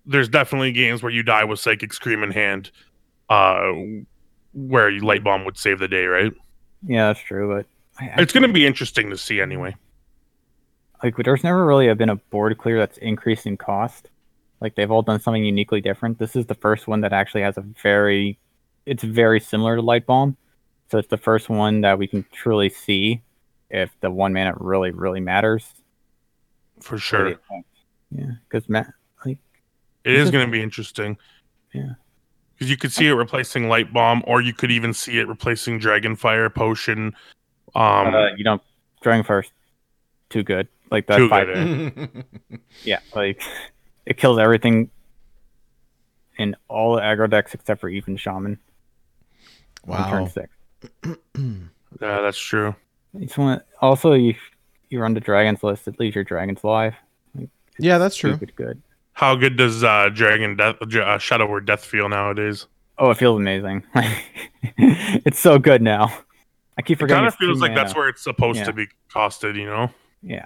there's 0.06 0.30
definitely 0.30 0.72
games 0.72 1.02
where 1.03 1.11
you 1.11 1.23
die 1.23 1.43
with 1.43 1.60
Psychic 1.60 1.93
Scream 1.93 2.23
in 2.23 2.31
hand, 2.31 2.72
uh, 3.30 3.72
where 4.53 4.89
you 4.89 5.02
light 5.02 5.23
bomb 5.23 5.45
would 5.45 5.57
save 5.57 5.80
the 5.80 5.88
day, 5.88 6.06
right? 6.06 6.31
Yeah, 6.88 7.07
that's 7.07 7.19
true. 7.19 7.47
But 7.56 7.65
I, 8.03 8.10
I, 8.10 8.22
It's 8.22 8.31
going 8.34 8.45
to 8.47 8.53
be 8.53 8.65
interesting 8.65 9.10
to 9.10 9.18
see 9.18 9.41
anyway. 9.41 9.76
like 11.03 11.15
there's 11.18 11.43
never 11.43 11.65
really 11.65 11.91
been 11.95 12.10
a 12.10 12.15
board 12.15 12.57
clear 12.57 12.77
that's 12.77 12.97
increased 12.99 13.45
in 13.45 13.57
cost. 13.57 14.10
Like 14.61 14.76
they've 14.76 14.90
all 14.90 15.02
done 15.02 15.19
something 15.19 15.44
uniquely 15.44 15.82
different. 15.82 16.19
This 16.19 16.36
is 16.36 16.45
the 16.45 16.56
first 16.56 16.88
one 16.88 17.02
that 17.02 17.14
actually 17.14 17.41
has 17.41 17.57
a 17.57 17.61
very, 17.61 18.40
it's 18.86 19.03
very 19.03 19.40
similar 19.40 19.76
to 19.76 19.82
Light 19.82 20.06
Bomb. 20.06 20.38
So 20.90 20.98
it's 20.98 21.07
the 21.07 21.18
first 21.18 21.49
one 21.49 21.82
that 21.82 21.98
we 21.98 22.07
can 22.07 22.26
truly 22.32 22.69
see 22.69 23.22
if 23.69 23.91
the 24.02 24.11
one 24.11 24.34
mana 24.34 24.53
really, 24.57 24.91
really 24.91 25.19
matters. 25.19 25.73
For 26.82 26.98
sure. 26.98 27.36
Yeah, 28.11 28.26
because 28.48 28.69
Matt, 28.69 28.88
like, 29.26 29.40
It 30.03 30.14
is 30.14 30.32
going 30.32 30.45
to 30.45 30.52
be 30.52 30.61
interesting. 30.61 31.18
Yeah. 31.73 31.94
Because 32.53 32.69
you 32.69 32.77
could 32.77 32.94
see 32.94 33.07
it 33.07 33.14
replacing 33.14 33.68
Light 33.68 33.91
Bomb, 33.91 34.23
or 34.27 34.41
you 34.41 34.53
could 34.53 34.72
even 34.72 34.94
see 34.94 35.19
it 35.19 35.27
replacing 35.27 35.80
Dragonfire 35.80 36.53
Potion. 36.53 37.14
Um, 37.76 38.14
uh, 38.14 38.27
you 38.38 38.45
know, 38.45 38.61
Dragonfire's 39.03 39.52
too 40.30 40.44
good. 40.44 40.68
Like 40.91 41.07
that 41.07 41.18
Too 41.18 41.30
five, 41.30 42.26
yeah, 42.84 42.99
like 43.15 43.41
it 44.06 44.18
kills 44.18 44.38
everything 44.40 44.90
in 46.38 46.56
all 46.68 46.95
the 46.95 47.02
aggro 47.02 47.30
decks 47.30 47.53
except 47.53 47.80
for 47.82 47.90
even 47.90 48.18
Shaman 48.18 48.60
on 49.88 50.10
turn 50.10 50.30
six. 50.30 50.49
yeah, 52.02 52.22
that's 52.22 52.38
true. 52.40 52.76
It's 53.19 53.38
one. 53.38 53.61
Also, 53.82 54.14
you 54.14 54.36
you 54.90 54.99
run 55.02 55.14
the 55.14 55.19
dragons 55.19 55.64
list. 55.64 55.88
It 55.88 55.99
leaves 55.99 56.15
your 56.15 56.23
dragons 56.23 56.60
alive. 56.64 56.94
Yeah, 57.80 57.98
that's 57.98 58.15
true. 58.15 58.38
Good. 58.38 58.82
How 59.14 59.36
good 59.36 59.57
does 59.57 59.84
uh, 59.84 60.10
Dragon 60.14 60.56
Death, 60.57 60.76
uh, 60.82 61.18
Shadow 61.18 61.48
Word 61.48 61.65
Death 61.65 61.84
feel 61.84 62.10
nowadays? 62.10 62.68
Oh, 62.98 63.10
it 63.11 63.18
feels 63.18 63.38
amazing. 63.40 63.84
it's 64.77 65.40
so 65.40 65.57
good 65.57 65.82
now. 65.82 66.14
I 66.77 66.82
keep 66.82 66.99
forgetting. 66.99 67.23
It 67.23 67.27
kind 67.32 67.34
of 67.34 67.36
feels 67.36 67.61
like 67.61 67.76
that's 67.76 67.95
where 67.95 68.10
it's 68.10 68.22
supposed 68.23 68.60
Yeah. 68.60 68.65
to 68.65 68.73
be 68.73 68.88
costed, 69.10 69.56
you 69.56 69.65
know? 69.65 69.90
Yeah. 70.22 70.45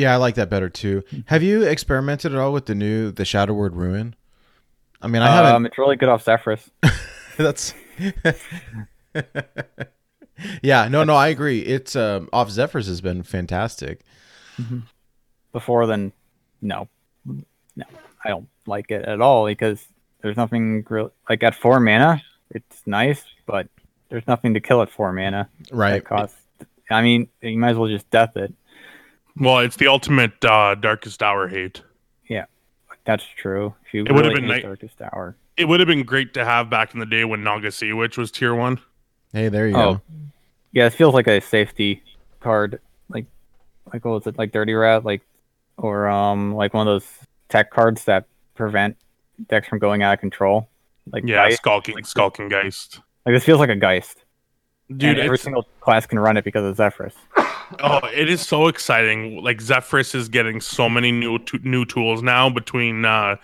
Yeah, 0.00 0.14
I 0.14 0.16
like 0.16 0.36
that 0.36 0.48
better 0.48 0.70
too. 0.70 1.04
Have 1.26 1.42
you 1.42 1.62
experimented 1.62 2.32
at 2.32 2.38
all 2.38 2.54
with 2.54 2.64
the 2.64 2.74
new 2.74 3.10
the 3.10 3.26
Shadow 3.26 3.52
Word 3.52 3.76
Ruin? 3.76 4.14
I 5.02 5.08
mean, 5.08 5.20
I 5.20 5.28
haven't. 5.28 5.54
Um, 5.54 5.66
it's 5.66 5.76
really 5.76 5.96
good 5.96 6.08
off 6.08 6.24
Zephrys. 6.24 6.70
That's. 7.36 7.74
yeah, 10.62 10.88
no, 10.88 11.04
no, 11.04 11.14
I 11.14 11.28
agree. 11.28 11.60
It's 11.60 11.94
um, 11.96 12.30
off 12.32 12.48
Zephrys 12.48 12.86
has 12.86 13.02
been 13.02 13.22
fantastic. 13.22 14.00
Before 15.52 15.86
then, 15.86 16.12
no, 16.62 16.88
no, 17.26 17.84
I 18.24 18.28
don't 18.30 18.48
like 18.66 18.90
it 18.90 19.04
at 19.04 19.20
all 19.20 19.44
because 19.44 19.86
there's 20.22 20.38
nothing 20.38 20.82
real 20.88 21.12
like 21.28 21.42
at 21.42 21.54
four 21.54 21.78
mana. 21.78 22.22
It's 22.50 22.86
nice, 22.86 23.22
but 23.44 23.68
there's 24.08 24.26
nothing 24.26 24.54
to 24.54 24.60
kill 24.60 24.80
at 24.80 24.90
four 24.90 25.12
mana. 25.12 25.50
Right. 25.70 26.02
Costs 26.02 26.40
I 26.90 27.02
mean, 27.02 27.28
you 27.40 27.56
might 27.58 27.70
as 27.70 27.76
well 27.76 27.88
just 27.88 28.10
death 28.10 28.36
it. 28.36 28.52
Well, 29.36 29.58
it's 29.60 29.76
the 29.76 29.86
ultimate 29.86 30.44
uh, 30.44 30.74
Darkest 30.74 31.22
Hour 31.22 31.48
hate. 31.48 31.82
Yeah, 32.28 32.46
that's 33.04 33.24
true. 33.36 33.74
If 33.86 33.94
you 33.94 34.04
It 34.04 34.12
would've 34.12 34.34
been 34.34 34.44
hate 34.48 34.62
Darkest 34.62 35.00
Hour. 35.00 35.36
It 35.56 35.66
would 35.66 35.80
have 35.80 35.86
been 35.86 36.04
great 36.04 36.34
to 36.34 36.44
have 36.44 36.70
back 36.70 36.94
in 36.94 37.00
the 37.00 37.06
day 37.06 37.24
when 37.24 37.42
Naga 37.44 37.70
Sea 37.70 37.92
Witch 37.92 38.16
was 38.16 38.30
tier 38.30 38.54
one. 38.54 38.80
Hey, 39.32 39.48
there 39.48 39.68
you 39.68 39.76
Oh, 39.76 39.94
go. 39.94 40.00
yeah, 40.72 40.86
it 40.86 40.90
feels 40.94 41.14
like 41.14 41.26
a 41.26 41.40
safety 41.40 42.02
card, 42.40 42.80
like 43.08 43.26
like 43.92 44.04
what 44.04 44.12
was 44.12 44.26
it, 44.26 44.38
like 44.38 44.52
Dirty 44.52 44.72
Rat, 44.74 45.04
like 45.04 45.22
or 45.76 46.08
um 46.08 46.54
like 46.54 46.72
one 46.74 46.86
of 46.88 46.92
those 46.94 47.08
tech 47.48 47.70
cards 47.70 48.04
that 48.04 48.24
prevent 48.54 48.96
decks 49.48 49.68
from 49.68 49.78
going 49.78 50.02
out 50.02 50.14
of 50.14 50.20
control. 50.20 50.68
Like 51.12 51.24
Yeah, 51.26 51.44
Geist. 51.48 51.58
Skulking, 51.58 51.94
like- 51.96 52.06
Skulking 52.06 52.48
Geist. 52.48 53.00
like 53.26 53.34
this 53.34 53.44
feels 53.44 53.58
like 53.60 53.70
a 53.70 53.76
Geist. 53.76 54.24
Dude, 54.88 55.10
and 55.10 55.18
every 55.20 55.38
single 55.38 55.64
class 55.80 56.04
can 56.06 56.18
run 56.18 56.36
it 56.36 56.44
because 56.44 56.64
of 56.64 56.76
Zephrys. 56.76 57.12
Oh, 57.78 58.00
it 58.12 58.28
is 58.28 58.40
so 58.46 58.66
exciting. 58.66 59.42
Like 59.42 59.58
Zephrys 59.58 60.14
is 60.14 60.28
getting 60.28 60.60
so 60.60 60.88
many 60.88 61.12
new 61.12 61.38
t- 61.38 61.60
new 61.62 61.84
tools 61.84 62.22
now 62.22 62.50
between 62.50 63.04
uh 63.04 63.36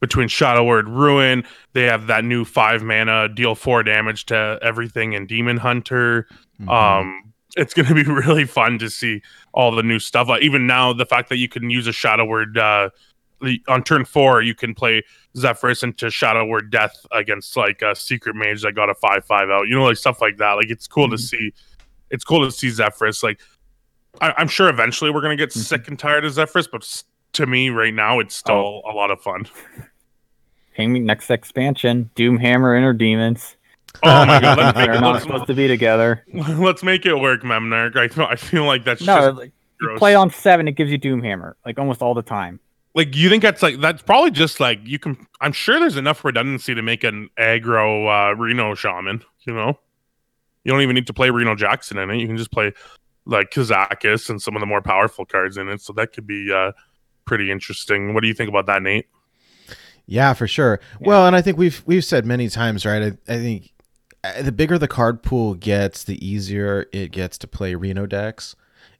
between 0.00 0.28
Shadow 0.28 0.64
Word 0.64 0.88
Ruin. 0.88 1.44
They 1.74 1.84
have 1.84 2.06
that 2.06 2.24
new 2.24 2.44
five 2.44 2.82
mana 2.82 3.28
deal 3.28 3.54
four 3.54 3.82
damage 3.82 4.26
to 4.26 4.58
everything 4.62 5.12
in 5.12 5.26
Demon 5.26 5.58
Hunter. 5.58 6.26
Mhm. 6.60 6.68
Um, 6.70 7.32
it's 7.56 7.74
going 7.74 7.86
to 7.86 7.94
be 7.94 8.02
really 8.10 8.44
fun 8.44 8.78
to 8.78 8.88
see 8.88 9.22
all 9.52 9.72
the 9.72 9.82
new 9.82 9.98
stuff. 9.98 10.28
Like 10.28 10.42
even 10.42 10.66
now, 10.66 10.92
the 10.92 11.06
fact 11.06 11.28
that 11.28 11.36
you 11.36 11.48
can 11.48 11.68
use 11.68 11.86
a 11.86 11.92
Shadow 11.92 12.24
Word 12.24 12.56
uh, 12.56 12.90
on 13.68 13.82
turn 13.82 14.04
four, 14.04 14.40
you 14.42 14.54
can 14.54 14.74
play 14.74 15.02
Zephrys 15.36 15.82
into 15.82 16.10
Shadow 16.10 16.44
Word 16.46 16.70
Death 16.70 16.94
against 17.12 17.56
like 17.56 17.82
a 17.82 17.94
Secret 17.94 18.36
Mage 18.36 18.62
that 18.62 18.72
got 18.72 18.88
a 18.88 18.94
five 18.94 19.24
five 19.24 19.50
out. 19.50 19.68
You 19.68 19.76
know, 19.76 19.84
like 19.84 19.96
stuff 19.96 20.20
like 20.20 20.38
that. 20.38 20.52
Like 20.52 20.70
it's 20.70 20.86
cool 20.86 21.10
to 21.10 21.18
see. 21.18 21.52
It's 22.10 22.24
cool 22.24 22.44
to 22.44 22.50
see 22.50 22.68
Zephrys. 22.68 23.22
Like 23.22 23.40
I- 24.20 24.34
I'm 24.36 24.48
sure 24.48 24.68
eventually 24.68 25.10
we're 25.10 25.20
going 25.20 25.36
to 25.36 25.40
get 25.42 25.50
Mhm. 25.54 25.62
sick 25.64 25.88
and 25.88 25.98
tired 25.98 26.24
of 26.24 26.32
Zephrys, 26.32 26.68
but 26.70 27.02
to 27.34 27.46
me 27.46 27.70
right 27.70 27.94
now, 27.94 28.18
it's 28.18 28.34
still 28.34 28.82
a 28.84 28.92
lot 28.92 29.10
of 29.10 29.20
fun. 29.22 29.46
Me 30.78 30.98
next 30.98 31.30
expansion, 31.30 32.08
Doomhammer 32.16 32.76
Inner 32.76 32.94
Demons. 32.94 33.56
Oh 34.02 34.24
my 34.24 34.40
god, 34.40 34.56
let's 34.58 34.76
make, 34.78 34.86
They're 34.86 34.94
it, 34.94 35.00
not 35.00 35.20
supposed 35.20 35.46
to 35.48 35.54
be 35.54 35.68
together. 35.68 36.24
let's 36.32 36.82
make 36.82 37.04
it 37.04 37.14
work, 37.16 37.42
Memnarch. 37.42 37.96
I 37.96 38.08
feel, 38.08 38.24
I 38.24 38.36
feel 38.36 38.64
like 38.64 38.84
that's 38.84 39.02
No, 39.02 39.16
just 39.20 39.36
like, 39.36 39.98
play 39.98 40.14
on 40.14 40.30
seven, 40.30 40.68
it 40.68 40.72
gives 40.72 40.90
you 40.90 40.98
Doomhammer 40.98 41.52
like 41.66 41.78
almost 41.78 42.00
all 42.00 42.14
the 42.14 42.22
time. 42.22 42.60
like 42.94 43.14
you 43.14 43.28
think 43.28 43.42
that's 43.42 43.62
like 43.62 43.78
that's 43.80 44.00
probably 44.00 44.30
just 44.30 44.58
like 44.58 44.80
you 44.84 44.98
can 44.98 45.16
i'm 45.40 45.52
sure 45.52 45.78
there's 45.78 45.96
enough 45.96 46.24
redundancy 46.24 46.74
to 46.74 46.82
make 46.82 47.04
an 47.04 47.28
aggro 47.38 48.08
uh 48.32 48.34
reno 48.34 48.74
shaman 48.74 49.22
you 49.46 49.52
know 49.54 49.78
you 50.64 50.72
don't 50.72 50.82
even 50.82 50.94
need 50.94 51.06
to 51.06 51.14
play 51.14 51.30
reno 51.30 51.54
jackson 51.54 51.98
in 51.98 52.10
it 52.10 52.18
you 52.18 52.26
can 52.26 52.36
just 52.36 52.50
play 52.52 52.72
like 53.26 53.50
kazakus 53.50 54.28
and 54.30 54.40
some 54.40 54.56
of 54.56 54.60
the 54.60 54.66
more 54.66 54.82
powerful 54.82 55.24
cards 55.24 55.56
in 55.56 55.68
it 55.68 55.80
so 55.80 55.92
that 55.92 56.12
could 56.12 56.26
be 56.26 56.52
uh 56.52 56.72
pretty 57.24 57.50
interesting 57.50 58.12
what 58.14 58.22
do 58.22 58.28
you 58.28 58.34
think 58.34 58.48
about 58.48 58.66
that 58.66 58.82
nate 58.82 59.06
Yeah, 60.06 60.32
for 60.34 60.48
sure. 60.48 60.80
Well, 60.98 61.24
and 61.26 61.36
I 61.36 61.42
think 61.42 61.56
we've 61.56 61.82
we've 61.86 62.04
said 62.04 62.26
many 62.26 62.48
times, 62.48 62.84
right? 62.84 63.12
I, 63.28 63.32
I 63.32 63.38
think 63.38 63.72
uh, 64.24 64.42
the 64.42 64.50
bigger 64.50 64.76
the 64.76 64.88
card 64.88 65.22
pool 65.22 65.54
gets, 65.54 66.02
the 66.02 66.18
easier 66.26 66.86
it 66.92 67.12
gets 67.12 67.38
to 67.38 67.46
play 67.46 67.76
Reno 67.76 68.06
decks, 68.06 68.56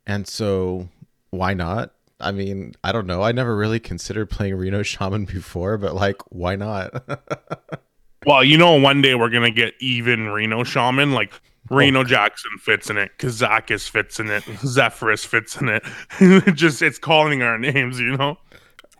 and 0.06 0.28
so 0.28 0.88
why 1.30 1.52
not? 1.52 1.90
I 2.20 2.30
mean, 2.30 2.74
I 2.84 2.92
don't 2.92 3.08
know. 3.08 3.22
I 3.22 3.32
never 3.32 3.56
really 3.56 3.80
considered 3.80 4.30
playing 4.30 4.54
Reno 4.54 4.82
Shaman 4.84 5.24
before, 5.24 5.78
but 5.78 5.96
like, 5.96 6.22
why 6.30 6.54
not? 6.54 7.02
well 8.26 8.44
you 8.44 8.58
know 8.58 8.74
one 8.78 9.00
day 9.02 9.14
we're 9.14 9.30
gonna 9.30 9.50
get 9.50 9.72
even 9.80 10.28
reno 10.28 10.62
shaman 10.62 11.12
like 11.12 11.32
Reno 11.68 12.02
Jackson 12.04 12.50
fits 12.58 12.90
in 12.90 12.96
it. 12.96 13.12
Kazakus 13.18 13.88
fits 13.88 14.18
in 14.18 14.28
it. 14.30 14.42
Zephrys 14.62 15.24
fits 15.26 15.56
in 15.60 15.68
it. 15.68 15.82
It 16.18 16.52
just 16.54 16.82
it's 16.82 16.98
calling 16.98 17.42
our 17.42 17.58
names, 17.58 18.00
you 18.00 18.16
know. 18.16 18.38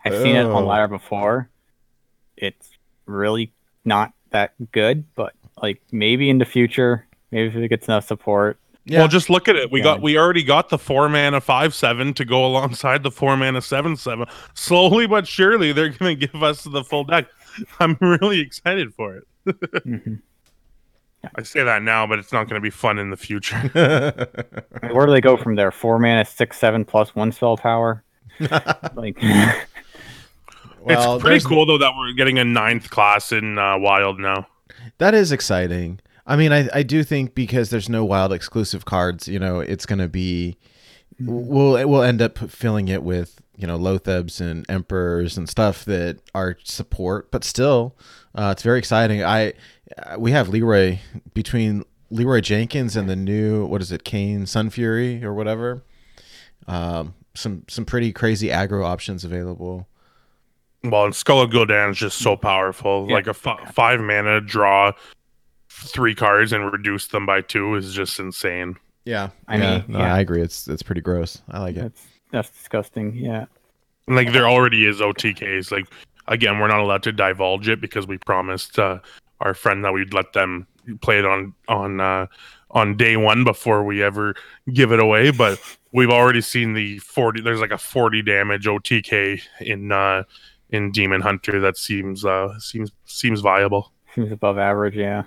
I've 0.05 0.21
seen 0.21 0.35
it 0.35 0.45
on 0.45 0.63
Oh. 0.63 0.65
ladder 0.67 0.87
before. 0.87 1.49
It's 2.37 2.69
really 3.05 3.51
not 3.85 4.13
that 4.31 4.53
good, 4.71 5.03
but 5.15 5.33
like 5.61 5.81
maybe 5.91 6.29
in 6.29 6.37
the 6.37 6.45
future, 6.45 7.05
maybe 7.31 7.49
if 7.49 7.55
it 7.55 7.67
gets 7.67 7.87
enough 7.87 8.07
support. 8.07 8.57
Yeah. 8.85 8.99
Well, 8.99 9.07
just 9.09 9.29
look 9.29 9.47
at 9.47 9.55
it. 9.55 9.71
We 9.71 9.79
Yeah. 9.79 9.83
got 9.83 10.01
we 10.01 10.17
already 10.17 10.41
got 10.43 10.69
the 10.69 10.77
four 10.79 11.07
man 11.09 11.33
mana 11.33 11.41
five 11.41 11.75
seven 11.75 12.13
to 12.15 12.25
go 12.25 12.43
alongside 12.45 13.03
the 13.03 13.11
four 13.11 13.37
man 13.37 13.53
mana 13.53 13.61
seven 13.61 13.95
seven. 13.95 14.25
Slowly 14.55 15.05
but 15.07 15.27
surely, 15.27 15.71
they're 15.71 15.89
gonna 15.89 16.15
give 16.27 16.41
us 16.41 16.63
the 16.63 16.83
full 16.83 17.03
deck. 17.03 17.27
I'm 17.79 17.97
really 17.99 18.39
excited 18.39 18.93
for 18.95 19.17
it. 19.17 19.27
Mhm. 19.85 20.21
I 21.35 21.43
say 21.43 21.63
that 21.63 21.83
now, 21.83 22.07
but 22.07 22.19
it's 22.19 22.31
not 22.31 22.47
gonna 22.47 22.61
be 22.61 22.69
fun 22.69 22.97
in 22.99 23.09
the 23.09 23.17
future. 23.17 23.57
Where 24.93 25.05
do 25.05 25.11
they 25.11 25.21
go 25.21 25.37
from 25.37 25.55
there? 25.55 25.71
Four 25.71 25.99
mana, 25.99 26.25
six, 26.25 26.57
seven 26.57 26.83
plus 26.85 27.15
one 27.15 27.31
spell 27.31 27.57
power. 27.57 28.03
Like, 28.95 29.21
well, 29.21 31.15
it's 31.15 31.21
pretty 31.23 31.29
there's- 31.29 31.45
cool 31.45 31.65
though 31.65 31.77
that 31.77 31.91
we're 31.97 32.13
getting 32.13 32.39
a 32.39 32.43
ninth 32.43 32.89
class 32.89 33.31
in 33.31 33.57
uh, 33.57 33.77
Wild 33.77 34.19
now. 34.19 34.47
That 34.97 35.13
is 35.13 35.31
exciting. 35.31 35.99
I 36.25 36.35
mean, 36.35 36.51
I, 36.51 36.69
I 36.73 36.83
do 36.83 37.03
think 37.03 37.35
because 37.35 37.69
there's 37.71 37.89
no 37.89 38.05
wild 38.05 38.31
exclusive 38.31 38.85
cards, 38.85 39.27
you 39.27 39.39
know, 39.39 39.59
it's 39.59 39.85
going 39.85 39.99
to 39.99 40.07
be 40.07 40.57
we'll 41.19 41.87
we'll 41.87 42.03
end 42.03 42.21
up 42.21 42.37
filling 42.37 42.87
it 42.87 43.03
with 43.03 43.41
you 43.61 43.67
know 43.67 43.77
Loathebs 43.77 44.41
and 44.41 44.65
Emperors 44.69 45.37
and 45.37 45.47
stuff 45.47 45.85
that 45.85 46.19
are 46.33 46.57
support, 46.63 47.31
but 47.31 47.43
still, 47.43 47.95
uh, 48.35 48.49
it's 48.51 48.63
very 48.63 48.79
exciting. 48.79 49.23
I 49.23 49.53
uh, 49.97 50.15
we 50.17 50.31
have 50.31 50.49
Leroy 50.49 50.97
between 51.33 51.83
Leroy 52.09 52.41
Jenkins 52.41 52.95
and 52.95 53.07
the 53.07 53.15
new 53.15 53.65
what 53.67 53.81
is 53.81 53.91
it, 53.91 54.03
Kayn 54.03 54.43
Sunfury 54.43 55.23
or 55.23 55.33
whatever. 55.33 55.83
Um, 56.67 57.13
some 57.35 57.63
some 57.69 57.85
pretty 57.85 58.11
crazy 58.11 58.47
aggro 58.47 58.83
options 58.83 59.23
available. 59.23 59.87
Well, 60.83 61.05
and 61.05 61.15
Skull 61.15 61.41
of 61.41 61.51
Gul'dan 61.51 61.91
is 61.91 61.97
just 61.97 62.17
so 62.17 62.35
powerful. 62.35 63.05
Yeah. 63.07 63.13
Like 63.13 63.27
a 63.27 63.29
f- 63.29 63.73
five 63.73 63.99
mana 63.99 64.41
draw 64.41 64.93
three 65.69 66.15
cards 66.15 66.51
and 66.51 66.71
reduce 66.71 67.07
them 67.07 67.27
by 67.27 67.41
two 67.41 67.75
is 67.75 67.93
just 67.93 68.19
insane. 68.19 68.75
Yeah, 69.05 69.29
I 69.47 69.57
yeah, 69.57 69.77
mean, 69.77 69.85
no, 69.89 69.99
yeah. 69.99 70.15
I 70.15 70.19
agree. 70.19 70.41
It's 70.41 70.67
it's 70.67 70.81
pretty 70.83 71.01
gross. 71.01 71.41
I 71.49 71.59
like 71.59 71.75
it. 71.75 71.81
that's 71.81 72.05
that's 72.31 72.49
disgusting. 72.49 73.15
Yeah. 73.15 73.45
Like 74.07 74.31
there 74.33 74.47
already 74.47 74.85
is 74.85 74.99
OTKs. 74.99 75.71
Like 75.71 75.85
again, 76.27 76.59
we're 76.59 76.67
not 76.67 76.79
allowed 76.79 77.03
to 77.03 77.11
divulge 77.11 77.67
it 77.67 77.81
because 77.81 78.07
we 78.07 78.17
promised 78.17 78.79
uh, 78.79 78.99
our 79.39 79.53
friend 79.53 79.83
that 79.85 79.93
we'd 79.93 80.13
let 80.13 80.33
them 80.33 80.67
play 81.01 81.19
it 81.19 81.25
on 81.25 81.53
on 81.67 81.99
uh, 81.99 82.27
on 82.71 82.97
day 82.97 83.17
one 83.17 83.43
before 83.43 83.83
we 83.83 84.01
ever 84.01 84.35
give 84.73 84.91
it 84.91 84.99
away. 84.99 85.31
But 85.31 85.59
we've 85.91 86.09
already 86.09 86.41
seen 86.41 86.73
the 86.73 86.99
forty. 86.99 87.41
There's 87.41 87.61
like 87.61 87.71
a 87.71 87.77
forty 87.77 88.21
damage 88.21 88.65
OTK 88.65 89.41
in 89.61 89.91
uh, 89.91 90.23
in 90.69 90.91
Demon 90.91 91.21
Hunter 91.21 91.59
that 91.59 91.77
seems 91.77 92.25
uh, 92.25 92.57
seems 92.59 92.91
seems 93.05 93.41
viable. 93.41 93.91
Seems 94.15 94.31
above 94.31 94.57
average. 94.57 94.95
Yeah. 94.95 95.23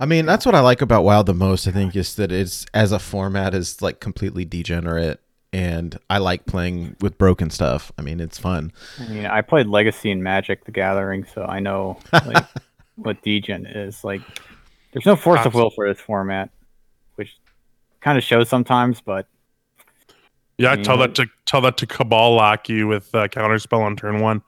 I 0.00 0.06
mean, 0.06 0.26
that's 0.26 0.46
what 0.46 0.54
I 0.54 0.60
like 0.60 0.80
about 0.80 1.02
WoW 1.02 1.22
the 1.22 1.34
most. 1.34 1.66
I 1.66 1.72
think 1.72 1.96
is 1.96 2.14
that 2.16 2.30
it's 2.30 2.66
as 2.72 2.92
a 2.92 2.98
format 2.98 3.54
is 3.54 3.82
like 3.82 3.98
completely 3.98 4.44
degenerate, 4.44 5.20
and 5.52 5.98
I 6.10 6.18
like 6.18 6.46
playing 6.46 6.96
with 7.00 7.16
broken 7.18 7.50
stuff. 7.50 7.90
I 7.98 8.02
mean, 8.02 8.20
it's 8.20 8.38
fun. 8.38 8.72
I 9.00 9.08
mean, 9.08 9.26
I 9.26 9.40
played 9.40 9.66
Legacy 9.66 10.10
and 10.10 10.22
Magic: 10.22 10.64
The 10.64 10.72
Gathering, 10.72 11.24
so 11.24 11.44
I 11.44 11.60
know 11.60 11.98
like 12.12 12.44
what 12.96 13.22
degen 13.22 13.66
is. 13.66 14.04
Like, 14.04 14.22
there's 14.92 15.06
no 15.06 15.16
force 15.16 15.44
of 15.46 15.54
will 15.54 15.70
for 15.70 15.88
this 15.88 16.00
format, 16.00 16.50
which 17.16 17.36
kind 18.00 18.18
of 18.18 18.24
shows 18.24 18.48
sometimes. 18.48 19.00
But 19.00 19.26
Yeah, 20.58 20.74
Yeah. 20.74 20.82
tell 20.82 20.98
that 20.98 21.14
to 21.16 21.26
tell 21.46 21.60
that 21.62 21.76
to 21.78 21.86
Cabal 21.86 22.34
Lackey 22.34 22.84
with 22.84 23.14
uh, 23.14 23.28
counterspell 23.28 23.80
on 23.80 23.96
turn 23.96 24.20
one. 24.20 24.42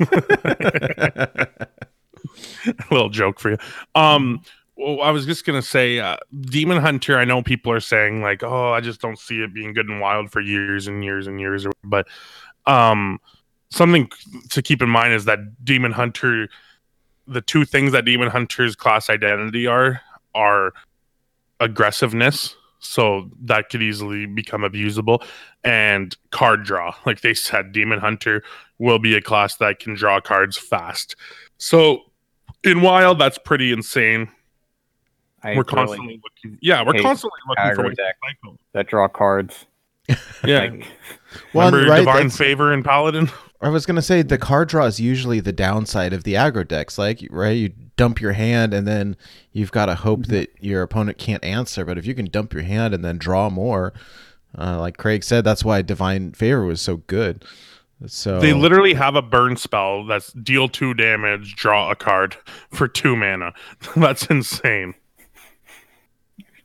a 0.00 1.48
little 2.90 3.08
joke 3.10 3.40
for 3.40 3.50
you. 3.50 3.58
Um, 3.94 4.42
well, 4.76 5.00
I 5.02 5.10
was 5.10 5.26
just 5.26 5.44
gonna 5.44 5.62
say, 5.62 5.98
uh, 5.98 6.16
Demon 6.40 6.78
Hunter. 6.78 7.18
I 7.18 7.24
know 7.24 7.42
people 7.42 7.72
are 7.72 7.80
saying 7.80 8.22
like, 8.22 8.42
"Oh, 8.42 8.72
I 8.72 8.80
just 8.80 9.00
don't 9.00 9.18
see 9.18 9.42
it 9.42 9.52
being 9.52 9.72
good 9.74 9.88
and 9.88 10.00
wild 10.00 10.30
for 10.30 10.40
years 10.40 10.86
and 10.86 11.04
years 11.04 11.26
and 11.26 11.40
years." 11.40 11.66
But 11.84 12.08
um, 12.66 13.18
something 13.70 14.10
to 14.50 14.62
keep 14.62 14.82
in 14.82 14.88
mind 14.88 15.12
is 15.12 15.24
that 15.26 15.64
Demon 15.64 15.92
Hunter, 15.92 16.48
the 17.26 17.40
two 17.40 17.64
things 17.64 17.92
that 17.92 18.04
Demon 18.04 18.28
Hunter's 18.28 18.74
class 18.74 19.10
identity 19.10 19.66
are 19.66 20.00
are 20.34 20.72
aggressiveness. 21.60 22.56
So 22.84 23.30
that 23.42 23.68
could 23.68 23.80
easily 23.80 24.26
become 24.26 24.62
abusable 24.62 25.22
and 25.62 26.16
card 26.30 26.64
draw. 26.64 26.94
Like 27.06 27.20
they 27.20 27.34
said, 27.34 27.72
Demon 27.72 28.00
Hunter 28.00 28.42
will 28.78 28.98
be 28.98 29.14
a 29.14 29.20
class 29.20 29.56
that 29.56 29.78
can 29.78 29.94
draw 29.94 30.20
cards 30.20 30.56
fast. 30.56 31.14
So 31.58 32.00
in 32.64 32.80
Wild, 32.80 33.20
that's 33.20 33.38
pretty 33.38 33.72
insane. 33.72 34.28
I 35.42 35.48
we're 35.50 35.54
really 35.54 35.64
constantly 35.64 36.20
looking. 36.22 36.58
Yeah, 36.62 36.82
we're 36.84 37.00
constantly 37.00 37.38
looking 37.48 37.74
for 37.74 37.82
aggro 37.82 37.88
ways 37.88 37.96
deck. 37.96 38.16
cycle. 38.24 38.58
that 38.72 38.86
draw 38.88 39.08
cards. 39.08 39.66
Yeah, 40.44 40.58
Like, 40.64 40.86
Well, 41.54 41.70
remember 41.70 41.90
right, 41.90 41.98
Divine 42.00 42.30
Favor 42.30 42.72
and 42.72 42.84
Paladin? 42.84 43.30
I 43.60 43.68
was 43.68 43.86
gonna 43.86 44.02
say 44.02 44.22
the 44.22 44.38
card 44.38 44.68
draw 44.68 44.86
is 44.86 44.98
usually 44.98 45.38
the 45.38 45.52
downside 45.52 46.12
of 46.12 46.24
the 46.24 46.34
aggro 46.34 46.66
decks. 46.66 46.98
Like, 46.98 47.26
right, 47.30 47.56
you 47.56 47.68
dump 47.96 48.20
your 48.20 48.32
hand 48.32 48.74
and 48.74 48.86
then 48.86 49.16
you've 49.52 49.70
got 49.70 49.86
to 49.86 49.94
hope 49.94 50.26
that 50.26 50.50
your 50.60 50.82
opponent 50.82 51.18
can't 51.18 51.44
answer. 51.44 51.84
But 51.84 51.96
if 51.98 52.04
you 52.06 52.14
can 52.14 52.26
dump 52.26 52.52
your 52.52 52.64
hand 52.64 52.92
and 52.94 53.04
then 53.04 53.18
draw 53.18 53.48
more, 53.50 53.92
uh, 54.58 54.80
like 54.80 54.96
Craig 54.96 55.22
said, 55.22 55.44
that's 55.44 55.64
why 55.64 55.80
Divine 55.82 56.32
Favor 56.32 56.64
was 56.64 56.80
so 56.80 56.96
good. 57.06 57.44
So 58.06 58.40
They 58.40 58.52
literally 58.52 58.94
have 58.94 59.14
a 59.14 59.22
burn 59.22 59.56
spell 59.56 60.04
that's 60.04 60.32
deal 60.32 60.68
two 60.68 60.92
damage, 60.94 61.54
draw 61.54 61.88
a 61.90 61.94
card 61.94 62.36
for 62.70 62.88
two 62.88 63.14
mana. 63.14 63.52
that's 63.94 64.26
insane. 64.26 64.94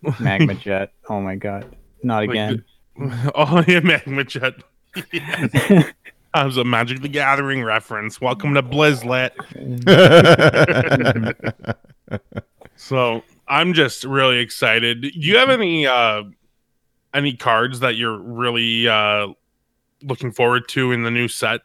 Magma 0.19 0.55
Jet. 0.55 0.91
Oh 1.09 1.21
my 1.21 1.35
god. 1.35 1.75
Not 2.03 2.19
Like, 2.21 2.29
again. 2.31 2.63
Oh 3.35 3.63
yeah, 3.67 3.79
Magma 3.81 4.23
Jet. 4.23 4.55
That 6.33 6.45
was 6.45 6.57
a 6.57 6.63
Magic 6.63 7.01
the 7.01 7.07
Gathering 7.07 7.63
reference. 7.63 8.21
Welcome 8.21 8.53
to 8.53 8.61
Blizzlet. 8.61 9.31
So 12.75 13.23
I'm 13.47 13.73
just 13.73 14.03
really 14.03 14.37
excited. 14.37 15.01
Do 15.01 15.09
you 15.13 15.37
have 15.37 15.49
any 15.49 15.87
uh 15.87 16.23
any 17.13 17.35
cards 17.35 17.79
that 17.79 17.95
you're 17.95 18.17
really 18.17 18.87
uh 18.87 19.27
looking 20.03 20.31
forward 20.31 20.67
to 20.69 20.91
in 20.91 21.03
the 21.03 21.11
new 21.11 21.27
set? 21.27 21.61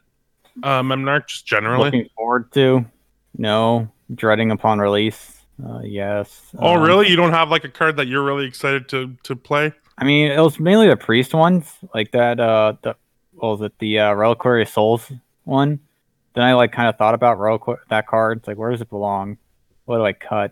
Uh 0.63 0.81
Memnarch, 0.81 1.27
just 1.27 1.45
generally. 1.45 1.85
Looking 1.85 2.09
forward 2.15 2.51
to. 2.53 2.85
No. 3.37 3.91
Dreading 4.15 4.49
upon 4.51 4.79
release. 4.79 5.32
Uh, 5.63 5.81
yes. 5.83 6.51
oh 6.57 6.75
Um, 6.75 6.81
really? 6.83 7.09
You 7.09 7.15
don't 7.15 7.31
have 7.33 7.49
like 7.49 7.63
a 7.63 7.69
card 7.69 7.97
that 7.97 8.07
you're 8.07 8.23
really 8.23 8.45
excited 8.45 8.87
to 8.89 9.15
to 9.23 9.35
play? 9.35 9.73
I 9.97 10.03
mean, 10.05 10.31
it 10.31 10.39
was 10.39 10.59
mainly 10.59 10.87
the 10.87 10.97
priest 10.97 11.33
ones, 11.33 11.71
like 11.93 12.11
that. 12.11 12.39
Uh, 12.39 12.73
the 12.81 12.95
what 13.33 13.49
was 13.49 13.61
it? 13.61 13.73
The 13.79 13.99
uh, 13.99 14.13
Reliquary 14.13 14.63
of 14.63 14.69
Souls 14.69 15.11
one. 15.43 15.79
Then 16.33 16.43
I 16.43 16.53
like 16.53 16.71
kind 16.71 16.89
of 16.89 16.97
thought 16.97 17.13
about 17.13 17.37
Reliqu- 17.37 17.77
that 17.89 18.07
card. 18.07 18.39
It's 18.39 18.47
like, 18.47 18.57
where 18.57 18.71
does 18.71 18.81
it 18.81 18.89
belong? 18.89 19.37
What 19.85 19.97
do 19.97 20.05
I 20.05 20.13
cut? 20.13 20.51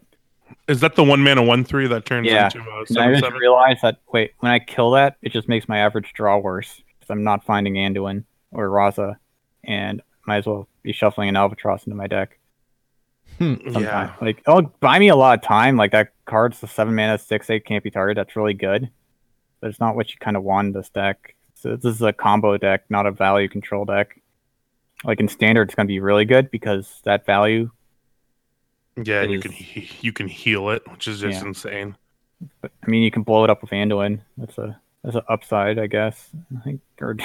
Is 0.67 0.81
that 0.81 0.95
the 0.95 1.03
one 1.03 1.23
mana 1.23 1.41
one 1.41 1.63
three 1.63 1.87
that 1.87 2.05
turns 2.05 2.27
Yeah. 2.27 2.45
into 2.45 2.59
uh, 2.59 2.81
I 2.81 2.83
seven 2.85 3.11
just 3.13 3.23
seven? 3.23 3.39
realized 3.39 3.81
that 3.81 3.97
wait, 4.13 4.33
when 4.39 4.51
I 4.51 4.59
kill 4.59 4.91
that, 4.91 5.15
it 5.23 5.31
just 5.31 5.47
makes 5.49 5.67
my 5.67 5.79
average 5.79 6.13
draw 6.13 6.37
worse 6.37 6.81
because 6.99 7.09
I'm 7.09 7.23
not 7.23 7.43
finding 7.43 7.75
Anduin 7.75 8.25
or 8.51 8.67
Raza, 8.67 9.15
and 9.63 10.01
might 10.27 10.37
as 10.37 10.45
well 10.45 10.67
be 10.83 10.91
shuffling 10.93 11.29
an 11.29 11.35
Albatross 11.37 11.85
into 11.87 11.95
my 11.95 12.05
deck. 12.07 12.37
Hmm, 13.41 13.55
yeah. 13.79 14.13
Like 14.21 14.43
it'll 14.47 14.71
buy 14.81 14.99
me 14.99 15.07
a 15.07 15.15
lot 15.15 15.35
of 15.39 15.43
time. 15.43 15.75
Like 15.75 15.91
that 15.93 16.09
card's 16.25 16.59
the 16.59 16.67
seven 16.67 16.93
mana 16.95 17.17
six 17.17 17.49
eight 17.49 17.65
can't 17.65 17.83
be 17.83 17.89
targeted. 17.89 18.17
That's 18.23 18.35
really 18.35 18.53
good. 18.53 18.91
But 19.59 19.71
it's 19.71 19.79
not 19.79 19.95
what 19.95 20.11
you 20.11 20.17
kind 20.19 20.37
of 20.37 20.43
want 20.43 20.67
in 20.67 20.73
this 20.73 20.89
deck. 20.89 21.35
So 21.55 21.75
this 21.75 21.95
is 21.95 22.01
a 22.03 22.13
combo 22.13 22.57
deck, 22.57 22.83
not 22.89 23.07
a 23.07 23.11
value 23.11 23.49
control 23.49 23.85
deck. 23.85 24.19
Like 25.03 25.19
in 25.19 25.27
standard, 25.27 25.63
it's 25.69 25.75
gonna 25.75 25.87
be 25.87 25.99
really 25.99 26.25
good 26.25 26.51
because 26.51 27.01
that 27.03 27.25
value. 27.25 27.71
Yeah, 29.03 29.21
and 29.23 29.31
you 29.31 29.39
can 29.39 29.51
he- 29.51 29.89
you 30.01 30.11
can 30.13 30.27
heal 30.27 30.69
it, 30.69 30.83
which 30.91 31.07
is 31.07 31.19
just 31.19 31.41
Yeah. 31.41 31.47
insane. 31.47 31.95
But, 32.61 32.71
I 32.85 32.89
mean, 32.89 33.01
you 33.01 33.09
can 33.11 33.23
blow 33.23 33.43
it 33.43 33.49
up 33.49 33.61
with 33.61 33.71
Anduin. 33.71 34.21
That's 34.37 34.57
a 34.59 34.79
that's 35.03 35.15
an 35.15 35.23
upside, 35.27 35.79
I 35.79 35.87
guess. 35.87 36.29
I 36.55 36.61
think, 36.63 36.81
or 36.99 37.15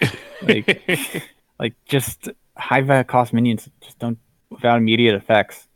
like 0.42 0.82
like 1.60 1.74
just 1.84 2.30
high 2.56 2.80
value 2.80 3.04
cost 3.04 3.32
minions 3.32 3.68
just 3.80 3.98
don't 4.00 4.18
without 4.50 4.78
immediate 4.78 5.14
effects. 5.14 5.66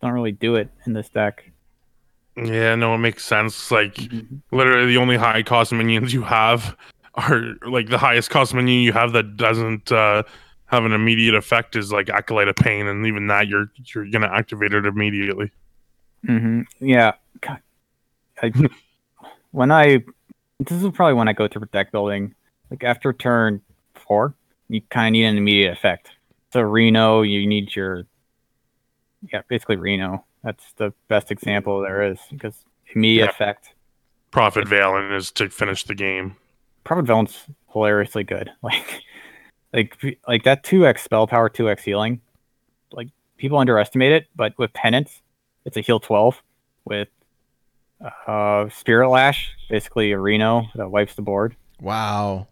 Don't 0.00 0.12
really 0.12 0.32
do 0.32 0.56
it 0.56 0.68
in 0.86 0.92
this 0.92 1.08
deck. 1.08 1.50
yeah, 2.36 2.74
no, 2.74 2.94
it 2.94 2.98
makes 2.98 3.24
sense. 3.24 3.70
Like 3.70 3.98
literally 4.50 4.86
the 4.86 4.98
only 4.98 5.16
high 5.16 5.42
cost 5.42 5.72
minions 5.72 6.12
you 6.12 6.22
have 6.22 6.76
are 7.14 7.42
like 7.66 7.88
the 7.88 7.98
highest 7.98 8.30
cost 8.30 8.52
minion 8.54 8.82
you 8.82 8.92
have 8.92 9.12
that 9.12 9.36
doesn't 9.36 9.92
uh 9.92 10.22
have 10.66 10.84
an 10.84 10.92
immediate 10.92 11.34
effect 11.34 11.76
is 11.76 11.92
like 11.92 12.08
acolyte 12.08 12.48
of 12.48 12.56
pain 12.56 12.88
and 12.88 13.06
even 13.06 13.28
that 13.28 13.46
you're 13.46 13.70
you're 13.94 14.08
gonna 14.10 14.26
activate 14.26 14.74
it 14.74 14.84
immediately 14.84 15.50
Mm-hmm. 16.26 16.62
Yeah. 16.84 17.12
God. 17.40 17.60
I, 18.42 18.50
when 19.50 19.70
I 19.70 20.02
this 20.58 20.82
is 20.82 20.90
probably 20.92 21.14
when 21.14 21.28
I 21.28 21.32
go 21.32 21.48
through 21.48 21.66
deck 21.72 21.92
building. 21.92 22.34
Like 22.70 22.82
after 22.82 23.12
turn 23.12 23.60
four, 23.94 24.34
you 24.68 24.80
kind 24.90 25.08
of 25.08 25.12
need 25.12 25.24
an 25.26 25.36
immediate 25.36 25.72
effect. 25.72 26.10
So 26.54 26.60
Reno, 26.62 27.22
you 27.22 27.48
need 27.48 27.74
your 27.74 28.04
yeah, 29.32 29.42
basically 29.48 29.74
Reno. 29.74 30.24
That's 30.44 30.72
the 30.76 30.92
best 31.08 31.32
example 31.32 31.80
there 31.80 32.00
is 32.04 32.20
because 32.30 32.64
immediate 32.94 33.24
Yeah. 33.24 33.30
effect. 33.30 33.74
prophet 34.30 34.64
velen 34.66 35.16
is 35.16 35.32
to 35.32 35.48
finish 35.48 35.82
the 35.84 35.94
game 35.96 36.36
Prophet 36.84 37.06
Velen's 37.06 37.44
hilariously 37.72 38.22
good. 38.22 38.50
Like 38.62 39.02
like 39.72 40.18
like 40.28 40.44
that 40.44 40.62
two 40.62 40.86
X 40.86 41.02
spell 41.02 41.26
power, 41.26 41.48
two 41.48 41.68
X 41.68 41.82
healing. 41.82 42.20
Like 42.92 43.08
people 43.36 43.58
underestimate 43.58 44.12
it, 44.12 44.26
but 44.36 44.56
with 44.56 44.72
penance, 44.74 45.20
it's 45.64 45.76
a 45.76 45.80
heal 45.80 45.98
twelve 45.98 46.40
with 46.84 47.08
uh 48.28 48.68
Spirit 48.68 49.08
Lash, 49.08 49.50
basically 49.68 50.12
a 50.12 50.20
Reno 50.20 50.66
that 50.76 50.88
wipes 50.88 51.16
the 51.16 51.22
board. 51.22 51.56
wow. 51.80 52.46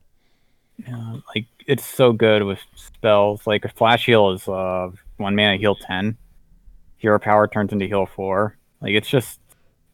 Uh, 0.93 1.19
like 1.37 1.47
it's 1.67 1.85
so 1.85 2.13
good 2.13 2.43
with 2.43 2.61
spells. 2.75 3.47
Like 3.47 3.65
a 3.65 3.69
flash 3.69 4.07
heal 4.07 4.31
is 4.31 4.49
uh 4.49 4.91
one 5.17 5.37
mana 5.37 5.57
heal 5.57 5.75
ten. 5.75 6.17
Hero 6.99 7.19
power 7.19 7.49
turns 7.49 7.73
into 7.73 7.87
heal 7.87 8.07
four. 8.07 8.57
Like 8.81 8.93
it's 8.93 9.09
just 9.09 9.41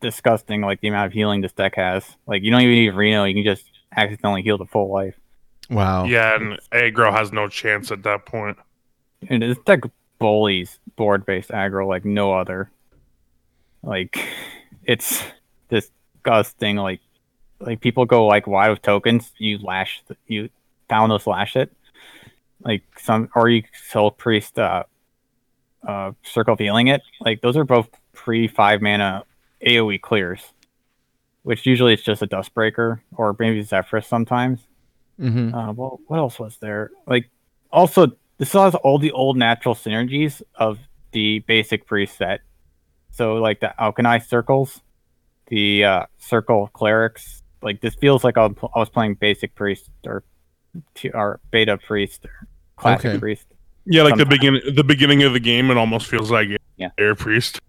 disgusting 0.01 0.63
like 0.63 0.81
the 0.81 0.89
amount 0.89 1.07
of 1.07 1.13
healing 1.13 1.41
this 1.41 1.53
deck 1.53 1.75
has. 1.77 2.05
Like 2.27 2.43
you 2.43 2.51
don't 2.51 2.63
even 2.63 2.75
need 2.75 2.95
Reno, 2.95 3.25
you 3.25 3.35
can 3.35 3.45
just 3.45 3.65
accidentally 3.97 4.43
heal 4.43 4.59
the 4.59 4.67
full 4.67 4.91
life. 4.91 5.15
Wow. 5.71 6.05
yeah 6.05 6.35
and 6.35 6.59
aggro 6.73 7.13
has 7.13 7.31
no 7.31 7.49
chance 7.49 7.91
at 7.93 8.03
that 8.05 8.25
point. 8.25 8.57
point 9.21 9.31
And 9.31 9.43
this 9.43 9.59
deck 9.67 9.81
bullies 10.19 10.79
board 10.97 11.27
based 11.27 11.51
aggro 11.51 11.87
like 11.87 12.05
no 12.05 12.33
other. 12.33 12.71
Like 13.83 14.27
it's 14.85 15.23
disgusting. 15.69 16.77
Like 16.77 17.01
like 17.61 17.81
people 17.81 18.05
go 18.07 18.27
like 18.27 18.47
wide 18.47 18.71
with 18.71 18.83
tokens, 18.83 19.33
you 19.39 19.59
lash 19.59 20.03
th- 20.07 20.19
you 20.27 20.49
Thalnos 20.89 21.27
lash 21.27 21.57
it. 21.57 21.73
Like 22.63 22.83
some 22.99 23.29
or 23.35 23.49
you 23.49 23.63
soul 23.91 24.11
priest 24.11 24.59
uh 24.59 24.85
uh 25.87 26.13
circle 26.23 26.55
of 26.55 26.59
healing 26.59 26.89
it. 26.89 27.03
Like 27.21 27.41
those 27.41 27.57
are 27.57 27.65
both 27.65 27.89
pre 28.13 28.49
five 28.49 28.83
mana 28.83 29.25
AoE 29.67 30.01
clears. 30.01 30.53
Which 31.43 31.67
usually 31.67 31.95
it's 31.95 32.03
just 32.03 32.23
a 32.23 32.27
Duskbreaker 32.27 33.01
or 33.17 33.35
maybe 33.39 33.65
Zephrys 33.65 34.05
sometimes. 34.05 34.61
hmm 35.19 35.55
Uh, 35.55 35.73
well, 35.73 36.01
what 36.07 36.19
else 36.19 36.39
was 36.39 36.59
there? 36.59 36.91
Like, 37.07 37.31
also, 37.73 38.09
this 38.39 38.53
has 38.53 38.75
all 38.75 38.99
the 38.99 39.13
old 39.13 39.37
natural 39.37 39.75
synergies 39.75 40.43
of 40.55 40.79
the 41.13 41.41
basic 41.41 41.89
preset. 41.89 42.41
So, 43.11 43.37
like 43.37 43.61
the 43.61 43.73
Auchenai 43.79 44.27
circles, 44.27 44.83
the 45.47 45.85
uh, 45.85 46.07
circle 46.19 46.69
clerics. 46.73 47.43
Like, 47.63 47.81
this 47.81 47.95
feels 47.95 48.25
like 48.25 48.37
I 48.37 48.49
was 48.77 48.91
playing 48.91 49.15
basic 49.15 49.55
priest 49.55 49.91
or, 50.07 50.23
t- 50.95 51.11
or 51.11 51.41
beta 51.51 51.79
priest 51.79 52.25
or 52.25 52.47
classic 52.77 53.07
Okay. 53.11 53.19
priest. 53.19 53.47
yeah 53.87 54.03
like 54.03 54.15
the 54.15 54.21
Sometimes. 54.21 54.39
beginning 54.39 54.75
the 54.75 54.85
beginning 54.85 55.23
of 55.25 55.33
the 55.33 55.41
game 55.41 55.71
it 55.71 55.77
almost 55.77 56.07
feels 56.07 56.31
like 56.31 56.49
Yeah. 56.77 56.91
air 56.99 57.15
priest 57.15 57.61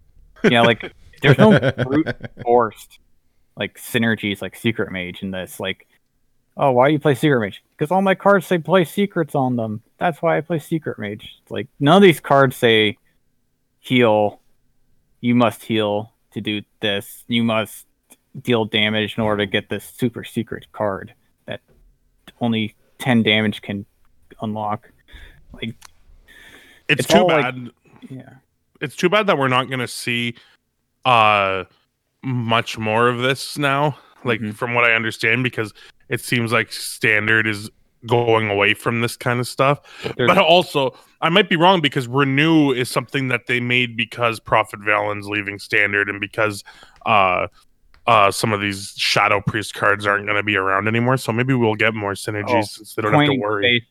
Yeah, 0.44 0.62
like 0.62 0.92
there's 1.20 1.36
no 1.38 1.58
brute 1.84 2.08
forced 2.42 2.98
like 3.56 3.76
synergies 3.78 4.40
like 4.40 4.56
secret 4.56 4.90
mage 4.90 5.22
in 5.22 5.32
this. 5.32 5.60
Like, 5.60 5.86
oh, 6.56 6.70
why 6.70 6.86
do 6.88 6.94
you 6.94 6.98
play 6.98 7.14
secret 7.14 7.40
mage? 7.40 7.62
Because 7.76 7.90
all 7.90 8.00
my 8.00 8.14
cards 8.14 8.46
say 8.46 8.56
play 8.56 8.84
secrets 8.86 9.34
on 9.34 9.56
them. 9.56 9.82
That's 9.98 10.22
why 10.22 10.38
I 10.38 10.40
play 10.40 10.58
secret 10.58 10.98
mage. 10.98 11.36
It's 11.42 11.50
like 11.50 11.68
none 11.78 11.96
of 11.96 12.02
these 12.02 12.20
cards 12.20 12.56
say 12.56 12.96
heal. 13.80 14.40
You 15.20 15.34
must 15.34 15.62
heal 15.62 16.14
to 16.32 16.40
do 16.40 16.62
this. 16.80 17.24
You 17.28 17.42
must 17.42 17.86
deal 18.40 18.64
damage 18.64 19.18
in 19.18 19.22
order 19.22 19.44
to 19.44 19.50
get 19.50 19.68
this 19.68 19.84
super 19.84 20.24
secret 20.24 20.68
card 20.72 21.12
that 21.44 21.60
only 22.40 22.74
ten 23.00 23.22
damage 23.24 23.60
can 23.62 23.84
unlock. 24.40 24.90
Like, 25.52 25.74
it's, 26.88 27.00
It's 27.00 27.06
too 27.08 27.18
all, 27.18 27.26
like- 27.28 27.42
bad 27.54 27.70
yeah. 28.08 28.34
it's 28.80 28.94
too 28.96 29.08
bad 29.08 29.26
that 29.26 29.36
we're 29.36 29.48
not 29.48 29.66
going 29.68 29.80
to 29.80 29.88
see 29.88 30.34
uh 31.04 31.64
much 32.22 32.78
more 32.78 33.08
of 33.08 33.18
this 33.18 33.56
now 33.58 33.96
like 34.24 34.40
Mhm. 34.40 34.54
from 34.54 34.74
what 34.74 34.84
i 34.84 34.92
understand 34.92 35.42
because 35.42 35.72
it 36.08 36.20
seems 36.20 36.52
like 36.52 36.70
standard 36.72 37.46
is 37.46 37.70
going 38.06 38.50
away 38.50 38.74
from 38.74 39.00
this 39.02 39.16
kind 39.16 39.38
of 39.40 39.46
stuff 39.46 39.80
There's- 40.16 40.28
but 40.28 40.38
also 40.38 40.94
i 41.20 41.28
might 41.28 41.48
be 41.48 41.56
wrong 41.56 41.80
because 41.80 42.06
renew 42.08 42.72
is 42.72 42.90
something 42.90 43.28
that 43.28 43.46
they 43.46 43.60
made 43.60 43.96
because 43.96 44.40
prophet 44.40 44.80
velen's 44.80 45.26
leaving 45.28 45.58
standard 45.58 46.08
and 46.08 46.20
because 46.20 46.62
uh 47.06 47.46
uh 48.06 48.30
some 48.30 48.52
of 48.52 48.60
these 48.60 48.94
shadow 48.96 49.40
priest 49.40 49.74
cards 49.74 50.06
aren't 50.06 50.24
going 50.26 50.36
to 50.36 50.42
be 50.42 50.56
around 50.56 50.88
anymore 50.88 51.16
so 51.16 51.32
maybe 51.32 51.54
we'll 51.54 51.74
get 51.74 51.94
more 51.94 52.12
synergies 52.12 52.48
Oh, 52.48 52.62
since 52.62 52.94
they 52.94 53.02
don't 53.02 53.12
have 53.12 53.26
to 53.26 53.38
worry 53.38 53.80
base, 53.80 53.88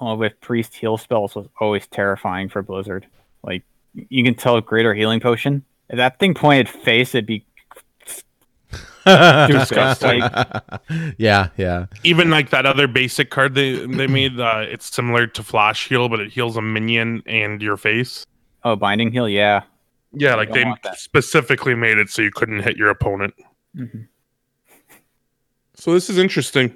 uh, 0.00 0.14
with 0.14 0.40
priest 0.40 0.74
heal 0.74 0.96
spells 0.96 1.34
was 1.34 1.46
always 1.60 1.86
terrifying 1.88 2.48
for 2.48 2.62
Blizzard. 2.62 3.06
Like 3.42 3.64
you 3.94 4.22
can 4.22 4.34
tell 4.34 4.60
greater 4.60 4.94
healing 4.94 5.20
potion. 5.20 5.64
If 5.88 5.96
that 5.96 6.18
thing 6.18 6.34
pointed 6.34 6.68
face, 6.68 7.14
it'd 7.14 7.26
be 7.26 7.44
Disgusting. 9.06 10.20
yeah, 11.18 11.48
yeah. 11.56 11.86
even 12.04 12.28
like 12.28 12.50
that 12.50 12.66
other 12.66 12.86
basic 12.86 13.30
card 13.30 13.54
they 13.54 13.86
they 13.86 14.06
made 14.06 14.38
uh 14.38 14.64
it's 14.68 14.94
similar 14.94 15.26
to 15.26 15.42
flash 15.42 15.88
heal 15.88 16.10
but 16.10 16.20
it 16.20 16.30
heals 16.30 16.56
a 16.58 16.62
minion 16.62 17.22
and 17.26 17.62
your 17.62 17.78
face 17.78 18.26
oh 18.64 18.76
binding 18.76 19.10
heal. 19.10 19.26
Yeah, 19.28 19.62
Yeah, 20.12 20.34
like 20.34 20.52
they 20.52 20.64
specifically 20.94 21.74
made 21.74 21.96
it 21.98 22.10
so 22.10 22.20
you 22.20 22.30
couldn't 22.30 22.60
hit 22.60 22.76
your 22.76 22.90
opponent. 22.90 23.32
Mhm. 23.78 24.08
So 25.74 25.94
this 25.94 26.10
is 26.10 26.18
interesting. 26.18 26.74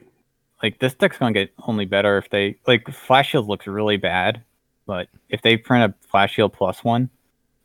Like 0.63 0.79
this 0.79 0.95
deck's 0.95 1.19
gonna 1.19 1.33
get 1.33 1.53
only 1.67 1.87
better 1.87 2.19
if 2.19 2.31
they 2.31 2.57
like 2.67 2.89
Flash 2.89 3.31
Shield 3.31 3.49
looks 3.49 3.67
really 3.67 3.97
bad, 3.97 4.43
but 4.87 5.09
if 5.29 5.43
they 5.43 5.57
print 5.57 5.93
a 5.93 6.09
Flash 6.09 6.35
Shield 6.35 6.53
plus 6.53 6.85
one, 6.85 7.11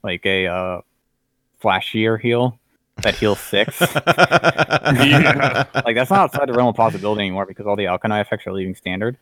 like 0.03 0.25
a 0.25 0.47
uh, 0.47 0.81
flashier 1.61 2.19
heal 2.19 2.57
that 3.03 3.15
heals 3.15 3.39
six, 3.39 3.79
like 3.81 3.95
that's 5.95 6.09
not 6.09 6.19
outside 6.19 6.49
the 6.49 6.53
realm 6.53 6.69
of 6.69 6.75
possibility 6.75 7.21
anymore 7.21 7.45
because 7.45 7.67
all 7.67 7.75
the 7.75 7.85
Alchemy 7.85 8.19
effects 8.19 8.47
are 8.47 8.53
leaving 8.53 8.73
standard. 8.73 9.15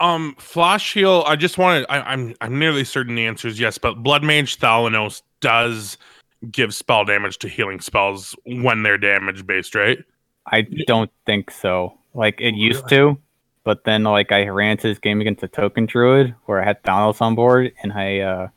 Um, 0.00 0.34
Flash 0.38 0.92
Heal. 0.94 1.24
I 1.26 1.36
just 1.36 1.58
wanted. 1.58 1.86
I, 1.88 2.00
I'm 2.00 2.34
I'm 2.42 2.58
nearly 2.58 2.84
certain 2.84 3.14
the 3.14 3.26
answer 3.26 3.48
is 3.48 3.58
yes, 3.58 3.78
but 3.78 4.02
Blood 4.02 4.22
Mage 4.22 4.58
Thalnos 4.58 5.22
does 5.40 5.96
give 6.50 6.74
spell 6.74 7.04
damage 7.04 7.38
to 7.38 7.48
healing 7.48 7.80
spells 7.80 8.34
when 8.44 8.82
they're 8.82 8.98
damage 8.98 9.46
based, 9.46 9.74
right? 9.74 9.98
I 10.46 10.62
don't 10.86 11.10
think 11.26 11.50
so. 11.50 11.98
Like 12.14 12.40
it 12.40 12.54
used 12.54 12.88
to, 12.88 13.18
but 13.64 13.84
then 13.84 14.04
like 14.04 14.32
I 14.32 14.48
ran 14.48 14.76
to 14.78 14.88
this 14.88 14.98
game 14.98 15.20
against 15.20 15.42
a 15.42 15.48
token 15.48 15.86
druid 15.86 16.34
where 16.46 16.60
I 16.60 16.64
had 16.64 16.82
Thalnos 16.82 17.20
on 17.20 17.34
board 17.34 17.72
and 17.82 17.92
I 17.92 18.20
uh 18.20 18.48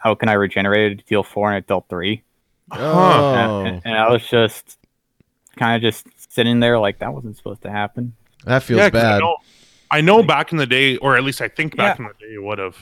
how 0.00 0.14
can 0.14 0.28
I 0.28 0.32
regenerated 0.32 0.98
to 1.00 1.04
deal 1.04 1.22
four 1.22 1.50
and 1.50 1.58
it 1.58 1.66
dealt 1.66 1.88
three. 1.88 2.22
Oh. 2.72 3.64
And, 3.64 3.82
and 3.84 3.94
I 3.94 4.10
was 4.10 4.26
just 4.26 4.78
kind 5.56 5.76
of 5.76 5.82
just 5.82 6.06
sitting 6.32 6.60
there 6.60 6.78
like 6.78 6.98
that 6.98 7.12
wasn't 7.12 7.36
supposed 7.36 7.62
to 7.62 7.70
happen. 7.70 8.14
that 8.44 8.62
feels 8.62 8.80
I 8.80 8.90
bad. 8.90 9.20
know, 9.20 9.36
I 9.90 10.00
know 10.00 10.22
back 10.22 10.50
in 10.50 10.58
the 10.58 10.66
day, 10.66 10.96
or 10.96 11.16
at 11.16 11.22
least 11.22 11.40
I 11.40 11.48
think 11.48 11.76
back 11.76 11.98
in 11.98 12.06
the 12.06 12.12
day, 12.18 12.34
it 12.34 12.42
would 12.42 12.58
have. 12.58 12.76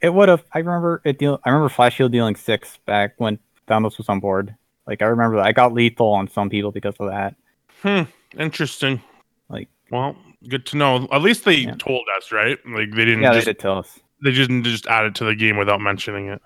It 0.00 0.12
would 0.12 0.28
have 0.28 0.44
I 0.52 0.58
remember 0.58 1.00
it 1.04 1.18
deal 1.18 1.40
I 1.44 1.50
remember 1.50 1.68
Flash 1.68 1.96
Heal 1.96 2.08
dealing 2.08 2.36
six 2.36 2.78
back 2.86 3.14
when 3.18 3.38
Thalnos 3.68 3.98
was 3.98 4.08
on 4.08 4.20
board. 4.20 4.54
Like 4.86 5.02
I 5.02 5.06
remember 5.06 5.36
that. 5.36 5.46
I 5.46 5.52
got 5.52 5.72
lethal 5.72 6.08
on 6.12 6.28
some 6.28 6.48
people 6.50 6.70
because 6.70 6.94
of 7.00 7.08
that. 7.10 7.34
Hmm. 7.82 8.02
Interesting. 8.38 9.02
Like- 9.48 9.68
well, 9.90 10.16
good 10.48 10.66
to 10.66 10.76
know. 10.76 11.08
At 11.12 11.22
least 11.22 11.44
they 11.44 11.54
Yeah. 11.56 11.74
told 11.78 12.04
us, 12.16 12.30
right? 12.32 12.58
Like 12.66 12.90
they 12.92 13.04
didn't 13.04 13.22
Yeah, 13.22 13.32
just 13.34 13.46
they 13.46 13.52
did 13.52 13.58
tell 13.60 13.78
us. 13.78 13.98
they 14.22 14.32
didn't 14.32 14.64
just 14.64 14.86
add 14.86 15.06
it 15.06 15.14
to 15.16 15.24
the 15.24 15.34
game 15.34 15.56
without 15.56 15.80
mentioning 15.80 16.28
it. 16.28 16.42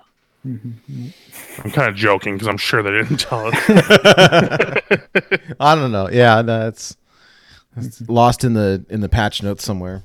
Mhm. 0.46 1.12
I'm 1.64 1.70
kind 1.70 1.88
of 1.88 1.96
joking 1.96 2.34
because 2.34 2.48
I'm 2.48 2.56
sure 2.56 2.82
they 2.82 2.92
didn't 2.92 3.18
tell 3.18 3.46
us. 3.46 3.54
I 5.60 5.74
don't 5.74 5.92
know. 5.92 6.08
Yeah, 6.10 6.42
that's 6.42 6.96
it's 7.76 8.00
lost 8.08 8.42
in 8.44 8.54
the 8.54 8.84
in 8.88 9.00
the 9.00 9.08
patch 9.08 9.42
notes 9.42 9.64
somewhere 9.64 10.02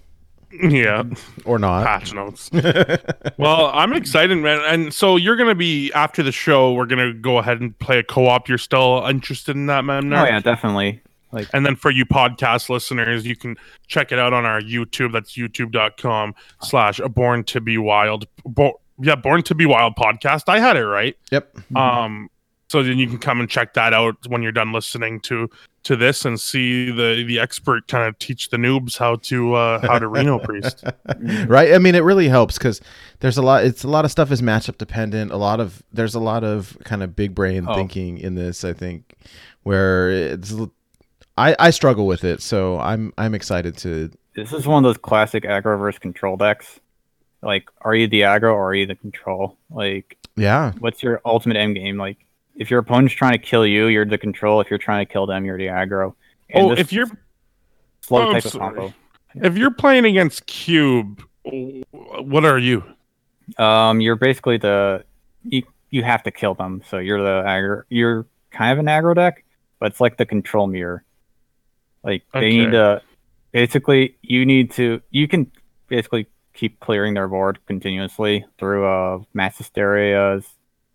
yeah, 0.63 1.03
or 1.45 1.59
not. 1.59 1.85
patch 1.85 2.13
notes. 2.13 2.49
well, 3.37 3.71
I'm 3.73 3.93
excited, 3.93 4.37
man. 4.37 4.61
And 4.65 4.93
so 4.93 5.15
you're 5.15 5.35
gonna 5.35 5.55
be 5.55 5.91
after 5.93 6.23
the 6.23 6.31
show. 6.31 6.73
We're 6.73 6.85
gonna 6.85 7.13
go 7.13 7.37
ahead 7.37 7.61
and 7.61 7.77
play 7.79 7.99
a 7.99 8.03
co-op. 8.03 8.47
You're 8.47 8.57
still 8.57 9.05
interested 9.07 9.55
in 9.55 9.65
that, 9.67 9.85
man? 9.85 10.13
Oh 10.13 10.23
yeah, 10.23 10.39
definitely. 10.39 11.01
Like 11.31 11.49
And 11.53 11.65
then 11.65 11.75
for 11.75 11.91
you 11.91 12.05
podcast 12.05 12.69
listeners, 12.69 13.25
you 13.25 13.35
can 13.35 13.57
check 13.87 14.11
it 14.11 14.19
out 14.19 14.33
on 14.33 14.45
our 14.45 14.61
YouTube. 14.61 15.11
That's 15.11 15.35
youtube.com 15.35 16.33
slash 16.61 17.01
born 17.13 17.43
to 17.45 17.59
be 17.59 17.77
wild. 17.77 18.25
Bo- 18.45 18.79
yeah, 18.99 19.15
born 19.15 19.43
to 19.43 19.55
be 19.55 19.65
wild 19.65 19.95
podcast. 19.95 20.43
I 20.47 20.59
had 20.59 20.77
it 20.77 20.85
right. 20.85 21.17
Yep. 21.31 21.57
Um, 21.75 22.29
so 22.67 22.81
then 22.83 22.97
you 22.97 23.07
can 23.07 23.17
come 23.19 23.39
and 23.39 23.49
check 23.49 23.73
that 23.75 23.93
out 23.93 24.15
when 24.27 24.41
you're 24.41 24.51
done 24.51 24.71
listening 24.71 25.19
to 25.21 25.49
to 25.83 25.95
this 25.95 26.25
and 26.25 26.39
see 26.39 26.89
the 26.89 27.23
the 27.27 27.39
expert 27.39 27.87
kind 27.87 28.07
of 28.07 28.17
teach 28.17 28.49
the 28.49 28.57
noobs 28.57 28.97
how 28.97 29.15
to 29.17 29.53
uh 29.53 29.79
how 29.87 29.99
to 29.99 30.07
Reno 30.07 30.39
priest. 30.39 30.83
right 31.47 31.73
i 31.73 31.77
mean 31.77 31.93
it 31.95 32.03
really 32.03 32.27
helps 32.27 32.57
because 32.57 32.81
there's 33.19 33.37
a 33.37 33.41
lot 33.43 33.63
it's 33.65 33.83
a 33.83 33.87
lot 33.87 34.03
of 34.05 34.11
stuff 34.11 34.31
is 34.31 34.41
matchup 34.41 34.77
dependent 34.79 35.31
a 35.31 35.37
lot 35.37 35.59
of 35.59 35.83
there's 35.93 36.15
a 36.15 36.19
lot 36.19 36.43
of 36.43 36.75
kind 36.83 37.03
of 37.03 37.15
big 37.15 37.35
brain 37.35 37.65
Oh. 37.67 37.75
thinking 37.75 38.17
in 38.17 38.33
this 38.35 38.63
i 38.65 38.73
think 38.73 39.13
where 39.63 40.09
it's 40.09 40.53
i 41.37 41.55
i 41.59 41.69
struggle 41.69 42.07
with 42.07 42.23
it 42.23 42.41
so 42.41 42.79
i'm 42.79 43.13
i'm 43.17 43.35
excited 43.35 43.77
to 43.77 44.09
this 44.35 44.51
is 44.53 44.65
one 44.67 44.83
of 44.83 44.89
those 44.89 44.97
classic 44.97 45.43
aggro 45.43 45.79
versus 45.79 45.97
control 45.99 46.35
decks. 46.35 46.79
Like, 47.41 47.69
are 47.81 47.95
you 47.95 48.07
the 48.07 48.21
aggro 48.21 48.51
or 48.53 48.71
are 48.71 48.75
you 48.75 48.85
the 48.85 48.95
control? 48.95 49.55
Like, 49.69 50.17
yeah 50.35 50.73
what's 50.79 51.01
your 51.03 51.21
ultimate 51.23 51.55
end 51.57 51.75
game? 51.75 51.97
Like, 51.97 52.24
if 52.55 52.71
your 52.71 52.79
opponent's 52.79 53.13
trying 53.13 53.33
to 53.33 53.37
kill 53.37 53.65
you, 53.65 53.87
you're 53.87 54.05
the 54.05 54.17
control. 54.17 54.61
If 54.61 54.69
you're 54.69 54.79
trying 54.79 55.05
to 55.05 55.11
kill 55.11 55.25
them, 55.25 55.45
you're 55.45 55.57
the 55.57 55.67
aggro. 55.67 56.13
And 56.49 56.71
oh, 56.71 56.73
if 56.73 56.93
you're 56.93 57.07
slow 58.01 58.29
oh, 58.29 58.33
type 58.33 58.45
of 58.45 58.51
sorry. 58.51 58.75
combo. 58.75 58.93
if 59.35 59.57
you're 59.57 59.71
playing 59.71 60.05
against 60.05 60.45
Cube, 60.45 61.21
what 61.43 62.45
are 62.45 62.59
you? 62.59 62.83
Um, 63.57 64.01
you're 64.01 64.15
basically 64.15 64.57
the 64.57 65.03
you, 65.43 65.63
you 65.89 66.03
have 66.03 66.23
to 66.23 66.31
kill 66.31 66.53
them. 66.53 66.81
So 66.89 66.97
you're 66.97 67.21
the 67.21 67.47
aggro. 67.47 67.83
You're 67.89 68.25
kind 68.51 68.71
of 68.71 68.79
an 68.79 68.85
aggro 68.85 69.15
deck, 69.15 69.43
but 69.79 69.91
it's 69.91 70.01
like 70.01 70.17
the 70.17 70.25
control 70.25 70.67
mirror. 70.67 71.03
Like 72.03 72.23
they 72.33 72.39
Okay. 72.39 72.57
need 72.57 72.71
to 72.71 73.01
basically 73.51 74.17
you 74.21 74.45
need 74.45 74.71
to 74.71 75.01
you 75.11 75.27
can 75.27 75.51
basically 75.87 76.27
keep 76.53 76.79
clearing 76.79 77.13
their 77.13 77.27
board 77.27 77.59
continuously 77.67 78.45
through 78.57 78.85
uh 78.85 79.19
mass 79.33 79.57
hysterias, 79.57 80.45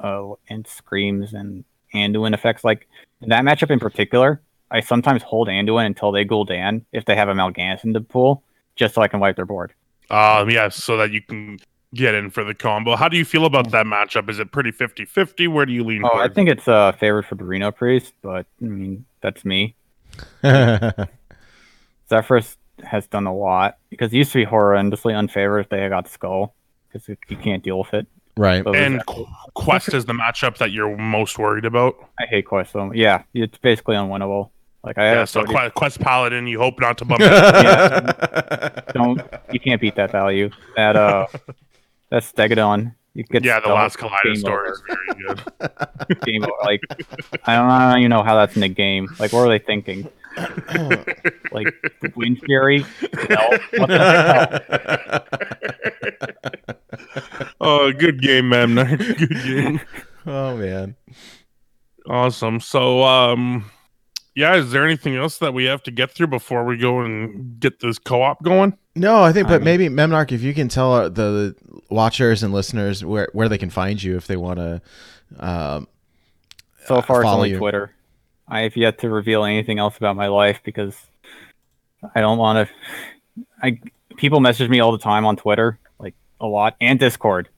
uh 0.03 0.35
and 0.49 0.67
screams 0.67 1.33
and 1.35 1.65
Anduin 1.95 2.35
effects. 2.35 2.65
Like 2.65 2.89
that 3.23 3.45
matchup 3.45 3.71
in 3.71 3.79
particular, 3.79 4.41
I 4.71 4.81
sometimes 4.81 5.23
hold 5.23 5.49
Anduin 5.49 5.87
until 5.87 6.13
they 6.13 6.25
Gul'dan 6.25 6.85
if 6.93 7.05
they 7.05 7.17
have 7.17 7.29
a 7.29 7.35
Mal'Ganis 7.35 7.85
in 7.85 7.93
the 7.93 8.01
pool, 8.01 8.43
just 8.77 8.95
so 8.95 9.03
I 9.03 9.09
can 9.09 9.21
wipe 9.21 9.37
their 9.37 9.47
board. 9.47 9.73
Um, 10.11 10.51
yeah, 10.51 10.69
so 10.69 10.97
that 10.97 11.11
you 11.13 11.21
can 11.21 11.59
get 11.95 12.15
in 12.15 12.31
for 12.31 12.45
the 12.45 12.55
combo. 12.55 12.97
How 12.97 13.09
do 13.09 13.17
you 13.17 13.25
feel 13.25 13.45
about 13.45 13.71
that 13.73 13.87
matchup? 13.87 14.29
Is 14.31 14.39
it 14.39 14.53
pretty 14.53 14.71
50-50? 14.71 15.49
Where 15.49 15.67
do 15.67 15.73
you 15.73 15.85
lean 15.85 16.03
Oh, 16.05 16.17
I 16.17 16.29
think 16.29 16.49
it's 16.49 16.69
uh 16.69 16.93
favorite 16.93 17.25
for 17.25 17.35
the 17.35 17.45
Reno 17.45 17.71
Priest, 17.71 18.15
but 18.23 18.47
I 18.61 18.65
mean 18.65 19.05
that's 19.21 19.45
me. 19.45 19.75
Zephrys 22.11 22.57
has 22.83 23.07
done 23.07 23.27
a 23.27 23.35
lot 23.35 23.79
because 23.91 24.13
it 24.13 24.17
used 24.17 24.33
to 24.33 24.39
be 24.39 24.47
horrendously 24.47 25.13
unfavored 25.13 25.63
if 25.63 25.69
they 25.69 25.89
got 25.89 26.09
Skull 26.09 26.55
because 26.89 27.09
you 27.09 27.37
can't 27.37 27.63
deal 27.63 27.79
with 27.79 27.95
it. 27.95 28.07
Right 28.41 28.65
But 28.65 28.71
with 28.73 28.81
and 28.81 29.01
Zephrys- 29.01 29.27
Qu- 29.27 29.27
Quest 29.55 29.93
is 29.93 30.07
the 30.07 30.15
matchup 30.15 30.57
that 30.59 30.71
you're 30.73 30.97
most 30.97 31.39
worried 31.39 31.67
about. 31.67 31.95
I 32.19 32.25
hate 32.25 32.47
Quest 32.47 32.73
so. 32.73 32.91
Yeah, 32.95 33.23
it's 33.35 33.59
basically 33.59 33.97
unwinnable. 33.97 34.49
Like 34.83 34.97
I 34.97 35.03
Yeah, 35.05 35.15
have 35.19 35.29
so 35.29 35.41
already- 35.41 35.53
Quest, 35.55 35.75
Quest 35.75 36.01
Paladin, 36.01 36.47
you 36.47 36.59
hope 36.59 36.81
not 36.81 36.97
to 36.99 37.05
bump 37.05 37.21
it. 37.25 38.85
don't 38.95 39.21
you 39.53 39.61
can't 39.61 39.79
beat 39.81 39.95
that 39.97 40.11
value. 40.11 40.49
That 40.77 40.97
uh, 40.97 41.27
that's 42.09 42.33
Stegadon. 42.33 42.95
You 43.13 43.25
get 43.25 43.45
yeah, 43.45 43.61
the 43.61 43.69
last 43.69 43.99
game 43.99 44.09
Kaleidosaur 44.09 44.47
over. 44.47 44.73
is 44.73 44.83
very 44.87 45.23
good. 45.27 46.21
Game 46.25 46.45
over. 46.45 46.53
Like 46.63 46.81
I 47.45 47.57
don't, 47.57 47.69
I 47.69 47.91
don't 47.91 47.99
even 47.99 48.11
know 48.11 48.23
how 48.23 48.37
that's 48.37 48.55
in 48.55 48.61
the 48.63 48.69
game. 48.69 49.09
Like 49.19 49.33
what 49.35 49.41
are 49.41 49.49
they 49.49 49.59
thinking? 49.59 50.09
Like 51.53 51.67
Wind 52.15 52.41
Fury? 52.45 52.85
No. 53.29 53.59
What 53.79 53.89
the 53.89 55.25
hell? 56.31 56.77
oh, 57.61 57.93
good 57.93 58.21
game, 58.23 58.49
man. 58.51 58.75
good 58.97 59.43
game. 59.45 59.81
oh 60.27 60.57
man 60.57 60.95
Awesome. 62.09 62.61
So, 62.61 63.03
um, 63.05 63.71
yeah, 64.35 64.55
is 64.57 64.71
there 64.73 64.85
anything 64.85 65.17
else 65.17 65.39
that 65.39 65.53
we 65.55 65.65
have 65.65 65.83
to 65.85 65.91
get 65.91 66.11
through 66.13 66.29
before 66.29 66.65
we 66.65 66.77
go 66.77 67.01
and 67.01 67.59
get 67.61 67.81
this 67.81 67.99
co-op 67.99 68.43
going? 68.43 68.77
no 68.97 69.23
i 69.23 69.33
think 69.33 69.47
I 69.47 69.51
but 69.51 69.63
mean- 69.63 69.65
maybe 69.79 69.89
memnarch 69.89 70.33
if 70.33 70.43
you 70.43 70.53
can 70.53 70.69
tell 70.69 71.09
the 71.09 71.55
watchers 71.91 72.43
and 72.43 72.53
listeners 72.53 73.05
where 73.05 73.29
where 73.33 73.49
they 73.49 73.57
can 73.59 73.71
find 73.71 74.03
you 74.03 74.17
if 74.17 74.27
they 74.27 74.37
want 74.37 74.59
to 74.59 74.83
um 75.39 75.87
So 76.87 77.01
far, 77.03 77.21
it's 77.23 77.29
only 77.31 77.51
you. 77.51 77.59
Twitter. 77.59 77.93
I 78.51 78.63
have 78.63 78.77
yet 78.77 78.99
to 78.99 79.09
reveal 79.09 79.45
anything 79.45 79.79
else 79.79 79.97
about 79.97 80.17
my 80.17 80.27
life 80.27 80.61
because 80.65 80.97
I 82.15 82.21
don't 82.21 82.39
want 82.39 82.69
to. 82.69 83.45
I 83.63 83.81
people 84.17 84.41
message 84.41 84.69
me 84.69 84.81
all 84.81 84.93
the 84.93 84.99
time 84.99 85.25
on 85.25 85.37
Twitter, 85.37 85.79
like 85.99 86.15
a 86.41 86.47
lot, 86.47 86.77
and 86.81 86.99
Discord. 86.99 87.49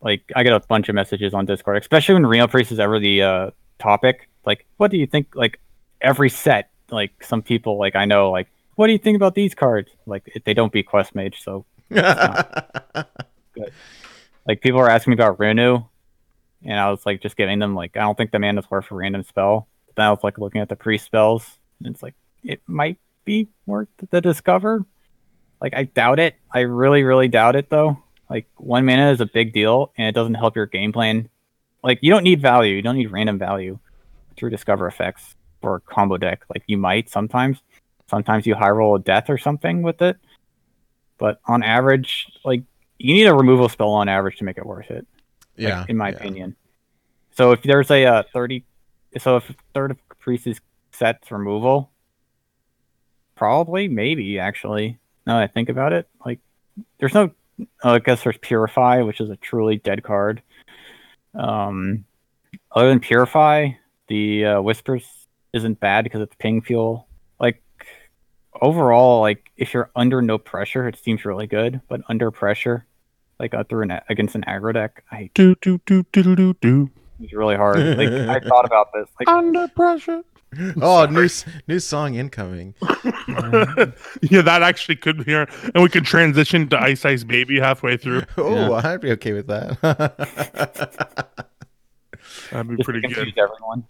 Like 0.00 0.22
I 0.36 0.44
get 0.44 0.52
a 0.52 0.60
bunch 0.60 0.88
of 0.88 0.94
messages 0.94 1.34
on 1.34 1.46
Discord, 1.46 1.78
especially 1.78 2.14
when 2.14 2.26
Reno 2.26 2.46
Priest 2.46 2.70
is 2.72 2.78
ever 2.78 3.00
the 3.00 3.22
uh, 3.22 3.50
topic. 3.78 4.28
Like, 4.46 4.66
what 4.76 4.90
do 4.90 4.98
you 4.98 5.06
think? 5.06 5.34
Like 5.34 5.60
every 6.00 6.30
set, 6.30 6.70
like 6.90 7.24
some 7.24 7.42
people, 7.42 7.78
like 7.78 7.96
I 7.96 8.04
know, 8.04 8.30
like 8.30 8.48
what 8.76 8.86
do 8.86 8.92
you 8.92 8.98
think 8.98 9.16
about 9.16 9.34
these 9.34 9.54
cards? 9.54 9.90
Like 10.06 10.30
they 10.44 10.54
don't 10.54 10.72
beat 10.72 10.86
Quest 10.86 11.14
Mage, 11.14 11.42
so 11.42 11.64
like 11.90 13.10
people 14.60 14.80
are 14.80 14.88
asking 14.88 15.12
me 15.12 15.14
about 15.14 15.40
Renew, 15.40 15.82
and 16.62 16.78
I 16.78 16.90
was 16.90 17.04
like 17.04 17.20
just 17.20 17.36
giving 17.36 17.58
them 17.58 17.74
like 17.74 17.96
I 17.96 18.00
don't 18.00 18.16
think 18.16 18.30
the 18.30 18.38
man 18.38 18.58
is 18.58 18.70
worth 18.70 18.90
a 18.90 18.94
random 18.94 19.24
spell. 19.24 19.66
Then 19.96 20.06
I 20.06 20.10
was 20.10 20.22
like 20.22 20.38
looking 20.38 20.60
at 20.60 20.68
the 20.68 20.76
pre 20.76 20.98
spells, 20.98 21.58
and 21.82 21.94
it's 21.94 22.02
like 22.02 22.14
it 22.42 22.60
might 22.66 22.98
be 23.24 23.48
worth 23.66 23.88
the 24.10 24.20
discover. 24.20 24.84
Like 25.60 25.74
I 25.74 25.84
doubt 25.84 26.18
it. 26.18 26.34
I 26.52 26.60
really, 26.60 27.04
really 27.04 27.28
doubt 27.28 27.56
it 27.56 27.70
though. 27.70 27.98
Like 28.28 28.46
one 28.56 28.84
mana 28.84 29.10
is 29.12 29.20
a 29.20 29.26
big 29.26 29.52
deal, 29.52 29.92
and 29.96 30.06
it 30.08 30.14
doesn't 30.14 30.34
help 30.34 30.56
your 30.56 30.66
game 30.66 30.92
plan. 30.92 31.28
Like 31.82 31.98
you 32.02 32.10
don't 32.10 32.24
need 32.24 32.40
value. 32.40 32.74
You 32.74 32.82
don't 32.82 32.96
need 32.96 33.10
random 33.12 33.38
value 33.38 33.78
through 34.36 34.50
discover 34.50 34.86
effects 34.86 35.36
for 35.60 35.76
a 35.76 35.80
combo 35.80 36.16
deck. 36.16 36.44
Like 36.52 36.64
you 36.66 36.76
might 36.78 37.08
sometimes. 37.10 37.58
Sometimes 38.06 38.46
you 38.46 38.54
high 38.54 38.68
roll 38.68 38.96
a 38.96 38.98
death 38.98 39.30
or 39.30 39.38
something 39.38 39.80
with 39.82 40.02
it. 40.02 40.18
But 41.16 41.40
on 41.46 41.62
average, 41.62 42.26
like 42.44 42.62
you 42.98 43.14
need 43.14 43.26
a 43.26 43.34
removal 43.34 43.68
spell 43.70 43.90
on 43.90 44.08
average 44.10 44.36
to 44.38 44.44
make 44.44 44.58
it 44.58 44.66
worth 44.66 44.90
it. 44.90 44.96
like, 44.96 45.06
Yeah, 45.56 45.84
in 45.88 45.96
my 45.96 46.10
yeah. 46.10 46.16
opinion. 46.16 46.56
So 47.30 47.52
if 47.52 47.62
there's 47.62 47.90
a 47.90 48.04
uh, 48.04 48.22
thirty, 48.32 48.64
so 49.18 49.36
if 49.36 49.50
third 49.74 49.90
of 49.90 50.08
Caprice's 50.08 50.60
sets 50.92 51.30
removal, 51.30 51.90
probably, 53.34 53.88
maybe 53.88 54.38
actually. 54.38 54.98
Now 55.26 55.38
that 55.38 55.44
I 55.44 55.46
think 55.46 55.68
about 55.68 55.92
it, 55.92 56.08
like 56.24 56.40
there's 56.98 57.14
no, 57.14 57.30
uh, 57.84 57.92
I 57.92 57.98
guess 57.98 58.22
there's 58.22 58.38
Purify, 58.38 59.02
which 59.02 59.20
is 59.20 59.30
a 59.30 59.36
truly 59.36 59.76
dead 59.76 60.02
card. 60.02 60.42
Um, 61.34 62.04
other 62.70 62.88
than 62.88 63.00
Purify, 63.00 63.70
the 64.08 64.44
uh, 64.44 64.60
Whispers 64.60 65.04
isn't 65.52 65.80
bad 65.80 66.04
because 66.04 66.20
it's 66.20 66.34
ping 66.38 66.60
fuel. 66.60 67.06
Like 67.40 67.62
overall, 68.60 69.20
like 69.20 69.50
if 69.56 69.72
you're 69.72 69.90
under 69.96 70.20
no 70.20 70.38
pressure, 70.38 70.86
it 70.88 70.98
seems 71.02 71.24
really 71.24 71.46
good. 71.46 71.80
But 71.88 72.02
under 72.08 72.30
pressure, 72.30 72.86
like 73.38 73.54
uh, 73.54 73.64
through 73.64 73.84
an 73.84 74.00
against 74.08 74.34
an 74.34 74.42
aggro 74.46 74.74
deck, 74.74 75.04
I 75.10 75.30
Do 75.34 75.54
do 75.60 75.80
do 75.86 76.04
do 76.12 76.36
do 76.36 76.54
do. 76.60 76.90
It's 77.20 77.32
really 77.32 77.56
hard. 77.56 77.78
Like 77.78 78.08
I 78.08 78.40
thought 78.48 78.64
about 78.64 78.92
this. 78.92 79.08
Like 79.18 79.28
Under 79.28 79.68
pressure. 79.68 80.22
Oh, 80.80 81.06
new 81.06 81.28
new 81.66 81.78
song 81.80 82.14
incoming. 82.14 82.74
yeah, 82.82 84.42
that 84.42 84.60
actually 84.62 84.96
could 84.96 85.24
be 85.24 85.34
our, 85.34 85.48
and 85.74 85.82
we 85.82 85.88
could 85.88 86.04
transition 86.04 86.68
to 86.68 86.80
Ice 86.80 87.04
Ice 87.04 87.24
Baby 87.24 87.58
halfway 87.58 87.96
through. 87.96 88.22
Oh, 88.36 88.74
I'd 88.74 89.00
be 89.00 89.10
okay 89.12 89.32
with 89.32 89.48
that. 89.48 89.80
That'd 92.50 92.68
be 92.68 92.76
just 92.76 92.84
pretty 92.84 93.00
good. 93.00 93.32
everyone. 93.36 93.86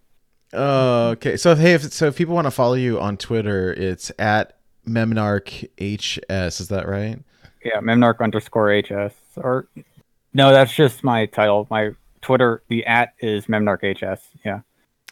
Oh, 0.52 1.08
okay. 1.10 1.36
So 1.36 1.54
hey, 1.54 1.74
if 1.74 1.92
so 1.92 2.06
if 2.06 2.16
people 2.16 2.34
want 2.34 2.46
to 2.46 2.50
follow 2.50 2.74
you 2.74 3.00
on 3.00 3.16
Twitter, 3.16 3.72
it's 3.72 4.10
at 4.18 4.58
Memnarch 4.86 5.68
HS. 5.78 6.60
Is 6.60 6.68
that 6.68 6.88
right? 6.88 7.18
Yeah, 7.64 7.80
Memnarch 7.80 8.20
underscore 8.20 8.80
HS. 8.80 9.14
Or 9.36 9.68
no, 10.32 10.52
that's 10.52 10.74
just 10.74 11.04
my 11.04 11.26
title. 11.26 11.66
My 11.70 11.90
Twitter, 12.24 12.62
the 12.68 12.84
at 12.86 13.14
is 13.20 13.46
Memnarch 13.46 13.82
HS. 13.82 14.22
Yeah. 14.44 14.60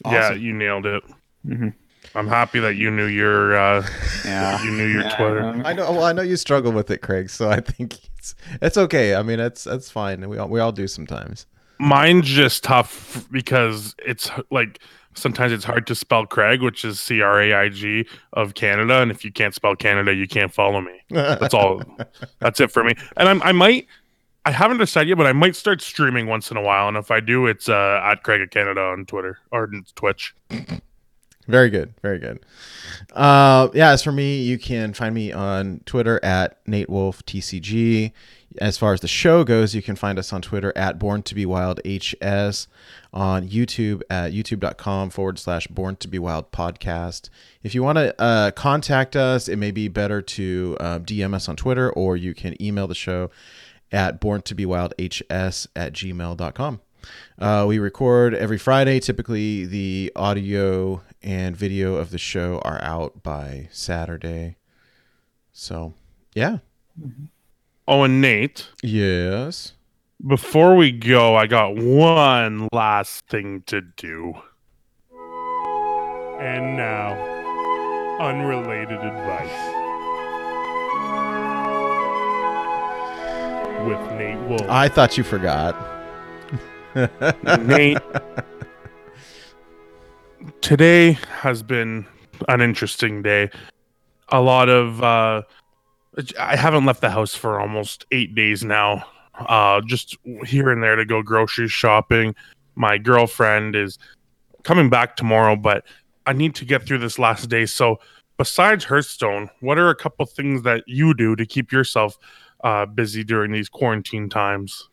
Yeah, 0.04 0.32
you 0.32 0.52
nailed 0.52 0.86
it. 0.86 1.02
hmm 1.46 1.68
I'm 2.16 2.26
happy 2.26 2.58
that 2.58 2.74
you 2.74 2.90
knew 2.90 3.06
your 3.06 3.54
uh, 3.56 3.86
Yeah. 4.24 4.60
you 4.64 4.70
knew 4.72 4.86
your 4.86 5.02
Yeah, 5.02 5.16
Twitter. 5.16 5.40
um, 5.44 5.62
I 5.64 5.72
know. 5.72 5.92
Well, 5.92 6.02
I 6.04 6.12
know 6.12 6.22
you 6.22 6.36
struggle 6.36 6.72
with 6.72 6.90
it, 6.90 6.98
Craig. 7.02 7.30
So 7.30 7.48
I 7.50 7.60
think 7.60 7.98
it's 8.18 8.34
it's 8.60 8.76
okay. 8.76 9.14
I 9.14 9.22
mean, 9.22 9.38
it's 9.38 9.64
that's 9.64 9.90
fine. 9.90 10.28
We 10.28 10.36
all 10.38 10.48
we 10.48 10.58
all 10.58 10.72
do 10.72 10.88
sometimes. 10.88 11.46
Mine's 11.78 12.26
just 12.26 12.64
tough 12.64 13.26
because 13.30 13.94
it's 14.04 14.30
like 14.50 14.80
sometimes 15.14 15.52
it's 15.52 15.64
hard 15.64 15.86
to 15.86 15.94
spell 15.94 16.26
Craig, 16.26 16.60
which 16.60 16.84
is 16.84 16.98
C 16.98 17.20
R 17.22 17.40
A 17.40 17.52
I 17.54 17.68
G 17.68 18.06
of 18.32 18.54
Canada, 18.54 19.00
and 19.00 19.10
if 19.10 19.24
you 19.24 19.30
can't 19.30 19.54
spell 19.54 19.76
Canada, 19.76 20.12
you 20.14 20.26
can't 20.26 20.52
follow 20.52 20.80
me. 20.80 21.00
That's 21.10 21.54
all. 21.54 21.82
That's 22.40 22.58
it 22.60 22.70
for 22.72 22.82
me. 22.82 22.94
And 23.16 23.28
I'm, 23.28 23.42
I 23.42 23.52
might. 23.52 23.86
I 24.44 24.50
haven't 24.50 24.78
decided 24.78 25.08
yet, 25.08 25.18
but 25.18 25.26
I 25.26 25.32
might 25.32 25.54
start 25.54 25.80
streaming 25.80 26.26
once 26.26 26.50
in 26.50 26.56
a 26.56 26.62
while. 26.62 26.88
And 26.88 26.96
if 26.96 27.10
I 27.10 27.20
do, 27.20 27.46
it's 27.46 27.68
uh, 27.68 28.00
at 28.02 28.22
Craig 28.24 28.40
of 28.40 28.50
Canada 28.50 28.80
on 28.80 29.06
Twitter 29.06 29.38
or 29.52 29.70
Twitch. 29.94 30.34
Very 31.46 31.70
good. 31.70 31.94
Very 32.02 32.18
good. 32.18 32.44
Uh, 33.12 33.68
yeah, 33.74 33.90
as 33.90 34.02
for 34.02 34.12
me, 34.12 34.42
you 34.42 34.58
can 34.58 34.92
find 34.94 35.14
me 35.14 35.32
on 35.32 35.80
Twitter 35.86 36.24
at 36.24 36.58
Nate 36.66 36.88
Wolf 36.88 37.24
TCG. 37.24 38.12
As 38.60 38.76
far 38.76 38.92
as 38.92 39.00
the 39.00 39.08
show 39.08 39.44
goes, 39.44 39.74
you 39.74 39.82
can 39.82 39.96
find 39.96 40.18
us 40.18 40.32
on 40.32 40.42
Twitter 40.42 40.72
at 40.76 40.98
Born 40.98 41.22
to 41.22 41.34
Be 41.34 41.46
Wild 41.46 41.80
HS, 41.84 42.68
on 43.12 43.48
YouTube 43.48 44.02
at 44.10 44.32
youtube.com 44.32 45.10
forward 45.10 45.38
slash 45.38 45.66
Born 45.68 45.96
to 45.96 46.08
Be 46.08 46.18
Wild 46.18 46.52
podcast. 46.52 47.30
If 47.62 47.74
you 47.74 47.82
want 47.82 47.96
to 47.96 48.20
uh, 48.20 48.50
contact 48.50 49.16
us, 49.16 49.48
it 49.48 49.56
may 49.56 49.70
be 49.70 49.88
better 49.88 50.20
to 50.20 50.76
uh, 50.80 50.98
DM 50.98 51.34
us 51.34 51.48
on 51.48 51.56
Twitter 51.56 51.90
or 51.90 52.16
you 52.16 52.34
can 52.34 52.60
email 52.62 52.86
the 52.86 52.94
show 52.94 53.30
at 53.92 54.20
born 54.20 54.42
to 54.42 54.54
be 54.54 54.64
wild 54.66 54.94
hs 54.98 55.68
at 55.76 55.92
gmail.com. 55.92 56.80
Uh, 57.38 57.64
we 57.68 57.78
record 57.78 58.34
every 58.34 58.58
Friday. 58.58 58.98
Typically, 59.00 59.66
the 59.66 60.10
audio 60.16 61.02
and 61.22 61.56
video 61.56 61.96
of 61.96 62.10
the 62.10 62.18
show 62.18 62.60
are 62.64 62.80
out 62.82 63.22
by 63.22 63.68
Saturday. 63.72 64.56
So, 65.52 65.94
yeah. 66.34 66.58
Oh, 67.88 68.04
and 68.04 68.20
Nate, 68.20 68.68
Yes. 68.82 69.72
before 70.24 70.76
we 70.76 70.92
go, 70.92 71.34
I 71.34 71.46
got 71.48 71.74
one 71.76 72.68
last 72.72 73.26
thing 73.26 73.62
to 73.66 73.80
do. 73.80 74.34
And 76.40 76.76
now, 76.76 77.14
unrelated 78.20 78.98
advice. 79.00 79.78
With 83.86 84.00
Nate 84.12 84.38
Wolf. 84.48 84.62
I 84.68 84.88
thought 84.88 85.18
you 85.18 85.24
forgot. 85.24 85.74
Nate, 87.60 87.98
today 90.60 91.12
has 91.40 91.62
been 91.62 92.06
an 92.48 92.60
interesting 92.60 93.22
day. 93.22 93.50
A 94.28 94.40
lot 94.40 94.68
of 94.68 95.02
uh, 95.02 95.42
I 96.38 96.56
haven't 96.56 96.84
left 96.84 97.00
the 97.00 97.10
house 97.10 97.34
for 97.34 97.60
almost 97.60 98.06
eight 98.12 98.34
days 98.34 98.62
now. 98.62 99.04
Uh, 99.34 99.80
just 99.86 100.16
here 100.46 100.70
and 100.70 100.82
there 100.82 100.96
to 100.96 101.04
go 101.04 101.22
grocery 101.22 101.68
shopping. 101.68 102.34
My 102.74 102.98
girlfriend 102.98 103.74
is 103.74 103.98
coming 104.62 104.90
back 104.90 105.16
tomorrow, 105.16 105.56
but 105.56 105.84
I 106.26 106.34
need 106.34 106.54
to 106.56 106.64
get 106.64 106.86
through 106.86 106.98
this 106.98 107.18
last 107.18 107.48
day. 107.48 107.66
So, 107.66 107.98
besides 108.36 108.84
Hearthstone, 108.84 109.50
what 109.60 109.78
are 109.78 109.88
a 109.88 109.96
couple 109.96 110.24
things 110.26 110.62
that 110.62 110.84
you 110.86 111.14
do 111.14 111.34
to 111.34 111.46
keep 111.46 111.72
yourself 111.72 112.16
uh, 112.62 112.86
busy 112.86 113.24
during 113.24 113.52
these 113.52 113.68
quarantine 113.68 114.28
times? 114.28 114.88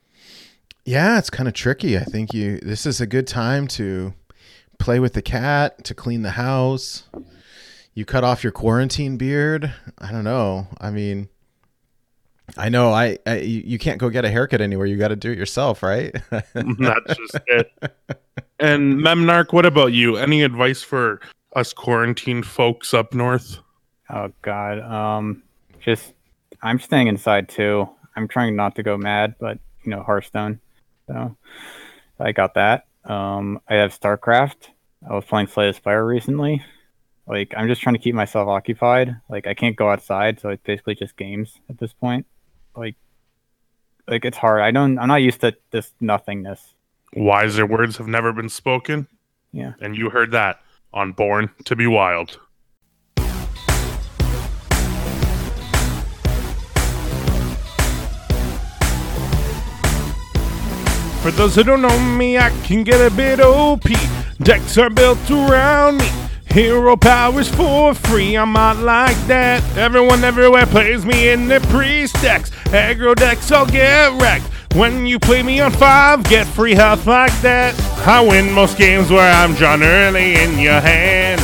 Yeah, 0.86 1.20
it's 1.20 1.30
kind 1.30 1.48
of 1.48 1.54
tricky. 1.54 1.98
I 1.98 2.04
think 2.04 2.34
you 2.34 2.60
this 2.60 2.86
is 2.86 3.00
a 3.00 3.08
good 3.08 3.28
time 3.28 3.68
to 3.70 4.14
play 4.80 5.00
with 5.00 5.14
the 5.14 5.22
cat, 5.22 5.84
to 5.84 5.94
clean 5.94 6.24
the 6.24 6.32
house. 6.32 7.04
You 7.94 8.06
cut 8.06 8.24
off 8.24 8.44
your 8.44 8.52
quarantine 8.52 9.18
beard. 9.18 9.74
I 9.98 10.12
don't 10.12 10.24
know. 10.24 10.68
I 10.80 10.90
mean, 10.90 11.30
I 12.58 12.70
know 12.70 12.92
I, 12.92 13.18
I 13.28 13.38
you 13.38 13.62
you 13.66 13.78
can't 13.78 14.00
go 14.00 14.10
get 14.10 14.26
a 14.26 14.30
haircut 14.30 14.62
anywhere. 14.62 14.88
You 14.88 14.98
got 14.98 15.10
to 15.10 15.16
do 15.16 15.32
it 15.32 15.38
yourself, 15.38 15.84
right? 15.84 16.16
That's 16.32 17.16
just 17.16 17.38
it. 17.48 17.72
And 18.60 19.00
Memnarch, 19.00 19.54
what 19.54 19.66
about 19.66 19.94
you? 19.94 20.18
Any 20.18 20.44
advice 20.44 20.82
for 20.82 21.20
us 21.56 21.74
quarantined 21.74 22.46
folks 22.46 22.94
up 22.94 23.14
north? 23.14 23.60
Oh 24.10 24.32
God. 24.42 24.80
Um, 24.80 25.44
just 25.80 26.14
I'm 26.62 26.80
staying 26.80 27.08
inside 27.08 27.50
too. 27.50 27.90
I'm 28.16 28.28
trying 28.28 28.56
not 28.56 28.76
to 28.76 28.84
go 28.84 28.98
mad, 28.98 29.36
but 29.40 29.60
you 29.84 29.92
know 29.92 30.04
Hearthstone. 30.04 30.60
So 31.08 31.36
I 32.20 32.32
got 32.32 32.56
that. 32.56 32.86
Um, 33.06 33.62
I 33.68 33.76
have 33.76 33.98
StarCraft. 33.98 34.70
I 35.10 35.14
was 35.14 35.26
playing 35.26 35.48
Slay 35.48 35.68
the 35.68 35.74
Spire 35.74 36.06
recently. 36.06 36.64
Like 37.28 37.54
I'm 37.56 37.68
just 37.68 37.82
trying 37.82 37.96
to 37.96 38.02
keep 38.02 38.16
myself 38.16 38.48
occupied. 38.48 39.16
Like 39.30 39.48
I 39.48 39.54
can't 39.54 39.76
go 39.76 39.90
outside, 39.90 40.40
so 40.40 40.50
it's 40.50 40.64
basically 40.64 40.96
just 40.96 41.16
games 41.16 41.60
at 41.70 41.78
this 41.78 41.94
point. 41.94 42.26
Like, 42.76 42.96
like 44.08 44.26
it's 44.26 44.38
hard. 44.38 44.62
I 44.62 44.72
don't. 44.72 44.98
I'm 45.00 45.08
not 45.08 45.22
used 45.22 45.42
to 45.42 45.56
this 45.72 45.94
nothingness. 46.02 46.74
Wiser 47.14 47.66
words 47.66 47.98
have 47.98 48.08
never 48.08 48.34
been 48.34 48.50
spoken. 48.50 49.08
Yeah. 49.52 49.74
And 49.80 49.96
you 49.96 50.10
heard 50.10 50.32
that 50.32 50.60
on 50.94 51.12
Born 51.12 51.50
to 51.66 51.76
Be 51.76 51.88
Wild. 51.88 52.40
For 61.22 61.32
those 61.32 61.56
who 61.56 61.64
don't 61.64 61.82
know 61.82 62.00
me, 62.00 62.38
I 62.38 62.50
can 62.64 62.84
get 62.84 63.06
a 63.06 63.14
bit 63.14 63.42
OP. 63.42 63.84
Decks 64.42 64.78
are 64.78 64.90
built 64.90 65.30
around 65.30 65.98
me. 65.98 66.10
Hero 66.46 66.96
powers 66.96 67.50
for 67.50 67.94
free. 67.94 68.36
I'm 68.36 68.54
not 68.54 68.78
like 68.78 69.18
that. 69.28 69.62
Everyone 69.78 70.24
everywhere 70.24 70.66
plays 70.66 71.06
me 71.06 71.30
in 71.30 71.50
their 71.50 71.60
priest 71.60 72.16
decks. 72.22 72.52
Aggro 72.72 73.16
decks, 73.16 73.52
I'll 73.52 73.66
get 73.66 74.20
wrecked. 74.22 74.46
When 74.76 75.06
you 75.06 75.20
play 75.20 75.44
me 75.44 75.60
on 75.60 75.72
five, 75.72 76.24
get 76.24 76.48
free 76.48 76.74
health 76.74 77.06
like 77.06 77.38
that. 77.42 77.78
I 78.08 78.22
win 78.22 78.52
most 78.52 78.78
games 78.78 79.12
where 79.12 79.32
I'm 79.32 79.54
drawn 79.56 79.84
early 79.84 80.36
in 80.36 80.58
your 80.58 80.80
hand. 80.80 81.42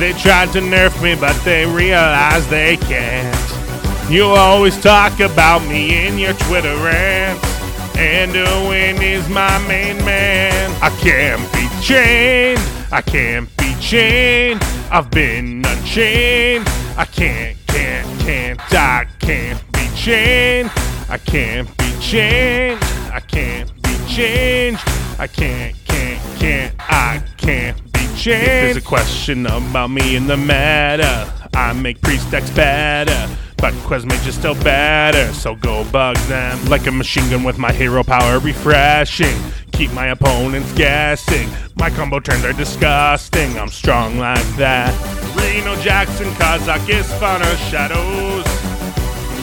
They 0.00 0.12
tried 0.14 0.50
to 0.52 0.60
nerf 0.60 1.00
me, 1.02 1.14
but 1.14 1.36
they 1.44 1.66
realize 1.66 2.48
they 2.48 2.76
can't. 2.78 4.10
You 4.10 4.24
always 4.24 4.80
talk 4.80 5.20
about 5.20 5.60
me 5.68 6.06
in 6.06 6.18
your 6.18 6.32
Twitter 6.34 6.74
rants. 6.76 7.53
Anduin 7.94 9.00
is 9.00 9.28
my 9.28 9.58
main 9.68 9.96
man. 10.04 10.76
I 10.82 10.90
can't 11.00 11.40
be 11.52 11.68
chained. 11.80 12.60
I 12.90 13.00
can't 13.00 13.48
be 13.56 13.74
chained. 13.80 14.60
I've 14.90 15.10
been 15.10 15.64
unchained. 15.64 16.66
I 16.96 17.04
can't, 17.04 17.56
can't, 17.68 18.20
can't. 18.20 18.60
I 18.74 19.06
can't 19.20 19.72
be 19.72 19.88
chained. 19.96 20.70
I 21.08 21.18
can't 21.18 21.76
be 21.78 21.92
changed. 22.00 22.82
I 23.12 23.20
can't 23.20 23.82
be 23.82 23.96
changed. 24.08 24.82
I 25.18 25.26
can't, 25.28 25.76
can't, 25.84 26.38
can't. 26.40 26.74
I 26.80 27.22
can't 27.36 27.92
be 27.92 28.00
changed. 28.16 28.26
If 28.26 28.44
there's 28.44 28.76
a 28.76 28.80
question 28.80 29.46
about 29.46 29.90
me 29.90 30.16
in 30.16 30.26
the 30.26 30.36
matter, 30.36 31.32
I 31.54 31.72
make 31.72 32.00
priest 32.00 32.30
decks 32.30 32.50
better 32.50 33.28
But 33.64 33.72
Quest 33.84 34.04
Mage 34.04 34.26
is 34.26 34.34
still 34.34 34.54
better, 34.56 35.32
so 35.32 35.54
go 35.54 35.90
bug 35.90 36.18
them. 36.28 36.62
Like 36.66 36.86
a 36.86 36.90
machine 36.90 37.30
gun 37.30 37.44
with 37.44 37.56
my 37.56 37.72
hero 37.72 38.04
power 38.04 38.38
refreshing. 38.38 39.34
Keep 39.72 39.94
my 39.94 40.08
opponents 40.08 40.70
guessing. 40.74 41.48
My 41.76 41.88
combo 41.88 42.20
turns 42.20 42.44
are 42.44 42.52
disgusting. 42.52 43.58
I'm 43.58 43.70
strong 43.70 44.18
like 44.18 44.44
that. 44.56 44.92
Reno 45.34 45.76
Jackson, 45.76 46.26
Kazakhstan 46.32 47.40
of 47.40 47.58
shadows. 47.70 48.44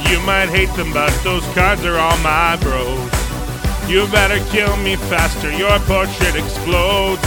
You 0.07 0.19
might 0.19 0.49
hate 0.49 0.71
them, 0.75 0.93
but 0.93 1.09
those 1.23 1.43
cards 1.55 1.83
are 1.83 1.97
all 1.97 2.17
my 2.19 2.57
bros. 2.57 3.01
You 3.89 4.05
better 4.11 4.37
kill 4.51 4.77
me 4.77 4.97
faster, 4.97 5.51
your 5.51 5.79
portrait 5.89 6.35
explodes. 6.35 7.23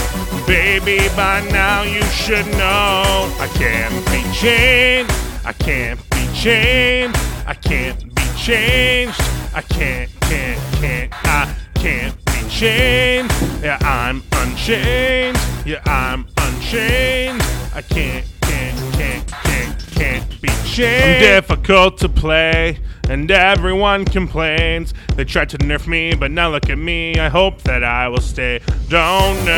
Baby, 0.47 0.99
by 1.17 1.45
now 1.51 1.83
you 1.83 2.05
should 2.05 2.47
know 2.53 3.35
I 3.41 3.51
can't 3.55 4.07
be 4.13 4.23
chained. 4.33 5.11
I 5.45 5.53
can't 5.55 5.99
be 6.35 6.41
chained. 6.41 7.17
I 7.47 7.55
can't 7.55 8.15
be 8.15 8.23
changed. 8.37 9.21
I 9.55 9.63
can't, 9.63 10.11
can't, 10.23 10.61
can't. 10.75 11.13
I 11.13 11.55
can't 11.75 12.25
be 12.27 12.49
changed. 12.49 13.33
Yeah, 13.63 13.79
I'm 13.81 14.23
unchained. 14.33 15.39
Yeah, 15.65 15.81
I'm 15.87 16.27
unchained. 16.39 17.41
I 17.75 17.83
can't, 17.83 18.25
can't, 18.41 18.95
can't, 18.95 19.27
can't, 19.29 19.87
can't 19.93 20.43
be 20.43 20.49
changed. 20.65 21.05
I'm 21.05 21.21
difficult 21.21 21.99
to 21.99 22.09
play, 22.09 22.81
and 23.09 23.31
everyone 23.31 24.05
complains. 24.05 24.93
They 25.15 25.25
tried 25.25 25.51
to 25.51 25.59
nerf 25.59 25.87
me, 25.87 26.15
but 26.15 26.33
now 26.33 26.51
look 26.51 26.69
at 26.69 26.79
me. 26.79 27.17
I 27.19 27.29
hope 27.29 27.63
that 27.63 27.85
I 27.85 28.09
will 28.09 28.21
stay. 28.21 28.61
Don't 28.89 29.37
nerf 29.47 29.55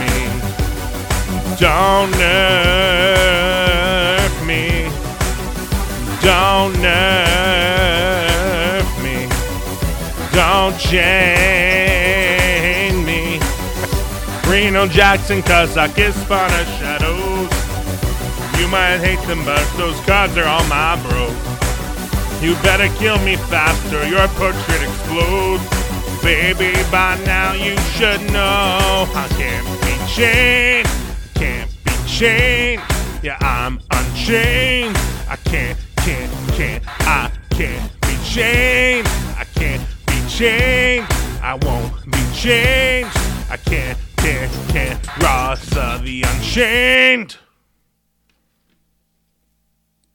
me. 0.00 0.16
Don't 1.56 2.12
nerf. 2.12 3.65
Don't 6.26 6.74
nerf 6.82 8.02
me. 9.00 9.28
Don't 10.32 10.76
chain 10.76 11.04
me. 13.04 13.38
Reno 14.50 14.88
Jackson, 14.88 15.40
Kazakhstan 15.42 16.50
of 16.60 16.66
shadows. 16.80 17.50
You 18.58 18.66
might 18.66 18.98
hate 18.98 19.24
them, 19.28 19.44
but 19.44 19.64
those 19.76 20.00
cards 20.00 20.36
are 20.36 20.46
all 20.46 20.64
my 20.64 20.96
bros. 21.02 21.32
You 22.42 22.56
better 22.56 22.88
kill 22.98 23.18
me 23.18 23.36
faster, 23.36 24.04
your 24.08 24.26
portrait 24.34 24.82
explodes. 24.82 25.62
Baby, 26.24 26.72
by 26.90 27.16
now 27.24 27.52
you 27.52 27.76
should 27.94 28.20
know 28.32 29.06
I 29.14 29.28
can't 29.38 29.64
be 29.80 29.96
chained, 30.12 30.88
can't 31.34 31.70
be 31.84 31.92
chained. 32.08 32.82
Yeah, 33.22 33.38
I'm 33.40 33.78
unchained. 33.92 34.96
I 35.28 35.36
can't, 35.44 35.78
can't, 36.06 36.30
can't, 36.54 36.84
I 37.00 37.32
can't 37.50 38.00
be 38.02 38.16
chained. 38.24 39.08
I 39.36 39.44
can't 39.56 39.82
be 40.06 40.28
chained. 40.28 41.04
I 41.42 41.58
won't 41.62 41.92
be 42.04 42.22
changed. 42.32 43.10
I 43.50 43.56
can't, 43.56 43.98
can't, 44.16 44.52
can't. 44.68 45.18
Ross 45.20 45.76
of 45.76 46.04
the 46.04 46.22
Unchained. 46.22 47.38